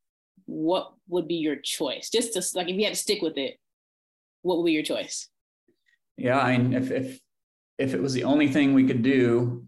what 0.46 0.94
would 1.08 1.28
be 1.28 1.36
your 1.36 1.56
choice? 1.56 2.10
Just 2.10 2.34
to 2.34 2.58
like, 2.58 2.70
if 2.70 2.76
you 2.76 2.84
had 2.84 2.94
to 2.94 3.00
stick 3.00 3.22
with 3.22 3.38
it, 3.38 3.58
what 4.42 4.58
would 4.58 4.66
be 4.66 4.72
your 4.72 4.84
choice? 4.84 5.30
Yeah, 6.18 6.40
I 6.40 6.58
mean, 6.58 6.74
if 6.74 6.92
if 6.92 7.20
if 7.78 7.94
it 7.94 8.02
was 8.02 8.14
the 8.14 8.24
only 8.24 8.48
thing 8.48 8.74
we 8.74 8.86
could 8.86 9.02
do, 9.02 9.66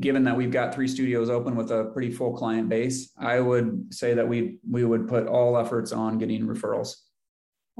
given 0.00 0.24
that 0.24 0.36
we've 0.36 0.50
got 0.50 0.74
three 0.74 0.88
studios 0.88 1.30
open 1.30 1.56
with 1.56 1.70
a 1.70 1.84
pretty 1.92 2.10
full 2.10 2.36
client 2.36 2.68
base, 2.68 3.12
I 3.18 3.40
would 3.40 3.92
say 3.92 4.14
that 4.14 4.26
we 4.26 4.58
we 4.68 4.84
would 4.84 5.08
put 5.08 5.26
all 5.26 5.56
efforts 5.56 5.92
on 5.92 6.18
getting 6.18 6.46
referrals. 6.46 6.94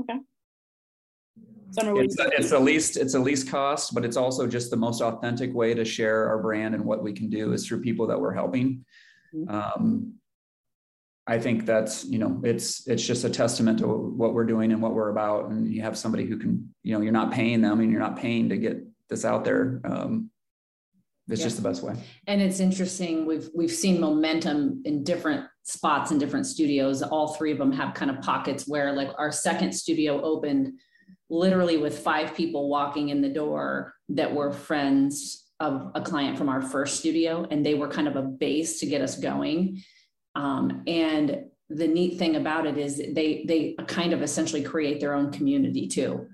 Okay. 0.00 0.18
Summer, 1.70 2.02
it's, 2.02 2.16
it's 2.18 2.50
the 2.50 2.58
least 2.58 2.96
it's 2.98 3.14
the 3.14 3.18
least 3.18 3.48
cost, 3.48 3.94
but 3.94 4.04
it's 4.04 4.16
also 4.16 4.46
just 4.46 4.70
the 4.70 4.76
most 4.76 5.00
authentic 5.00 5.54
way 5.54 5.74
to 5.74 5.84
share 5.84 6.28
our 6.28 6.38
brand 6.42 6.74
and 6.74 6.84
what 6.84 7.02
we 7.02 7.12
can 7.12 7.30
do 7.30 7.52
is 7.54 7.66
through 7.66 7.80
people 7.80 8.06
that 8.08 8.20
we're 8.20 8.34
helping. 8.34 8.84
Mm-hmm. 9.34 9.54
Um, 9.54 10.14
I 11.26 11.38
think 11.38 11.66
that's 11.66 12.04
you 12.04 12.18
know 12.18 12.40
it's 12.44 12.86
it's 12.88 13.06
just 13.06 13.24
a 13.24 13.30
testament 13.30 13.78
to 13.78 13.86
what 13.86 14.34
we're 14.34 14.44
doing 14.44 14.72
and 14.72 14.82
what 14.82 14.94
we're 14.94 15.10
about, 15.10 15.50
and 15.50 15.72
you 15.72 15.82
have 15.82 15.96
somebody 15.96 16.26
who 16.26 16.36
can 16.36 16.74
you 16.82 16.94
know 16.94 17.00
you're 17.00 17.12
not 17.12 17.32
paying 17.32 17.60
them 17.60 17.80
and 17.80 17.90
you're 17.90 18.00
not 18.00 18.16
paying 18.16 18.48
to 18.48 18.56
get 18.56 18.84
this 19.08 19.24
out 19.24 19.44
there. 19.44 19.80
Um, 19.84 20.30
it's 21.28 21.40
yeah. 21.40 21.46
just 21.46 21.56
the 21.56 21.62
best 21.62 21.82
way. 21.82 21.94
And 22.26 22.42
it's 22.42 22.58
interesting. 22.58 23.26
We've 23.26 23.48
we've 23.54 23.70
seen 23.70 24.00
momentum 24.00 24.82
in 24.84 25.04
different 25.04 25.46
spots 25.62 26.10
in 26.10 26.18
different 26.18 26.46
studios. 26.46 27.02
All 27.02 27.34
three 27.34 27.52
of 27.52 27.58
them 27.58 27.72
have 27.72 27.94
kind 27.94 28.10
of 28.10 28.20
pockets 28.20 28.66
where, 28.66 28.92
like, 28.92 29.10
our 29.16 29.30
second 29.30 29.72
studio 29.72 30.20
opened 30.22 30.72
literally 31.30 31.78
with 31.78 32.00
five 32.00 32.34
people 32.34 32.68
walking 32.68 33.08
in 33.08 33.22
the 33.22 33.28
door 33.28 33.94
that 34.10 34.34
were 34.34 34.52
friends 34.52 35.44
of 35.60 35.92
a 35.94 36.00
client 36.00 36.36
from 36.36 36.48
our 36.48 36.60
first 36.60 36.98
studio, 36.98 37.46
and 37.50 37.64
they 37.64 37.74
were 37.74 37.88
kind 37.88 38.08
of 38.08 38.16
a 38.16 38.22
base 38.22 38.80
to 38.80 38.86
get 38.86 39.00
us 39.00 39.16
going. 39.16 39.80
Um, 40.34 40.82
and 40.86 41.44
the 41.68 41.88
neat 41.88 42.18
thing 42.18 42.36
about 42.36 42.66
it 42.66 42.76
is 42.78 42.96
they 42.96 43.44
they 43.46 43.74
kind 43.86 44.12
of 44.12 44.22
essentially 44.22 44.62
create 44.62 45.00
their 45.00 45.14
own 45.14 45.32
community 45.32 45.88
too 45.88 46.26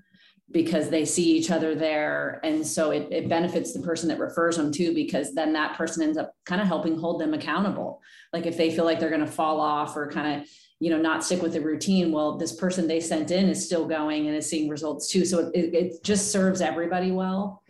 because 0.51 0.89
they 0.89 1.05
see 1.05 1.37
each 1.37 1.51
other 1.51 1.75
there. 1.75 2.39
And 2.43 2.65
so 2.65 2.91
it, 2.91 3.07
it 3.11 3.29
benefits 3.29 3.71
the 3.71 3.81
person 3.81 4.09
that 4.09 4.19
refers 4.19 4.57
them 4.57 4.71
too 4.71 4.93
because 4.95 5.35
then 5.35 5.53
that 5.53 5.77
person 5.77 6.01
ends 6.01 6.17
up 6.17 6.33
kind 6.45 6.59
of 6.59 6.67
helping 6.67 6.97
hold 6.97 7.21
them 7.21 7.33
accountable. 7.33 8.01
Like 8.33 8.47
if 8.47 8.57
they 8.57 8.71
feel 8.71 8.85
like 8.85 8.99
they're 8.99 9.09
going 9.09 9.25
to 9.25 9.27
fall 9.27 9.61
off 9.61 9.95
or 9.95 10.09
kind 10.09 10.41
of 10.41 10.49
you 10.79 10.89
know 10.89 10.97
not 10.97 11.25
stick 11.25 11.41
with 11.41 11.51
the 11.51 11.59
routine 11.59 12.09
well 12.09 12.37
this 12.37 12.53
person 12.53 12.87
they 12.87 13.01
sent 13.01 13.31
in 13.31 13.49
is 13.49 13.65
still 13.65 13.85
going 13.85 14.27
and 14.27 14.35
is 14.35 14.49
seeing 14.49 14.69
results 14.69 15.09
too. 15.11 15.25
So 15.25 15.51
it, 15.53 15.73
it 15.75 16.03
just 16.03 16.31
serves 16.31 16.61
everybody 16.61 17.11
well. 17.11 17.61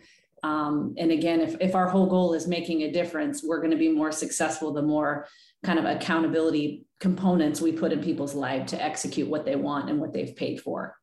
Um, 0.42 0.94
and 0.96 1.10
again 1.10 1.40
if, 1.40 1.56
if 1.60 1.74
our 1.74 1.88
whole 1.88 2.06
goal 2.06 2.32
is 2.32 2.48
making 2.48 2.82
a 2.82 2.90
difference 2.90 3.42
we're 3.42 3.58
going 3.58 3.72
to 3.72 3.76
be 3.76 3.90
more 3.90 4.10
successful 4.10 4.72
the 4.72 4.80
more 4.80 5.26
kind 5.64 5.78
of 5.78 5.84
accountability 5.84 6.86
components 7.00 7.60
we 7.60 7.72
put 7.72 7.92
in 7.92 8.02
people's 8.02 8.34
life 8.34 8.66
to 8.66 8.82
execute 8.82 9.28
what 9.28 9.44
they 9.44 9.56
want 9.56 9.90
and 9.90 10.00
what 10.00 10.12
they've 10.12 10.36
paid 10.36 10.60
for 10.60 10.96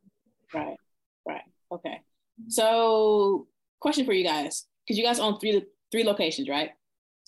right 0.53 0.77
right. 1.27 1.41
Okay. 1.71 2.01
So, 2.47 3.47
question 3.79 4.05
for 4.05 4.13
you 4.13 4.23
guys, 4.23 4.65
because 4.85 4.97
you 4.97 5.03
guys 5.03 5.19
own 5.19 5.39
three 5.39 5.63
three 5.91 6.03
locations, 6.03 6.49
right? 6.49 6.71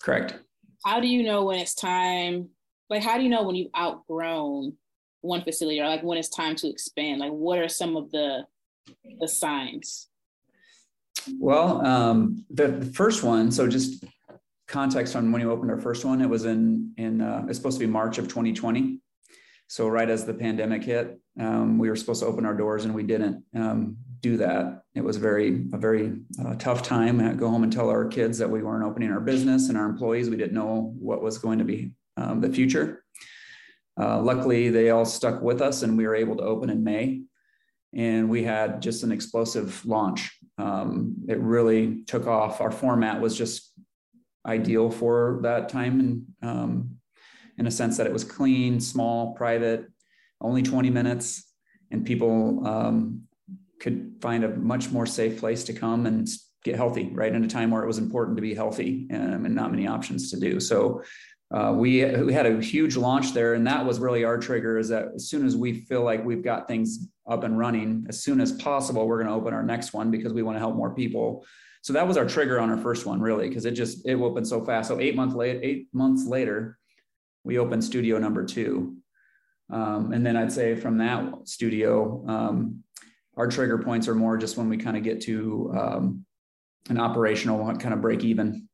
Correct. 0.02 0.38
How 0.84 1.00
do 1.00 1.08
you 1.08 1.22
know 1.22 1.44
when 1.44 1.58
it's 1.58 1.74
time? 1.74 2.48
Like, 2.88 3.02
how 3.02 3.16
do 3.16 3.22
you 3.22 3.28
know 3.28 3.42
when 3.42 3.54
you've 3.54 3.70
outgrown 3.76 4.74
one 5.20 5.42
facility 5.42 5.80
or 5.80 5.86
like 5.86 6.02
when 6.02 6.18
it's 6.18 6.28
time 6.28 6.56
to 6.56 6.68
expand? 6.68 7.20
Like 7.20 7.32
what 7.32 7.58
are 7.58 7.68
some 7.68 7.96
of 7.96 8.10
the 8.10 8.46
the 9.18 9.28
signs? 9.28 10.08
Well, 11.38 11.84
um, 11.84 12.46
the, 12.48 12.68
the 12.68 12.86
first 12.86 13.22
one, 13.22 13.50
so 13.50 13.68
just 13.68 14.04
context 14.70 15.16
on 15.16 15.30
when 15.32 15.42
we 15.42 15.48
opened 15.48 15.70
our 15.70 15.80
first 15.80 16.04
one, 16.04 16.22
it 16.22 16.28
was 16.28 16.44
in 16.44 16.92
in 16.96 17.20
uh, 17.20 17.44
it's 17.48 17.58
supposed 17.58 17.78
to 17.78 17.86
be 17.86 17.90
March 17.90 18.18
of 18.18 18.28
2020. 18.28 19.00
So 19.66 19.88
right 19.88 20.08
as 20.08 20.24
the 20.24 20.34
pandemic 20.34 20.82
hit, 20.82 21.20
um, 21.38 21.78
we 21.78 21.88
were 21.88 21.96
supposed 21.96 22.22
to 22.22 22.26
open 22.26 22.46
our 22.46 22.54
doors 22.54 22.84
and 22.84 22.94
we 22.94 23.02
didn't 23.02 23.44
um, 23.54 23.96
do 24.20 24.36
that. 24.38 24.82
It 24.94 25.02
was 25.02 25.16
very 25.16 25.66
a 25.72 25.78
very 25.78 26.12
uh, 26.44 26.54
tough 26.54 26.82
time. 26.82 27.20
I 27.20 27.34
go 27.34 27.50
home 27.50 27.62
and 27.62 27.72
tell 27.72 27.90
our 27.90 28.06
kids 28.06 28.38
that 28.38 28.50
we 28.50 28.62
weren't 28.62 28.84
opening 28.84 29.10
our 29.10 29.20
business 29.20 29.68
and 29.68 29.76
our 29.76 29.86
employees 29.86 30.30
we 30.30 30.36
didn't 30.36 30.54
know 30.54 30.94
what 30.98 31.22
was 31.22 31.38
going 31.38 31.58
to 31.58 31.64
be 31.64 31.92
um, 32.16 32.40
the 32.40 32.50
future. 32.50 33.04
Uh, 34.00 34.20
luckily, 34.20 34.70
they 34.70 34.90
all 34.90 35.04
stuck 35.04 35.42
with 35.42 35.60
us 35.60 35.82
and 35.82 35.96
we 35.96 36.06
were 36.06 36.14
able 36.14 36.36
to 36.36 36.42
open 36.42 36.70
in 36.70 36.82
May. 36.82 37.22
And 37.92 38.30
we 38.30 38.44
had 38.44 38.80
just 38.80 39.02
an 39.02 39.10
explosive 39.10 39.84
launch. 39.84 40.30
Um, 40.58 41.16
it 41.28 41.38
really 41.40 42.04
took 42.04 42.28
off. 42.28 42.60
Our 42.60 42.70
format 42.70 43.20
was 43.20 43.36
just 43.36 43.69
ideal 44.46 44.90
for 44.90 45.40
that 45.42 45.68
time 45.68 46.00
and 46.00 46.24
um, 46.42 46.90
in 47.58 47.66
a 47.66 47.70
sense 47.70 47.96
that 47.98 48.06
it 48.06 48.12
was 48.12 48.24
clean, 48.24 48.80
small, 48.80 49.34
private, 49.34 49.86
only 50.40 50.62
20 50.62 50.88
minutes, 50.90 51.52
and 51.90 52.06
people 52.06 52.66
um, 52.66 53.22
could 53.80 54.14
find 54.20 54.44
a 54.44 54.48
much 54.48 54.90
more 54.90 55.06
safe 55.06 55.38
place 55.38 55.64
to 55.64 55.72
come 55.72 56.06
and 56.06 56.28
get 56.64 56.76
healthy, 56.76 57.10
right? 57.12 57.34
In 57.34 57.44
a 57.44 57.48
time 57.48 57.70
where 57.70 57.82
it 57.82 57.86
was 57.86 57.98
important 57.98 58.36
to 58.36 58.42
be 58.42 58.54
healthy 58.54 59.06
um, 59.12 59.44
and 59.44 59.54
not 59.54 59.70
many 59.70 59.86
options 59.86 60.30
to 60.30 60.40
do. 60.40 60.60
So 60.60 61.02
uh, 61.52 61.72
we, 61.74 62.04
we 62.04 62.32
had 62.32 62.46
a 62.46 62.60
huge 62.62 62.96
launch 62.96 63.32
there, 63.32 63.54
and 63.54 63.66
that 63.66 63.84
was 63.84 63.98
really 63.98 64.24
our 64.24 64.38
trigger. 64.38 64.78
Is 64.78 64.88
that 64.90 65.08
as 65.16 65.28
soon 65.28 65.44
as 65.44 65.56
we 65.56 65.80
feel 65.80 66.02
like 66.02 66.24
we've 66.24 66.44
got 66.44 66.68
things 66.68 67.08
up 67.28 67.42
and 67.44 67.58
running, 67.58 68.06
as 68.08 68.22
soon 68.22 68.40
as 68.40 68.52
possible, 68.52 69.06
we're 69.06 69.22
going 69.22 69.28
to 69.28 69.34
open 69.34 69.52
our 69.52 69.62
next 69.62 69.92
one 69.92 70.10
because 70.10 70.32
we 70.32 70.42
want 70.42 70.56
to 70.56 70.60
help 70.60 70.76
more 70.76 70.94
people. 70.94 71.44
So 71.82 71.92
that 71.94 72.06
was 72.06 72.16
our 72.16 72.26
trigger 72.26 72.60
on 72.60 72.70
our 72.70 72.76
first 72.76 73.06
one, 73.06 73.20
really, 73.20 73.48
because 73.48 73.64
it 73.64 73.72
just 73.72 74.06
it 74.06 74.14
opened 74.14 74.46
so 74.46 74.64
fast. 74.64 74.88
So 74.88 75.00
eight 75.00 75.16
months 75.16 75.34
late, 75.34 75.60
eight 75.62 75.88
months 75.92 76.26
later, 76.26 76.78
we 77.44 77.58
opened 77.58 77.82
studio 77.84 78.18
number 78.18 78.44
two. 78.44 78.96
Um, 79.72 80.12
and 80.12 80.26
then 80.26 80.36
I'd 80.36 80.52
say 80.52 80.74
from 80.74 80.98
that 80.98 81.48
studio, 81.48 82.24
um, 82.26 82.82
our 83.36 83.46
trigger 83.46 83.78
points 83.78 84.08
are 84.08 84.14
more 84.14 84.36
just 84.36 84.56
when 84.56 84.68
we 84.68 84.76
kind 84.76 84.96
of 84.96 85.02
get 85.02 85.22
to 85.22 85.72
um, 85.78 86.26
an 86.88 86.98
operational 86.98 87.74
kind 87.76 87.94
of 87.94 88.00
break 88.00 88.24
even 88.24 88.68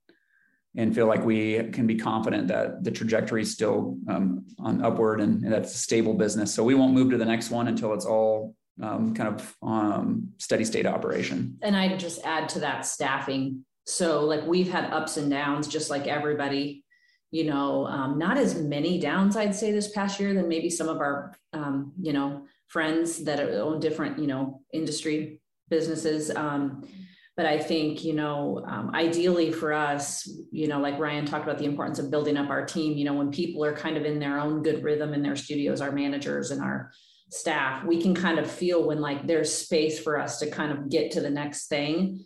and 0.76 0.94
feel 0.94 1.06
like 1.06 1.24
we 1.24 1.70
can 1.70 1.86
be 1.86 1.96
confident 1.96 2.48
that 2.48 2.84
the 2.84 2.90
trajectory 2.90 3.42
is 3.42 3.52
still 3.52 3.98
um, 4.08 4.44
on 4.58 4.84
upward 4.84 5.20
and, 5.20 5.42
and, 5.42 5.52
that's 5.52 5.74
a 5.74 5.78
stable 5.78 6.12
business. 6.12 6.52
So 6.54 6.62
we 6.62 6.74
won't 6.74 6.92
move 6.92 7.10
to 7.10 7.16
the 7.16 7.24
next 7.24 7.50
one 7.50 7.68
until 7.68 7.94
it's 7.94 8.04
all 8.04 8.54
um, 8.82 9.14
kind 9.14 9.28
of 9.34 9.56
um, 9.62 10.28
steady 10.38 10.64
state 10.64 10.86
operation. 10.86 11.58
And 11.62 11.76
I'd 11.76 11.98
just 11.98 12.24
add 12.24 12.48
to 12.50 12.60
that 12.60 12.86
staffing. 12.86 13.64
So 13.84 14.24
like 14.24 14.44
we've 14.46 14.70
had 14.70 14.92
ups 14.92 15.16
and 15.16 15.30
downs, 15.30 15.68
just 15.68 15.90
like 15.90 16.06
everybody 16.06 16.84
you 17.30 17.44
know, 17.44 17.86
um, 17.86 18.18
not 18.18 18.38
as 18.38 18.54
many 18.54 18.98
downs, 18.98 19.36
I'd 19.36 19.54
say, 19.54 19.72
this 19.72 19.90
past 19.90 20.20
year 20.20 20.32
than 20.32 20.48
maybe 20.48 20.70
some 20.70 20.88
of 20.88 20.98
our, 20.98 21.34
um, 21.52 21.92
you 22.00 22.12
know, 22.12 22.46
friends 22.68 23.24
that 23.24 23.40
own 23.40 23.80
different, 23.80 24.18
you 24.18 24.26
know, 24.26 24.62
industry 24.72 25.40
businesses. 25.68 26.30
Um, 26.30 26.88
but 27.36 27.44
I 27.44 27.58
think, 27.58 28.02
you 28.02 28.14
know, 28.14 28.64
um, 28.66 28.94
ideally 28.94 29.52
for 29.52 29.74
us, 29.74 30.26
you 30.50 30.68
know, 30.68 30.80
like 30.80 30.98
Ryan 30.98 31.26
talked 31.26 31.44
about 31.44 31.58
the 31.58 31.66
importance 31.66 31.98
of 31.98 32.10
building 32.10 32.36
up 32.36 32.48
our 32.48 32.64
team, 32.64 32.96
you 32.96 33.04
know, 33.04 33.12
when 33.12 33.30
people 33.30 33.62
are 33.64 33.74
kind 33.74 33.96
of 33.96 34.06
in 34.06 34.18
their 34.18 34.38
own 34.38 34.62
good 34.62 34.82
rhythm 34.82 35.12
in 35.12 35.22
their 35.22 35.36
studios, 35.36 35.82
our 35.82 35.92
managers 35.92 36.50
and 36.50 36.62
our 36.62 36.90
staff, 37.30 37.84
we 37.84 38.00
can 38.00 38.14
kind 38.14 38.38
of 38.38 38.50
feel 38.50 38.86
when 38.86 39.00
like 39.00 39.26
there's 39.26 39.52
space 39.52 39.98
for 39.98 40.18
us 40.18 40.38
to 40.38 40.50
kind 40.50 40.72
of 40.72 40.88
get 40.88 41.10
to 41.12 41.20
the 41.20 41.30
next 41.30 41.68
thing. 41.68 42.24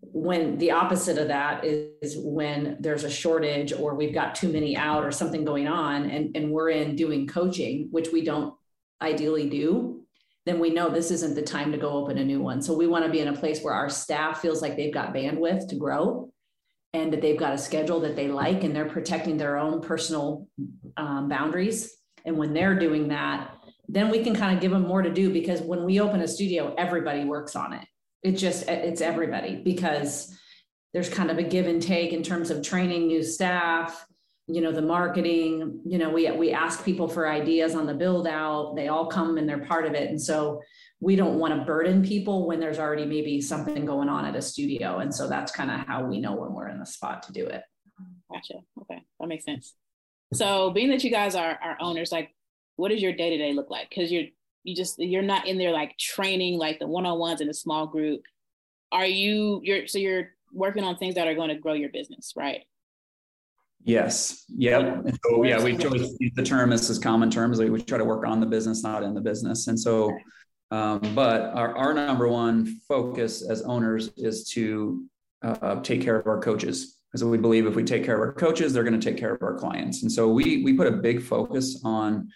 When 0.00 0.58
the 0.58 0.72
opposite 0.72 1.18
of 1.18 1.28
that 1.28 1.64
is 1.64 2.16
when 2.18 2.76
there's 2.80 3.04
a 3.04 3.10
shortage 3.10 3.72
or 3.72 3.94
we've 3.94 4.14
got 4.14 4.34
too 4.34 4.52
many 4.52 4.76
out 4.76 5.04
or 5.04 5.12
something 5.12 5.44
going 5.44 5.68
on 5.68 6.10
and, 6.10 6.36
and 6.36 6.50
we're 6.50 6.70
in 6.70 6.96
doing 6.96 7.28
coaching 7.28 7.86
which 7.92 8.08
we 8.12 8.24
don't 8.24 8.54
ideally 9.00 9.48
do 9.48 10.02
then 10.44 10.58
we 10.58 10.70
know 10.70 10.88
this 10.88 11.10
isn't 11.10 11.34
the 11.34 11.42
time 11.42 11.70
to 11.72 11.78
go 11.78 11.90
open 11.90 12.18
a 12.18 12.24
new 12.24 12.40
one. 12.40 12.60
So 12.62 12.74
we 12.74 12.86
want 12.86 13.04
to 13.04 13.10
be 13.10 13.20
in 13.20 13.28
a 13.28 13.36
place 13.36 13.62
where 13.62 13.74
our 13.74 13.88
staff 13.88 14.40
feels 14.40 14.60
like 14.60 14.76
they've 14.76 14.92
got 14.92 15.14
bandwidth 15.14 15.68
to 15.68 15.76
grow 15.76 16.32
and 16.92 17.12
that 17.12 17.22
they've 17.22 17.38
got 17.38 17.54
a 17.54 17.58
schedule 17.58 18.00
that 18.00 18.16
they 18.16 18.28
like 18.28 18.64
and 18.64 18.74
they're 18.74 18.88
protecting 18.88 19.36
their 19.36 19.56
own 19.56 19.80
personal 19.80 20.48
um, 20.96 21.28
boundaries. 21.28 21.96
And 22.24 22.36
when 22.36 22.54
they're 22.54 22.78
doing 22.78 23.08
that 23.08 23.56
then 23.88 24.10
we 24.10 24.22
can 24.22 24.34
kind 24.34 24.54
of 24.54 24.62
give 24.62 24.70
them 24.70 24.86
more 24.86 25.02
to 25.02 25.10
do 25.10 25.32
because 25.32 25.60
when 25.60 25.84
we 25.84 26.00
open 26.00 26.20
a 26.20 26.28
studio 26.28 26.74
everybody 26.78 27.24
works 27.24 27.56
on 27.56 27.72
it. 27.72 27.86
It 28.22 28.32
just 28.32 28.68
it's 28.68 29.00
everybody 29.00 29.56
because 29.56 30.36
there's 30.92 31.08
kind 31.08 31.30
of 31.30 31.38
a 31.38 31.42
give 31.42 31.66
and 31.66 31.82
take 31.82 32.12
in 32.12 32.22
terms 32.22 32.50
of 32.50 32.62
training 32.62 33.08
new 33.08 33.22
staff 33.22 34.06
you 34.48 34.60
know 34.60 34.72
the 34.72 34.82
marketing 34.82 35.80
you 35.84 35.98
know 35.98 36.10
we 36.10 36.30
we 36.32 36.52
ask 36.52 36.84
people 36.84 37.06
for 37.06 37.28
ideas 37.28 37.74
on 37.74 37.86
the 37.86 37.94
build 37.94 38.26
out 38.26 38.74
they 38.74 38.88
all 38.88 39.06
come 39.06 39.38
and 39.38 39.48
they're 39.48 39.64
part 39.64 39.86
of 39.86 39.94
it 39.94 40.10
and 40.10 40.20
so 40.20 40.60
we 41.00 41.16
don't 41.16 41.38
want 41.38 41.56
to 41.56 41.64
burden 41.64 42.04
people 42.04 42.46
when 42.46 42.60
there's 42.60 42.78
already 42.78 43.04
maybe 43.04 43.40
something 43.40 43.86
going 43.86 44.08
on 44.08 44.24
at 44.24 44.36
a 44.36 44.42
studio 44.42 44.98
and 44.98 45.14
so 45.14 45.28
that's 45.28 45.52
kind 45.52 45.70
of 45.70 45.80
how 45.86 46.04
we 46.04 46.20
know 46.20 46.34
when 46.34 46.52
we're 46.52 46.68
in 46.68 46.78
the 46.78 46.86
spot 46.86 47.22
to 47.24 47.32
do 47.32 47.46
it. 47.46 47.62
Gotcha. 48.30 48.54
Okay 48.80 49.02
that 49.20 49.26
makes 49.26 49.44
sense. 49.44 49.74
So 50.34 50.70
being 50.70 50.90
that 50.90 51.04
you 51.04 51.10
guys 51.10 51.34
are, 51.34 51.58
are 51.62 51.76
owners 51.80 52.10
like 52.10 52.34
what 52.76 52.90
does 52.90 53.02
your 53.02 53.12
day-to-day 53.12 53.52
look 53.52 53.70
like? 53.70 53.88
Because 53.88 54.10
you're 54.10 54.24
you 54.64 54.76
just 54.76 54.98
you're 54.98 55.22
not 55.22 55.46
in 55.48 55.58
there 55.58 55.72
like 55.72 55.96
training 55.98 56.58
like 56.58 56.78
the 56.78 56.86
one-on-ones 56.86 57.40
in 57.40 57.48
a 57.48 57.54
small 57.54 57.86
group. 57.86 58.22
Are 58.92 59.06
you 59.06 59.60
you're 59.62 59.86
so 59.86 59.98
you're 59.98 60.30
working 60.52 60.84
on 60.84 60.96
things 60.96 61.14
that 61.16 61.26
are 61.26 61.34
going 61.34 61.48
to 61.48 61.56
grow 61.56 61.72
your 61.72 61.90
business 61.90 62.34
right? 62.36 62.62
Yes. 63.84 64.44
Yep. 64.56 65.06
And 65.06 65.18
so 65.24 65.42
yeah 65.42 65.62
we 65.62 65.76
chose 65.76 66.16
the 66.36 66.42
term 66.42 66.72
as 66.72 66.88
is 66.88 66.98
common 66.98 67.30
terms 67.30 67.58
like 67.58 67.70
we 67.70 67.82
try 67.82 67.98
to 67.98 68.04
work 68.04 68.26
on 68.26 68.38
the 68.38 68.46
business 68.46 68.82
not 68.82 69.02
in 69.02 69.14
the 69.14 69.20
business. 69.20 69.66
And 69.66 69.78
so 69.78 70.16
um, 70.70 71.00
but 71.14 71.52
our, 71.54 71.76
our 71.76 71.92
number 71.92 72.28
one 72.28 72.80
focus 72.88 73.42
as 73.42 73.62
owners 73.62 74.10
is 74.16 74.48
to 74.50 75.04
uh, 75.42 75.80
take 75.80 76.00
care 76.00 76.18
of 76.18 76.26
our 76.26 76.40
coaches. 76.40 76.98
Because 77.10 77.24
we 77.24 77.36
believe 77.36 77.66
if 77.66 77.74
we 77.74 77.84
take 77.84 78.04
care 78.04 78.14
of 78.14 78.20
our 78.20 78.32
coaches 78.32 78.72
they're 78.72 78.84
going 78.84 78.98
to 78.98 79.10
take 79.10 79.18
care 79.18 79.34
of 79.34 79.42
our 79.42 79.54
clients. 79.58 80.02
And 80.02 80.12
so 80.12 80.28
we 80.28 80.62
we 80.62 80.72
put 80.74 80.86
a 80.86 80.92
big 80.92 81.20
focus 81.20 81.80
on 81.84 82.28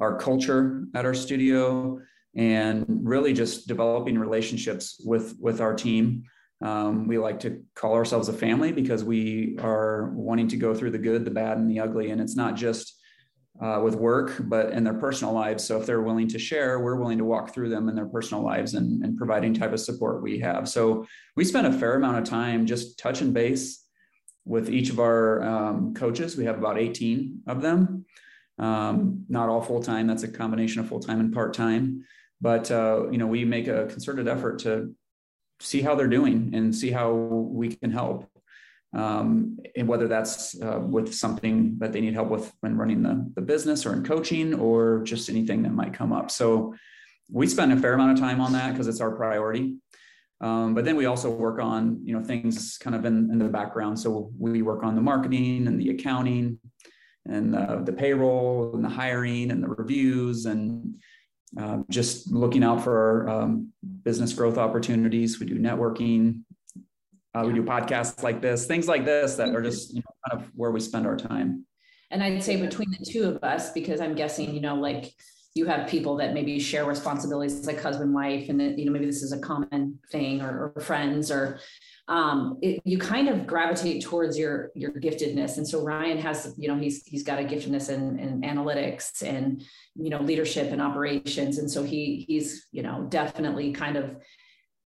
our 0.00 0.16
culture 0.16 0.84
at 0.94 1.04
our 1.04 1.14
studio 1.14 2.00
and 2.34 2.84
really 2.88 3.32
just 3.32 3.68
developing 3.68 4.18
relationships 4.18 5.00
with 5.04 5.36
with 5.38 5.60
our 5.60 5.74
team. 5.74 6.24
Um, 6.62 7.08
we 7.08 7.18
like 7.18 7.40
to 7.40 7.62
call 7.74 7.94
ourselves 7.94 8.28
a 8.28 8.34
family 8.34 8.70
because 8.70 9.02
we 9.02 9.56
are 9.60 10.10
wanting 10.14 10.48
to 10.48 10.56
go 10.56 10.74
through 10.74 10.90
the 10.90 10.98
good 10.98 11.24
the 11.24 11.30
bad 11.30 11.58
and 11.58 11.70
the 11.70 11.80
ugly. 11.80 12.10
And 12.10 12.20
it's 12.20 12.36
not 12.36 12.54
just 12.54 12.96
uh, 13.60 13.80
with 13.82 13.94
work 13.94 14.36
but 14.40 14.70
in 14.72 14.84
their 14.84 14.94
personal 14.94 15.34
lives. 15.34 15.64
So 15.64 15.80
if 15.80 15.86
they're 15.86 16.02
willing 16.02 16.28
to 16.28 16.38
share 16.38 16.80
we're 16.80 16.96
willing 16.96 17.18
to 17.18 17.24
walk 17.24 17.52
through 17.52 17.70
them 17.70 17.88
in 17.88 17.94
their 17.94 18.06
personal 18.06 18.44
lives 18.44 18.74
and, 18.74 19.04
and 19.04 19.18
providing 19.18 19.54
type 19.54 19.72
of 19.72 19.80
support 19.80 20.22
we 20.22 20.38
have. 20.40 20.68
So 20.68 21.06
we 21.36 21.44
spend 21.44 21.66
a 21.66 21.72
fair 21.72 21.94
amount 21.94 22.18
of 22.18 22.24
time 22.24 22.66
just 22.66 22.98
touching 22.98 23.32
base 23.32 23.84
with 24.44 24.70
each 24.70 24.90
of 24.90 25.00
our 25.00 25.42
um, 25.42 25.94
coaches. 25.94 26.36
We 26.36 26.44
have 26.44 26.58
about 26.58 26.78
18 26.78 27.42
of 27.46 27.60
them 27.60 27.99
um, 28.60 29.24
not 29.28 29.48
all 29.48 29.62
full 29.62 29.82
time. 29.82 30.06
That's 30.06 30.22
a 30.22 30.28
combination 30.28 30.80
of 30.80 30.88
full 30.88 31.00
time 31.00 31.18
and 31.18 31.32
part 31.32 31.54
time. 31.54 32.04
But 32.40 32.70
uh, 32.70 33.10
you 33.10 33.18
know, 33.18 33.26
we 33.26 33.44
make 33.44 33.66
a 33.66 33.86
concerted 33.86 34.28
effort 34.28 34.60
to 34.60 34.94
see 35.60 35.80
how 35.80 35.94
they're 35.94 36.08
doing 36.08 36.52
and 36.54 36.74
see 36.74 36.90
how 36.90 37.12
we 37.12 37.74
can 37.74 37.90
help. 37.90 38.28
Um, 38.92 39.58
and 39.76 39.86
whether 39.86 40.08
that's 40.08 40.60
uh, 40.60 40.80
with 40.80 41.14
something 41.14 41.78
that 41.78 41.92
they 41.92 42.00
need 42.00 42.14
help 42.14 42.28
with 42.28 42.52
when 42.60 42.76
running 42.76 43.02
the, 43.02 43.30
the 43.36 43.40
business 43.40 43.86
or 43.86 43.92
in 43.92 44.02
coaching 44.02 44.52
or 44.54 45.02
just 45.04 45.28
anything 45.28 45.62
that 45.62 45.72
might 45.72 45.94
come 45.94 46.12
up. 46.12 46.30
So 46.30 46.74
we 47.30 47.46
spend 47.46 47.72
a 47.72 47.76
fair 47.76 47.94
amount 47.94 48.12
of 48.12 48.18
time 48.18 48.40
on 48.40 48.52
that 48.54 48.72
because 48.72 48.88
it's 48.88 49.00
our 49.00 49.12
priority. 49.12 49.76
Um, 50.40 50.74
but 50.74 50.84
then 50.84 50.96
we 50.96 51.06
also 51.06 51.30
work 51.30 51.60
on 51.60 52.00
you 52.02 52.18
know 52.18 52.24
things 52.24 52.78
kind 52.78 52.96
of 52.96 53.04
in, 53.04 53.30
in 53.30 53.38
the 53.38 53.48
background. 53.48 53.98
So 53.98 54.32
we 54.36 54.60
work 54.62 54.82
on 54.82 54.96
the 54.96 55.02
marketing 55.02 55.66
and 55.66 55.80
the 55.80 55.90
accounting 55.90 56.58
and 57.26 57.54
the, 57.54 57.82
the 57.84 57.92
payroll 57.92 58.74
and 58.74 58.84
the 58.84 58.88
hiring 58.88 59.50
and 59.50 59.62
the 59.62 59.68
reviews 59.68 60.46
and 60.46 60.94
uh, 61.58 61.78
just 61.88 62.30
looking 62.32 62.62
out 62.62 62.82
for 62.82 63.28
um, 63.28 63.72
business 64.02 64.32
growth 64.32 64.58
opportunities. 64.58 65.40
We 65.40 65.46
do 65.46 65.58
networking. 65.58 66.42
Uh, 67.34 67.44
we 67.46 67.52
do 67.52 67.62
podcasts 67.62 68.22
like 68.22 68.40
this, 68.40 68.66
things 68.66 68.88
like 68.88 69.04
this 69.04 69.36
that 69.36 69.54
are 69.54 69.62
just 69.62 69.94
you 69.94 70.00
know, 70.00 70.30
kind 70.30 70.42
of 70.42 70.50
where 70.54 70.70
we 70.70 70.80
spend 70.80 71.06
our 71.06 71.16
time. 71.16 71.64
And 72.10 72.22
I'd 72.22 72.42
say 72.42 72.56
between 72.56 72.90
the 72.90 73.04
two 73.04 73.24
of 73.24 73.44
us, 73.44 73.70
because 73.70 74.00
I'm 74.00 74.16
guessing, 74.16 74.52
you 74.52 74.60
know, 74.60 74.74
like 74.74 75.12
you 75.54 75.66
have 75.66 75.88
people 75.88 76.16
that 76.16 76.34
maybe 76.34 76.58
share 76.58 76.84
responsibilities 76.84 77.66
like 77.66 77.80
husband, 77.80 78.12
wife, 78.12 78.48
and 78.48 78.58
that, 78.60 78.78
you 78.78 78.84
know, 78.84 78.92
maybe 78.92 79.06
this 79.06 79.22
is 79.22 79.32
a 79.32 79.38
common 79.38 79.98
thing 80.10 80.40
or, 80.40 80.72
or 80.76 80.80
friends 80.80 81.30
or 81.30 81.60
um, 82.10 82.58
it, 82.60 82.82
you 82.84 82.98
kind 82.98 83.28
of 83.28 83.46
gravitate 83.46 84.02
towards 84.02 84.36
your 84.36 84.72
your 84.74 84.90
giftedness. 84.90 85.58
And 85.58 85.66
so 85.66 85.80
Ryan 85.82 86.18
has, 86.18 86.52
you 86.58 86.66
know, 86.66 86.76
he's 86.76 87.04
he's 87.06 87.22
got 87.22 87.38
a 87.38 87.44
giftedness 87.44 87.88
in, 87.88 88.18
in 88.18 88.40
analytics 88.42 89.22
and 89.22 89.62
you 89.94 90.10
know 90.10 90.20
leadership 90.20 90.72
and 90.72 90.82
operations. 90.82 91.58
And 91.58 91.70
so 91.70 91.84
he 91.84 92.24
he's 92.26 92.66
you 92.72 92.82
know 92.82 93.06
definitely 93.08 93.72
kind 93.72 93.96
of 93.96 94.16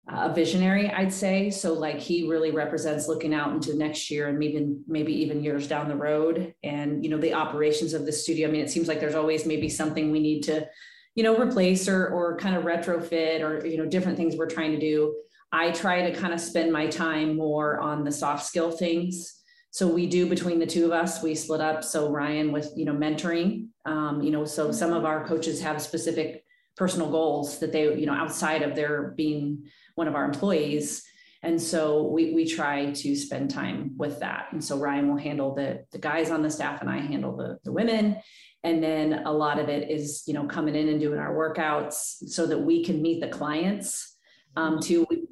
a 0.10 0.34
visionary, 0.34 0.90
I'd 0.92 1.14
say. 1.14 1.50
So 1.50 1.72
like 1.72 1.98
he 1.98 2.28
really 2.28 2.52
represents 2.52 3.08
looking 3.08 3.34
out 3.34 3.54
into 3.54 3.74
next 3.78 4.12
year 4.12 4.28
and 4.28 4.38
maybe 4.38 4.76
maybe 4.86 5.14
even 5.22 5.42
years 5.42 5.66
down 5.66 5.88
the 5.88 5.96
road. 5.96 6.54
And 6.62 7.06
you 7.06 7.10
know 7.10 7.18
the 7.18 7.36
operations 7.36 7.94
of 7.94 8.06
the 8.06 8.12
studio. 8.12 8.50
I 8.50 8.52
mean, 8.52 8.62
it 8.62 8.70
seems 8.70 8.90
like 8.90 9.00
there's 9.00 9.16
always 9.16 9.46
maybe 9.46 9.70
something 9.70 10.12
we 10.12 10.20
need 10.20 10.42
to 10.44 10.68
you 11.16 11.24
know 11.24 11.42
replace 11.42 11.88
or 11.88 12.10
or 12.10 12.36
kind 12.36 12.58
of 12.58 12.66
retrofit 12.66 13.40
or 13.40 13.66
you 13.66 13.78
know 13.78 13.86
different 13.86 14.18
things 14.18 14.36
we're 14.36 14.50
trying 14.50 14.74
to 14.74 14.80
do 14.80 15.16
I 15.54 15.70
try 15.70 16.02
to 16.10 16.20
kind 16.20 16.34
of 16.34 16.42
spend 16.42 16.74
my 16.74 16.88
time 16.88 17.38
more 17.38 17.80
on 17.80 18.04
the 18.04 18.12
soft 18.12 18.44
skill 18.44 18.72
things. 18.72 19.42
So 19.70 19.88
we 19.88 20.08
do 20.08 20.28
between 20.28 20.58
the 20.58 20.66
two 20.66 20.86
of 20.86 20.92
us, 20.92 21.22
we 21.22 21.36
split 21.36 21.62
up. 21.62 21.84
So 21.84 22.10
Ryan 22.10 22.52
with, 22.52 22.72
you 22.76 22.86
know, 22.86 22.94
mentoring, 22.94 23.68
um, 23.86 24.22
you 24.24 24.32
know, 24.32 24.46
so 24.46 24.72
some 24.72 24.94
of 24.94 25.06
our 25.06 25.26
coaches 25.28 25.62
have 25.62 25.80
specific 25.80 26.44
personal 26.76 27.12
goals 27.12 27.60
that 27.60 27.72
they, 27.72 27.96
you 27.96 28.08
know, 28.08 28.14
outside 28.14 28.64
of 28.64 28.76
their 28.76 29.14
being 29.16 29.66
one 29.94 30.08
of 30.08 30.16
our 30.16 30.26
employees. 30.26 31.04
And 31.44 31.62
so 31.62 32.08
we, 32.08 32.34
we 32.34 32.48
try 32.48 32.92
to 32.92 33.16
spend 33.16 33.52
time 33.52 33.92
with 33.96 34.22
that. 34.22 34.48
And 34.54 34.64
so 34.64 34.78
Ryan 34.80 35.08
will 35.10 35.18
handle 35.18 35.54
the, 35.54 35.86
the 35.92 36.00
guys 36.00 36.32
on 36.32 36.42
the 36.42 36.50
staff 36.50 36.82
and 36.82 36.90
I 36.90 37.00
handle 37.00 37.36
the, 37.36 37.60
the 37.64 37.72
women. 37.72 38.18
And 38.64 38.82
then 38.82 39.22
a 39.26 39.32
lot 39.32 39.60
of 39.60 39.70
it 39.70 39.92
is, 39.92 40.24
you 40.26 40.34
know, 40.34 40.46
coming 40.46 40.74
in 40.74 40.88
and 40.88 41.00
doing 41.00 41.20
our 41.20 41.36
workouts 41.36 42.28
so 42.30 42.48
that 42.48 42.60
we 42.60 42.84
can 42.84 43.04
meet 43.04 43.22
the 43.22 43.28
clients 43.28 44.14
um, 44.56 44.80
to 44.82 45.06
we 45.10 45.23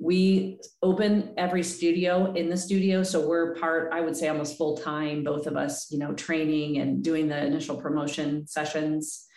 open 0.81 1.33
every 1.37 1.63
studio 1.63 2.33
in 2.33 2.49
the 2.49 2.57
studio. 2.57 3.03
So 3.03 3.27
we're 3.27 3.55
part 3.55 3.93
i 3.93 4.01
would 4.01 4.15
say 4.15 4.27
almost 4.27 4.57
full 4.57 4.77
time 4.77 5.23
both 5.23 5.45
of 5.47 5.55
us 5.55 5.91
you 5.91 5.99
know 5.99 6.13
training 6.13 6.79
and 6.79 7.03
doing 7.03 7.27
the 7.27 7.45
initial 7.45 7.77
promotion 7.77 8.47
sessions. 8.47 9.27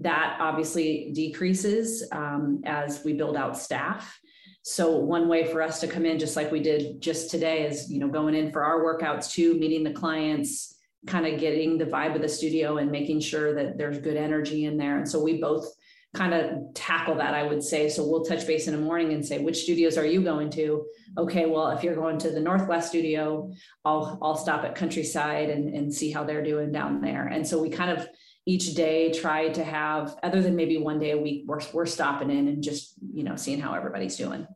That 0.00 0.38
obviously 0.40 1.12
decreases 1.14 2.08
um, 2.12 2.62
as 2.64 3.04
we 3.04 3.12
build 3.12 3.36
out 3.36 3.58
staff. 3.58 4.18
So 4.62 4.96
one 4.96 5.28
way 5.28 5.46
for 5.50 5.60
us 5.60 5.80
to 5.80 5.88
come 5.88 6.06
in 6.06 6.18
just 6.18 6.36
like 6.36 6.52
we 6.52 6.60
did 6.60 7.00
just 7.00 7.30
today 7.30 7.66
is 7.66 7.90
you 7.90 7.98
know 7.98 8.08
going 8.08 8.34
in 8.34 8.52
for 8.52 8.62
our 8.64 8.80
workouts 8.80 9.32
too 9.32 9.58
meeting 9.58 9.82
the 9.82 9.92
clients 9.92 10.72
kind 11.06 11.26
of 11.26 11.40
getting 11.40 11.78
the 11.78 11.84
vibe 11.84 12.14
of 12.14 12.22
the 12.22 12.28
studio 12.28 12.76
and 12.76 12.90
making 12.90 13.18
sure 13.18 13.54
that 13.54 13.76
there's 13.76 13.98
good 13.98 14.16
energy 14.16 14.66
in 14.66 14.76
there. 14.76 14.98
And 14.98 15.08
so 15.08 15.20
we 15.20 15.40
both 15.40 15.68
kind 16.14 16.34
of 16.34 16.74
tackle 16.74 17.14
that, 17.14 17.34
I 17.34 17.42
would 17.42 17.62
say. 17.62 17.88
So 17.88 18.06
we'll 18.06 18.24
touch 18.24 18.46
base 18.46 18.68
in 18.68 18.74
the 18.74 18.80
morning 18.80 19.12
and 19.12 19.24
say, 19.24 19.38
which 19.38 19.62
studios 19.62 19.96
are 19.96 20.04
you 20.04 20.22
going 20.22 20.50
to? 20.50 20.84
Okay, 21.16 21.46
well, 21.46 21.70
if 21.70 21.82
you're 21.82 21.94
going 21.94 22.18
to 22.18 22.30
the 22.30 22.40
Northwest 22.40 22.88
studio, 22.90 23.52
I'll 23.84 24.18
I'll 24.20 24.36
stop 24.36 24.64
at 24.64 24.74
Countryside 24.74 25.48
and, 25.48 25.74
and 25.74 25.92
see 25.92 26.10
how 26.10 26.24
they're 26.24 26.44
doing 26.44 26.70
down 26.70 27.00
there. 27.00 27.26
And 27.26 27.46
so 27.46 27.62
we 27.62 27.70
kind 27.70 27.90
of 27.90 28.06
each 28.44 28.74
day 28.74 29.12
try 29.12 29.48
to 29.50 29.62
have, 29.62 30.16
other 30.22 30.42
than 30.42 30.56
maybe 30.56 30.76
one 30.76 30.98
day 30.98 31.12
a 31.12 31.18
week, 31.18 31.44
we're, 31.46 31.60
we're 31.72 31.86
stopping 31.86 32.30
in 32.30 32.48
and 32.48 32.62
just, 32.62 32.94
you 33.14 33.22
know, 33.22 33.36
seeing 33.36 33.60
how 33.60 33.72
everybody's 33.72 34.16
doing. 34.16 34.46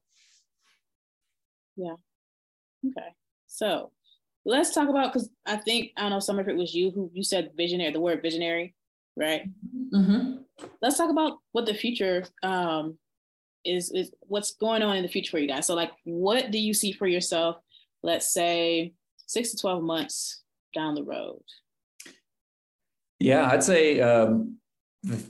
Yeah. 1.76 1.94
Okay. 2.84 3.08
So 3.46 3.92
let's 4.44 4.74
talk 4.74 4.88
about, 4.88 5.12
because 5.12 5.30
I 5.46 5.56
think, 5.56 5.92
I 5.96 6.02
don't 6.02 6.10
know, 6.10 6.20
some 6.20 6.38
of 6.38 6.48
it 6.48 6.56
was 6.56 6.74
you 6.74 6.90
who 6.90 7.10
you 7.14 7.22
said 7.22 7.52
visionary, 7.56 7.92
the 7.92 8.00
word 8.00 8.22
visionary, 8.22 8.74
right? 9.16 9.42
Mm-hmm 9.92 10.42
let's 10.80 10.96
talk 10.96 11.10
about 11.10 11.38
what 11.52 11.66
the 11.66 11.74
future 11.74 12.24
um, 12.42 12.98
is 13.64 13.90
is 13.92 14.12
what's 14.20 14.54
going 14.54 14.82
on 14.82 14.96
in 14.96 15.02
the 15.02 15.08
future 15.08 15.30
for 15.30 15.38
you 15.38 15.48
guys. 15.48 15.66
So 15.66 15.74
like 15.74 15.92
what 16.04 16.50
do 16.50 16.58
you 16.58 16.74
see 16.74 16.92
for 16.92 17.06
yourself, 17.06 17.56
let's 18.02 18.32
say 18.32 18.92
six 19.26 19.50
to 19.50 19.56
12 19.56 19.82
months 19.82 20.42
down 20.74 20.94
the 20.94 21.02
road? 21.02 21.42
Yeah, 23.18 23.48
I'd 23.50 23.64
say 23.64 24.00
um, 24.00 24.58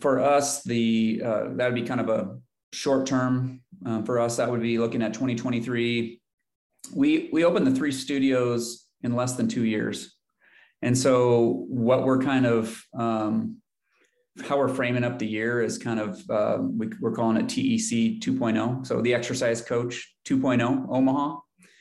for 0.00 0.20
us, 0.20 0.62
the 0.64 1.22
uh, 1.24 1.44
that 1.54 1.66
would 1.66 1.74
be 1.74 1.86
kind 1.86 2.00
of 2.00 2.08
a 2.08 2.38
short 2.72 3.06
term 3.06 3.62
uh, 3.84 4.02
for 4.02 4.18
us. 4.18 4.36
That 4.36 4.50
would 4.50 4.62
be 4.62 4.78
looking 4.78 5.02
at 5.02 5.14
2023. 5.14 6.20
We 6.94 7.30
we 7.32 7.44
opened 7.44 7.66
the 7.66 7.74
three 7.74 7.92
studios 7.92 8.86
in 9.02 9.14
less 9.14 9.34
than 9.34 9.46
two 9.46 9.64
years, 9.64 10.16
and 10.82 10.98
so 10.98 11.64
what 11.68 12.04
we're 12.04 12.22
kind 12.22 12.44
of 12.44 12.82
um, 12.98 13.58
how 14.44 14.58
we're 14.58 14.68
framing 14.68 15.04
up 15.04 15.18
the 15.18 15.26
year 15.26 15.62
is 15.62 15.78
kind 15.78 16.00
of 16.00 16.30
uh, 16.30 16.58
we, 16.60 16.88
are 17.04 17.12
calling 17.12 17.36
it 17.36 17.48
TEC 17.48 18.20
2.0. 18.20 18.86
So 18.86 19.00
the 19.00 19.14
exercise 19.14 19.60
coach 19.62 20.14
2.0 20.26 20.86
Omaha. 20.90 21.38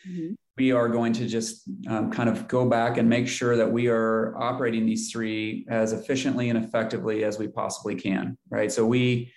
Mm-hmm. 0.08 0.34
We 0.58 0.72
are 0.72 0.88
going 0.88 1.12
to 1.14 1.28
just 1.28 1.64
um, 1.90 2.12
kind 2.12 2.30
of 2.30 2.48
go 2.48 2.70
back 2.70 2.98
and 2.98 3.10
make 3.10 3.28
sure 3.28 3.58
that 3.58 3.70
we 3.70 3.88
are 3.90 4.34
operating 4.38 4.86
these 4.86 5.12
three 5.12 5.66
as 5.68 5.92
efficiently 5.92 6.50
and 6.50 6.64
effectively 6.64 7.26
as 7.26 7.38
we 7.38 7.48
possibly 7.50 7.96
can. 7.96 8.38
Right. 8.50 8.72
So 8.72 8.86
we 8.86 9.34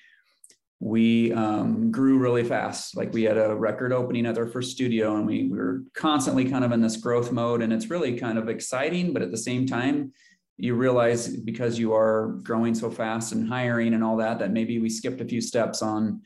we 0.81 1.32
um, 1.32 1.90
grew 1.90 2.19
really 2.19 2.45
fast. 2.45 2.97
Like 2.97 3.12
we 3.12 3.24
had 3.24 3.36
a 3.36 3.55
record 3.55 3.93
opening 3.93 4.27
at 4.27 4.39
our 4.39 4.47
first 4.47 4.70
studio, 4.70 5.16
and 5.16 5.27
we, 5.27 5.49
we 5.49 5.59
were 5.59 5.82
constantly 5.93 6.49
kind 6.49 6.65
of 6.65 6.70
in 6.70 6.81
this 6.81 6.97
growth 6.97 7.32
mode. 7.32 7.62
And 7.62 7.73
it's 7.73 7.90
really 7.90 8.16
kind 8.16 8.39
of 8.39 8.49
exciting, 8.49 9.12
but 9.12 9.23
at 9.23 9.32
the 9.32 9.39
same 9.39 9.66
time, 9.66 10.12
you 10.59 10.75
realize 10.75 11.29
because 11.29 11.79
you 11.79 11.95
are 11.95 12.39
growing 12.43 12.75
so 12.75 12.91
fast 12.91 13.33
and 13.33 13.49
hiring 13.49 13.95
and 13.95 14.03
all 14.03 14.17
that 14.17 14.41
that 14.41 14.53
maybe 14.53 14.81
we 14.81 14.91
skipped 14.91 15.21
a 15.21 15.25
few 15.25 15.41
steps 15.41 15.83
on 15.83 16.21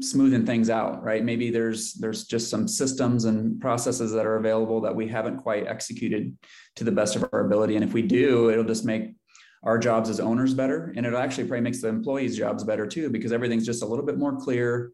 smoothing 0.00 0.44
things 0.44 0.70
out 0.70 1.04
right? 1.04 1.22
Maybe 1.22 1.50
there's 1.50 1.94
there's 1.94 2.24
just 2.24 2.50
some 2.50 2.66
systems 2.66 3.26
and 3.26 3.60
processes 3.60 4.10
that 4.12 4.26
are 4.26 4.36
available 4.36 4.80
that 4.80 4.96
we 4.96 5.06
haven't 5.06 5.36
quite 5.36 5.66
executed 5.66 6.36
to 6.76 6.84
the 6.84 6.90
best 6.90 7.14
of 7.14 7.28
our 7.32 7.46
ability. 7.46 7.76
And 7.76 7.84
if 7.84 7.92
we 7.92 8.02
do 8.02 8.50
it'll 8.50 8.64
just 8.64 8.84
make 8.84 9.14
our 9.64 9.78
jobs 9.78 10.08
as 10.08 10.20
owners 10.20 10.54
better. 10.54 10.92
And 10.96 11.04
it 11.04 11.14
actually 11.14 11.44
probably 11.44 11.62
makes 11.62 11.80
the 11.80 11.88
employees 11.88 12.38
jobs 12.38 12.64
better 12.64 12.86
too 12.86 13.10
because 13.10 13.32
everything's 13.32 13.66
just 13.66 13.82
a 13.82 13.86
little 13.86 14.06
bit 14.06 14.18
more 14.18 14.36
clear 14.36 14.92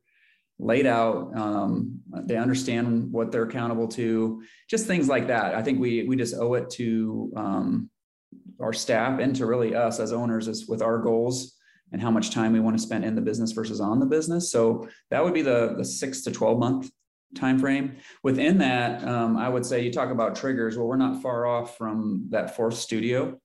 laid 0.59 0.87
out. 0.87 1.37
Um, 1.37 2.01
they 2.13 2.37
understand 2.37 3.13
what 3.13 3.33
they're 3.33 3.45
accountable 3.45 3.89
to. 3.89 4.43
Just 4.69 4.87
things 4.87 5.09
like 5.09 5.27
that. 5.29 5.55
I 5.55 5.63
think 5.63 5.81
we 5.81 6.05
we 6.05 6.17
just 6.17 6.35
owe 6.35 6.55
it 6.55 6.71
to 6.71 7.33
um, 7.37 7.91
our 8.61 8.73
staff 8.73 9.21
and 9.21 9.35
to 9.37 9.47
really 9.47 9.75
us 9.75 10.01
as 10.01 10.13
owners 10.13 10.49
is 10.49 10.69
with 10.69 10.83
our 10.83 10.99
goals 10.99 11.57
and 11.93 12.01
how 12.01 12.11
much 12.11 12.31
time 12.31 12.53
we 12.53 12.61
want 12.61 12.77
to 12.77 12.83
spend 12.83 13.05
in 13.05 13.15
the 13.15 13.21
business 13.21 13.53
versus 13.53 13.81
on 13.81 14.01
the 14.01 14.07
business. 14.07 14.51
So 14.51 14.89
that 15.11 15.23
would 15.23 15.35
be 15.35 15.43
the 15.43 15.75
the 15.77 15.85
six 15.85 16.23
to 16.23 16.33
twelve 16.33 16.59
month 16.59 16.91
time 17.35 17.59
frame. 17.59 17.97
Within 18.23 18.59
that, 18.59 19.05
um, 19.05 19.37
I 19.37 19.49
would 19.49 19.67
say 19.67 19.83
you 19.83 19.93
talk 19.93 20.11
about 20.11 20.37
triggers. 20.37 20.77
Well, 20.77 20.87
we're 20.87 20.97
not 20.97 21.23
far 21.23 21.47
off 21.47 21.77
from 21.77 22.27
that 22.31 22.57
fourth 22.57 22.75
studio, 22.75 23.39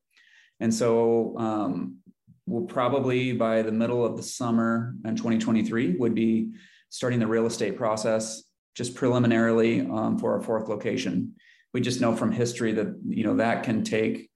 and 0.60 0.74
so 0.74 1.38
um, 1.38 1.98
we'll 2.46 2.66
probably 2.66 3.34
by 3.34 3.62
the 3.62 3.72
middle 3.72 4.06
of 4.06 4.18
the 4.18 4.24
summer 4.24 4.96
in 5.06 5.16
2023 5.16 5.98
would 5.98 6.16
be 6.16 6.52
starting 6.90 7.20
the 7.20 7.28
real 7.28 7.46
estate 7.46 7.78
process 7.78 8.44
just 8.76 8.96
preliminarily 8.96 9.82
um, 9.82 10.18
for 10.18 10.34
our 10.34 10.42
fourth 10.42 10.70
location. 10.70 11.36
We 11.74 11.82
just 11.82 12.02
know 12.02 12.16
from 12.16 12.32
history 12.32 12.72
that 12.74 13.00
you 13.08 13.24
know 13.24 13.36
that 13.36 13.64
can 13.64 13.84
take 13.84 14.29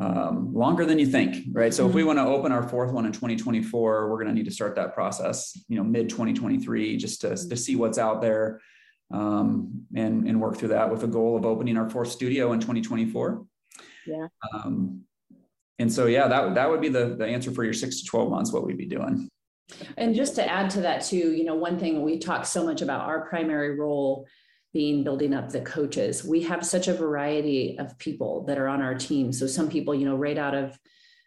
um, 0.00 0.54
longer 0.54 0.86
than 0.86 0.98
you 0.98 1.06
think, 1.06 1.44
right? 1.52 1.72
So 1.74 1.86
if 1.86 1.94
we 1.94 2.00
mm-hmm. 2.00 2.08
want 2.08 2.18
to 2.20 2.24
open 2.24 2.52
our 2.52 2.66
fourth 2.66 2.90
one 2.90 3.04
in 3.04 3.12
2024, 3.12 4.08
we're 4.08 4.16
going 4.16 4.28
to 4.28 4.32
need 4.32 4.46
to 4.46 4.50
start 4.50 4.74
that 4.76 4.94
process, 4.94 5.62
you 5.68 5.76
know, 5.76 5.84
mid 5.84 6.08
2023, 6.08 6.96
just 6.96 7.20
to, 7.20 7.28
to 7.36 7.56
see 7.56 7.76
what's 7.76 7.98
out 7.98 8.22
there 8.22 8.62
um, 9.12 9.84
and, 9.94 10.26
and 10.26 10.40
work 10.40 10.56
through 10.56 10.68
that 10.68 10.90
with 10.90 11.04
a 11.04 11.06
goal 11.06 11.36
of 11.36 11.44
opening 11.44 11.76
our 11.76 11.88
fourth 11.90 12.10
studio 12.10 12.52
in 12.52 12.60
2024. 12.60 13.44
Yeah. 14.06 14.28
Um, 14.54 15.02
and 15.78 15.92
so, 15.92 16.06
yeah, 16.06 16.28
that, 16.28 16.54
that 16.54 16.70
would 16.70 16.80
be 16.80 16.88
the, 16.88 17.16
the 17.18 17.26
answer 17.26 17.50
for 17.50 17.62
your 17.62 17.74
six 17.74 18.00
to 18.00 18.06
12 18.06 18.30
months, 18.30 18.52
what 18.52 18.64
we'd 18.64 18.78
be 18.78 18.86
doing. 18.86 19.28
And 19.98 20.14
just 20.14 20.34
to 20.36 20.50
add 20.50 20.70
to 20.70 20.80
that 20.80 21.04
too, 21.04 21.32
you 21.32 21.44
know, 21.44 21.54
one 21.54 21.78
thing 21.78 22.02
we 22.02 22.18
talk 22.18 22.46
so 22.46 22.64
much 22.64 22.80
about 22.80 23.02
our 23.02 23.28
primary 23.28 23.78
role 23.78 24.26
being 24.72 25.02
building 25.02 25.34
up 25.34 25.50
the 25.50 25.60
coaches. 25.60 26.24
We 26.24 26.42
have 26.42 26.64
such 26.64 26.88
a 26.88 26.94
variety 26.94 27.76
of 27.78 27.98
people 27.98 28.44
that 28.44 28.58
are 28.58 28.68
on 28.68 28.82
our 28.82 28.94
team. 28.94 29.32
So 29.32 29.46
some 29.46 29.68
people, 29.68 29.94
you 29.94 30.04
know, 30.04 30.16
right 30.16 30.38
out 30.38 30.54
of 30.54 30.78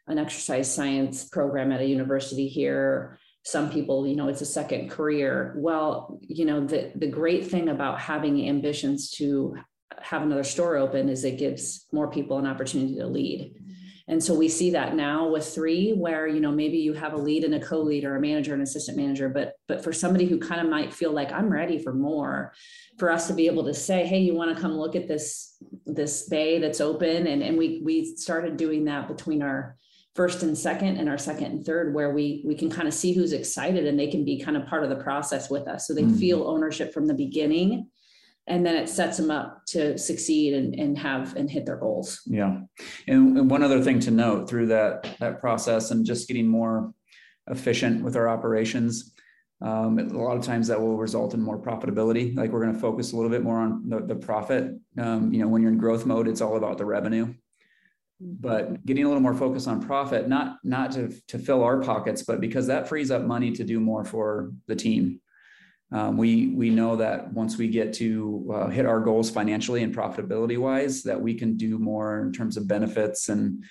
an 0.08 0.18
exercise 0.18 0.74
science 0.74 1.26
program 1.26 1.72
at 1.72 1.82
a 1.82 1.86
university 1.86 2.48
here, 2.48 3.20
some 3.44 3.70
people, 3.70 4.08
you 4.08 4.16
know, 4.16 4.30
it's 4.30 4.42
a 4.42 4.46
second 4.46 4.90
career. 4.90 5.54
Well, 5.58 6.20
you 6.22 6.46
know, 6.46 6.66
the 6.66 6.92
the 6.96 7.08
great 7.08 7.48
thing 7.48 7.68
about 7.68 8.00
having 8.00 8.48
ambitions 8.48 9.12
to 9.12 9.58
have 10.02 10.22
another 10.22 10.44
store 10.44 10.78
open 10.78 11.10
is 11.10 11.24
it 11.24 11.38
gives 11.38 11.86
more 11.92 12.10
people 12.10 12.38
an 12.38 12.48
opportunity 12.48 12.96
to 12.96 13.08
lead. 13.08 13.56
And 14.08 14.22
so 14.22 14.34
we 14.34 14.50
see 14.50 14.72
that 14.72 14.96
now 14.96 15.30
with 15.30 15.48
three, 15.48 15.92
where 15.92 16.28
you 16.28 16.42
know 16.42 16.52
maybe 16.52 16.78
you 16.78 16.94
have 16.94 17.14
a 17.14 17.18
lead 17.18 17.46
and 17.46 17.56
a 17.56 17.60
co-lead 17.60 18.04
or 18.04 18.18
a 18.18 18.22
manager 18.22 18.54
and 18.54 18.62
assistant 18.62 18.98
manager, 18.98 19.30
but 19.30 19.54
but 19.68 19.84
for 19.84 19.94
somebody 19.94 20.26
who 20.26 20.38
kind 20.38 20.60
of 20.60 20.68
might 20.68 20.94
feel 20.94 21.12
like 21.12 21.32
I'm 21.32 21.50
ready 21.50 21.82
for 21.82 21.94
more, 21.94 22.54
for 22.98 23.10
us 23.10 23.28
to 23.28 23.34
be 23.34 23.48
able 23.48 23.64
to 23.64 23.74
say, 23.74 24.06
hey, 24.06 24.20
you 24.20 24.34
want 24.34 24.54
to 24.54 24.62
come 24.62 24.74
look 24.74 24.96
at 24.96 25.08
this 25.08 25.56
this 25.86 26.28
bay 26.28 26.60
that's 26.60 26.82
open, 26.82 27.28
and 27.28 27.42
and 27.42 27.58
we 27.58 27.82
we 27.84 28.16
started 28.18 28.58
doing 28.58 28.86
that 28.86 29.08
between 29.08 29.42
our 29.42 29.78
first 30.16 30.44
and 30.44 30.58
second 30.58 30.98
and 30.98 31.10
our 31.10 31.18
second 31.18 31.46
and 31.46 31.66
third 31.66 31.94
where 31.94 32.14
we 32.14 32.44
we 32.46 32.56
can 32.56 32.70
kind 32.70 32.88
of 32.88 32.94
see 32.94 33.14
who's 33.14 33.34
excited 33.34 33.88
and 33.88 33.98
they 33.98 34.08
can 34.08 34.24
be 34.24 34.40
kind 34.40 34.58
of 34.58 34.66
part 34.68 34.84
of 34.84 34.90
the 34.90 35.04
process 35.04 35.50
with 35.50 35.68
us. 35.68 35.88
So 35.88 35.94
they 35.94 36.04
mm-hmm. 36.04 36.18
feel 36.18 36.48
ownership 36.48 36.94
from 36.94 37.08
the 37.08 37.14
beginning 37.14 37.90
and 38.48 38.66
then 38.66 38.76
it 38.76 38.90
sets 38.90 39.18
them 39.18 39.32
up 39.32 39.66
to 39.68 39.98
succeed 39.98 40.54
and, 40.54 40.76
and 40.76 40.98
have 40.98 41.36
and 41.36 41.50
hit 41.50 41.66
their 41.66 41.78
goals. 41.78 42.22
Yeah. 42.26 42.60
And, 43.08 43.38
and 43.38 43.50
one 43.50 43.64
other 43.64 43.82
thing 43.82 44.00
to 44.02 44.12
note 44.12 44.50
through 44.50 44.68
that 44.68 45.16
that 45.20 45.40
process 45.40 45.92
and 45.92 46.06
just 46.06 46.28
getting 46.28 46.48
more 46.48 46.94
efficient 47.50 48.04
with 48.04 48.16
our 48.16 48.28
operations 48.28 49.14
um, 49.62 49.98
a 49.98 50.04
lot 50.04 50.36
of 50.36 50.44
times 50.44 50.68
that 50.68 50.82
will 50.82 50.98
result 50.98 51.34
in 51.34 51.42
more 51.42 51.58
profitability. 51.58 52.36
Like 52.36 52.52
we're 52.52 52.62
going 52.62 52.74
to 52.74 52.80
focus 52.80 53.14
a 53.14 53.16
little 53.16 53.32
bit 53.32 53.44
more 53.44 53.60
on 53.60 53.88
the, 53.88 54.02
the 54.02 54.16
profit. 54.16 54.76
Um, 54.98 55.34
you 55.34 55.40
know 55.40 55.48
when 55.48 55.62
you're 55.62 55.72
in 55.72 55.78
growth 55.78 56.06
mode 56.06 56.28
it's 56.28 56.42
all 56.42 56.58
about 56.58 56.78
the 56.78 56.86
revenue. 56.86 57.34
But 58.20 58.86
getting 58.86 59.04
a 59.04 59.08
little 59.08 59.22
more 59.22 59.34
focus 59.34 59.68
on 59.68 59.82
profit 59.82 60.28
not 60.28 60.58
not 60.64 60.92
to, 60.94 61.14
to 61.30 61.40
fill 61.40 61.64
our 61.64 61.82
pockets 61.82 62.24
but 62.24 62.42
because 62.42 62.68
that 62.68 62.90
frees 62.90 63.10
up 63.10 63.24
money 63.24 63.52
to 63.52 63.64
do 63.64 63.80
more 63.80 64.04
for 64.04 64.52
the 64.68 64.76
team 64.76 65.22
um, 65.94 66.18
we 66.18 66.48
we 66.48 66.70
know 66.70 66.96
that 66.96 67.32
once 67.32 67.58
we 67.58 67.68
get 67.68 67.94
to 67.94 68.52
uh, 68.54 68.68
hit 68.68 68.86
our 68.86 69.00
goals 69.00 69.30
financially 69.30 69.84
and 69.84 69.96
profitability 69.96 70.58
wise, 70.58 71.04
that 71.04 71.22
we 71.22 71.36
can 71.36 71.56
do 71.56 71.78
more 71.78 72.22
in 72.22 72.34
terms 72.34 72.58
of 72.58 72.68
benefits 72.68 73.30
and 73.30 73.64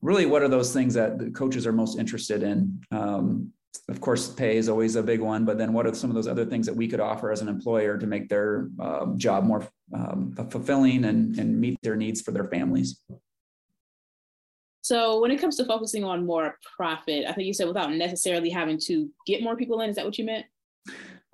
really 0.00 0.24
what 0.24 0.42
are 0.42 0.48
those 0.48 0.72
things 0.72 0.94
that 0.94 1.18
the 1.18 1.30
coaches 1.30 1.66
are 1.66 1.72
most 1.72 1.98
interested 1.98 2.42
in. 2.42 2.80
Um, 2.90 3.52
of 3.88 4.00
course, 4.00 4.32
pay 4.32 4.56
is 4.56 4.68
always 4.70 4.96
a 4.96 5.02
big 5.02 5.20
one, 5.20 5.44
but 5.44 5.58
then 5.58 5.72
what 5.72 5.86
are 5.86 5.94
some 5.94 6.10
of 6.10 6.16
those 6.16 6.26
other 6.26 6.46
things 6.46 6.64
that 6.66 6.74
we 6.74 6.88
could 6.88 6.98
offer 6.98 7.30
as 7.30 7.42
an 7.42 7.48
employer 7.48 7.98
to 7.98 8.06
make 8.06 8.28
their 8.28 8.68
uh, 8.80 9.06
job 9.16 9.44
more 9.44 9.68
um, 9.94 10.32
fulfilling 10.50 11.04
and, 11.04 11.38
and 11.38 11.60
meet 11.60 11.78
their 11.82 11.94
needs 11.94 12.22
for 12.22 12.30
their 12.32 12.46
families? 12.46 13.02
So 14.80 15.20
when 15.20 15.30
it 15.30 15.40
comes 15.40 15.56
to 15.56 15.64
focusing 15.64 16.04
on 16.04 16.24
more 16.24 16.58
profit, 16.76 17.26
I 17.26 17.32
think 17.32 17.46
you 17.46 17.52
said 17.52 17.68
without 17.68 17.92
necessarily 17.92 18.48
having 18.48 18.78
to 18.86 19.10
get 19.26 19.42
more 19.42 19.56
people 19.56 19.80
in. 19.82 19.90
Is 19.90 19.96
that 19.96 20.04
what 20.04 20.16
you 20.16 20.24
meant? 20.24 20.46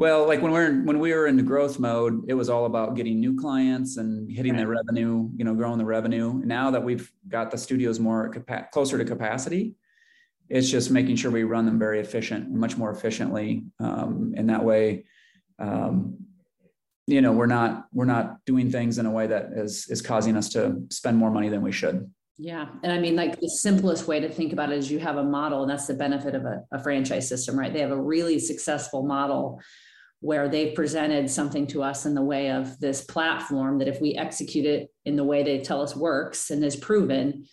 Well, 0.03 0.27
like 0.27 0.43
when 0.43 0.51
we're 0.51 0.83
when 0.83 0.99
we 0.99 1.15
were 1.15 1.29
in 1.29 1.37
the 1.37 1.45
growth 1.45 1.79
mode, 1.79 2.25
it 2.27 2.35
was 2.35 2.49
all 2.51 2.65
about 2.65 2.97
getting 2.97 3.21
new 3.21 3.37
clients 3.37 3.99
and 3.99 4.29
hitting 4.29 4.57
the 4.57 4.67
revenue, 4.67 5.31
you 5.37 5.45
know, 5.45 5.55
growing 5.55 5.79
the 5.79 5.85
revenue. 5.85 6.43
Now 6.45 6.73
that 6.73 6.83
we've 6.83 7.09
got 7.29 7.53
the 7.53 7.57
studios 7.57 8.01
more 8.01 8.29
capa- 8.31 8.67
closer 8.73 8.99
to 8.99 9.05
capacity, 9.05 9.77
it's 10.49 10.69
just 10.69 10.91
making 10.91 11.15
sure 11.15 11.31
we 11.31 11.45
run 11.45 11.67
them 11.67 11.79
very 11.79 12.01
efficient, 12.01 12.51
much 12.51 12.77
more 12.77 12.91
efficiently. 12.91 13.63
Um, 13.79 14.35
and 14.37 14.51
that 14.51 14.65
way, 14.65 15.05
um, 15.61 16.17
you 17.07 17.21
know, 17.21 17.31
we're 17.31 17.47
not 17.47 17.87
we're 17.93 18.05
not 18.05 18.45
doing 18.45 18.73
things 18.73 18.99
in 18.99 19.07
a 19.07 19.11
way 19.13 19.29
that 19.29 19.53
is 19.55 19.87
is 19.89 20.03
causing 20.03 20.37
us 20.37 20.49
to 20.55 20.83
spend 20.91 21.17
more 21.17 21.31
money 21.31 21.49
than 21.49 21.63
we 21.63 21.71
should. 21.71 22.11
Yeah. 22.39 22.67
And 22.83 22.91
I 22.91 22.99
mean, 22.99 23.15
like 23.15 23.39
the 23.39 23.49
simplest 23.49 24.09
way 24.09 24.19
to 24.19 24.29
think 24.29 24.53
about 24.53 24.73
it 24.73 24.79
is 24.79 24.91
you 24.91 24.99
have 24.99 25.19
a 25.19 25.23
model, 25.23 25.63
and 25.63 25.71
that's 25.71 25.87
the 25.87 25.95
benefit 25.95 26.35
of 26.35 26.45
a, 26.45 26.65
a 26.73 26.83
franchise 26.83 27.29
system, 27.29 27.57
right? 27.57 27.73
They 27.73 27.79
have 27.79 27.93
a 27.93 28.03
really 28.03 28.41
successful 28.41 29.05
model 29.05 29.61
where 30.23 30.49
they've 30.49 30.75
presented 30.77 31.29
something 31.29 31.67
to 31.67 31.83
us 31.83 32.07
in 32.07 32.15
the 32.15 32.23
way 32.23 32.49
of 32.49 32.79
this 32.79 33.03
platform 33.03 33.79
that 33.79 33.89
if 33.89 34.01
we 34.01 34.15
execute 34.15 34.65
it 34.65 34.89
in 35.05 35.17
the 35.17 35.25
way 35.25 35.43
they 35.43 35.59
tell 35.59 35.83
us 35.83 35.97
works 35.97 36.51
and 36.51 36.65
is 36.65 36.77
proven, 36.77 37.45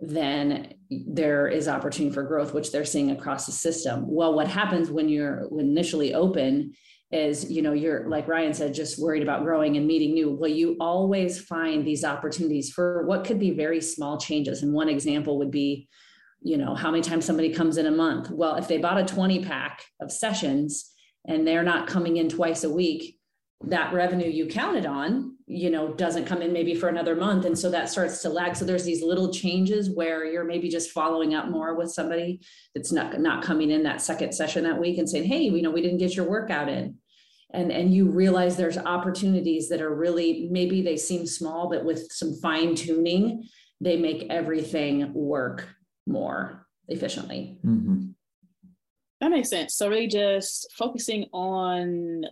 then 0.00 0.72
there 0.90 1.46
is 1.48 1.68
opportunity 1.68 2.14
for 2.14 2.22
growth, 2.22 2.54
which 2.54 2.72
they're 2.72 2.86
seeing 2.86 3.10
across 3.10 3.44
the 3.44 3.52
system. 3.52 4.04
Well, 4.08 4.32
what 4.32 4.48
happens 4.48 4.90
when 4.90 5.10
you're 5.10 5.48
initially 5.58 6.14
open 6.14 6.72
is, 7.10 7.50
you 7.50 7.60
know, 7.60 7.74
you're 7.74 8.08
like 8.08 8.26
Ryan 8.26 8.54
said, 8.54 8.72
just 8.72 8.98
worried 8.98 9.22
about 9.22 9.44
growing 9.44 9.76
and 9.76 9.86
meeting 9.86 10.14
new. 10.14 10.30
Well, 10.30 10.50
you 10.50 10.78
always 10.80 11.38
find 11.38 11.86
these 11.86 12.04
opportunities 12.04 12.70
for 12.70 13.04
what 13.06 13.24
could 13.24 13.38
be 13.38 13.50
very 13.50 13.82
small 13.82 14.18
changes. 14.18 14.62
And 14.62 14.72
one 14.72 14.88
example 14.88 15.36
would 15.38 15.50
be, 15.50 15.88
you 16.40 16.56
know, 16.56 16.74
how 16.74 16.90
many 16.90 17.02
times 17.02 17.26
somebody 17.26 17.52
comes 17.52 17.76
in 17.76 17.84
a 17.84 17.90
month. 17.90 18.30
Well, 18.30 18.56
if 18.56 18.66
they 18.66 18.78
bought 18.78 18.98
a 18.98 19.04
20 19.04 19.44
pack 19.44 19.84
of 20.00 20.10
sessions, 20.10 20.94
and 21.28 21.46
they're 21.46 21.62
not 21.62 21.86
coming 21.86 22.16
in 22.16 22.28
twice 22.28 22.64
a 22.64 22.70
week, 22.70 23.18
that 23.66 23.92
revenue 23.92 24.28
you 24.28 24.46
counted 24.46 24.86
on, 24.86 25.36
you 25.46 25.68
know, 25.68 25.92
doesn't 25.94 26.24
come 26.24 26.42
in 26.42 26.52
maybe 26.52 26.74
for 26.74 26.88
another 26.88 27.14
month. 27.14 27.44
And 27.44 27.58
so 27.58 27.70
that 27.70 27.90
starts 27.90 28.22
to 28.22 28.28
lag. 28.28 28.56
So 28.56 28.64
there's 28.64 28.84
these 28.84 29.02
little 29.02 29.32
changes 29.32 29.90
where 29.90 30.24
you're 30.24 30.44
maybe 30.44 30.68
just 30.68 30.90
following 30.90 31.34
up 31.34 31.48
more 31.48 31.74
with 31.76 31.90
somebody 31.92 32.40
that's 32.74 32.92
not, 32.92 33.20
not 33.20 33.42
coming 33.42 33.70
in 33.70 33.82
that 33.82 34.00
second 34.00 34.32
session 34.32 34.64
that 34.64 34.80
week 34.80 34.98
and 34.98 35.08
saying, 35.08 35.24
Hey, 35.24 35.42
you 35.42 35.60
know, 35.60 35.70
we 35.70 35.82
didn't 35.82 35.98
get 35.98 36.16
your 36.16 36.28
workout 36.28 36.68
in. 36.68 36.96
And, 37.52 37.72
and 37.72 37.92
you 37.92 38.10
realize 38.10 38.56
there's 38.56 38.78
opportunities 38.78 39.68
that 39.70 39.80
are 39.80 39.94
really 39.94 40.48
maybe 40.50 40.82
they 40.82 40.96
seem 40.96 41.26
small, 41.26 41.68
but 41.68 41.84
with 41.84 42.10
some 42.12 42.34
fine 42.40 42.74
tuning, 42.74 43.44
they 43.80 43.96
make 43.96 44.26
everything 44.30 45.12
work 45.14 45.66
more 46.06 46.66
efficiently. 46.88 47.58
Mm-hmm. 47.64 48.10
That 49.20 49.30
makes 49.30 49.50
sense. 49.50 49.74
So 49.74 49.88
really 49.88 50.06
just 50.06 50.72
focusing 50.76 51.26
on 51.32 52.22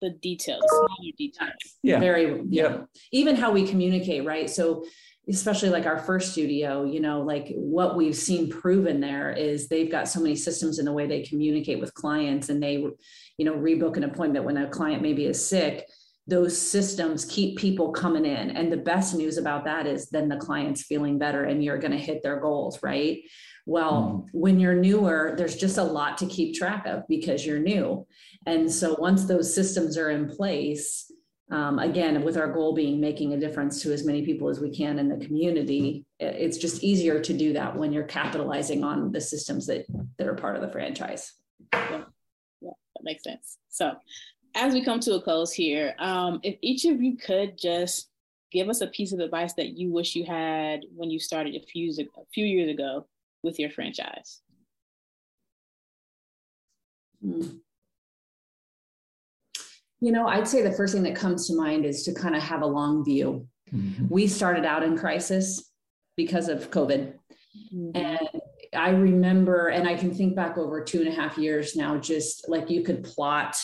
the 0.00 0.10
details, 0.10 0.62
smaller 0.68 1.12
details. 1.16 1.52
Yeah. 1.82 1.98
Very 1.98 2.42
yeah. 2.48 2.68
yeah. 2.68 2.78
Even 3.12 3.36
how 3.36 3.50
we 3.50 3.66
communicate, 3.66 4.24
right? 4.24 4.48
So 4.48 4.84
especially 5.28 5.70
like 5.70 5.86
our 5.86 5.98
first 5.98 6.32
studio, 6.32 6.84
you 6.84 7.00
know, 7.00 7.22
like 7.22 7.52
what 7.56 7.96
we've 7.96 8.14
seen 8.14 8.48
proven 8.48 9.00
there 9.00 9.32
is 9.32 9.68
they've 9.68 9.90
got 9.90 10.08
so 10.08 10.20
many 10.20 10.36
systems 10.36 10.78
in 10.78 10.84
the 10.84 10.92
way 10.92 11.06
they 11.06 11.22
communicate 11.22 11.80
with 11.80 11.92
clients 11.94 12.48
and 12.48 12.62
they, 12.62 12.74
you 12.74 13.44
know, 13.44 13.54
rebook 13.54 13.96
an 13.96 14.04
appointment 14.04 14.44
when 14.44 14.56
a 14.56 14.68
client 14.68 15.02
maybe 15.02 15.24
is 15.24 15.44
sick. 15.44 15.88
Those 16.28 16.60
systems 16.60 17.24
keep 17.24 17.58
people 17.58 17.90
coming 17.90 18.24
in. 18.24 18.50
And 18.50 18.70
the 18.70 18.76
best 18.76 19.16
news 19.16 19.36
about 19.36 19.64
that 19.64 19.86
is 19.86 20.08
then 20.10 20.28
the 20.28 20.36
client's 20.36 20.82
feeling 20.82 21.18
better 21.18 21.44
and 21.44 21.62
you're 21.62 21.78
going 21.78 21.92
to 21.92 21.98
hit 21.98 22.22
their 22.22 22.38
goals, 22.38 22.80
right? 22.82 23.18
Well, 23.66 24.24
mm. 24.24 24.28
when 24.32 24.60
you're 24.60 24.76
newer, 24.76 25.34
there's 25.36 25.56
just 25.56 25.76
a 25.76 25.82
lot 25.82 26.16
to 26.18 26.26
keep 26.26 26.54
track 26.54 26.86
of 26.86 27.06
because 27.08 27.44
you're 27.44 27.58
new. 27.58 28.06
And 28.46 28.72
so 28.72 28.96
once 28.98 29.24
those 29.24 29.52
systems 29.52 29.98
are 29.98 30.10
in 30.10 30.28
place, 30.28 31.10
um, 31.50 31.80
again, 31.80 32.24
with 32.24 32.36
our 32.36 32.52
goal 32.52 32.74
being 32.74 33.00
making 33.00 33.32
a 33.32 33.40
difference 33.40 33.82
to 33.82 33.92
as 33.92 34.04
many 34.04 34.24
people 34.24 34.48
as 34.48 34.60
we 34.60 34.74
can 34.74 34.98
in 34.98 35.08
the 35.08 35.24
community, 35.24 36.04
it's 36.18 36.58
just 36.58 36.82
easier 36.82 37.20
to 37.20 37.32
do 37.32 37.52
that 37.52 37.76
when 37.76 37.92
you're 37.92 38.04
capitalizing 38.04 38.82
on 38.82 39.12
the 39.12 39.20
systems 39.20 39.66
that, 39.66 39.84
that 40.18 40.28
are 40.28 40.34
part 40.34 40.56
of 40.56 40.62
the 40.62 40.70
franchise. 40.70 41.32
Yeah, 41.72 42.04
yeah 42.60 42.70
that 42.70 43.02
makes 43.02 43.24
sense. 43.24 43.58
So, 43.68 43.94
as 44.54 44.74
we 44.74 44.84
come 44.84 45.00
to 45.00 45.14
a 45.14 45.22
close 45.22 45.52
here, 45.52 45.94
um, 45.98 46.40
if 46.42 46.56
each 46.62 46.84
of 46.86 47.02
you 47.02 47.16
could 47.16 47.58
just 47.58 48.08
give 48.50 48.68
us 48.68 48.80
a 48.80 48.86
piece 48.86 49.12
of 49.12 49.20
advice 49.20 49.52
that 49.54 49.76
you 49.76 49.92
wish 49.92 50.16
you 50.16 50.24
had 50.24 50.80
when 50.94 51.10
you 51.10 51.20
started 51.20 51.54
a 51.54 51.60
few, 51.60 51.92
a 52.16 52.24
few 52.32 52.46
years 52.46 52.70
ago 52.70 53.06
with 53.46 53.58
your 53.58 53.70
franchise? 53.70 54.42
Hmm. 57.22 57.42
You 60.00 60.12
know, 60.12 60.26
I'd 60.26 60.46
say 60.46 60.60
the 60.60 60.72
first 60.72 60.92
thing 60.92 61.04
that 61.04 61.16
comes 61.16 61.46
to 61.46 61.56
mind 61.56 61.86
is 61.86 62.02
to 62.02 62.12
kind 62.12 62.36
of 62.36 62.42
have 62.42 62.60
a 62.60 62.66
long 62.66 63.02
view. 63.02 63.48
Mm-hmm. 63.74 64.08
We 64.10 64.26
started 64.26 64.66
out 64.66 64.82
in 64.82 64.98
crisis 64.98 65.72
because 66.18 66.50
of 66.50 66.70
COVID. 66.70 67.14
Mm-hmm. 67.74 67.90
And 67.94 68.28
I 68.74 68.90
remember, 68.90 69.68
and 69.68 69.88
I 69.88 69.94
can 69.94 70.14
think 70.14 70.36
back 70.36 70.58
over 70.58 70.84
two 70.84 71.00
and 71.00 71.08
a 71.08 71.14
half 71.14 71.38
years 71.38 71.74
now, 71.74 71.96
just 71.96 72.46
like 72.48 72.68
you 72.68 72.82
could 72.82 73.04
plot 73.04 73.56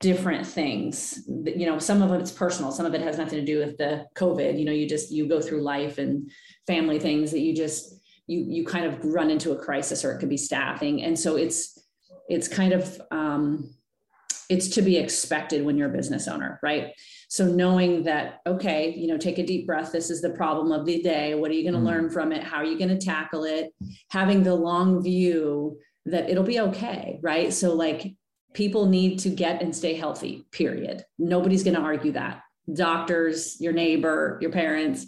different 0.00 0.46
things 0.46 1.22
you 1.46 1.64
know 1.64 1.78
some 1.78 2.02
of 2.02 2.12
it's 2.12 2.30
personal 2.30 2.70
some 2.70 2.84
of 2.84 2.94
it 2.94 3.00
has 3.00 3.16
nothing 3.16 3.38
to 3.38 3.44
do 3.46 3.58
with 3.58 3.78
the 3.78 4.04
covid 4.14 4.58
you 4.58 4.64
know 4.64 4.72
you 4.72 4.86
just 4.86 5.10
you 5.10 5.26
go 5.26 5.40
through 5.40 5.62
life 5.62 5.96
and 5.96 6.30
family 6.66 6.98
things 6.98 7.30
that 7.30 7.38
you 7.38 7.54
just 7.54 8.03
you 8.26 8.40
you 8.40 8.64
kind 8.64 8.86
of 8.86 9.04
run 9.04 9.30
into 9.30 9.52
a 9.52 9.58
crisis 9.58 10.04
or 10.04 10.12
it 10.12 10.18
could 10.18 10.28
be 10.28 10.36
staffing. 10.36 11.02
And 11.02 11.18
so 11.18 11.36
it's 11.36 11.78
it's 12.28 12.48
kind 12.48 12.72
of 12.72 13.00
um, 13.10 13.74
it's 14.48 14.68
to 14.68 14.82
be 14.82 14.96
expected 14.96 15.64
when 15.64 15.76
you're 15.76 15.88
a 15.88 15.92
business 15.92 16.28
owner 16.28 16.58
right? 16.62 16.92
So 17.28 17.46
knowing 17.46 18.04
that 18.04 18.40
okay 18.46 18.94
you 18.96 19.06
know 19.06 19.18
take 19.18 19.38
a 19.38 19.46
deep 19.46 19.66
breath. 19.66 19.92
This 19.92 20.10
is 20.10 20.22
the 20.22 20.30
problem 20.30 20.72
of 20.72 20.86
the 20.86 21.02
day. 21.02 21.34
What 21.34 21.50
are 21.50 21.54
you 21.54 21.62
going 21.62 21.74
to 21.74 21.80
mm. 21.80 21.92
learn 21.92 22.10
from 22.10 22.32
it? 22.32 22.42
How 22.42 22.58
are 22.58 22.64
you 22.64 22.78
going 22.78 22.96
to 22.96 23.04
tackle 23.04 23.44
it? 23.44 23.72
Having 24.10 24.42
the 24.42 24.54
long 24.54 25.02
view 25.02 25.78
that 26.06 26.28
it'll 26.28 26.44
be 26.44 26.60
okay 26.60 27.18
right? 27.22 27.52
So 27.52 27.74
like 27.74 28.14
people 28.52 28.86
need 28.86 29.18
to 29.20 29.30
get 29.30 29.60
and 29.60 29.74
stay 29.74 29.94
healthy 29.94 30.46
period. 30.52 31.04
Nobody's 31.18 31.64
going 31.64 31.76
to 31.76 31.82
argue 31.82 32.12
that. 32.12 32.40
Doctors 32.72 33.60
your 33.60 33.74
neighbor 33.74 34.38
your 34.40 34.50
parents 34.50 35.06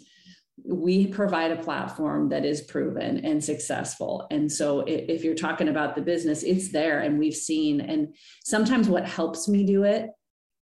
we 0.65 1.07
provide 1.07 1.51
a 1.51 1.63
platform 1.63 2.29
that 2.31 2.45
is 2.45 2.63
proven 2.63 3.25
and 3.25 3.43
successful. 3.43 4.27
And 4.31 4.51
so 4.51 4.81
if 4.87 5.23
you're 5.23 5.35
talking 5.35 5.69
about 5.69 5.95
the 5.95 6.03
business, 6.03 6.43
it's 6.43 6.73
there 6.73 7.01
and 7.01 7.19
we've 7.19 7.35
seen. 7.35 7.81
And 7.81 8.15
sometimes 8.45 8.89
what 8.89 9.07
helps 9.07 9.49
me 9.49 9.65
do 9.65 9.85
it 9.85 10.11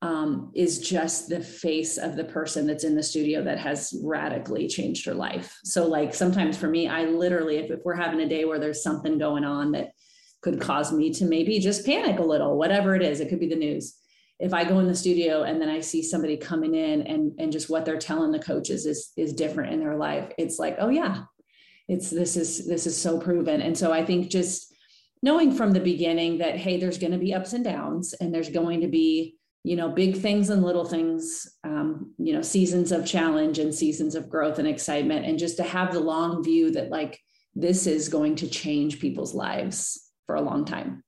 um, 0.01 0.51
is 0.53 0.79
just 0.79 1.29
the 1.29 1.41
face 1.41 1.97
of 1.97 2.15
the 2.15 2.25
person 2.25 2.67
that's 2.67 2.83
in 2.83 2.95
the 2.95 3.01
studio 3.01 3.43
that 3.43 3.57
has 3.57 3.99
radically 4.03 4.67
changed 4.67 5.05
her 5.05 5.13
life. 5.13 5.57
So, 5.63 5.87
like 5.87 6.13
sometimes 6.13 6.55
for 6.55 6.67
me, 6.67 6.87
I 6.87 7.05
literally, 7.05 7.57
if, 7.57 7.71
if 7.71 7.79
we're 7.83 7.95
having 7.95 8.21
a 8.21 8.29
day 8.29 8.45
where 8.45 8.59
there's 8.59 8.83
something 8.83 9.17
going 9.17 9.43
on 9.43 9.71
that 9.71 9.91
could 10.41 10.61
cause 10.61 10.93
me 10.93 11.11
to 11.13 11.25
maybe 11.25 11.57
just 11.59 11.85
panic 11.85 12.19
a 12.19 12.23
little, 12.23 12.57
whatever 12.57 12.93
it 12.95 13.01
is, 13.01 13.19
it 13.19 13.29
could 13.29 13.39
be 13.39 13.49
the 13.49 13.55
news 13.55 13.97
if 14.39 14.53
I 14.53 14.63
go 14.63 14.79
in 14.79 14.87
the 14.87 14.95
studio 14.95 15.43
and 15.43 15.61
then 15.61 15.69
I 15.69 15.79
see 15.79 16.03
somebody 16.03 16.37
coming 16.37 16.75
in 16.75 17.01
and 17.07 17.33
and 17.39 17.51
just 17.51 17.69
what 17.69 17.85
they're 17.85 17.97
telling 17.97 18.31
the 18.31 18.39
coaches 18.39 18.85
is 18.85 19.11
is 19.17 19.33
different 19.33 19.73
in 19.73 19.79
their 19.79 19.95
life, 19.95 20.31
it's 20.37 20.59
like, 20.59 20.77
oh 20.79 20.89
yeah, 20.89 21.23
it's 21.87 22.09
this 22.09 22.37
is 22.37 22.67
this 22.67 22.87
is 22.87 22.95
so 22.99 23.19
proven. 23.19 23.61
And 23.61 23.77
so 23.77 23.91
I 23.91 24.05
think 24.05 24.29
just 24.29 24.73
knowing 25.23 25.51
from 25.51 25.71
the 25.71 25.79
beginning 25.79 26.37
that 26.39 26.57
hey, 26.57 26.77
there's 26.77 26.97
going 26.97 27.13
to 27.13 27.17
be 27.17 27.33
ups 27.33 27.53
and 27.53 27.63
downs 27.63 28.13
and 28.13 28.33
there's 28.33 28.49
going 28.49 28.81
to 28.81 28.87
be 28.87 29.37
you 29.67 29.75
know, 29.75 29.89
big 29.89 30.15
things 30.15 30.49
and 30.49 30.63
little 30.63 30.85
things, 30.85 31.45
um, 31.65 32.13
you 32.17 32.31
know, 32.31 32.41
seasons 32.41 32.93
of 32.93 33.05
challenge 33.05 33.59
and 33.59 33.75
seasons 33.75 34.15
of 34.15 34.29
growth 34.29 34.59
and 34.59 34.67
excitement, 34.67 35.25
and 35.25 35.37
just 35.37 35.57
to 35.57 35.63
have 35.63 35.91
the 35.91 35.99
long 35.99 36.41
view 36.41 36.71
that 36.71 36.89
like 36.89 37.19
this 37.53 37.85
is 37.85 38.07
going 38.07 38.37
to 38.37 38.47
change 38.47 39.01
people's 39.01 39.35
lives 39.35 40.09
for 40.25 40.35
a 40.35 40.41
long 40.41 40.63
time. 40.63 41.03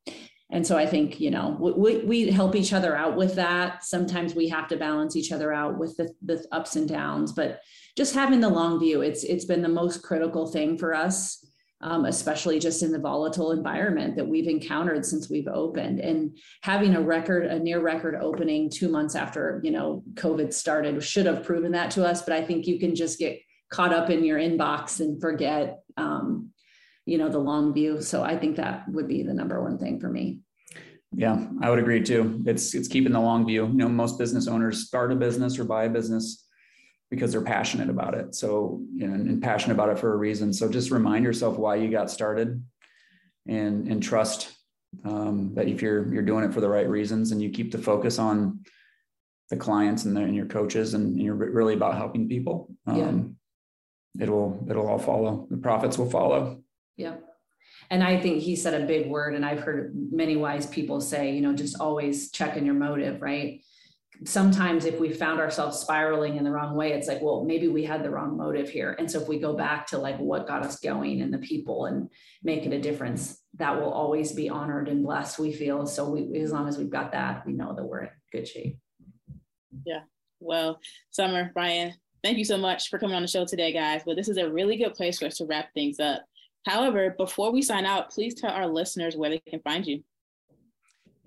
And 0.52 0.66
so 0.66 0.78
I 0.78 0.86
think, 0.88 1.20
you 1.20 1.30
know, 1.30 1.58
we, 1.60 1.98
we 1.98 2.32
help 2.32 2.56
each 2.56 2.74
other 2.74 2.96
out 2.96 3.16
with 3.16 3.36
that. 3.36 3.84
Sometimes 3.84 4.34
we 4.34 4.50
have 4.50 4.68
to 4.70 4.78
balance 4.78 5.16
each 5.16 5.32
other 5.32 5.54
out 5.54 5.78
with 5.78 5.96
the, 5.98 6.12
the 6.26 6.44
ups 6.52 6.76
and 6.76 6.90
downs, 6.90 7.32
but 7.32 7.62
just 7.96 8.16
having 8.16 8.40
the 8.40 8.50
long 8.50 8.80
view, 8.80 9.02
it's, 9.02 9.24
it's 9.24 9.46
been 9.46 9.62
the 9.62 9.70
most 9.70 10.02
critical 10.02 10.48
thing 10.48 10.78
for 10.78 10.96
us 10.96 11.46
um, 11.82 12.06
especially 12.06 12.60
just 12.60 12.84
in 12.84 12.92
the 12.92 13.00
volatile 13.00 13.52
environment 13.52 14.16
that 14.18 14.28
we've 14.28 14.48
encountered 14.48 15.06
since 15.06 15.30
we've 15.30 15.48
opened 15.48 16.00
and 16.00 16.38
having 16.62 16.96
a 16.96 17.02
record 17.02 17.46
a 17.46 17.58
near 17.58 17.80
record 17.80 18.16
opening 18.16 18.70
two 18.70 18.90
months 18.90 19.16
after 19.16 19.62
you 19.64 19.72
know 19.72 20.04
covid 20.16 20.54
started 20.54 21.02
should 21.02 21.26
have 21.26 21.44
proven 21.44 21.72
that 21.72 21.92
to 21.92 22.06
us 22.06 22.22
but 22.22 22.34
i 22.34 22.44
think 22.44 22.68
you 22.68 22.80
can 22.80 22.96
just 22.96 23.18
get 23.18 23.40
caught 23.72 23.94
up 23.94 24.10
in 24.10 24.26
your 24.26 24.40
inbox 24.40 25.00
and 25.00 25.22
forget 25.22 25.80
um, 25.96 26.50
you 27.10 27.18
know 27.18 27.30
the 27.30 27.40
long 27.40 27.74
view 27.74 28.02
so 28.02 28.24
i 28.24 28.38
think 28.38 28.56
that 28.56 28.88
would 28.90 29.08
be 29.08 29.24
the 29.24 29.34
number 29.34 29.62
one 29.62 29.78
thing 29.78 30.00
for 30.00 30.10
me 30.10 30.40
yeah 31.16 31.48
i 31.62 31.70
would 31.70 31.80
agree 31.80 32.02
too 32.02 32.42
it's 32.46 32.76
it's 32.76 32.88
keeping 32.88 33.14
the 33.14 33.20
long 33.20 33.46
view 33.46 33.66
you 33.66 33.74
know 33.74 33.90
most 33.90 34.20
business 34.20 34.48
owners 34.48 34.86
start 34.86 35.12
a 35.12 35.16
business 35.16 35.58
or 35.58 35.64
buy 35.64 35.86
a 35.86 35.90
business 35.90 36.50
because 37.10 37.32
they're 37.32 37.42
passionate 37.42 37.90
about 37.90 38.14
it. 38.14 38.36
So, 38.36 38.82
you 38.94 39.08
know, 39.08 39.14
and 39.14 39.42
passionate 39.42 39.74
about 39.74 39.90
it 39.90 40.00
for 40.00 40.14
a 40.14 40.18
reason. 40.18 40.54
So 40.54 40.70
just 40.70 40.92
remind 40.92 41.26
yourself 41.26 41.58
why 41.58 41.76
you 41.76 41.90
got 41.90 42.12
started 42.12 42.64
and, 43.48 43.88
and 43.88 44.02
trust 44.02 44.56
um, 45.06 45.54
that 45.56 45.68
if 45.68 45.82
you're, 45.82 46.12
you're 46.14 46.24
doing 46.24 46.44
it 46.44 46.54
for 46.54 46.62
the 46.62 46.70
right 46.70 46.88
reasons 46.88 47.32
and 47.32 47.42
you 47.42 47.50
keep 47.50 47.72
the 47.72 47.78
focus 47.78 48.20
on 48.20 48.60
the 49.50 49.58
clients 49.58 50.06
and, 50.06 50.16
the, 50.16 50.22
and 50.22 50.36
your 50.36 50.46
coaches 50.46 50.94
and, 50.94 51.16
and, 51.16 51.22
you're 51.24 51.36
really 51.36 51.74
about 51.74 51.98
helping 51.98 52.30
people, 52.30 52.70
um, 52.86 53.36
yeah. 54.16 54.24
it'll, 54.24 54.64
it'll 54.70 54.88
all 54.88 55.00
follow. 55.00 55.48
The 55.50 55.58
profits 55.58 55.98
will 55.98 56.10
follow. 56.10 56.62
Yeah. 57.00 57.16
And 57.90 58.04
I 58.04 58.20
think 58.20 58.42
he 58.42 58.56
said 58.56 58.80
a 58.80 58.86
big 58.86 59.08
word, 59.08 59.36
and 59.36 59.46
I've 59.46 59.62
heard 59.62 59.94
many 60.12 60.36
wise 60.36 60.68
people 60.68 61.02
say, 61.02 61.32
you 61.34 61.42
know, 61.42 61.54
just 61.54 61.80
always 61.80 62.30
check 62.32 62.58
in 62.58 62.66
your 62.66 62.76
motive, 62.76 63.22
right? 63.22 63.62
sometimes 64.26 64.84
if 64.84 65.00
we 65.00 65.14
found 65.14 65.40
ourselves 65.40 65.80
spiraling 65.80 66.36
in 66.36 66.44
the 66.44 66.52
wrong 66.52 66.76
way 66.76 66.92
it's 66.92 67.08
like 67.08 67.22
well 67.22 67.46
maybe 67.46 67.68
we 67.68 67.84
had 67.84 68.04
the 68.04 68.10
wrong 68.10 68.36
motive 68.36 68.70
here. 68.70 68.96
And 69.00 69.10
so 69.10 69.22
if 69.22 69.28
we 69.28 69.40
go 69.40 69.54
back 69.56 69.88
to 69.88 69.98
like 69.98 70.18
what 70.18 70.48
got 70.48 70.66
us 70.66 70.80
going 70.80 71.22
and 71.22 71.34
the 71.34 71.38
people 71.38 71.86
and 71.86 72.10
make 72.44 72.66
it 72.66 72.74
a 72.74 72.82
difference 72.82 73.42
that 73.56 73.80
will 73.80 73.92
always 73.92 74.34
be 74.34 74.50
honored 74.50 74.90
and 74.90 75.04
blessed 75.04 75.40
we 75.40 75.54
feel. 75.54 75.86
So 75.86 76.10
we 76.10 76.40
as 76.40 76.52
long 76.52 76.68
as 76.68 76.78
we've 76.78 76.90
got 76.90 77.14
that 77.14 77.46
we 77.46 77.54
know 77.54 77.74
that 77.74 77.84
we're 77.84 78.04
in 78.04 78.10
good 78.32 78.48
shape. 78.48 78.78
Yeah. 79.86 80.02
Well 80.40 80.80
summer 81.12 81.52
brian 81.54 81.94
thank 82.24 82.38
you 82.38 82.46
so 82.46 82.58
much 82.58 82.90
for 82.90 83.00
coming 83.00 83.16
on 83.16 83.22
the 83.22 83.28
show 83.28 83.46
today 83.46 83.72
guys. 83.72 84.02
But 84.06 84.18
this 84.18 84.28
is 84.28 84.38
a 84.38 84.52
really 84.52 84.76
good 84.76 84.96
place 84.96 85.20
for 85.20 85.26
us 85.26 85.38
to 85.38 85.46
wrap 85.46 85.74
things 85.74 86.00
up 86.00 86.24
however 86.66 87.16
before 87.18 87.52
we 87.52 87.62
sign 87.62 87.86
out 87.86 88.12
please 88.12 88.34
tell 88.34 88.52
our 88.52 88.68
listeners 88.68 89.16
where 89.16 89.30
they 89.30 89.40
can 89.40 89.60
find 89.62 89.86
you 89.86 90.04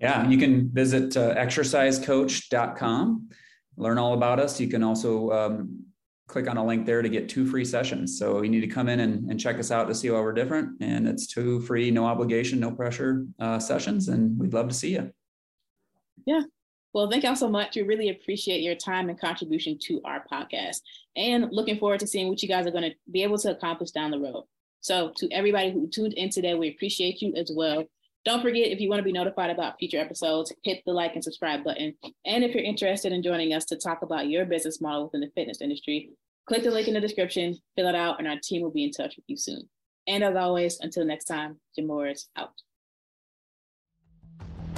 yeah, 0.03 0.27
you 0.27 0.37
can 0.37 0.69
visit 0.69 1.15
uh, 1.15 1.33
exercisecoach.com, 1.35 3.29
learn 3.77 3.97
all 3.97 4.13
about 4.13 4.37
us. 4.37 4.59
You 4.59 4.67
can 4.67 4.83
also 4.83 5.31
um, 5.31 5.85
click 6.27 6.49
on 6.49 6.57
a 6.57 6.65
link 6.65 6.85
there 6.85 7.01
to 7.01 7.07
get 7.07 7.29
two 7.29 7.45
free 7.45 7.63
sessions. 7.63 8.19
So 8.19 8.41
you 8.41 8.49
need 8.49 8.59
to 8.59 8.67
come 8.67 8.89
in 8.89 8.99
and, 8.99 9.31
and 9.31 9.39
check 9.39 9.59
us 9.59 9.71
out 9.71 9.87
to 9.87 9.95
see 9.95 10.09
why 10.09 10.19
we're 10.19 10.33
different. 10.33 10.81
And 10.81 11.07
it's 11.07 11.25
two 11.25 11.61
free, 11.61 11.89
no 11.89 12.05
obligation, 12.05 12.59
no 12.59 12.69
pressure 12.69 13.25
uh, 13.39 13.59
sessions. 13.59 14.09
And 14.09 14.37
we'd 14.37 14.53
love 14.53 14.67
to 14.67 14.73
see 14.73 14.91
you. 14.91 15.09
Yeah. 16.25 16.41
Well, 16.93 17.09
thank 17.09 17.23
y'all 17.23 17.37
so 17.37 17.47
much. 17.47 17.77
We 17.77 17.83
really 17.83 18.09
appreciate 18.09 18.61
your 18.61 18.75
time 18.75 19.07
and 19.07 19.17
contribution 19.17 19.79
to 19.83 20.01
our 20.03 20.25
podcast 20.29 20.81
and 21.15 21.47
looking 21.49 21.79
forward 21.79 22.01
to 22.01 22.07
seeing 22.07 22.27
what 22.27 22.43
you 22.43 22.49
guys 22.49 22.67
are 22.67 22.71
going 22.71 22.91
to 22.91 22.95
be 23.09 23.23
able 23.23 23.37
to 23.37 23.51
accomplish 23.51 23.91
down 23.91 24.11
the 24.11 24.19
road. 24.19 24.43
So, 24.83 25.13
to 25.15 25.31
everybody 25.31 25.71
who 25.71 25.87
tuned 25.87 26.13
in 26.13 26.29
today, 26.29 26.55
we 26.55 26.69
appreciate 26.69 27.21
you 27.21 27.33
as 27.35 27.49
well. 27.55 27.85
Don't 28.25 28.41
forget, 28.41 28.67
if 28.67 28.81
you 28.81 28.89
want 28.89 28.99
to 28.99 29.03
be 29.03 29.13
notified 29.13 29.49
about 29.49 29.79
future 29.79 29.97
episodes, 29.97 30.53
hit 30.63 30.83
the 30.85 30.91
like 30.91 31.13
and 31.15 31.23
subscribe 31.23 31.63
button. 31.63 31.93
And 32.25 32.43
if 32.43 32.53
you're 32.53 32.63
interested 32.63 33.13
in 33.13 33.23
joining 33.23 33.53
us 33.53 33.63
to 33.65 33.77
talk 33.77 34.01
about 34.01 34.27
your 34.27 34.45
business 34.45 34.81
model 34.81 35.05
within 35.05 35.21
the 35.21 35.31
fitness 35.35 35.61
industry, 35.61 36.11
click 36.47 36.63
the 36.63 36.71
link 36.71 36.89
in 36.89 36.93
the 36.93 36.99
description, 36.99 37.57
fill 37.77 37.87
it 37.87 37.95
out, 37.95 38.19
and 38.19 38.27
our 38.27 38.37
team 38.43 38.61
will 38.61 38.71
be 38.71 38.83
in 38.83 38.91
touch 38.91 39.15
with 39.15 39.23
you 39.27 39.37
soon. 39.37 39.69
And 40.05 40.21
as 40.21 40.35
always, 40.35 40.79
until 40.81 41.05
next 41.05 41.25
time, 41.25 41.59
Gym 41.75 41.87
Lords 41.87 42.29
out. 42.35 42.51